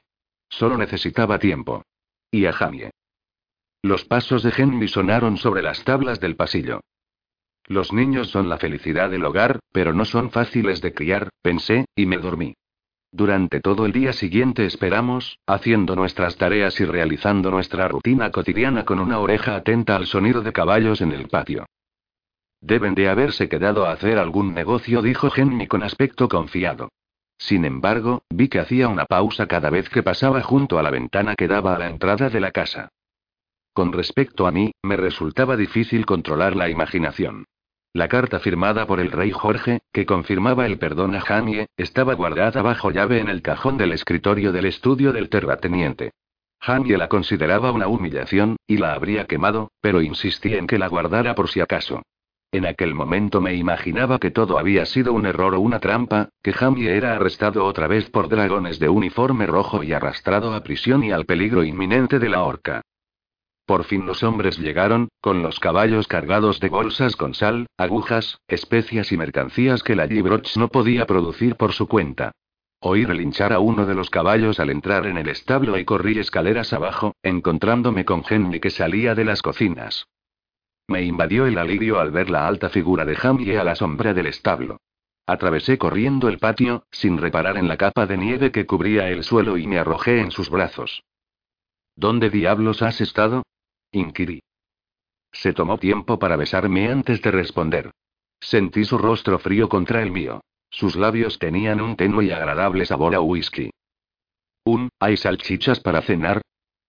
Solo 0.49 0.75
necesitaba 0.75 1.37
tiempo. 1.37 1.83
Y 2.31 2.47
a 2.47 2.51
Jamie. 2.51 2.89
Los 3.83 4.05
pasos 4.05 4.41
de 4.41 4.51
Henry 4.57 4.87
sonaron 4.87 5.37
sobre 5.37 5.61
las 5.61 5.83
tablas 5.83 6.19
del 6.19 6.35
pasillo. 6.35 6.81
Los 7.67 7.93
niños 7.93 8.29
son 8.31 8.49
la 8.49 8.57
felicidad 8.57 9.11
del 9.11 9.23
hogar, 9.23 9.59
pero 9.71 9.93
no 9.93 10.03
son 10.03 10.31
fáciles 10.31 10.81
de 10.81 10.95
criar, 10.95 11.29
pensé, 11.43 11.85
y 11.95 12.07
me 12.07 12.17
dormí. 12.17 12.55
Durante 13.11 13.59
todo 13.59 13.85
el 13.85 13.91
día 13.91 14.13
siguiente 14.13 14.65
esperamos, 14.65 15.39
haciendo 15.47 15.95
nuestras 15.95 16.37
tareas 16.37 16.79
y 16.79 16.85
realizando 16.85 17.49
nuestra 17.49 17.87
rutina 17.87 18.31
cotidiana 18.31 18.85
con 18.85 18.99
una 18.99 19.19
oreja 19.19 19.55
atenta 19.55 19.95
al 19.95 20.05
sonido 20.05 20.41
de 20.41 20.53
caballos 20.53 21.01
en 21.01 21.11
el 21.11 21.27
patio. 21.27 21.65
Deben 22.61 22.93
de 22.93 23.09
haberse 23.09 23.49
quedado 23.49 23.85
a 23.85 23.93
hacer 23.93 24.19
algún 24.19 24.53
negocio, 24.53 25.01
dijo 25.01 25.29
Henry 25.35 25.65
con 25.67 25.81
aspecto 25.81 26.29
confiado. 26.29 26.89
Sin 27.37 27.65
embargo, 27.65 28.21
vi 28.29 28.49
que 28.49 28.59
hacía 28.59 28.89
una 28.89 29.05
pausa 29.05 29.47
cada 29.47 29.69
vez 29.69 29.89
que 29.89 30.03
pasaba 30.03 30.41
junto 30.41 30.77
a 30.77 30.83
la 30.83 30.91
ventana 30.91 31.35
que 31.35 31.47
daba 31.47 31.75
a 31.75 31.79
la 31.79 31.87
entrada 31.87 32.29
de 32.29 32.41
la 32.41 32.51
casa. 32.51 32.89
Con 33.73 33.93
respecto 33.93 34.45
a 34.45 34.51
mí, 34.51 34.73
me 34.83 34.97
resultaba 34.97 35.55
difícil 35.55 36.05
controlar 36.05 36.55
la 36.55 36.69
imaginación. 36.69 37.45
La 37.93 38.07
carta 38.07 38.39
firmada 38.39 38.85
por 38.85 38.99
el 38.99 39.11
rey 39.11 39.31
Jorge, 39.31 39.79
que 39.91 40.05
confirmaba 40.05 40.67
el 40.67 40.77
perdón 40.77 41.15
a 41.15 41.21
Jamie, 41.21 41.67
estaba 41.75 42.13
guardada 42.13 42.61
bajo 42.61 42.91
llave 42.91 43.19
en 43.19 43.29
el 43.29 43.41
cajón 43.41 43.77
del 43.77 43.93
escritorio 43.93 44.51
del 44.51 44.65
estudio 44.65 45.11
del 45.11 45.29
terrateniente. 45.29 46.11
Jamie 46.61 46.97
la 46.97 47.07
consideraba 47.07 47.71
una 47.71 47.87
humillación, 47.87 48.57
y 48.67 48.77
la 48.77 48.93
habría 48.93 49.25
quemado, 49.25 49.71
pero 49.81 50.01
insistí 50.01 50.53
en 50.53 50.67
que 50.67 50.77
la 50.77 50.87
guardara 50.87 51.33
por 51.33 51.49
si 51.49 51.61
acaso. 51.61 52.03
En 52.51 52.67
aquel 52.67 52.93
momento 52.93 53.41
me 53.41 53.55
imaginaba 53.55 54.19
que 54.19 54.29
todo 54.29 54.59
había 54.59 54.85
sido 54.85 55.13
un 55.13 55.25
error 55.25 55.55
o 55.55 55.59
una 55.59 55.79
trampa, 55.79 56.29
que 56.43 56.53
Jamie 56.53 56.95
era 56.95 57.15
arrestado 57.15 57.65
otra 57.65 57.87
vez 57.87 58.09
por 58.11 58.29
dragones 58.29 58.77
de 58.77 58.89
uniforme 58.89 59.47
rojo 59.47 59.83
y 59.83 59.93
arrastrado 59.93 60.53
a 60.53 60.61
prisión 60.61 61.03
y 61.03 61.11
al 61.11 61.25
peligro 61.25 61.63
inminente 61.63 62.19
de 62.19 62.29
la 62.29 62.43
horca. 62.43 62.81
Por 63.69 63.83
fin 63.83 64.07
los 64.07 64.23
hombres 64.23 64.57
llegaron, 64.57 65.09
con 65.21 65.43
los 65.43 65.59
caballos 65.59 66.07
cargados 66.07 66.59
de 66.59 66.69
bolsas 66.69 67.15
con 67.15 67.35
sal, 67.35 67.67
agujas, 67.77 68.39
especias 68.47 69.11
y 69.11 69.17
mercancías 69.17 69.83
que 69.83 69.95
la 69.95 70.07
Gibroch 70.07 70.57
no 70.57 70.69
podía 70.69 71.05
producir 71.05 71.55
por 71.55 71.73
su 71.73 71.87
cuenta. 71.87 72.31
Oí 72.79 73.05
relinchar 73.05 73.53
a 73.53 73.59
uno 73.59 73.85
de 73.85 73.93
los 73.93 74.09
caballos 74.09 74.59
al 74.59 74.71
entrar 74.71 75.05
en 75.05 75.19
el 75.19 75.29
establo 75.29 75.77
y 75.77 75.85
corrí 75.85 76.17
escaleras 76.17 76.73
abajo, 76.73 77.13
encontrándome 77.21 78.05
con 78.05 78.23
Henry 78.27 78.59
que 78.59 78.71
salía 78.71 79.13
de 79.13 79.23
las 79.23 79.43
cocinas. 79.43 80.07
Me 80.87 81.03
invadió 81.03 81.45
el 81.45 81.59
alivio 81.59 81.99
al 81.99 82.09
ver 82.09 82.31
la 82.31 82.47
alta 82.47 82.69
figura 82.69 83.05
de 83.05 83.15
Jamie 83.15 83.59
a 83.59 83.63
la 83.63 83.75
sombra 83.75 84.15
del 84.15 84.25
establo. 84.25 84.77
Atravesé 85.27 85.77
corriendo 85.77 86.27
el 86.27 86.39
patio, 86.39 86.85
sin 86.89 87.19
reparar 87.19 87.55
en 87.55 87.67
la 87.67 87.77
capa 87.77 88.07
de 88.07 88.17
nieve 88.17 88.51
que 88.51 88.65
cubría 88.65 89.09
el 89.09 89.23
suelo 89.23 89.57
y 89.57 89.67
me 89.67 89.77
arrojé 89.77 90.21
en 90.21 90.31
sus 90.31 90.49
brazos. 90.49 91.03
¿Dónde 91.95 92.31
diablos 92.31 92.81
has 92.81 92.99
estado? 92.99 93.43
Inquirí. 93.91 94.41
Se 95.31 95.53
tomó 95.53 95.77
tiempo 95.77 96.19
para 96.19 96.35
besarme 96.35 96.89
antes 96.89 97.21
de 97.21 97.31
responder. 97.31 97.91
Sentí 98.39 98.85
su 98.85 98.97
rostro 98.97 99.39
frío 99.39 99.69
contra 99.69 100.01
el 100.01 100.11
mío. 100.11 100.41
Sus 100.69 100.95
labios 100.95 101.39
tenían 101.39 101.81
un 101.81 101.95
tenue 101.95 102.25
y 102.25 102.31
agradable 102.31 102.85
sabor 102.85 103.15
a 103.15 103.21
whisky. 103.21 103.71
¿Un, 104.65 104.89
hay 104.99 105.17
salchichas 105.17 105.79
para 105.79 106.01
cenar? 106.01 106.41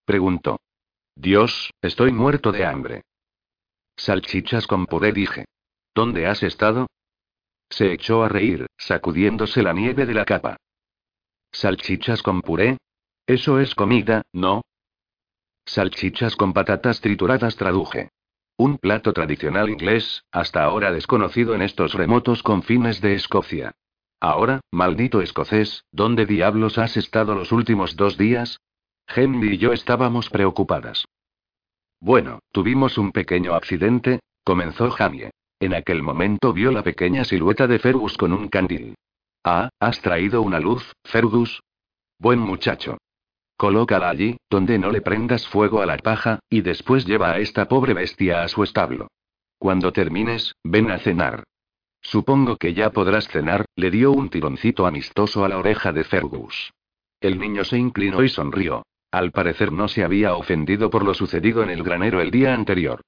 Preguntó. 0.05 0.59
Dios, 1.15 1.71
estoy 1.81 2.11
muerto 2.11 2.51
de 2.51 2.65
hambre. 2.65 3.01
Salchichas 3.97 4.67
con 4.67 4.85
puré, 4.85 5.11
dije. 5.11 5.45
¿Dónde 5.93 6.27
has 6.27 6.43
estado? 6.43 6.87
Se 7.69 7.91
echó 7.91 8.23
a 8.23 8.29
reír, 8.29 8.67
sacudiéndose 8.77 9.61
la 9.61 9.73
nieve 9.73 10.05
de 10.05 10.13
la 10.13 10.25
capa. 10.25 10.57
¿Salchichas 11.51 12.21
con 12.23 12.41
puré? 12.41 12.77
Eso 13.25 13.59
es 13.59 13.75
comida, 13.75 14.23
¿no? 14.33 14.61
Salchichas 15.71 16.35
con 16.35 16.51
patatas 16.51 16.99
trituradas 16.99 17.55
traduje. 17.55 18.09
Un 18.57 18.77
plato 18.77 19.13
tradicional 19.13 19.69
inglés, 19.69 20.25
hasta 20.29 20.65
ahora 20.65 20.91
desconocido 20.91 21.55
en 21.55 21.61
estos 21.61 21.93
remotos 21.93 22.43
confines 22.43 22.99
de 22.99 23.13
Escocia. 23.13 23.71
Ahora, 24.19 24.59
maldito 24.69 25.21
escocés, 25.21 25.85
¿dónde 25.93 26.25
diablos 26.25 26.77
has 26.77 26.97
estado 26.97 27.35
los 27.35 27.53
últimos 27.53 27.95
dos 27.95 28.17
días? 28.17 28.59
Henry 29.07 29.53
y 29.53 29.57
yo 29.59 29.71
estábamos 29.71 30.29
preocupadas. 30.29 31.05
Bueno, 32.01 32.39
tuvimos 32.51 32.97
un 32.97 33.13
pequeño 33.13 33.53
accidente, 33.53 34.19
comenzó 34.43 34.91
Jamie. 34.91 35.31
En 35.61 35.73
aquel 35.73 36.03
momento 36.03 36.51
vio 36.51 36.73
la 36.73 36.83
pequeña 36.83 37.23
silueta 37.23 37.65
de 37.67 37.79
Fergus 37.79 38.17
con 38.17 38.33
un 38.33 38.49
candil. 38.49 38.95
Ah, 39.45 39.69
¿has 39.79 40.01
traído 40.01 40.41
una 40.41 40.59
luz, 40.59 40.91
Fergus? 41.05 41.61
Buen 42.19 42.39
muchacho. 42.39 42.97
Colócala 43.61 44.09
allí, 44.09 44.37
donde 44.49 44.79
no 44.79 44.89
le 44.89 45.01
prendas 45.01 45.47
fuego 45.47 45.83
a 45.83 45.85
la 45.85 45.95
paja, 45.97 46.39
y 46.49 46.61
después 46.61 47.05
lleva 47.05 47.29
a 47.29 47.37
esta 47.37 47.67
pobre 47.67 47.93
bestia 47.93 48.41
a 48.41 48.47
su 48.47 48.63
establo. 48.63 49.11
Cuando 49.59 49.93
termines, 49.93 50.55
ven 50.63 50.89
a 50.89 50.97
cenar. 50.97 51.43
Supongo 52.01 52.57
que 52.57 52.73
ya 52.73 52.89
podrás 52.89 53.27
cenar, 53.27 53.65
le 53.75 53.91
dio 53.91 54.13
un 54.13 54.31
tironcito 54.31 54.87
amistoso 54.87 55.45
a 55.45 55.49
la 55.49 55.59
oreja 55.59 55.93
de 55.93 56.03
Fergus. 56.03 56.73
El 57.19 57.37
niño 57.37 57.63
se 57.63 57.77
inclinó 57.77 58.23
y 58.23 58.29
sonrió. 58.29 58.81
Al 59.11 59.29
parecer 59.29 59.71
no 59.71 59.87
se 59.87 60.03
había 60.03 60.33
ofendido 60.33 60.89
por 60.89 61.05
lo 61.05 61.13
sucedido 61.13 61.61
en 61.61 61.69
el 61.69 61.83
granero 61.83 62.19
el 62.19 62.31
día 62.31 62.55
anterior. 62.55 63.01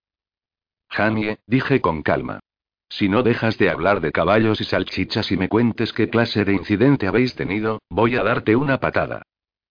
Jamie, 0.87 1.39
dije 1.47 1.81
con 1.81 2.03
calma. 2.03 2.41
Si 2.89 3.09
no 3.09 3.23
dejas 3.23 3.57
de 3.57 3.71
hablar 3.71 4.01
de 4.01 4.11
caballos 4.11 4.61
y 4.61 4.65
salchichas 4.65 5.31
y 5.31 5.37
me 5.37 5.49
cuentes 5.49 5.93
qué 5.93 6.11
clase 6.11 6.45
de 6.45 6.53
incidente 6.53 7.07
habéis 7.07 7.33
tenido, 7.33 7.81
voy 7.89 8.17
a 8.17 8.23
darte 8.23 8.55
una 8.55 8.79
patada. 8.79 9.23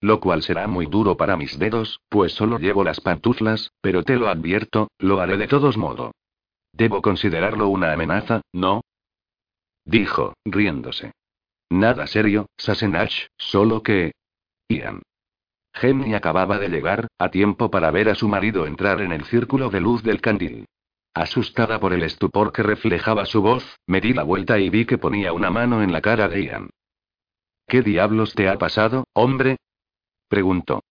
Lo 0.02 0.18
cual 0.18 0.42
será 0.42 0.66
muy 0.66 0.86
duro 0.86 1.16
para 1.16 1.36
mis 1.36 1.60
dedos, 1.60 2.00
pues 2.08 2.32
solo 2.32 2.58
llevo 2.58 2.82
las 2.82 3.00
pantuflas, 3.00 3.70
pero 3.80 4.02
te 4.02 4.16
lo 4.16 4.28
advierto, 4.28 4.90
lo 4.98 5.20
haré 5.20 5.36
de 5.36 5.46
todos 5.46 5.76
modos. 5.76 6.10
Debo 6.72 7.00
considerarlo 7.00 7.68
una 7.68 7.92
amenaza, 7.92 8.42
¿no? 8.52 8.82
Dijo, 9.84 10.34
riéndose. 10.44 11.12
Nada 11.70 12.08
serio, 12.08 12.46
Sassenach, 12.56 13.28
solo 13.38 13.84
que... 13.84 14.10
Ian. 14.68 15.02
Jenny 15.72 16.14
acababa 16.14 16.58
de 16.58 16.68
llegar, 16.68 17.06
a 17.16 17.30
tiempo 17.30 17.70
para 17.70 17.92
ver 17.92 18.08
a 18.08 18.16
su 18.16 18.28
marido 18.28 18.66
entrar 18.66 19.02
en 19.02 19.12
el 19.12 19.24
círculo 19.24 19.70
de 19.70 19.80
luz 19.80 20.02
del 20.02 20.20
candil. 20.20 20.66
Asustada 21.14 21.78
por 21.78 21.92
el 21.92 22.02
estupor 22.02 22.52
que 22.52 22.64
reflejaba 22.64 23.24
su 23.24 23.40
voz, 23.40 23.78
me 23.86 24.00
di 24.00 24.14
la 24.14 24.24
vuelta 24.24 24.58
y 24.58 24.68
vi 24.68 24.84
que 24.84 24.98
ponía 24.98 25.32
una 25.32 25.50
mano 25.50 25.80
en 25.80 25.92
la 25.92 26.00
cara 26.00 26.28
de 26.28 26.44
Ian. 26.44 26.70
¿Qué 27.68 27.82
diablos 27.82 28.34
te 28.34 28.48
ha 28.48 28.58
pasado, 28.58 29.04
hombre? 29.12 29.58
Preguntó. 30.32 30.82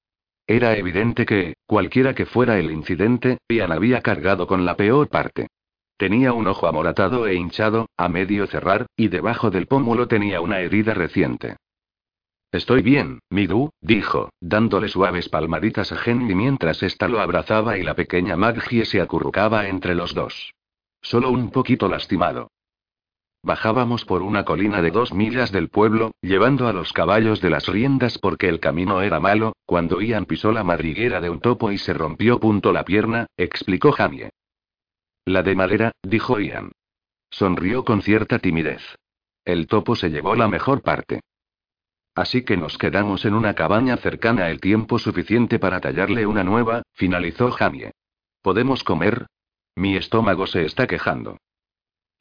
Era 0.45 0.77
evidente 0.77 1.25
que, 1.25 1.55
cualquiera 1.65 2.13
que 2.13 2.27
fuera 2.27 2.59
el 2.59 2.69
incidente, 2.69 3.39
Ian 3.49 3.71
había 3.71 4.01
cargado 4.01 4.45
con 4.45 4.65
la 4.67 4.77
peor 4.77 5.09
parte. 5.09 5.47
Tenía 5.97 6.31
un 6.31 6.45
ojo 6.45 6.67
amoratado 6.67 7.25
e 7.25 7.33
hinchado, 7.33 7.87
a 7.97 8.07
medio 8.07 8.45
cerrar, 8.45 8.85
y 8.95 9.07
debajo 9.07 9.49
del 9.49 9.65
pómulo 9.65 10.07
tenía 10.07 10.41
una 10.41 10.59
herida 10.59 10.93
reciente. 10.93 11.57
Estoy 12.51 12.83
bien, 12.83 13.17
Midu, 13.31 13.71
dijo, 13.81 14.29
dándole 14.39 14.89
suaves 14.89 15.27
palmaditas 15.27 15.91
a 15.91 15.97
Henry 16.05 16.35
mientras 16.35 16.83
ésta 16.83 17.07
lo 17.07 17.19
abrazaba 17.19 17.79
y 17.79 17.81
la 17.81 17.95
pequeña 17.95 18.37
Maggie 18.37 18.85
se 18.85 19.01
acurrucaba 19.01 19.67
entre 19.69 19.95
los 19.95 20.13
dos. 20.13 20.53
Solo 21.01 21.31
un 21.31 21.49
poquito 21.49 21.87
lastimado. 21.87 22.51
Bajábamos 23.43 24.05
por 24.05 24.21
una 24.21 24.45
colina 24.45 24.83
de 24.83 24.91
dos 24.91 25.13
millas 25.13 25.51
del 25.51 25.69
pueblo, 25.69 26.11
llevando 26.21 26.67
a 26.67 26.73
los 26.73 26.93
caballos 26.93 27.41
de 27.41 27.49
las 27.49 27.67
riendas 27.67 28.19
porque 28.19 28.47
el 28.47 28.59
camino 28.59 29.01
era 29.01 29.19
malo, 29.19 29.53
cuando 29.65 29.99
Ian 29.99 30.25
pisó 30.25 30.51
la 30.51 30.63
madriguera 30.63 31.19
de 31.21 31.31
un 31.31 31.39
topo 31.39 31.71
y 31.71 31.79
se 31.79 31.93
rompió 31.93 32.39
punto 32.39 32.71
la 32.71 32.85
pierna, 32.85 33.25
explicó 33.37 33.91
Jamie. 33.91 34.29
La 35.25 35.41
de 35.41 35.55
madera, 35.55 35.91
dijo 36.03 36.39
Ian. 36.39 36.71
Sonrió 37.31 37.83
con 37.83 38.03
cierta 38.03 38.37
timidez. 38.37 38.81
El 39.43 39.65
topo 39.65 39.95
se 39.95 40.09
llevó 40.09 40.35
la 40.35 40.47
mejor 40.47 40.83
parte. 40.83 41.21
Así 42.13 42.43
que 42.43 42.57
nos 42.57 42.77
quedamos 42.77 43.25
en 43.25 43.33
una 43.33 43.55
cabaña 43.55 43.97
cercana 43.97 44.49
el 44.49 44.59
tiempo 44.59 44.99
suficiente 44.99 45.57
para 45.57 45.79
tallarle 45.79 46.27
una 46.27 46.43
nueva, 46.43 46.83
finalizó 46.93 47.49
Jamie. 47.51 47.91
¿Podemos 48.43 48.83
comer? 48.83 49.25
Mi 49.75 49.95
estómago 49.95 50.45
se 50.45 50.65
está 50.65 50.85
quejando. 50.85 51.37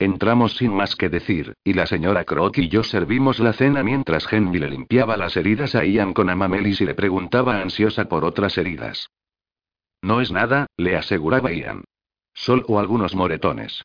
Entramos 0.01 0.56
sin 0.56 0.72
más 0.72 0.97
que 0.97 1.10
decir, 1.10 1.52
y 1.62 1.74
la 1.74 1.85
señora 1.85 2.24
Croc 2.24 2.56
y 2.56 2.70
yo 2.70 2.82
servimos 2.82 3.39
la 3.39 3.52
cena 3.52 3.82
mientras 3.82 4.27
Henry 4.32 4.59
le 4.59 4.70
limpiaba 4.70 5.18
las 5.18 5.36
heridas 5.36 5.74
a 5.74 5.85
Ian 5.85 6.14
con 6.14 6.31
amamelis 6.31 6.81
y 6.81 6.86
le 6.86 6.94
preguntaba 6.94 7.60
ansiosa 7.60 8.06
por 8.06 8.24
otras 8.24 8.56
heridas. 8.56 9.10
No 10.01 10.22
es 10.22 10.32
nada, 10.32 10.68
le 10.78 10.97
aseguraba 10.97 11.52
Ian. 11.52 11.85
Solo 12.32 12.78
algunos 12.78 13.14
moretones. 13.14 13.85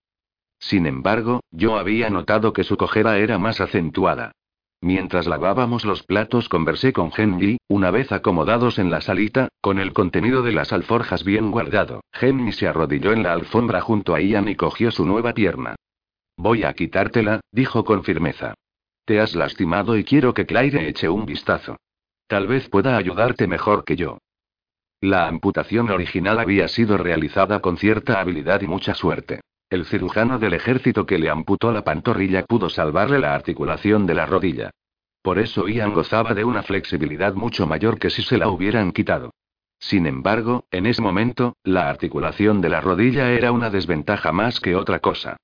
Sin 0.57 0.85
embargo, 0.85 1.41
yo 1.51 1.77
había 1.77 2.09
notado 2.09 2.53
que 2.53 2.63
su 2.63 2.77
cojera 2.77 3.17
era 3.17 3.37
más 3.37 3.59
acentuada. 3.59 4.31
Mientras 4.79 5.27
lavábamos 5.27 5.83
los 5.83 6.03
platos 6.03 6.47
conversé 6.47 6.93
con 6.93 7.11
Henry, 7.15 7.57
una 7.67 7.91
vez 7.91 8.13
acomodados 8.13 8.79
en 8.79 8.89
la 8.89 9.01
salita, 9.01 9.49
con 9.59 9.79
el 9.79 9.91
contenido 9.91 10.43
de 10.43 10.53
las 10.53 10.71
alforjas 10.71 11.25
bien 11.25 11.51
guardado. 11.51 12.05
Henry 12.13 12.53
se 12.53 12.69
arrodilló 12.69 13.11
en 13.11 13.23
la 13.23 13.33
alfombra 13.33 13.81
junto 13.81 14.15
a 14.15 14.21
Ian 14.21 14.47
y 14.47 14.55
cogió 14.55 14.91
su 14.91 15.05
nueva 15.05 15.33
pierna. 15.33 15.75
Voy 16.37 16.63
a 16.63 16.73
quitártela, 16.73 17.41
dijo 17.51 17.83
con 17.85 18.03
firmeza. 18.03 18.53
Te 19.05 19.19
has 19.19 19.35
lastimado 19.35 19.97
y 19.97 20.03
quiero 20.03 20.33
que 20.33 20.45
Claire 20.45 20.87
eche 20.87 21.09
un 21.09 21.25
vistazo. 21.25 21.77
Tal 22.27 22.47
vez 22.47 22.69
pueda 22.69 22.97
ayudarte 22.97 23.47
mejor 23.47 23.85
que 23.85 23.95
yo. 23.95 24.17
La 25.01 25.27
amputación 25.27 25.89
original 25.89 26.39
había 26.39 26.67
sido 26.67 26.97
realizada 26.97 27.59
con 27.59 27.77
cierta 27.77 28.19
habilidad 28.19 28.61
y 28.61 28.67
mucha 28.67 28.95
suerte. 28.95 29.41
El 29.69 29.85
cirujano 29.85 30.39
del 30.39 30.53
ejército 30.53 31.05
que 31.05 31.19
le 31.19 31.29
amputó 31.29 31.71
la 31.71 31.83
pantorrilla 31.83 32.45
pudo 32.45 32.69
salvarle 32.69 33.19
la 33.19 33.35
articulación 33.35 34.05
de 34.05 34.15
la 34.15 34.25
rodilla. 34.25 34.71
Por 35.21 35.39
eso 35.39 35.67
Ian 35.67 35.93
gozaba 35.93 36.33
de 36.33 36.43
una 36.43 36.63
flexibilidad 36.63 37.33
mucho 37.33 37.65
mayor 37.65 37.97
que 37.97 38.09
si 38.09 38.21
se 38.21 38.37
la 38.37 38.47
hubieran 38.47 38.91
quitado. 38.91 39.31
Sin 39.79 40.07
embargo, 40.07 40.65
en 40.71 40.85
ese 40.85 41.01
momento, 41.01 41.57
la 41.63 41.89
articulación 41.89 42.61
de 42.61 42.69
la 42.69 42.81
rodilla 42.81 43.31
era 43.31 43.51
una 43.51 43.69
desventaja 43.69 44.31
más 44.31 44.59
que 44.59 44.75
otra 44.75 44.99
cosa. 44.99 45.37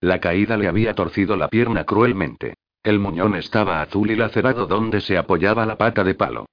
La 0.00 0.20
caída 0.20 0.56
le 0.56 0.68
había 0.68 0.94
torcido 0.94 1.36
la 1.36 1.48
pierna 1.48 1.84
cruelmente. 1.84 2.54
El 2.82 2.98
muñón 2.98 3.34
estaba 3.34 3.80
azul 3.80 4.10
y 4.10 4.16
lacerado 4.16 4.66
donde 4.66 5.00
se 5.00 5.18
apoyaba 5.18 5.66
la 5.66 5.76
pata 5.76 6.04
de 6.04 6.14
palo. 6.14 6.46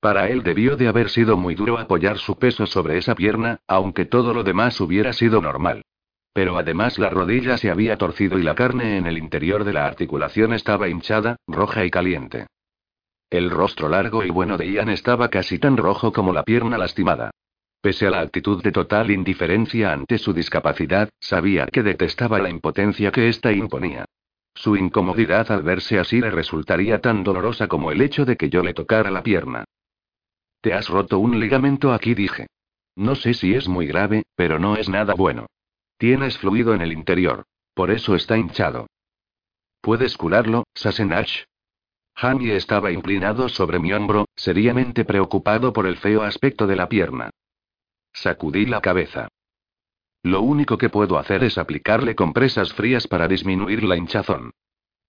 Para 0.00 0.28
él 0.28 0.42
debió 0.42 0.76
de 0.76 0.88
haber 0.88 1.10
sido 1.10 1.36
muy 1.36 1.54
duro 1.54 1.78
apoyar 1.78 2.18
su 2.18 2.38
peso 2.38 2.66
sobre 2.66 2.96
esa 2.96 3.14
pierna, 3.14 3.58
aunque 3.66 4.06
todo 4.06 4.32
lo 4.32 4.44
demás 4.44 4.80
hubiera 4.80 5.12
sido 5.12 5.42
normal. 5.42 5.82
Pero 6.32 6.56
además 6.58 6.98
la 6.98 7.10
rodilla 7.10 7.58
se 7.58 7.70
había 7.70 7.96
torcido 7.96 8.38
y 8.38 8.42
la 8.42 8.54
carne 8.54 8.96
en 8.96 9.06
el 9.06 9.18
interior 9.18 9.64
de 9.64 9.72
la 9.72 9.86
articulación 9.86 10.52
estaba 10.54 10.88
hinchada, 10.88 11.36
roja 11.46 11.84
y 11.84 11.90
caliente. 11.90 12.46
El 13.30 13.50
rostro 13.50 13.88
largo 13.88 14.24
y 14.24 14.30
bueno 14.30 14.56
de 14.56 14.70
Ian 14.70 14.88
estaba 14.88 15.28
casi 15.28 15.58
tan 15.58 15.76
rojo 15.76 16.12
como 16.12 16.32
la 16.32 16.44
pierna 16.44 16.78
lastimada. 16.78 17.30
Pese 17.80 18.06
a 18.06 18.10
la 18.10 18.20
actitud 18.20 18.62
de 18.62 18.72
total 18.72 19.10
indiferencia 19.10 19.92
ante 19.92 20.18
su 20.18 20.34
discapacidad, 20.34 21.08
sabía 21.18 21.66
que 21.66 21.82
detestaba 21.82 22.38
la 22.38 22.50
impotencia 22.50 23.10
que 23.10 23.28
ésta 23.28 23.52
imponía. 23.52 24.04
Su 24.54 24.76
incomodidad 24.76 25.50
al 25.50 25.62
verse 25.62 25.98
así 25.98 26.20
le 26.20 26.30
resultaría 26.30 27.00
tan 27.00 27.24
dolorosa 27.24 27.68
como 27.68 27.90
el 27.90 28.02
hecho 28.02 28.26
de 28.26 28.36
que 28.36 28.50
yo 28.50 28.62
le 28.62 28.74
tocara 28.74 29.10
la 29.10 29.22
pierna. 29.22 29.64
Te 30.60 30.74
has 30.74 30.88
roto 30.88 31.18
un 31.18 31.40
ligamento 31.40 31.92
aquí, 31.92 32.14
dije. 32.14 32.48
No 32.96 33.14
sé 33.14 33.32
si 33.32 33.54
es 33.54 33.66
muy 33.66 33.86
grave, 33.86 34.24
pero 34.34 34.58
no 34.58 34.76
es 34.76 34.90
nada 34.90 35.14
bueno. 35.14 35.46
Tienes 35.96 36.36
fluido 36.36 36.74
en 36.74 36.82
el 36.82 36.92
interior. 36.92 37.44
Por 37.72 37.90
eso 37.90 38.14
está 38.14 38.36
hinchado. 38.36 38.88
¿Puedes 39.80 40.18
curarlo, 40.18 40.64
Sassenach? 40.74 41.44
Jamie 42.14 42.56
estaba 42.56 42.92
inclinado 42.92 43.48
sobre 43.48 43.78
mi 43.78 43.94
hombro, 43.94 44.26
seriamente 44.36 45.06
preocupado 45.06 45.72
por 45.72 45.86
el 45.86 45.96
feo 45.96 46.22
aspecto 46.22 46.66
de 46.66 46.76
la 46.76 46.90
pierna. 46.90 47.30
Sacudí 48.12 48.66
la 48.66 48.80
cabeza. 48.80 49.28
Lo 50.22 50.42
único 50.42 50.76
que 50.76 50.90
puedo 50.90 51.18
hacer 51.18 51.44
es 51.44 51.56
aplicarle 51.56 52.14
compresas 52.14 52.74
frías 52.74 53.06
para 53.06 53.28
disminuir 53.28 53.84
la 53.84 53.96
hinchazón. 53.96 54.52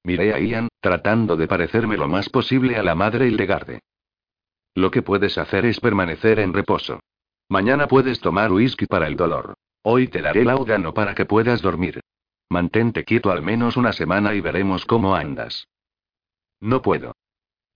Miré 0.03 0.33
a 0.33 0.39
Ian, 0.39 0.69
tratando 0.79 1.35
de 1.35 1.47
parecerme 1.47 1.97
lo 1.97 2.07
más 2.07 2.29
posible 2.29 2.77
a 2.77 2.83
la 2.83 2.95
madre 2.95 3.27
y 3.27 3.31
legarde. 3.31 3.81
Lo 4.73 4.89
que 4.89 5.01
puedes 5.01 5.37
hacer 5.37 5.65
es 5.65 5.79
permanecer 5.79 6.39
en 6.39 6.53
reposo. 6.53 7.01
Mañana 7.49 7.87
puedes 7.87 8.21
tomar 8.21 8.51
whisky 8.51 8.85
para 8.85 9.07
el 9.07 9.17
dolor. 9.17 9.55
Hoy 9.83 10.07
te 10.07 10.21
daré 10.21 10.45
laudano 10.45 10.93
para 10.93 11.13
que 11.13 11.25
puedas 11.25 11.61
dormir. 11.61 11.99
Mantente 12.49 13.03
quieto 13.03 13.31
al 13.31 13.41
menos 13.41 13.77
una 13.77 13.91
semana 13.91 14.33
y 14.33 14.41
veremos 14.41 14.85
cómo 14.85 15.15
andas. 15.15 15.67
No 16.61 16.81
puedo. 16.81 17.13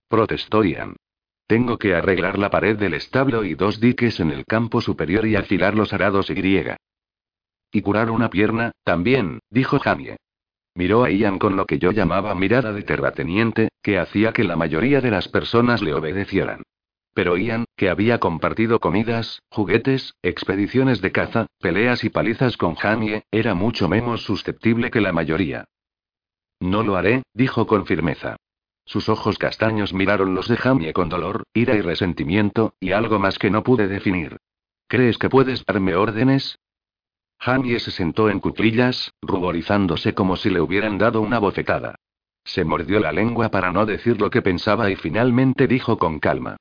Protestó 0.08 0.64
Ian. 0.64 0.96
Tengo 1.46 1.78
que 1.78 1.94
arreglar 1.94 2.38
la 2.38 2.50
pared 2.50 2.76
del 2.76 2.94
establo 2.94 3.44
y 3.44 3.54
dos 3.54 3.80
diques 3.80 4.18
en 4.18 4.30
el 4.30 4.44
campo 4.44 4.80
superior 4.80 5.26
y 5.26 5.36
afilar 5.36 5.74
los 5.74 5.92
arados 5.92 6.28
y 6.30 6.34
griega. 6.34 6.76
Y 7.70 7.82
curar 7.82 8.10
una 8.10 8.30
pierna, 8.30 8.72
también, 8.84 9.40
dijo 9.50 9.78
Jamie. 9.78 10.16
Miró 10.74 11.04
a 11.04 11.10
Ian 11.10 11.38
con 11.38 11.56
lo 11.56 11.64
que 11.64 11.78
yo 11.78 11.92
llamaba 11.92 12.34
mirada 12.34 12.72
de 12.72 12.82
terrateniente, 12.82 13.68
que 13.82 13.98
hacía 13.98 14.32
que 14.32 14.44
la 14.44 14.56
mayoría 14.56 15.00
de 15.00 15.10
las 15.10 15.28
personas 15.28 15.82
le 15.82 15.94
obedecieran. 15.94 16.62
Pero 17.14 17.38
Ian, 17.38 17.64
que 17.76 17.88
había 17.88 18.18
compartido 18.18 18.78
comidas, 18.78 19.40
juguetes, 19.48 20.14
expediciones 20.22 21.00
de 21.00 21.12
caza, 21.12 21.46
peleas 21.60 22.04
y 22.04 22.10
palizas 22.10 22.58
con 22.58 22.74
Jamie, 22.74 23.22
era 23.30 23.54
mucho 23.54 23.88
menos 23.88 24.22
susceptible 24.22 24.90
que 24.90 25.00
la 25.00 25.12
mayoría. 25.12 25.64
No 26.60 26.82
lo 26.82 26.96
haré, 26.96 27.22
dijo 27.32 27.66
con 27.66 27.86
firmeza. 27.86 28.36
Sus 28.86 29.08
ojos 29.08 29.36
castaños 29.36 29.92
miraron 29.92 30.34
los 30.34 30.46
de 30.46 30.56
Jamie 30.56 30.92
con 30.92 31.08
dolor, 31.08 31.42
ira 31.52 31.74
y 31.74 31.80
resentimiento, 31.80 32.74
y 32.78 32.92
algo 32.92 33.18
más 33.18 33.38
que 33.38 33.50
no 33.50 33.64
pude 33.64 33.88
definir. 33.88 34.38
¿Crees 34.86 35.18
que 35.18 35.28
puedes 35.28 35.64
darme 35.64 35.96
órdenes? 35.96 36.58
Jamie 37.40 37.80
se 37.80 37.90
sentó 37.90 38.30
en 38.30 38.38
cuclillas, 38.38 39.12
ruborizándose 39.20 40.14
como 40.14 40.36
si 40.36 40.50
le 40.50 40.60
hubieran 40.60 40.98
dado 40.98 41.20
una 41.20 41.40
bofetada. 41.40 41.96
Se 42.44 42.64
mordió 42.64 43.00
la 43.00 43.10
lengua 43.10 43.50
para 43.50 43.72
no 43.72 43.86
decir 43.86 44.20
lo 44.20 44.30
que 44.30 44.40
pensaba 44.40 44.88
y 44.88 44.94
finalmente 44.94 45.66
dijo 45.66 45.98
con 45.98 46.20
calma. 46.20 46.56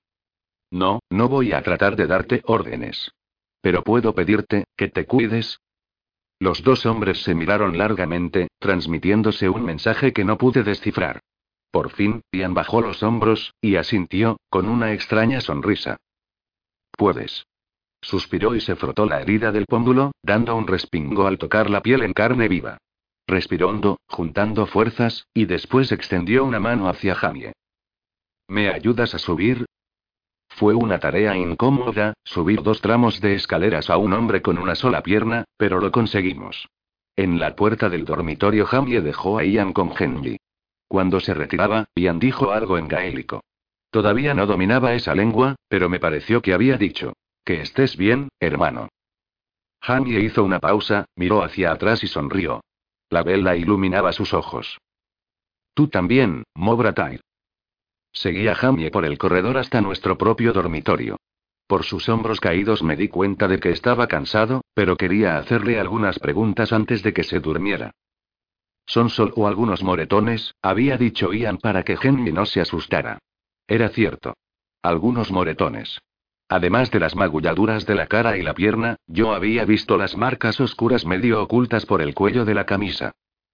No, 0.72 1.00
no 1.12 1.30
voy 1.30 1.54
a 1.54 1.62
tratar 1.62 1.96
de 1.96 2.08
darte 2.08 2.42
órdenes. 2.46 3.12
Pero 3.62 3.84
puedo 3.84 4.16
pedirte, 4.16 4.66
que 4.76 4.88
te 4.88 5.06
cuides. 5.06 5.60
Los 6.40 6.64
dos 6.64 6.88
hombres 6.88 7.22
se 7.22 7.36
miraron 7.36 7.78
largamente, 7.78 8.48
transmitiéndose 8.60 9.48
un 9.48 9.64
mensaje 9.64 10.12
que 10.12 10.26
no 10.26 10.40
pude 10.40 10.64
descifrar. 10.64 11.22
Por 11.76 11.90
fin, 11.90 12.22
Ian 12.32 12.54
bajó 12.54 12.80
los 12.80 13.04
hombros, 13.04 13.54
y 13.60 13.76
asintió, 13.76 14.38
con 14.50 14.70
una 14.70 14.94
extraña 14.94 15.42
sonrisa. 15.42 15.98
Puedes. 16.98 17.48
Suspiró 18.02 18.56
y 18.56 18.62
se 18.62 18.78
frotó 18.78 19.06
la 19.06 19.20
herida 19.20 19.52
del 19.52 19.66
pómulo, 19.66 20.14
dando 20.24 20.56
un 20.56 20.68
respingo 20.68 21.28
al 21.28 21.38
tocar 21.38 21.70
la 21.70 21.82
piel 21.82 22.04
en 22.04 22.14
carne 22.14 22.48
viva. 22.48 22.78
Respiró 23.28 23.68
hondo, 23.68 24.00
juntando 24.08 24.68
fuerzas, 24.68 25.28
y 25.34 25.48
después 25.48 25.92
extendió 25.92 26.46
una 26.46 26.62
mano 26.62 26.88
hacia 26.88 27.14
Jamie. 27.14 27.52
¿Me 28.48 28.70
ayudas 28.70 29.14
a 29.14 29.20
subir? 29.20 29.66
Fue 30.48 30.76
una 30.76 31.00
tarea 31.00 31.36
incómoda, 31.36 32.14
subir 32.24 32.64
dos 32.64 32.80
tramos 32.80 33.20
de 33.20 33.34
escaleras 33.34 33.90
a 33.90 33.98
un 33.98 34.14
hombre 34.14 34.42
con 34.42 34.60
una 34.60 34.76
sola 34.76 35.04
pierna, 35.04 35.44
pero 35.58 35.82
lo 35.82 35.92
conseguimos. 35.92 36.70
En 37.18 37.38
la 37.38 37.54
puerta 37.58 37.90
del 37.90 38.06
dormitorio 38.06 38.66
Jamie 38.66 39.02
dejó 39.02 39.40
a 39.40 39.44
Ian 39.44 39.74
con 39.74 39.92
Henry. 40.00 40.38
Cuando 40.88 41.20
se 41.20 41.34
retiraba, 41.34 41.86
Ian 41.96 42.20
dijo 42.20 42.52
algo 42.52 42.78
en 42.78 42.88
gaélico. 42.88 43.44
Todavía 43.90 44.34
no 44.34 44.46
dominaba 44.46 44.94
esa 44.94 45.16
lengua, 45.16 45.56
pero 45.68 45.90
me 45.90 46.00
pareció 46.00 46.42
que 46.42 46.54
había 46.54 46.78
dicho. 46.78 47.14
Que 47.44 47.62
estés 47.62 47.96
bien, 47.96 48.30
hermano. 48.40 48.90
Jamie 49.82 50.20
hizo 50.20 50.44
una 50.44 50.60
pausa, 50.60 51.06
miró 51.16 51.44
hacia 51.44 51.72
atrás 51.72 52.04
y 52.04 52.08
sonrió. 52.08 52.62
La 53.10 53.24
vela 53.24 53.56
iluminaba 53.56 54.12
sus 54.14 54.34
ojos. 54.34 54.80
Tú 55.76 55.88
también, 55.88 56.44
Mobratai. 56.56 57.20
Seguía 58.12 58.56
Jamie 58.56 58.92
por 58.92 59.06
el 59.06 59.18
corredor 59.18 59.58
hasta 59.58 59.82
nuestro 59.82 60.18
propio 60.18 60.54
dormitorio. 60.54 61.18
Por 61.68 61.84
sus 61.84 62.10
hombros 62.10 62.40
caídos 62.40 62.82
me 62.82 62.96
di 62.96 63.10
cuenta 63.10 63.48
de 63.48 63.60
que 63.60 63.72
estaba 63.72 64.08
cansado, 64.08 64.62
pero 64.74 64.96
quería 64.96 65.38
hacerle 65.38 65.80
algunas 65.80 66.20
preguntas 66.20 66.72
antes 66.72 67.04
de 67.04 67.14
que 67.14 67.24
se 67.24 67.40
durmiera. 67.40 67.92
Son 68.86 69.10
solo 69.10 69.48
algunos 69.48 69.84
moretones, 69.84 70.54
había 70.62 70.98
dicho 70.98 71.34
Ian 71.34 71.58
para 71.58 71.84
que 71.84 71.98
Henry 72.02 72.32
no 72.32 72.46
se 72.46 72.62
asustara. 72.62 73.20
Era 73.68 73.90
cierto. 73.90 74.36
Algunos 74.82 75.32
moretones. 75.32 76.00
Además 76.48 76.92
de 76.92 77.00
las 77.00 77.16
magulladuras 77.16 77.88
de 77.88 77.96
la 77.96 78.06
cara 78.06 78.38
y 78.38 78.44
la 78.44 78.54
pierna, 78.54 78.98
yo 79.08 79.34
había 79.34 79.66
visto 79.66 79.98
las 79.98 80.16
marcas 80.16 80.60
oscuras 80.60 81.06
medio 81.06 81.42
ocultas 81.42 81.88
por 81.88 82.02
el 82.02 82.14
cuello 82.14 82.46
de 82.46 82.54
la 82.54 82.66
camisa. 82.66 83.14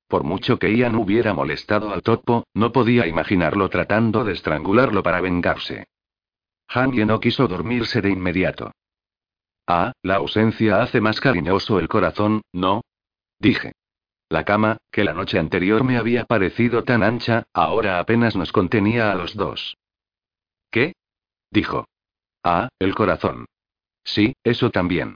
Por 0.09 0.25
mucho 0.25 0.59
que 0.59 0.75
Ian 0.75 0.95
hubiera 0.95 1.33
molestado 1.33 1.93
al 1.93 2.01
topo, 2.01 2.43
no 2.53 2.73
podía 2.73 3.07
imaginarlo 3.07 3.69
tratando 3.69 4.25
de 4.25 4.33
estrangularlo 4.33 5.03
para 5.03 5.21
vengarse. 5.21 5.85
Hanye 6.67 7.05
no 7.05 7.21
quiso 7.21 7.47
dormirse 7.47 8.01
de 8.01 8.09
inmediato. 8.09 8.73
Ah, 9.67 9.93
la 10.01 10.15
ausencia 10.15 10.81
hace 10.81 10.99
más 10.99 11.21
cariñoso 11.21 11.79
el 11.79 11.87
corazón, 11.87 12.41
¿no? 12.51 12.81
Dije. 13.39 13.71
La 14.31 14.45
cama, 14.45 14.77
que 14.91 15.03
la 15.03 15.11
noche 15.11 15.37
anterior 15.37 15.83
me 15.83 15.97
había 15.97 16.23
parecido 16.23 16.85
tan 16.85 17.03
ancha, 17.03 17.43
ahora 17.51 17.99
apenas 17.99 18.33
nos 18.37 18.53
contenía 18.53 19.11
a 19.11 19.15
los 19.15 19.35
dos. 19.35 19.75
¿Qué? 20.69 20.93
dijo. 21.51 21.89
Ah, 22.41 22.69
el 22.79 22.95
corazón. 22.95 23.45
Sí, 24.05 24.33
eso 24.45 24.69
también. 24.69 25.15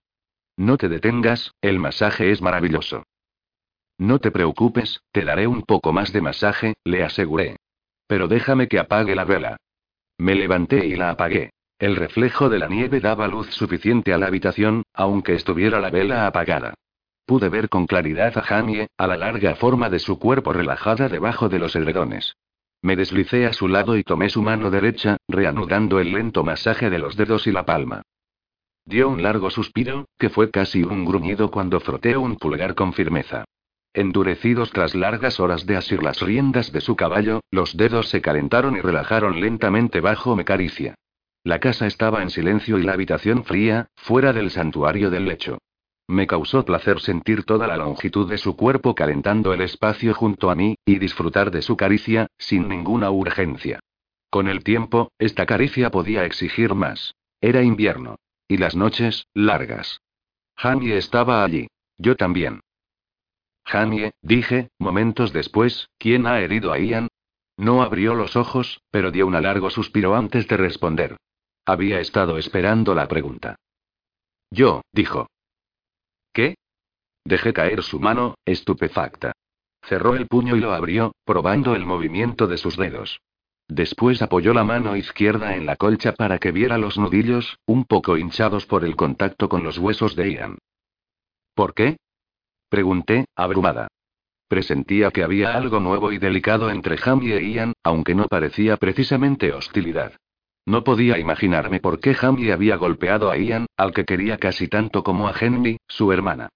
No 0.57 0.75
te 0.75 0.89
detengas, 0.89 1.53
el 1.61 1.79
masaje 1.79 2.29
es 2.31 2.41
maravilloso. 2.41 3.03
No 3.97 4.19
te 4.19 4.31
preocupes, 4.31 4.99
te 5.13 5.23
daré 5.23 5.47
un 5.47 5.61
poco 5.61 5.93
más 5.93 6.11
de 6.11 6.19
masaje, 6.19 6.73
le 6.83 7.01
aseguré. 7.01 7.55
Pero 8.07 8.27
déjame 8.27 8.67
que 8.67 8.79
apague 8.79 9.15
la 9.15 9.23
vela. 9.23 9.55
Me 10.17 10.35
levanté 10.35 10.87
y 10.87 10.97
la 10.97 11.11
apagué. 11.11 11.51
El 11.79 11.95
reflejo 11.95 12.49
de 12.49 12.59
la 12.59 12.67
nieve 12.67 12.99
daba 12.99 13.29
luz 13.29 13.49
suficiente 13.51 14.11
a 14.11 14.17
la 14.17 14.27
habitación, 14.27 14.83
aunque 14.93 15.35
estuviera 15.35 15.79
la 15.79 15.89
vela 15.89 16.27
apagada. 16.27 16.73
Pude 17.25 17.49
ver 17.49 17.69
con 17.69 17.87
claridad 17.87 18.37
a 18.37 18.41
Jamie, 18.41 18.87
a 18.97 19.07
la 19.07 19.17
larga 19.17 19.55
forma 19.55 19.89
de 19.89 19.99
su 19.99 20.19
cuerpo 20.19 20.53
relajada 20.53 21.09
debajo 21.09 21.49
de 21.49 21.57
los 21.57 21.75
edredones. 21.75 22.35
Me 22.83 22.95
deslicé 22.95 23.47
a 23.47 23.53
su 23.53 23.67
lado 23.67 23.97
y 23.97 24.03
tomé 24.03 24.29
su 24.29 24.43
mano 24.43 24.69
derecha, 24.69 25.17
reanudando 25.27 25.99
el 25.99 26.11
lento 26.11 26.43
masaje 26.43 26.91
de 26.91 26.99
los 26.99 27.15
dedos 27.15 27.47
y 27.47 27.51
la 27.51 27.65
palma. 27.65 28.03
Dio 28.85 29.09
un 29.09 29.23
largo 29.23 29.49
suspiro, 29.49 30.05
que 30.19 30.29
fue 30.29 30.51
casi 30.51 30.83
un 30.83 31.03
gruñido 31.03 31.49
cuando 31.49 31.79
froté 31.79 32.15
un 32.15 32.35
pulgar 32.35 32.75
con 32.75 32.93
firmeza. 32.93 33.45
Endurecidos 33.91 34.69
tras 34.71 34.93
largas 34.93 35.39
horas 35.39 35.65
de 35.65 35.77
asir 35.77 36.03
las 36.03 36.21
riendas 36.21 36.71
de 36.71 36.81
su 36.81 36.95
caballo, 36.95 37.39
los 37.49 37.75
dedos 37.75 38.09
se 38.09 38.21
calentaron 38.21 38.75
y 38.77 38.81
relajaron 38.81 39.39
lentamente 39.39 39.99
bajo 39.99 40.35
mi 40.35 40.43
caricia. 40.43 40.93
La 41.43 41.59
casa 41.59 41.87
estaba 41.87 42.21
en 42.21 42.29
silencio 42.29 42.77
y 42.77 42.83
la 42.83 42.93
habitación 42.93 43.45
fría, 43.45 43.87
fuera 43.95 44.31
del 44.33 44.51
santuario 44.51 45.09
del 45.09 45.25
lecho. 45.25 45.57
Me 46.07 46.27
causó 46.27 46.63
placer 46.65 46.99
sentir 46.99 47.43
toda 47.43 47.67
la 47.67 47.77
longitud 47.77 48.29
de 48.29 48.37
su 48.37 48.55
cuerpo 48.55 48.93
calentando 48.93 49.53
el 49.53 49.61
espacio 49.61 50.13
junto 50.13 50.51
a 50.51 50.55
mí, 50.55 50.75
y 50.85 50.99
disfrutar 50.99 51.49
de 51.51 51.61
su 51.61 51.75
caricia, 51.75 52.27
sin 52.37 52.69
ninguna 52.69 53.09
urgencia. 53.09 53.79
Con 54.29 54.47
el 54.47 54.63
tiempo, 54.63 55.11
esta 55.17 55.45
caricia 55.45 55.89
podía 55.89 56.25
exigir 56.25 56.75
más. 56.75 57.15
Era 57.41 57.63
invierno. 57.63 58.17
Y 58.47 58.57
las 58.57 58.75
noches, 58.75 59.25
largas. 59.33 60.01
Jamie 60.55 60.97
estaba 60.97 61.43
allí. 61.43 61.67
Yo 61.97 62.15
también. 62.15 62.61
Jamie, 63.65 64.11
dije, 64.21 64.69
momentos 64.77 65.33
después, 65.33 65.89
¿quién 65.97 66.27
ha 66.27 66.39
herido 66.39 66.71
a 66.71 66.77
Ian? 66.77 67.07
No 67.57 67.81
abrió 67.81 68.13
los 68.13 68.35
ojos, 68.35 68.81
pero 68.91 69.09
dio 69.11 69.25
un 69.25 69.41
largo 69.41 69.69
suspiro 69.71 70.15
antes 70.15 70.47
de 70.47 70.57
responder. 70.57 71.17
Había 71.65 71.99
estado 71.99 72.37
esperando 72.37 72.93
la 72.93 73.07
pregunta. 73.07 73.55
Yo, 74.51 74.81
dijo. 74.91 75.27
¿Qué? 76.35 76.55
Dejé 77.23 77.53
caer 77.53 77.81
su 77.81 77.97
mano, 77.97 78.35
estupefacta. 78.43 79.31
Cerró 79.81 80.15
el 80.15 80.27
puño 80.27 80.57
y 80.57 80.59
lo 80.59 80.73
abrió, 80.73 81.13
probando 81.23 81.75
el 81.75 81.85
movimiento 81.85 82.45
de 82.45 82.57
sus 82.57 82.75
dedos. 82.75 83.21
Después 83.69 84.21
apoyó 84.21 84.53
la 84.53 84.65
mano 84.65 84.97
izquierda 84.97 85.55
en 85.55 85.65
la 85.65 85.77
colcha 85.77 86.11
para 86.11 86.37
que 86.37 86.51
viera 86.51 86.77
los 86.77 86.97
nudillos, 86.97 87.57
un 87.65 87.85
poco 87.85 88.17
hinchados 88.17 88.65
por 88.65 88.83
el 88.83 88.97
contacto 88.97 89.47
con 89.47 89.63
los 89.63 89.77
huesos 89.77 90.17
de 90.17 90.33
Ian. 90.33 90.57
¿Por 91.53 91.73
qué? 91.73 91.95
Pregunté, 92.67 93.25
abrumada. 93.33 93.87
Presentía 94.49 95.11
que 95.11 95.23
había 95.23 95.55
algo 95.55 95.79
nuevo 95.79 96.11
y 96.11 96.17
delicado 96.17 96.69
entre 96.69 96.97
Jamie 96.97 97.37
e 97.37 97.49
Ian, 97.49 97.73
aunque 97.81 98.13
no 98.13 98.27
parecía 98.27 98.75
precisamente 98.75 99.53
hostilidad. 99.53 100.17
No 100.65 100.83
podía 100.83 101.19
imaginarme 101.19 101.79
por 101.79 101.99
qué 101.99 102.15
Jamie 102.15 102.51
había 102.51 102.75
golpeado 102.75 103.29
a 103.29 103.37
Ian, 103.37 103.67
al 103.77 103.93
que 103.93 104.05
quería 104.05 104.37
casi 104.37 104.67
tanto 104.67 105.03
como 105.03 105.27
a 105.27 105.33
Henry, 105.39 105.77
su 105.87 106.11
hermana. 106.11 106.49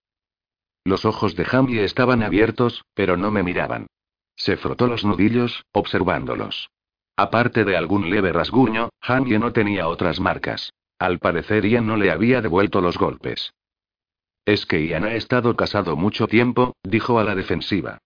Los 0.84 1.06
ojos 1.06 1.36
de 1.36 1.45
Jamie 1.45 1.84
estaban 1.84 2.23
abiertos, 2.23 2.84
pero 2.95 3.18
no 3.18 3.30
me 3.30 3.44
miraban. 3.44 3.88
Se 4.36 4.57
frotó 4.57 4.88
los 4.88 5.06
nudillos, 5.06 5.65
observándolos. 5.72 6.69
Aparte 7.15 7.65
de 7.65 7.76
algún 7.76 8.10
leve 8.10 8.31
rasguño, 8.31 8.90
Jamie 9.02 9.38
no 9.38 9.52
tenía 9.52 9.88
otras 9.88 10.19
marcas. 10.19 10.73
Al 10.98 11.19
parecer 11.19 11.65
Ian 11.65 11.86
no 11.86 11.98
le 11.98 12.11
había 12.11 12.41
devuelto 12.41 12.81
los 12.81 12.98
golpes. 12.98 13.53
Es 14.45 14.65
que 14.65 14.88
Ian 14.88 15.03
ha 15.03 15.14
estado 15.14 15.56
casado 15.56 15.95
mucho 15.95 16.27
tiempo, 16.27 16.76
dijo 16.84 17.19
a 17.19 17.23
la 17.23 17.36
defensiva. 17.36 17.99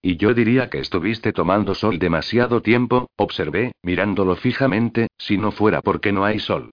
Y 0.00 0.16
yo 0.16 0.32
diría 0.32 0.70
que 0.70 0.78
estuviste 0.78 1.32
tomando 1.32 1.74
sol 1.74 1.98
demasiado 1.98 2.62
tiempo, 2.62 3.08
observé, 3.16 3.72
mirándolo 3.82 4.36
fijamente, 4.36 5.08
si 5.18 5.38
no 5.38 5.50
fuera 5.50 5.82
porque 5.82 6.12
no 6.12 6.24
hay 6.24 6.38
sol. 6.38 6.70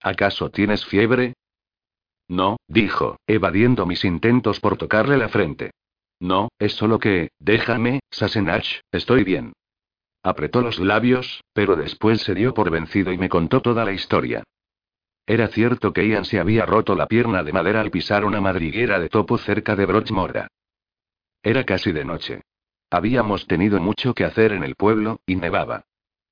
¿Acaso 0.00 0.50
tienes 0.50 0.84
fiebre? 0.84 1.34
No, 2.28 2.58
dijo, 2.68 3.18
evadiendo 3.26 3.86
mis 3.86 4.04
intentos 4.04 4.60
por 4.60 4.76
tocarle 4.76 5.16
la 5.16 5.28
frente. 5.28 5.72
No, 6.20 6.48
es 6.58 6.74
solo 6.74 6.98
que, 6.98 7.30
déjame, 7.38 8.00
Sassenach, 8.10 8.80
estoy 8.92 9.24
bien. 9.24 9.52
Apretó 10.22 10.60
los 10.60 10.78
labios, 10.78 11.42
pero 11.52 11.74
después 11.74 12.20
se 12.22 12.34
dio 12.34 12.54
por 12.54 12.70
vencido 12.70 13.12
y 13.12 13.18
me 13.18 13.28
contó 13.28 13.62
toda 13.62 13.84
la 13.84 13.92
historia. 13.92 14.44
Era 15.26 15.48
cierto 15.48 15.92
que 15.92 16.06
Ian 16.06 16.24
se 16.24 16.40
había 16.40 16.64
roto 16.66 16.94
la 16.94 17.06
pierna 17.06 17.42
de 17.42 17.52
madera 17.52 17.80
al 17.80 17.90
pisar 17.90 18.24
una 18.24 18.40
madriguera 18.40 18.98
de 18.98 19.08
topo 19.08 19.38
cerca 19.38 19.76
de 19.76 19.86
Brochmorda. 19.86 20.48
Era 21.42 21.64
casi 21.64 21.92
de 21.92 22.04
noche. 22.04 22.42
Habíamos 22.90 23.46
tenido 23.46 23.80
mucho 23.80 24.14
que 24.14 24.24
hacer 24.24 24.52
en 24.52 24.64
el 24.64 24.74
pueblo, 24.74 25.20
y 25.26 25.36
nevaba. 25.36 25.84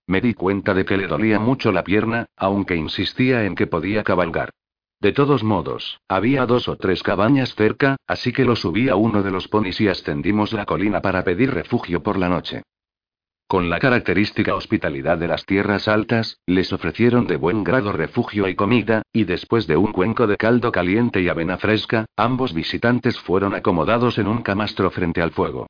Me 0.06 0.20
di 0.20 0.34
cuenta 0.34 0.72
de 0.72 0.84
que 0.84 0.96
le 0.96 1.06
dolía 1.06 1.38
mucho 1.38 1.72
la 1.72 1.84
pierna, 1.84 2.26
aunque 2.36 2.76
insistía 2.76 3.44
en 3.44 3.54
que 3.54 3.66
podía 3.66 4.04
cabalgar. 4.04 4.50
De 5.00 5.12
todos 5.12 5.44
modos, 5.44 6.00
había 6.08 6.46
dos 6.46 6.68
o 6.68 6.76
tres 6.76 7.02
cabañas 7.02 7.54
cerca, 7.54 7.96
así 8.06 8.32
que 8.32 8.46
lo 8.46 8.56
subí 8.56 8.88
a 8.88 8.96
uno 8.96 9.22
de 9.22 9.30
los 9.30 9.48
ponis 9.48 9.80
y 9.80 9.88
ascendimos 9.88 10.54
la 10.54 10.64
colina 10.64 11.02
para 11.02 11.22
pedir 11.22 11.52
refugio 11.52 12.02
por 12.02 12.16
la 12.16 12.30
noche. 12.30 12.62
Con 13.46 13.68
la 13.68 13.78
característica 13.78 14.54
hospitalidad 14.54 15.18
de 15.18 15.28
las 15.28 15.44
tierras 15.44 15.86
altas, 15.86 16.40
les 16.46 16.72
ofrecieron 16.72 17.26
de 17.26 17.36
buen 17.36 17.62
grado 17.62 17.92
refugio 17.92 18.48
y 18.48 18.56
comida, 18.56 19.02
y 19.12 19.24
después 19.24 19.66
de 19.66 19.76
un 19.76 19.92
cuenco 19.92 20.26
de 20.26 20.36
caldo 20.36 20.72
caliente 20.72 21.20
y 21.20 21.28
avena 21.28 21.58
fresca, 21.58 22.06
ambos 22.16 22.54
visitantes 22.54 23.20
fueron 23.20 23.54
acomodados 23.54 24.18
en 24.18 24.26
un 24.26 24.42
camastro 24.42 24.90
frente 24.90 25.20
al 25.20 25.30
fuego. 25.30 25.66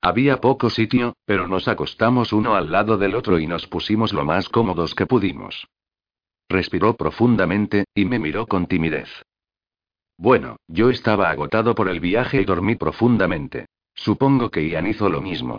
Había 0.00 0.40
poco 0.40 0.70
sitio, 0.70 1.14
pero 1.24 1.48
nos 1.48 1.68
acostamos 1.68 2.32
uno 2.32 2.54
al 2.54 2.70
lado 2.70 2.98
del 2.98 3.14
otro 3.14 3.38
y 3.38 3.46
nos 3.46 3.66
pusimos 3.66 4.12
lo 4.12 4.24
más 4.24 4.48
cómodos 4.48 4.94
que 4.94 5.06
pudimos. 5.06 5.66
Respiró 6.48 6.94
profundamente, 6.94 7.86
y 7.94 8.04
me 8.04 8.18
miró 8.18 8.46
con 8.46 8.66
timidez. 8.66 9.08
Bueno, 10.18 10.56
yo 10.68 10.90
estaba 10.90 11.30
agotado 11.30 11.74
por 11.74 11.88
el 11.88 12.00
viaje 12.00 12.40
y 12.40 12.44
dormí 12.44 12.76
profundamente. 12.76 13.66
Supongo 13.94 14.50
que 14.50 14.68
Ian 14.68 14.86
hizo 14.86 15.08
lo 15.08 15.20
mismo. 15.20 15.58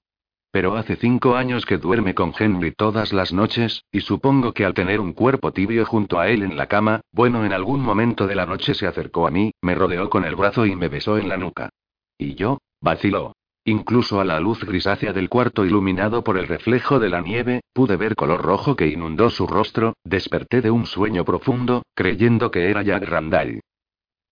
Pero 0.51 0.75
hace 0.75 0.95
cinco 0.95 1.35
años 1.35 1.65
que 1.65 1.77
duerme 1.77 2.15
con 2.15 2.33
Henry 2.37 2.71
todas 2.71 3.13
las 3.13 3.33
noches, 3.33 3.83
y 3.91 4.01
supongo 4.01 4.53
que 4.53 4.65
al 4.65 4.73
tener 4.73 4.99
un 4.99 5.13
cuerpo 5.13 5.51
tibio 5.51 5.85
junto 5.85 6.19
a 6.19 6.29
él 6.29 6.41
en 6.41 6.55
la 6.55 6.67
cama, 6.67 7.01
bueno, 7.11 7.45
en 7.45 7.53
algún 7.53 7.81
momento 7.81 8.25
de 8.27 8.35
la 8.35 8.45
noche 8.45 8.73
se 8.73 8.87
acercó 8.87 9.27
a 9.27 9.31
mí, 9.31 9.51
me 9.61 9.75
rodeó 9.75 10.09
con 10.09 10.23
el 10.25 10.35
brazo 10.35 10.65
y 10.65 10.75
me 10.75 10.87
besó 10.87 11.17
en 11.17 11.29
la 11.29 11.37
nuca. 11.37 11.69
Y 12.17 12.35
yo, 12.35 12.59
vaciló. 12.81 13.33
Incluso 13.67 14.21
a 14.21 14.23
la 14.23 14.39
luz 14.39 14.63
grisácea 14.63 15.11
del 15.11 15.27
cuarto 15.27 15.65
iluminado 15.65 16.23
por 16.23 16.37
el 16.37 16.47
reflejo 16.47 16.99
de 16.99 17.09
la 17.09 17.19
nieve, 17.19 17.59
pude 17.73 17.97
ver 17.97 18.15
color 18.15 18.41
rojo 18.41 18.77
que 18.77 18.87
inundó 18.87 19.29
su 19.29 19.45
rostro, 19.45 19.97
desperté 20.05 20.61
de 20.61 20.71
un 20.71 20.85
sueño 20.85 21.25
profundo, 21.25 21.83
creyendo 21.93 22.49
que 22.49 22.69
era 22.69 22.81
Jack 22.81 23.03
Randall. 23.03 23.59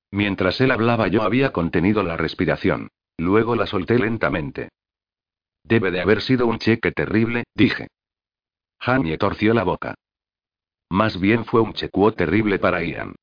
Mientras 0.09 0.61
él 0.61 0.71
hablaba 0.71 1.09
yo 1.09 1.21
había 1.23 1.51
contenido 1.51 2.01
la 2.01 2.15
respiración. 2.15 2.87
Luego 3.17 3.57
la 3.57 3.67
solté 3.67 3.99
lentamente. 3.99 4.69
Debe 5.65 5.91
de 5.91 5.99
haber 5.99 6.21
sido 6.21 6.47
un 6.47 6.57
cheque 6.57 6.93
terrible, 6.93 7.43
dije. 7.53 7.87
Jamie 8.79 9.17
torció 9.17 9.53
la 9.53 9.65
boca. 9.65 9.95
Más 10.89 11.19
bien 11.19 11.43
fue 11.43 11.59
un 11.59 11.73
chequeo 11.73 12.13
terrible 12.13 12.57
para 12.57 12.85
Ian. 12.85 13.15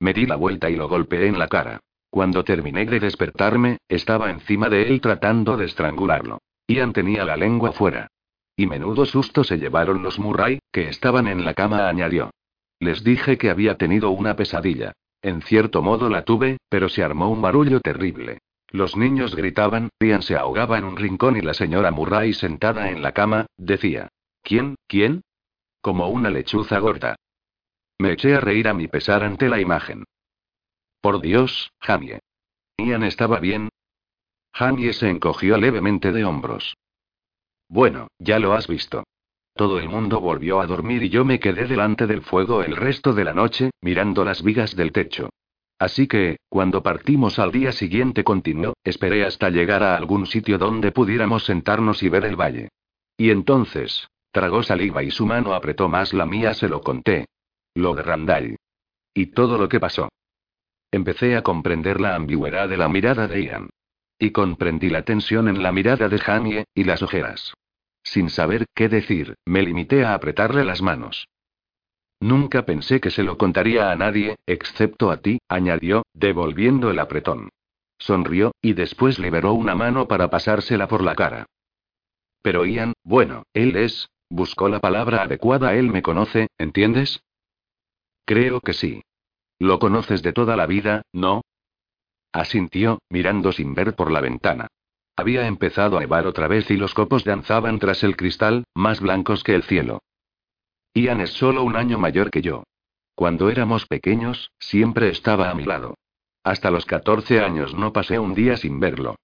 Me 0.00 0.14
di 0.14 0.26
la 0.26 0.34
vuelta 0.34 0.68
y 0.68 0.74
lo 0.74 0.88
golpeé 0.88 1.28
en 1.28 1.38
la 1.38 1.46
cara. 1.46 1.78
Cuando 2.10 2.42
terminé 2.42 2.84
de 2.86 2.98
despertarme, 2.98 3.78
estaba 3.88 4.30
encima 4.30 4.68
de 4.68 4.88
él 4.88 5.00
tratando 5.00 5.56
de 5.56 5.66
estrangularlo. 5.66 6.38
Ian 6.66 6.92
tenía 6.92 7.24
la 7.24 7.36
lengua 7.36 7.72
fuera. 7.72 8.08
Y 8.56 8.66
menudo 8.66 9.06
susto 9.06 9.44
se 9.44 9.58
llevaron 9.58 10.02
los 10.02 10.18
Murray, 10.18 10.58
que 10.72 10.88
estaban 10.88 11.28
en 11.28 11.44
la 11.44 11.54
cama, 11.54 11.88
añadió. 11.88 12.30
Les 12.80 13.04
dije 13.04 13.38
que 13.38 13.50
había 13.50 13.76
tenido 13.76 14.10
una 14.10 14.34
pesadilla. 14.34 14.92
En 15.22 15.42
cierto 15.42 15.82
modo 15.82 16.08
la 16.08 16.24
tuve, 16.24 16.58
pero 16.68 16.88
se 16.88 17.04
armó 17.04 17.30
un 17.30 17.42
barullo 17.42 17.80
terrible. 17.80 18.38
Los 18.68 18.96
niños 18.96 19.34
gritaban, 19.34 19.90
Ian 20.00 20.22
se 20.22 20.36
ahogaba 20.36 20.78
en 20.78 20.84
un 20.84 20.96
rincón 20.96 21.36
y 21.36 21.42
la 21.42 21.54
señora 21.54 21.90
Murray 21.90 22.32
sentada 22.32 22.90
en 22.90 23.02
la 23.02 23.12
cama, 23.12 23.46
decía. 23.56 24.08
¿Quién? 24.42 24.76
¿Quién? 24.86 25.22
Como 25.80 26.08
una 26.08 26.30
lechuza 26.30 26.78
gorda. 26.78 27.16
Me 27.98 28.12
eché 28.12 28.34
a 28.34 28.40
reír 28.40 28.68
a 28.68 28.74
mi 28.74 28.88
pesar 28.88 29.22
ante 29.22 29.48
la 29.48 29.60
imagen. 29.60 30.04
Por 31.00 31.22
Dios, 31.22 31.72
Jamie. 31.80 32.20
¿Ian 32.76 33.04
estaba 33.04 33.40
bien? 33.40 33.70
Jamie 34.52 34.92
se 34.92 35.08
encogió 35.08 35.56
levemente 35.56 36.12
de 36.12 36.24
hombros. 36.24 36.76
Bueno, 37.68 38.08
ya 38.18 38.38
lo 38.38 38.52
has 38.52 38.66
visto. 38.66 39.04
Todo 39.54 39.78
el 39.78 39.88
mundo 39.88 40.20
volvió 40.20 40.60
a 40.60 40.66
dormir 40.66 41.02
y 41.02 41.08
yo 41.08 41.24
me 41.24 41.40
quedé 41.40 41.66
delante 41.66 42.06
del 42.06 42.22
fuego 42.22 42.62
el 42.62 42.76
resto 42.76 43.14
de 43.14 43.24
la 43.24 43.32
noche, 43.32 43.70
mirando 43.80 44.24
las 44.24 44.42
vigas 44.42 44.76
del 44.76 44.92
techo. 44.92 45.30
Así 45.78 46.06
que, 46.06 46.36
cuando 46.50 46.82
partimos 46.82 47.38
al 47.38 47.50
día 47.50 47.72
siguiente 47.72 48.22
continuó, 48.22 48.74
esperé 48.84 49.24
hasta 49.24 49.48
llegar 49.48 49.82
a 49.82 49.96
algún 49.96 50.26
sitio 50.26 50.58
donde 50.58 50.92
pudiéramos 50.92 51.44
sentarnos 51.44 52.02
y 52.02 52.10
ver 52.10 52.26
el 52.26 52.36
valle. 52.36 52.68
Y 53.16 53.30
entonces, 53.30 54.08
tragó 54.30 54.62
saliva 54.62 55.02
y 55.02 55.10
su 55.10 55.24
mano 55.24 55.54
apretó 55.54 55.88
más 55.88 56.12
la 56.12 56.26
mía, 56.26 56.52
se 56.52 56.68
lo 56.68 56.82
conté. 56.82 57.26
Lo 57.74 57.94
de 57.94 58.02
Randall. 58.02 58.56
Y 59.14 59.26
todo 59.26 59.56
lo 59.56 59.68
que 59.68 59.80
pasó. 59.80 60.10
Empecé 60.92 61.36
a 61.36 61.42
comprender 61.42 62.00
la 62.00 62.14
ambigüedad 62.14 62.68
de 62.68 62.76
la 62.76 62.88
mirada 62.88 63.28
de 63.28 63.44
Ian. 63.44 63.70
Y 64.18 64.32
comprendí 64.32 64.90
la 64.90 65.02
tensión 65.02 65.48
en 65.48 65.62
la 65.62 65.72
mirada 65.72 66.08
de 66.08 66.18
Jamie, 66.18 66.64
y 66.74 66.84
las 66.84 67.02
ojeras. 67.02 67.54
Sin 68.02 68.30
saber 68.30 68.66
qué 68.74 68.88
decir, 68.88 69.34
me 69.44 69.62
limité 69.62 70.04
a 70.04 70.14
apretarle 70.14 70.64
las 70.64 70.82
manos. 70.82 71.28
Nunca 72.20 72.66
pensé 72.66 73.00
que 73.00 73.10
se 73.10 73.22
lo 73.22 73.38
contaría 73.38 73.90
a 73.90 73.96
nadie, 73.96 74.36
excepto 74.46 75.10
a 75.10 75.18
ti, 75.18 75.38
añadió, 75.48 76.02
devolviendo 76.12 76.90
el 76.90 76.98
apretón. 76.98 77.48
Sonrió, 77.98 78.52
y 78.60 78.74
después 78.74 79.18
liberó 79.18 79.54
una 79.54 79.74
mano 79.74 80.06
para 80.08 80.28
pasársela 80.28 80.88
por 80.88 81.02
la 81.02 81.14
cara. 81.14 81.46
Pero 82.42 82.64
Ian, 82.64 82.94
bueno, 83.04 83.44
él 83.54 83.76
es, 83.76 84.10
buscó 84.28 84.68
la 84.68 84.80
palabra 84.80 85.22
adecuada, 85.22 85.74
él 85.74 85.88
me 85.88 86.02
conoce, 86.02 86.48
¿entiendes? 86.58 87.22
Creo 88.24 88.60
que 88.60 88.72
sí. 88.72 89.02
Lo 89.60 89.78
conoces 89.78 90.22
de 90.22 90.32
toda 90.32 90.56
la 90.56 90.66
vida, 90.66 91.02
¿no? 91.12 91.42
Asintió, 92.32 92.98
mirando 93.10 93.52
sin 93.52 93.74
ver 93.74 93.94
por 93.94 94.10
la 94.10 94.22
ventana. 94.22 94.68
Había 95.16 95.46
empezado 95.46 95.98
a 95.98 96.00
nevar 96.00 96.26
otra 96.26 96.48
vez 96.48 96.70
y 96.70 96.78
los 96.78 96.94
copos 96.94 97.24
danzaban 97.24 97.78
tras 97.78 98.02
el 98.02 98.16
cristal, 98.16 98.64
más 98.74 99.00
blancos 99.00 99.44
que 99.44 99.54
el 99.54 99.62
cielo. 99.62 100.00
Ian 100.94 101.20
es 101.20 101.34
solo 101.34 101.62
un 101.62 101.76
año 101.76 101.98
mayor 101.98 102.30
que 102.30 102.40
yo. 102.40 102.64
Cuando 103.14 103.50
éramos 103.50 103.86
pequeños, 103.86 104.50
siempre 104.58 105.10
estaba 105.10 105.50
a 105.50 105.54
mi 105.54 105.64
lado. 105.64 105.94
Hasta 106.42 106.70
los 106.70 106.86
14 106.86 107.40
años 107.40 107.74
no 107.74 107.92
pasé 107.92 108.18
un 108.18 108.32
día 108.32 108.56
sin 108.56 108.80
verlo. 108.80 109.16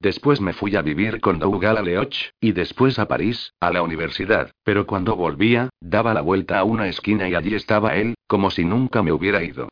Después 0.00 0.40
me 0.40 0.54
fui 0.54 0.74
a 0.74 0.82
vivir 0.82 1.20
con 1.20 1.38
Dougal 1.38 1.78
a 1.78 1.82
Leoch, 1.82 2.16
y 2.40 2.50
después 2.50 2.98
a 2.98 3.06
París, 3.06 3.54
a 3.60 3.70
la 3.70 3.82
universidad, 3.82 4.50
pero 4.64 4.88
cuando 4.88 5.14
volvía, 5.14 5.70
daba 5.80 6.14
la 6.14 6.20
vuelta 6.20 6.58
a 6.58 6.64
una 6.64 6.88
esquina 6.88 7.28
y 7.28 7.36
allí 7.36 7.54
estaba 7.54 7.94
él, 7.94 8.16
como 8.26 8.50
si 8.50 8.64
nunca 8.64 9.00
me 9.04 9.12
hubiera 9.12 9.44
ido. 9.44 9.68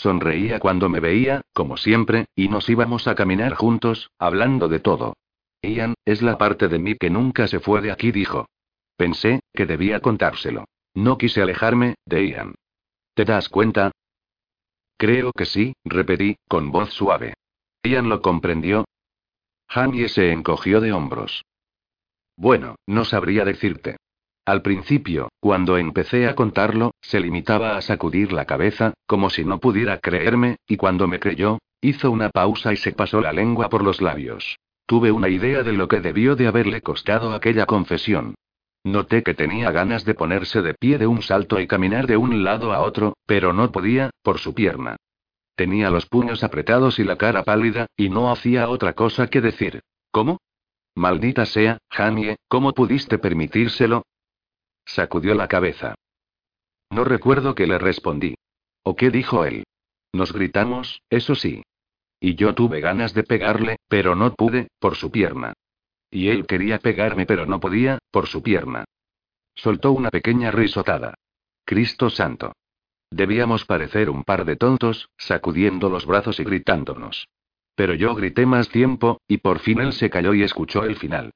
Sonreía 0.00 0.60
cuando 0.60 0.88
me 0.88 0.98
veía, 0.98 1.42
como 1.52 1.76
siempre, 1.76 2.24
y 2.34 2.48
nos 2.48 2.70
íbamos 2.70 3.06
a 3.06 3.14
caminar 3.14 3.52
juntos, 3.52 4.10
hablando 4.18 4.66
de 4.66 4.80
todo. 4.80 5.12
Ian, 5.60 5.92
es 6.06 6.22
la 6.22 6.38
parte 6.38 6.68
de 6.68 6.78
mí 6.78 6.96
que 6.96 7.10
nunca 7.10 7.46
se 7.46 7.60
fue 7.60 7.82
de 7.82 7.92
aquí, 7.92 8.10
dijo. 8.10 8.46
Pensé, 8.96 9.40
que 9.52 9.66
debía 9.66 10.00
contárselo. 10.00 10.64
No 10.94 11.18
quise 11.18 11.42
alejarme, 11.42 11.96
de 12.06 12.28
Ian. 12.28 12.54
¿Te 13.12 13.26
das 13.26 13.50
cuenta? 13.50 13.92
Creo 14.96 15.32
que 15.32 15.44
sí, 15.44 15.74
repetí, 15.84 16.36
con 16.48 16.70
voz 16.72 16.94
suave. 16.94 17.34
Ian 17.82 18.08
lo 18.08 18.22
comprendió. 18.22 18.86
Jamie 19.68 20.08
se 20.08 20.32
encogió 20.32 20.80
de 20.80 20.94
hombros. 20.94 21.44
Bueno, 22.36 22.76
no 22.86 23.04
sabría 23.04 23.44
decirte. 23.44 23.98
Al 24.50 24.62
principio, 24.62 25.28
cuando 25.38 25.78
empecé 25.78 26.26
a 26.26 26.34
contarlo, 26.34 26.90
se 27.00 27.20
limitaba 27.20 27.76
a 27.76 27.82
sacudir 27.82 28.32
la 28.32 28.46
cabeza, 28.46 28.94
como 29.06 29.30
si 29.30 29.44
no 29.44 29.60
pudiera 29.60 29.98
creerme, 29.98 30.56
y 30.66 30.76
cuando 30.76 31.06
me 31.06 31.20
creyó, 31.20 31.60
hizo 31.80 32.10
una 32.10 32.30
pausa 32.30 32.72
y 32.72 32.76
se 32.76 32.90
pasó 32.90 33.20
la 33.20 33.32
lengua 33.32 33.68
por 33.68 33.84
los 33.84 34.00
labios. 34.00 34.58
Tuve 34.86 35.12
una 35.12 35.28
idea 35.28 35.62
de 35.62 35.72
lo 35.72 35.86
que 35.86 36.00
debió 36.00 36.34
de 36.34 36.48
haberle 36.48 36.80
costado 36.80 37.32
aquella 37.32 37.64
confesión. 37.64 38.34
Noté 38.82 39.22
que 39.22 39.34
tenía 39.34 39.70
ganas 39.70 40.04
de 40.04 40.14
ponerse 40.14 40.62
de 40.62 40.74
pie 40.74 40.98
de 40.98 41.06
un 41.06 41.22
salto 41.22 41.60
y 41.60 41.68
caminar 41.68 42.08
de 42.08 42.16
un 42.16 42.42
lado 42.42 42.72
a 42.72 42.80
otro, 42.80 43.16
pero 43.26 43.52
no 43.52 43.70
podía, 43.70 44.10
por 44.20 44.38
su 44.38 44.52
pierna. 44.52 44.96
Tenía 45.54 45.90
los 45.90 46.06
puños 46.06 46.42
apretados 46.42 46.98
y 46.98 47.04
la 47.04 47.14
cara 47.14 47.44
pálida, 47.44 47.86
y 47.96 48.08
no 48.08 48.32
hacía 48.32 48.68
otra 48.68 48.94
cosa 48.94 49.28
que 49.28 49.40
decir. 49.40 49.80
¿Cómo? 50.10 50.38
Maldita 50.96 51.46
sea, 51.46 51.78
Jamie, 51.88 52.34
¿cómo 52.48 52.72
pudiste 52.72 53.16
permitírselo? 53.16 54.02
Sacudió 54.94 55.36
la 55.36 55.46
cabeza. 55.46 55.94
No 56.90 57.04
recuerdo 57.04 57.54
que 57.54 57.68
le 57.68 57.78
respondí. 57.78 58.34
¿O 58.82 58.96
qué 58.96 59.10
dijo 59.10 59.44
él? 59.44 59.62
Nos 60.12 60.32
gritamos, 60.32 61.00
eso 61.08 61.36
sí. 61.36 61.62
Y 62.18 62.34
yo 62.34 62.54
tuve 62.56 62.80
ganas 62.80 63.14
de 63.14 63.22
pegarle, 63.22 63.76
pero 63.86 64.16
no 64.16 64.34
pude, 64.34 64.66
por 64.80 64.96
su 64.96 65.12
pierna. 65.12 65.52
Y 66.10 66.28
él 66.28 66.44
quería 66.44 66.80
pegarme, 66.80 67.24
pero 67.24 67.46
no 67.46 67.60
podía, 67.60 68.00
por 68.10 68.26
su 68.26 68.42
pierna. 68.42 68.84
Soltó 69.54 69.92
una 69.92 70.10
pequeña 70.10 70.50
risotada. 70.50 71.14
Cristo 71.64 72.10
santo. 72.10 72.52
Debíamos 73.12 73.66
parecer 73.66 74.10
un 74.10 74.24
par 74.24 74.44
de 74.44 74.56
tontos, 74.56 75.08
sacudiendo 75.16 75.88
los 75.88 76.04
brazos 76.04 76.40
y 76.40 76.44
gritándonos. 76.44 77.28
Pero 77.76 77.94
yo 77.94 78.16
grité 78.16 78.44
más 78.44 78.68
tiempo, 78.70 79.20
y 79.28 79.38
por 79.38 79.60
fin 79.60 79.78
él 79.80 79.92
se 79.92 80.10
calló 80.10 80.34
y 80.34 80.42
escuchó 80.42 80.82
el 80.82 80.96
final. 80.96 81.30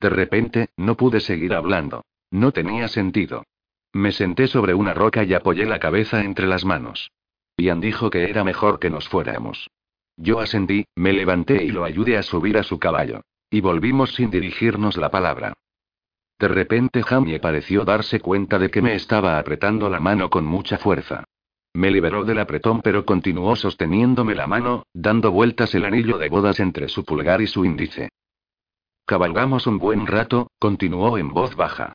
De 0.00 0.10
repente, 0.10 0.68
no 0.76 0.96
pude 0.96 1.18
seguir 1.18 1.54
hablando. 1.54 2.02
No 2.32 2.50
tenía 2.50 2.88
sentido. 2.88 3.44
Me 3.92 4.10
senté 4.10 4.48
sobre 4.48 4.72
una 4.72 4.94
roca 4.94 5.22
y 5.22 5.34
apoyé 5.34 5.66
la 5.66 5.78
cabeza 5.78 6.24
entre 6.24 6.46
las 6.46 6.64
manos. 6.64 7.10
Ian 7.58 7.80
dijo 7.80 8.08
que 8.08 8.24
era 8.24 8.42
mejor 8.42 8.78
que 8.78 8.88
nos 8.88 9.06
fuéramos. 9.06 9.68
Yo 10.16 10.40
asentí, 10.40 10.86
me 10.96 11.12
levanté 11.12 11.62
y 11.62 11.68
lo 11.68 11.84
ayudé 11.84 12.16
a 12.16 12.22
subir 12.22 12.56
a 12.56 12.62
su 12.62 12.78
caballo. 12.78 13.20
Y 13.50 13.60
volvimos 13.60 14.14
sin 14.14 14.30
dirigirnos 14.30 14.96
la 14.96 15.10
palabra. 15.10 15.52
De 16.38 16.48
repente 16.48 17.02
Jamie 17.02 17.38
pareció 17.38 17.84
darse 17.84 18.20
cuenta 18.20 18.58
de 18.58 18.70
que 18.70 18.80
me 18.80 18.94
estaba 18.94 19.38
apretando 19.38 19.90
la 19.90 20.00
mano 20.00 20.30
con 20.30 20.46
mucha 20.46 20.78
fuerza. 20.78 21.24
Me 21.74 21.90
liberó 21.90 22.24
del 22.24 22.38
apretón 22.38 22.80
pero 22.80 23.04
continuó 23.04 23.56
sosteniéndome 23.56 24.34
la 24.34 24.46
mano, 24.46 24.86
dando 24.94 25.30
vueltas 25.30 25.74
el 25.74 25.84
anillo 25.84 26.16
de 26.16 26.30
bodas 26.30 26.60
entre 26.60 26.88
su 26.88 27.04
pulgar 27.04 27.42
y 27.42 27.46
su 27.46 27.66
índice. 27.66 28.08
Cabalgamos 29.04 29.66
un 29.66 29.78
buen 29.78 30.06
rato, 30.06 30.50
continuó 30.58 31.18
en 31.18 31.28
voz 31.28 31.56
baja. 31.56 31.92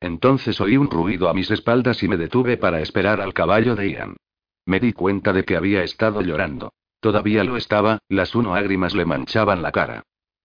Entonces 0.00 0.60
oí 0.60 0.76
un 0.76 0.90
ruido 0.90 1.28
a 1.28 1.34
mis 1.34 1.50
espaldas 1.50 2.02
y 2.02 2.08
me 2.08 2.16
detuve 2.16 2.56
para 2.56 2.80
esperar 2.80 3.20
al 3.20 3.34
caballo 3.34 3.76
de 3.76 3.90
Ian. 3.90 4.16
Me 4.64 4.80
di 4.80 4.92
cuenta 4.92 5.32
de 5.32 5.44
que 5.44 5.56
había 5.56 5.84
estado 5.84 6.22
llorando. 6.22 6.72
Todavía 7.00 7.44
lo 7.44 7.56
estaba, 7.56 7.98
las 8.08 8.34
uno 8.34 8.54
lágrimas 8.54 8.94
le 8.94 9.04
manchaban 9.04 9.62
la 9.62 9.72
cara. 9.72 10.02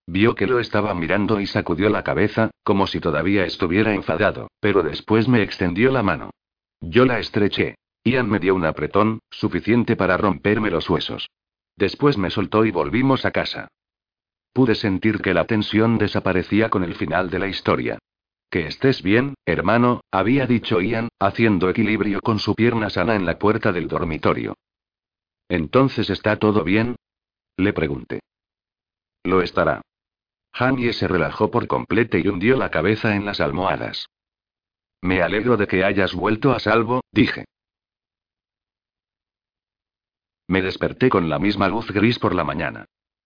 Vio 0.08 0.36
que 0.36 0.46
lo 0.46 0.60
estaba 0.60 0.94
mirando 0.94 1.40
y 1.40 1.48
sacudió 1.48 1.90
la 1.90 2.04
cabeza, 2.04 2.52
como 2.64 2.86
si 2.86 3.00
todavía 3.00 3.46
estuviera 3.46 3.94
enfadado, 3.94 4.50
pero 4.60 4.84
después 4.84 5.28
me 5.28 5.42
extendió 5.42 5.92
la 5.92 6.04
mano. 6.04 6.32
Yo 6.80 7.06
la 7.06 7.20
estreché. 7.20 7.76
Ian 8.04 8.30
me 8.30 8.40
dio 8.40 8.54
un 8.54 8.66
apretón, 8.66 9.20
suficiente 9.32 9.96
para 9.96 10.16
romperme 10.16 10.70
los 10.70 10.88
huesos. 10.90 11.28
Después 11.76 12.18
me 12.18 12.30
soltó 12.30 12.66
y 12.66 12.72
volvimos 12.72 13.26
a 13.26 13.32
casa. 13.32 13.68
Pude 14.54 14.76
sentir 14.76 15.22
que 15.22 15.34
la 15.34 15.46
tensión 15.46 15.98
desaparecía 15.98 16.70
con 16.70 16.84
el 16.84 16.94
final 16.94 17.30
de 17.32 17.40
la 17.40 17.48
historia. 17.48 17.98
Que 18.50 18.68
estés 18.68 19.02
bien, 19.02 19.36
hermano, 19.46 20.02
había 20.12 20.48
dicho 20.48 20.82
Ian, 20.82 21.10
haciendo 21.20 21.70
equilibrio 21.70 22.22
con 22.22 22.40
su 22.40 22.56
pierna 22.56 22.90
sana 22.90 23.16
en 23.16 23.26
la 23.26 23.38
puerta 23.38 23.72
del 23.72 23.88
dormitorio. 23.88 24.56
¿Entonces 25.50 26.10
está 26.10 26.38
todo 26.38 26.64
bien? 26.64 26.96
Le 27.58 27.74
pregunté. 27.74 28.22
Lo 29.24 29.42
estará. 29.42 29.82
Jamie 30.54 30.94
se 30.94 31.08
relajó 31.08 31.52
por 31.52 31.68
completo 31.68 32.18
y 32.18 32.28
hundió 32.28 32.56
la 32.58 32.72
cabeza 32.72 33.16
en 33.16 33.26
las 33.26 33.42
almohadas. 33.42 34.08
Me 35.02 35.22
alegro 35.22 35.58
de 35.58 35.68
que 35.68 35.84
hayas 35.84 36.14
vuelto 36.14 36.54
a 36.54 36.60
salvo, 36.60 37.02
dije. 37.12 37.46
Me 40.48 40.62
desperté 40.62 41.10
con 41.10 41.28
la 41.30 41.40
misma 41.40 41.68
luz 41.68 41.92
gris 41.92 42.20
por 42.20 42.34
la 42.34 42.44
mañana. 42.44 42.86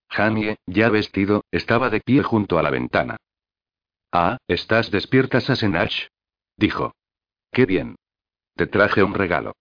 Jamie, 0.10 0.58
ya 0.66 0.90
vestido, 0.90 1.44
estaba 1.52 1.90
de 1.90 2.02
pie 2.02 2.24
junto 2.24 2.58
a 2.58 2.64
la 2.64 2.72
ventana. 2.72 3.18
Ah, 4.12 4.38
¿estás 4.48 4.90
despierta, 4.90 5.40
Sassenach? 5.40 6.08
dijo. 6.58 6.96
Qué 7.52 7.66
bien. 7.66 7.96
Te 8.56 8.68
traje 8.68 9.04
un 9.04 9.14
regalo. 9.14 9.54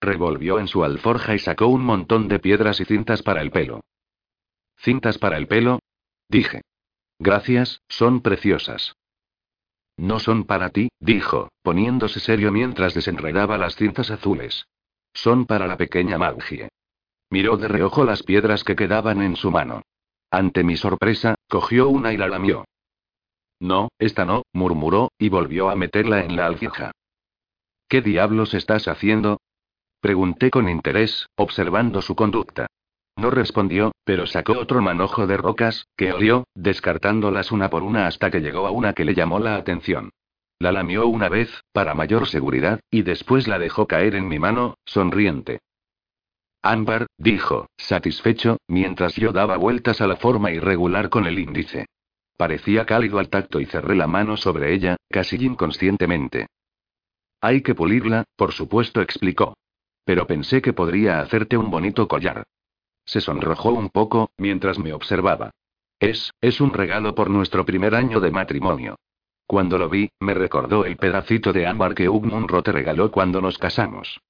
Revolvió 0.00 0.58
en 0.58 0.68
su 0.68 0.84
alforja 0.84 1.34
y 1.34 1.38
sacó 1.38 1.66
un 1.66 1.84
montón 1.84 2.28
de 2.28 2.38
piedras 2.38 2.80
y 2.80 2.84
cintas 2.84 3.22
para 3.22 3.42
el 3.42 3.50
pelo. 3.50 3.80
¿Cintas 4.76 5.18
para 5.18 5.36
el 5.36 5.48
pelo? 5.48 5.80
dije. 6.28 6.62
Gracias, 7.18 7.80
son 7.88 8.20
preciosas. 8.20 8.94
No 9.96 10.18
son 10.18 10.44
para 10.44 10.70
ti, 10.70 10.88
dijo, 10.98 11.48
poniéndose 11.62 12.20
serio 12.20 12.50
mientras 12.50 12.94
desenredaba 12.94 13.58
las 13.58 13.76
cintas 13.76 14.10
azules. 14.10 14.66
Son 15.12 15.46
para 15.46 15.66
la 15.66 15.76
pequeña 15.76 16.18
Maggie. 16.18 16.68
Miró 17.30 17.56
de 17.56 17.68
reojo 17.68 18.04
las 18.04 18.22
piedras 18.22 18.64
que 18.64 18.76
quedaban 18.76 19.22
en 19.22 19.36
su 19.36 19.50
mano. 19.50 19.82
Ante 20.30 20.64
mi 20.64 20.76
sorpresa, 20.76 21.36
cogió 21.48 21.88
una 21.88 22.12
y 22.12 22.16
la 22.16 22.28
lamió. 22.28 22.64
No, 23.64 23.88
esta 23.98 24.26
no, 24.26 24.42
murmuró, 24.52 25.10
y 25.18 25.30
volvió 25.30 25.70
a 25.70 25.74
meterla 25.74 26.22
en 26.22 26.36
la 26.36 26.44
aljija. 26.44 26.92
¿Qué 27.88 28.02
diablos 28.02 28.52
estás 28.52 28.88
haciendo? 28.88 29.40
Pregunté 30.02 30.50
con 30.50 30.68
interés, 30.68 31.28
observando 31.34 32.02
su 32.02 32.14
conducta. 32.14 32.66
No 33.16 33.30
respondió, 33.30 33.92
pero 34.04 34.26
sacó 34.26 34.52
otro 34.58 34.82
manojo 34.82 35.26
de 35.26 35.38
rocas, 35.38 35.86
que 35.96 36.12
olió, 36.12 36.44
descartándolas 36.54 37.52
una 37.52 37.70
por 37.70 37.84
una 37.84 38.06
hasta 38.06 38.30
que 38.30 38.40
llegó 38.40 38.66
a 38.66 38.70
una 38.70 38.92
que 38.92 39.06
le 39.06 39.14
llamó 39.14 39.38
la 39.38 39.56
atención. 39.56 40.10
La 40.58 40.70
lamió 40.70 41.06
una 41.06 41.30
vez, 41.30 41.48
para 41.72 41.94
mayor 41.94 42.28
seguridad, 42.28 42.80
y 42.90 43.00
después 43.00 43.48
la 43.48 43.58
dejó 43.58 43.86
caer 43.86 44.14
en 44.14 44.28
mi 44.28 44.38
mano, 44.38 44.74
sonriente. 44.84 45.60
Ámbar, 46.60 47.06
dijo, 47.16 47.68
satisfecho, 47.78 48.58
mientras 48.68 49.16
yo 49.16 49.32
daba 49.32 49.56
vueltas 49.56 50.02
a 50.02 50.06
la 50.06 50.16
forma 50.16 50.50
irregular 50.50 51.08
con 51.08 51.24
el 51.24 51.38
índice. 51.38 51.86
Parecía 52.36 52.84
cálido 52.84 53.18
al 53.18 53.28
tacto 53.28 53.60
y 53.60 53.66
cerré 53.66 53.94
la 53.94 54.06
mano 54.06 54.36
sobre 54.36 54.74
ella, 54.74 54.96
casi 55.08 55.36
inconscientemente. 55.36 56.46
Hay 57.40 57.62
que 57.62 57.74
pulirla, 57.74 58.24
por 58.36 58.52
supuesto, 58.52 59.00
explicó. 59.00 59.56
Pero 60.04 60.26
pensé 60.26 60.60
que 60.60 60.72
podría 60.72 61.20
hacerte 61.20 61.56
un 61.56 61.70
bonito 61.70 62.08
collar. 62.08 62.44
Se 63.04 63.20
sonrojó 63.20 63.70
un 63.70 63.90
poco, 63.90 64.30
mientras 64.38 64.78
me 64.78 64.92
observaba. 64.92 65.50
Es, 66.00 66.32
es 66.40 66.60
un 66.60 66.72
regalo 66.72 67.14
por 67.14 67.30
nuestro 67.30 67.64
primer 67.64 67.94
año 67.94 68.20
de 68.20 68.30
matrimonio. 68.30 68.96
Cuando 69.46 69.78
lo 69.78 69.88
vi, 69.88 70.10
me 70.20 70.34
recordó 70.34 70.84
el 70.86 70.96
pedacito 70.96 71.52
de 71.52 71.66
ámbar 71.66 71.94
que 71.94 72.08
Ugmunro 72.08 72.62
te 72.62 72.72
regaló 72.72 73.10
cuando 73.10 73.40
nos 73.40 73.58
casamos. 73.58 74.20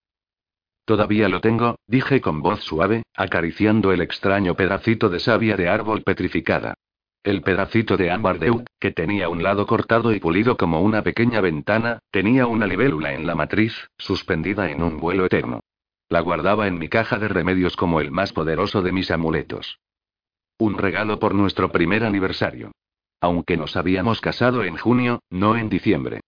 Todavía 0.84 1.28
lo 1.28 1.40
tengo, 1.40 1.76
dije 1.86 2.20
con 2.20 2.42
voz 2.42 2.62
suave, 2.62 3.04
acariciando 3.14 3.92
el 3.92 4.02
extraño 4.02 4.54
pedacito 4.54 5.08
de 5.08 5.20
savia 5.20 5.56
de 5.56 5.68
árbol 5.68 6.02
petrificada. 6.02 6.74
El 7.24 7.40
pedacito 7.40 7.96
de 7.96 8.10
ámbar 8.10 8.38
de 8.38 8.52
que 8.78 8.90
tenía 8.90 9.30
un 9.30 9.42
lado 9.42 9.66
cortado 9.66 10.12
y 10.12 10.20
pulido 10.20 10.58
como 10.58 10.82
una 10.82 11.00
pequeña 11.00 11.40
ventana, 11.40 12.00
tenía 12.10 12.46
una 12.46 12.66
libélula 12.66 13.14
en 13.14 13.26
la 13.26 13.34
matriz, 13.34 13.88
suspendida 13.96 14.70
en 14.70 14.82
un 14.82 15.00
vuelo 15.00 15.24
eterno. 15.24 15.60
La 16.10 16.20
guardaba 16.20 16.68
en 16.68 16.78
mi 16.78 16.90
caja 16.90 17.18
de 17.18 17.28
remedios 17.28 17.76
como 17.76 18.02
el 18.02 18.10
más 18.10 18.34
poderoso 18.34 18.82
de 18.82 18.92
mis 18.92 19.10
amuletos. 19.10 19.78
Un 20.58 20.76
regalo 20.76 21.18
por 21.18 21.34
nuestro 21.34 21.72
primer 21.72 22.04
aniversario. 22.04 22.72
Aunque 23.22 23.56
nos 23.56 23.74
habíamos 23.78 24.20
casado 24.20 24.62
en 24.62 24.76
junio, 24.76 25.20
no 25.30 25.56
en 25.56 25.70
diciembre. 25.70 26.20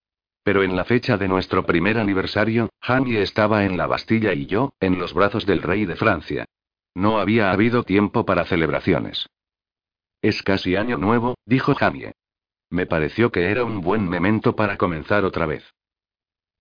Pero 0.44 0.62
en 0.62 0.76
la 0.76 0.86
fecha 0.86 1.18
de 1.18 1.28
nuestro 1.28 1.66
primer 1.66 1.98
aniversario, 1.98 2.70
Jamie 2.80 3.20
estaba 3.20 3.66
en 3.66 3.76
la 3.76 3.86
Bastilla 3.86 4.32
y 4.32 4.46
yo, 4.46 4.72
en 4.80 4.98
los 4.98 5.12
brazos 5.12 5.44
del 5.44 5.60
rey 5.60 5.84
de 5.84 5.96
Francia. 5.96 6.46
No 6.94 7.18
había 7.18 7.52
habido 7.52 7.82
tiempo 7.82 8.24
para 8.24 8.46
celebraciones. 8.46 9.26
Es 10.26 10.42
casi 10.42 10.74
año 10.74 10.98
nuevo, 10.98 11.36
dijo 11.46 11.76
Jamie. 11.76 12.10
Me 12.68 12.84
pareció 12.84 13.30
que 13.30 13.48
era 13.48 13.62
un 13.62 13.80
buen 13.80 14.08
memento 14.08 14.56
para 14.56 14.76
comenzar 14.76 15.24
otra 15.24 15.46
vez. 15.46 15.72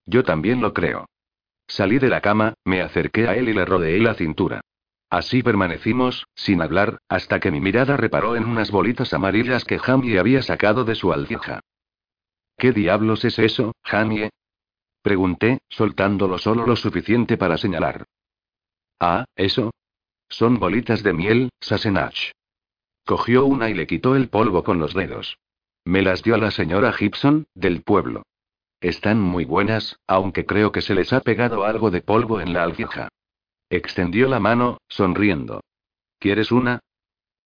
Yo 0.05 0.23
también 0.23 0.61
lo 0.61 0.71
creo. 0.71 1.07
Salí 1.67 1.97
de 1.97 2.09
la 2.09 2.21
cama, 2.21 2.53
me 2.63 2.83
acerqué 2.83 3.27
a 3.27 3.35
él 3.35 3.49
y 3.49 3.53
le 3.53 3.65
rodeé 3.65 3.97
la 3.97 4.13
cintura. 4.13 4.61
Así 5.09 5.41
permanecimos, 5.41 6.27
sin 6.35 6.61
hablar, 6.61 6.99
hasta 7.09 7.39
que 7.39 7.49
mi 7.49 7.59
mirada 7.59 7.97
reparó 7.97 8.35
en 8.35 8.45
unas 8.45 8.69
bolitas 8.69 9.15
amarillas 9.15 9.65
que 9.65 9.79
Jamie 9.79 10.19
había 10.19 10.43
sacado 10.43 10.85
de 10.85 10.93
su 10.93 11.11
aljija. 11.11 11.61
¿Qué 12.59 12.71
diablos 12.71 13.25
es 13.25 13.39
eso, 13.39 13.71
Jamie? 13.81 14.29
Pregunté, 15.01 15.57
soltándolo 15.69 16.37
solo 16.37 16.67
lo 16.67 16.75
suficiente 16.75 17.35
para 17.35 17.57
señalar. 17.57 18.05
Ah, 18.99 19.25
eso. 19.35 19.71
Son 20.29 20.59
bolitas 20.59 21.01
de 21.01 21.13
miel, 21.13 21.49
Sassenach. 21.59 22.31
Cogió 23.05 23.45
una 23.45 23.69
y 23.69 23.75
le 23.75 23.85
quitó 23.85 24.15
el 24.15 24.29
polvo 24.29 24.63
con 24.63 24.79
los 24.79 24.95
dedos. 24.95 25.37
Me 25.83 26.01
las 26.01 26.23
dio 26.23 26.33
a 26.33 26.39
la 26.39 26.49
señora 26.49 26.91
Gibson, 26.91 27.45
del 27.53 27.83
pueblo. 27.83 28.23
Están 28.81 29.21
muy 29.21 29.45
buenas, 29.45 29.99
aunque 30.07 30.47
creo 30.47 30.71
que 30.71 30.81
se 30.81 30.95
les 30.95 31.13
ha 31.13 31.21
pegado 31.21 31.65
algo 31.65 31.91
de 31.91 32.01
polvo 32.01 32.41
en 32.41 32.53
la 32.53 32.63
aljija. 32.63 33.09
Extendió 33.69 34.27
la 34.27 34.39
mano, 34.39 34.79
sonriendo. 34.87 35.61
¿Quieres 36.17 36.51
una? 36.51 36.79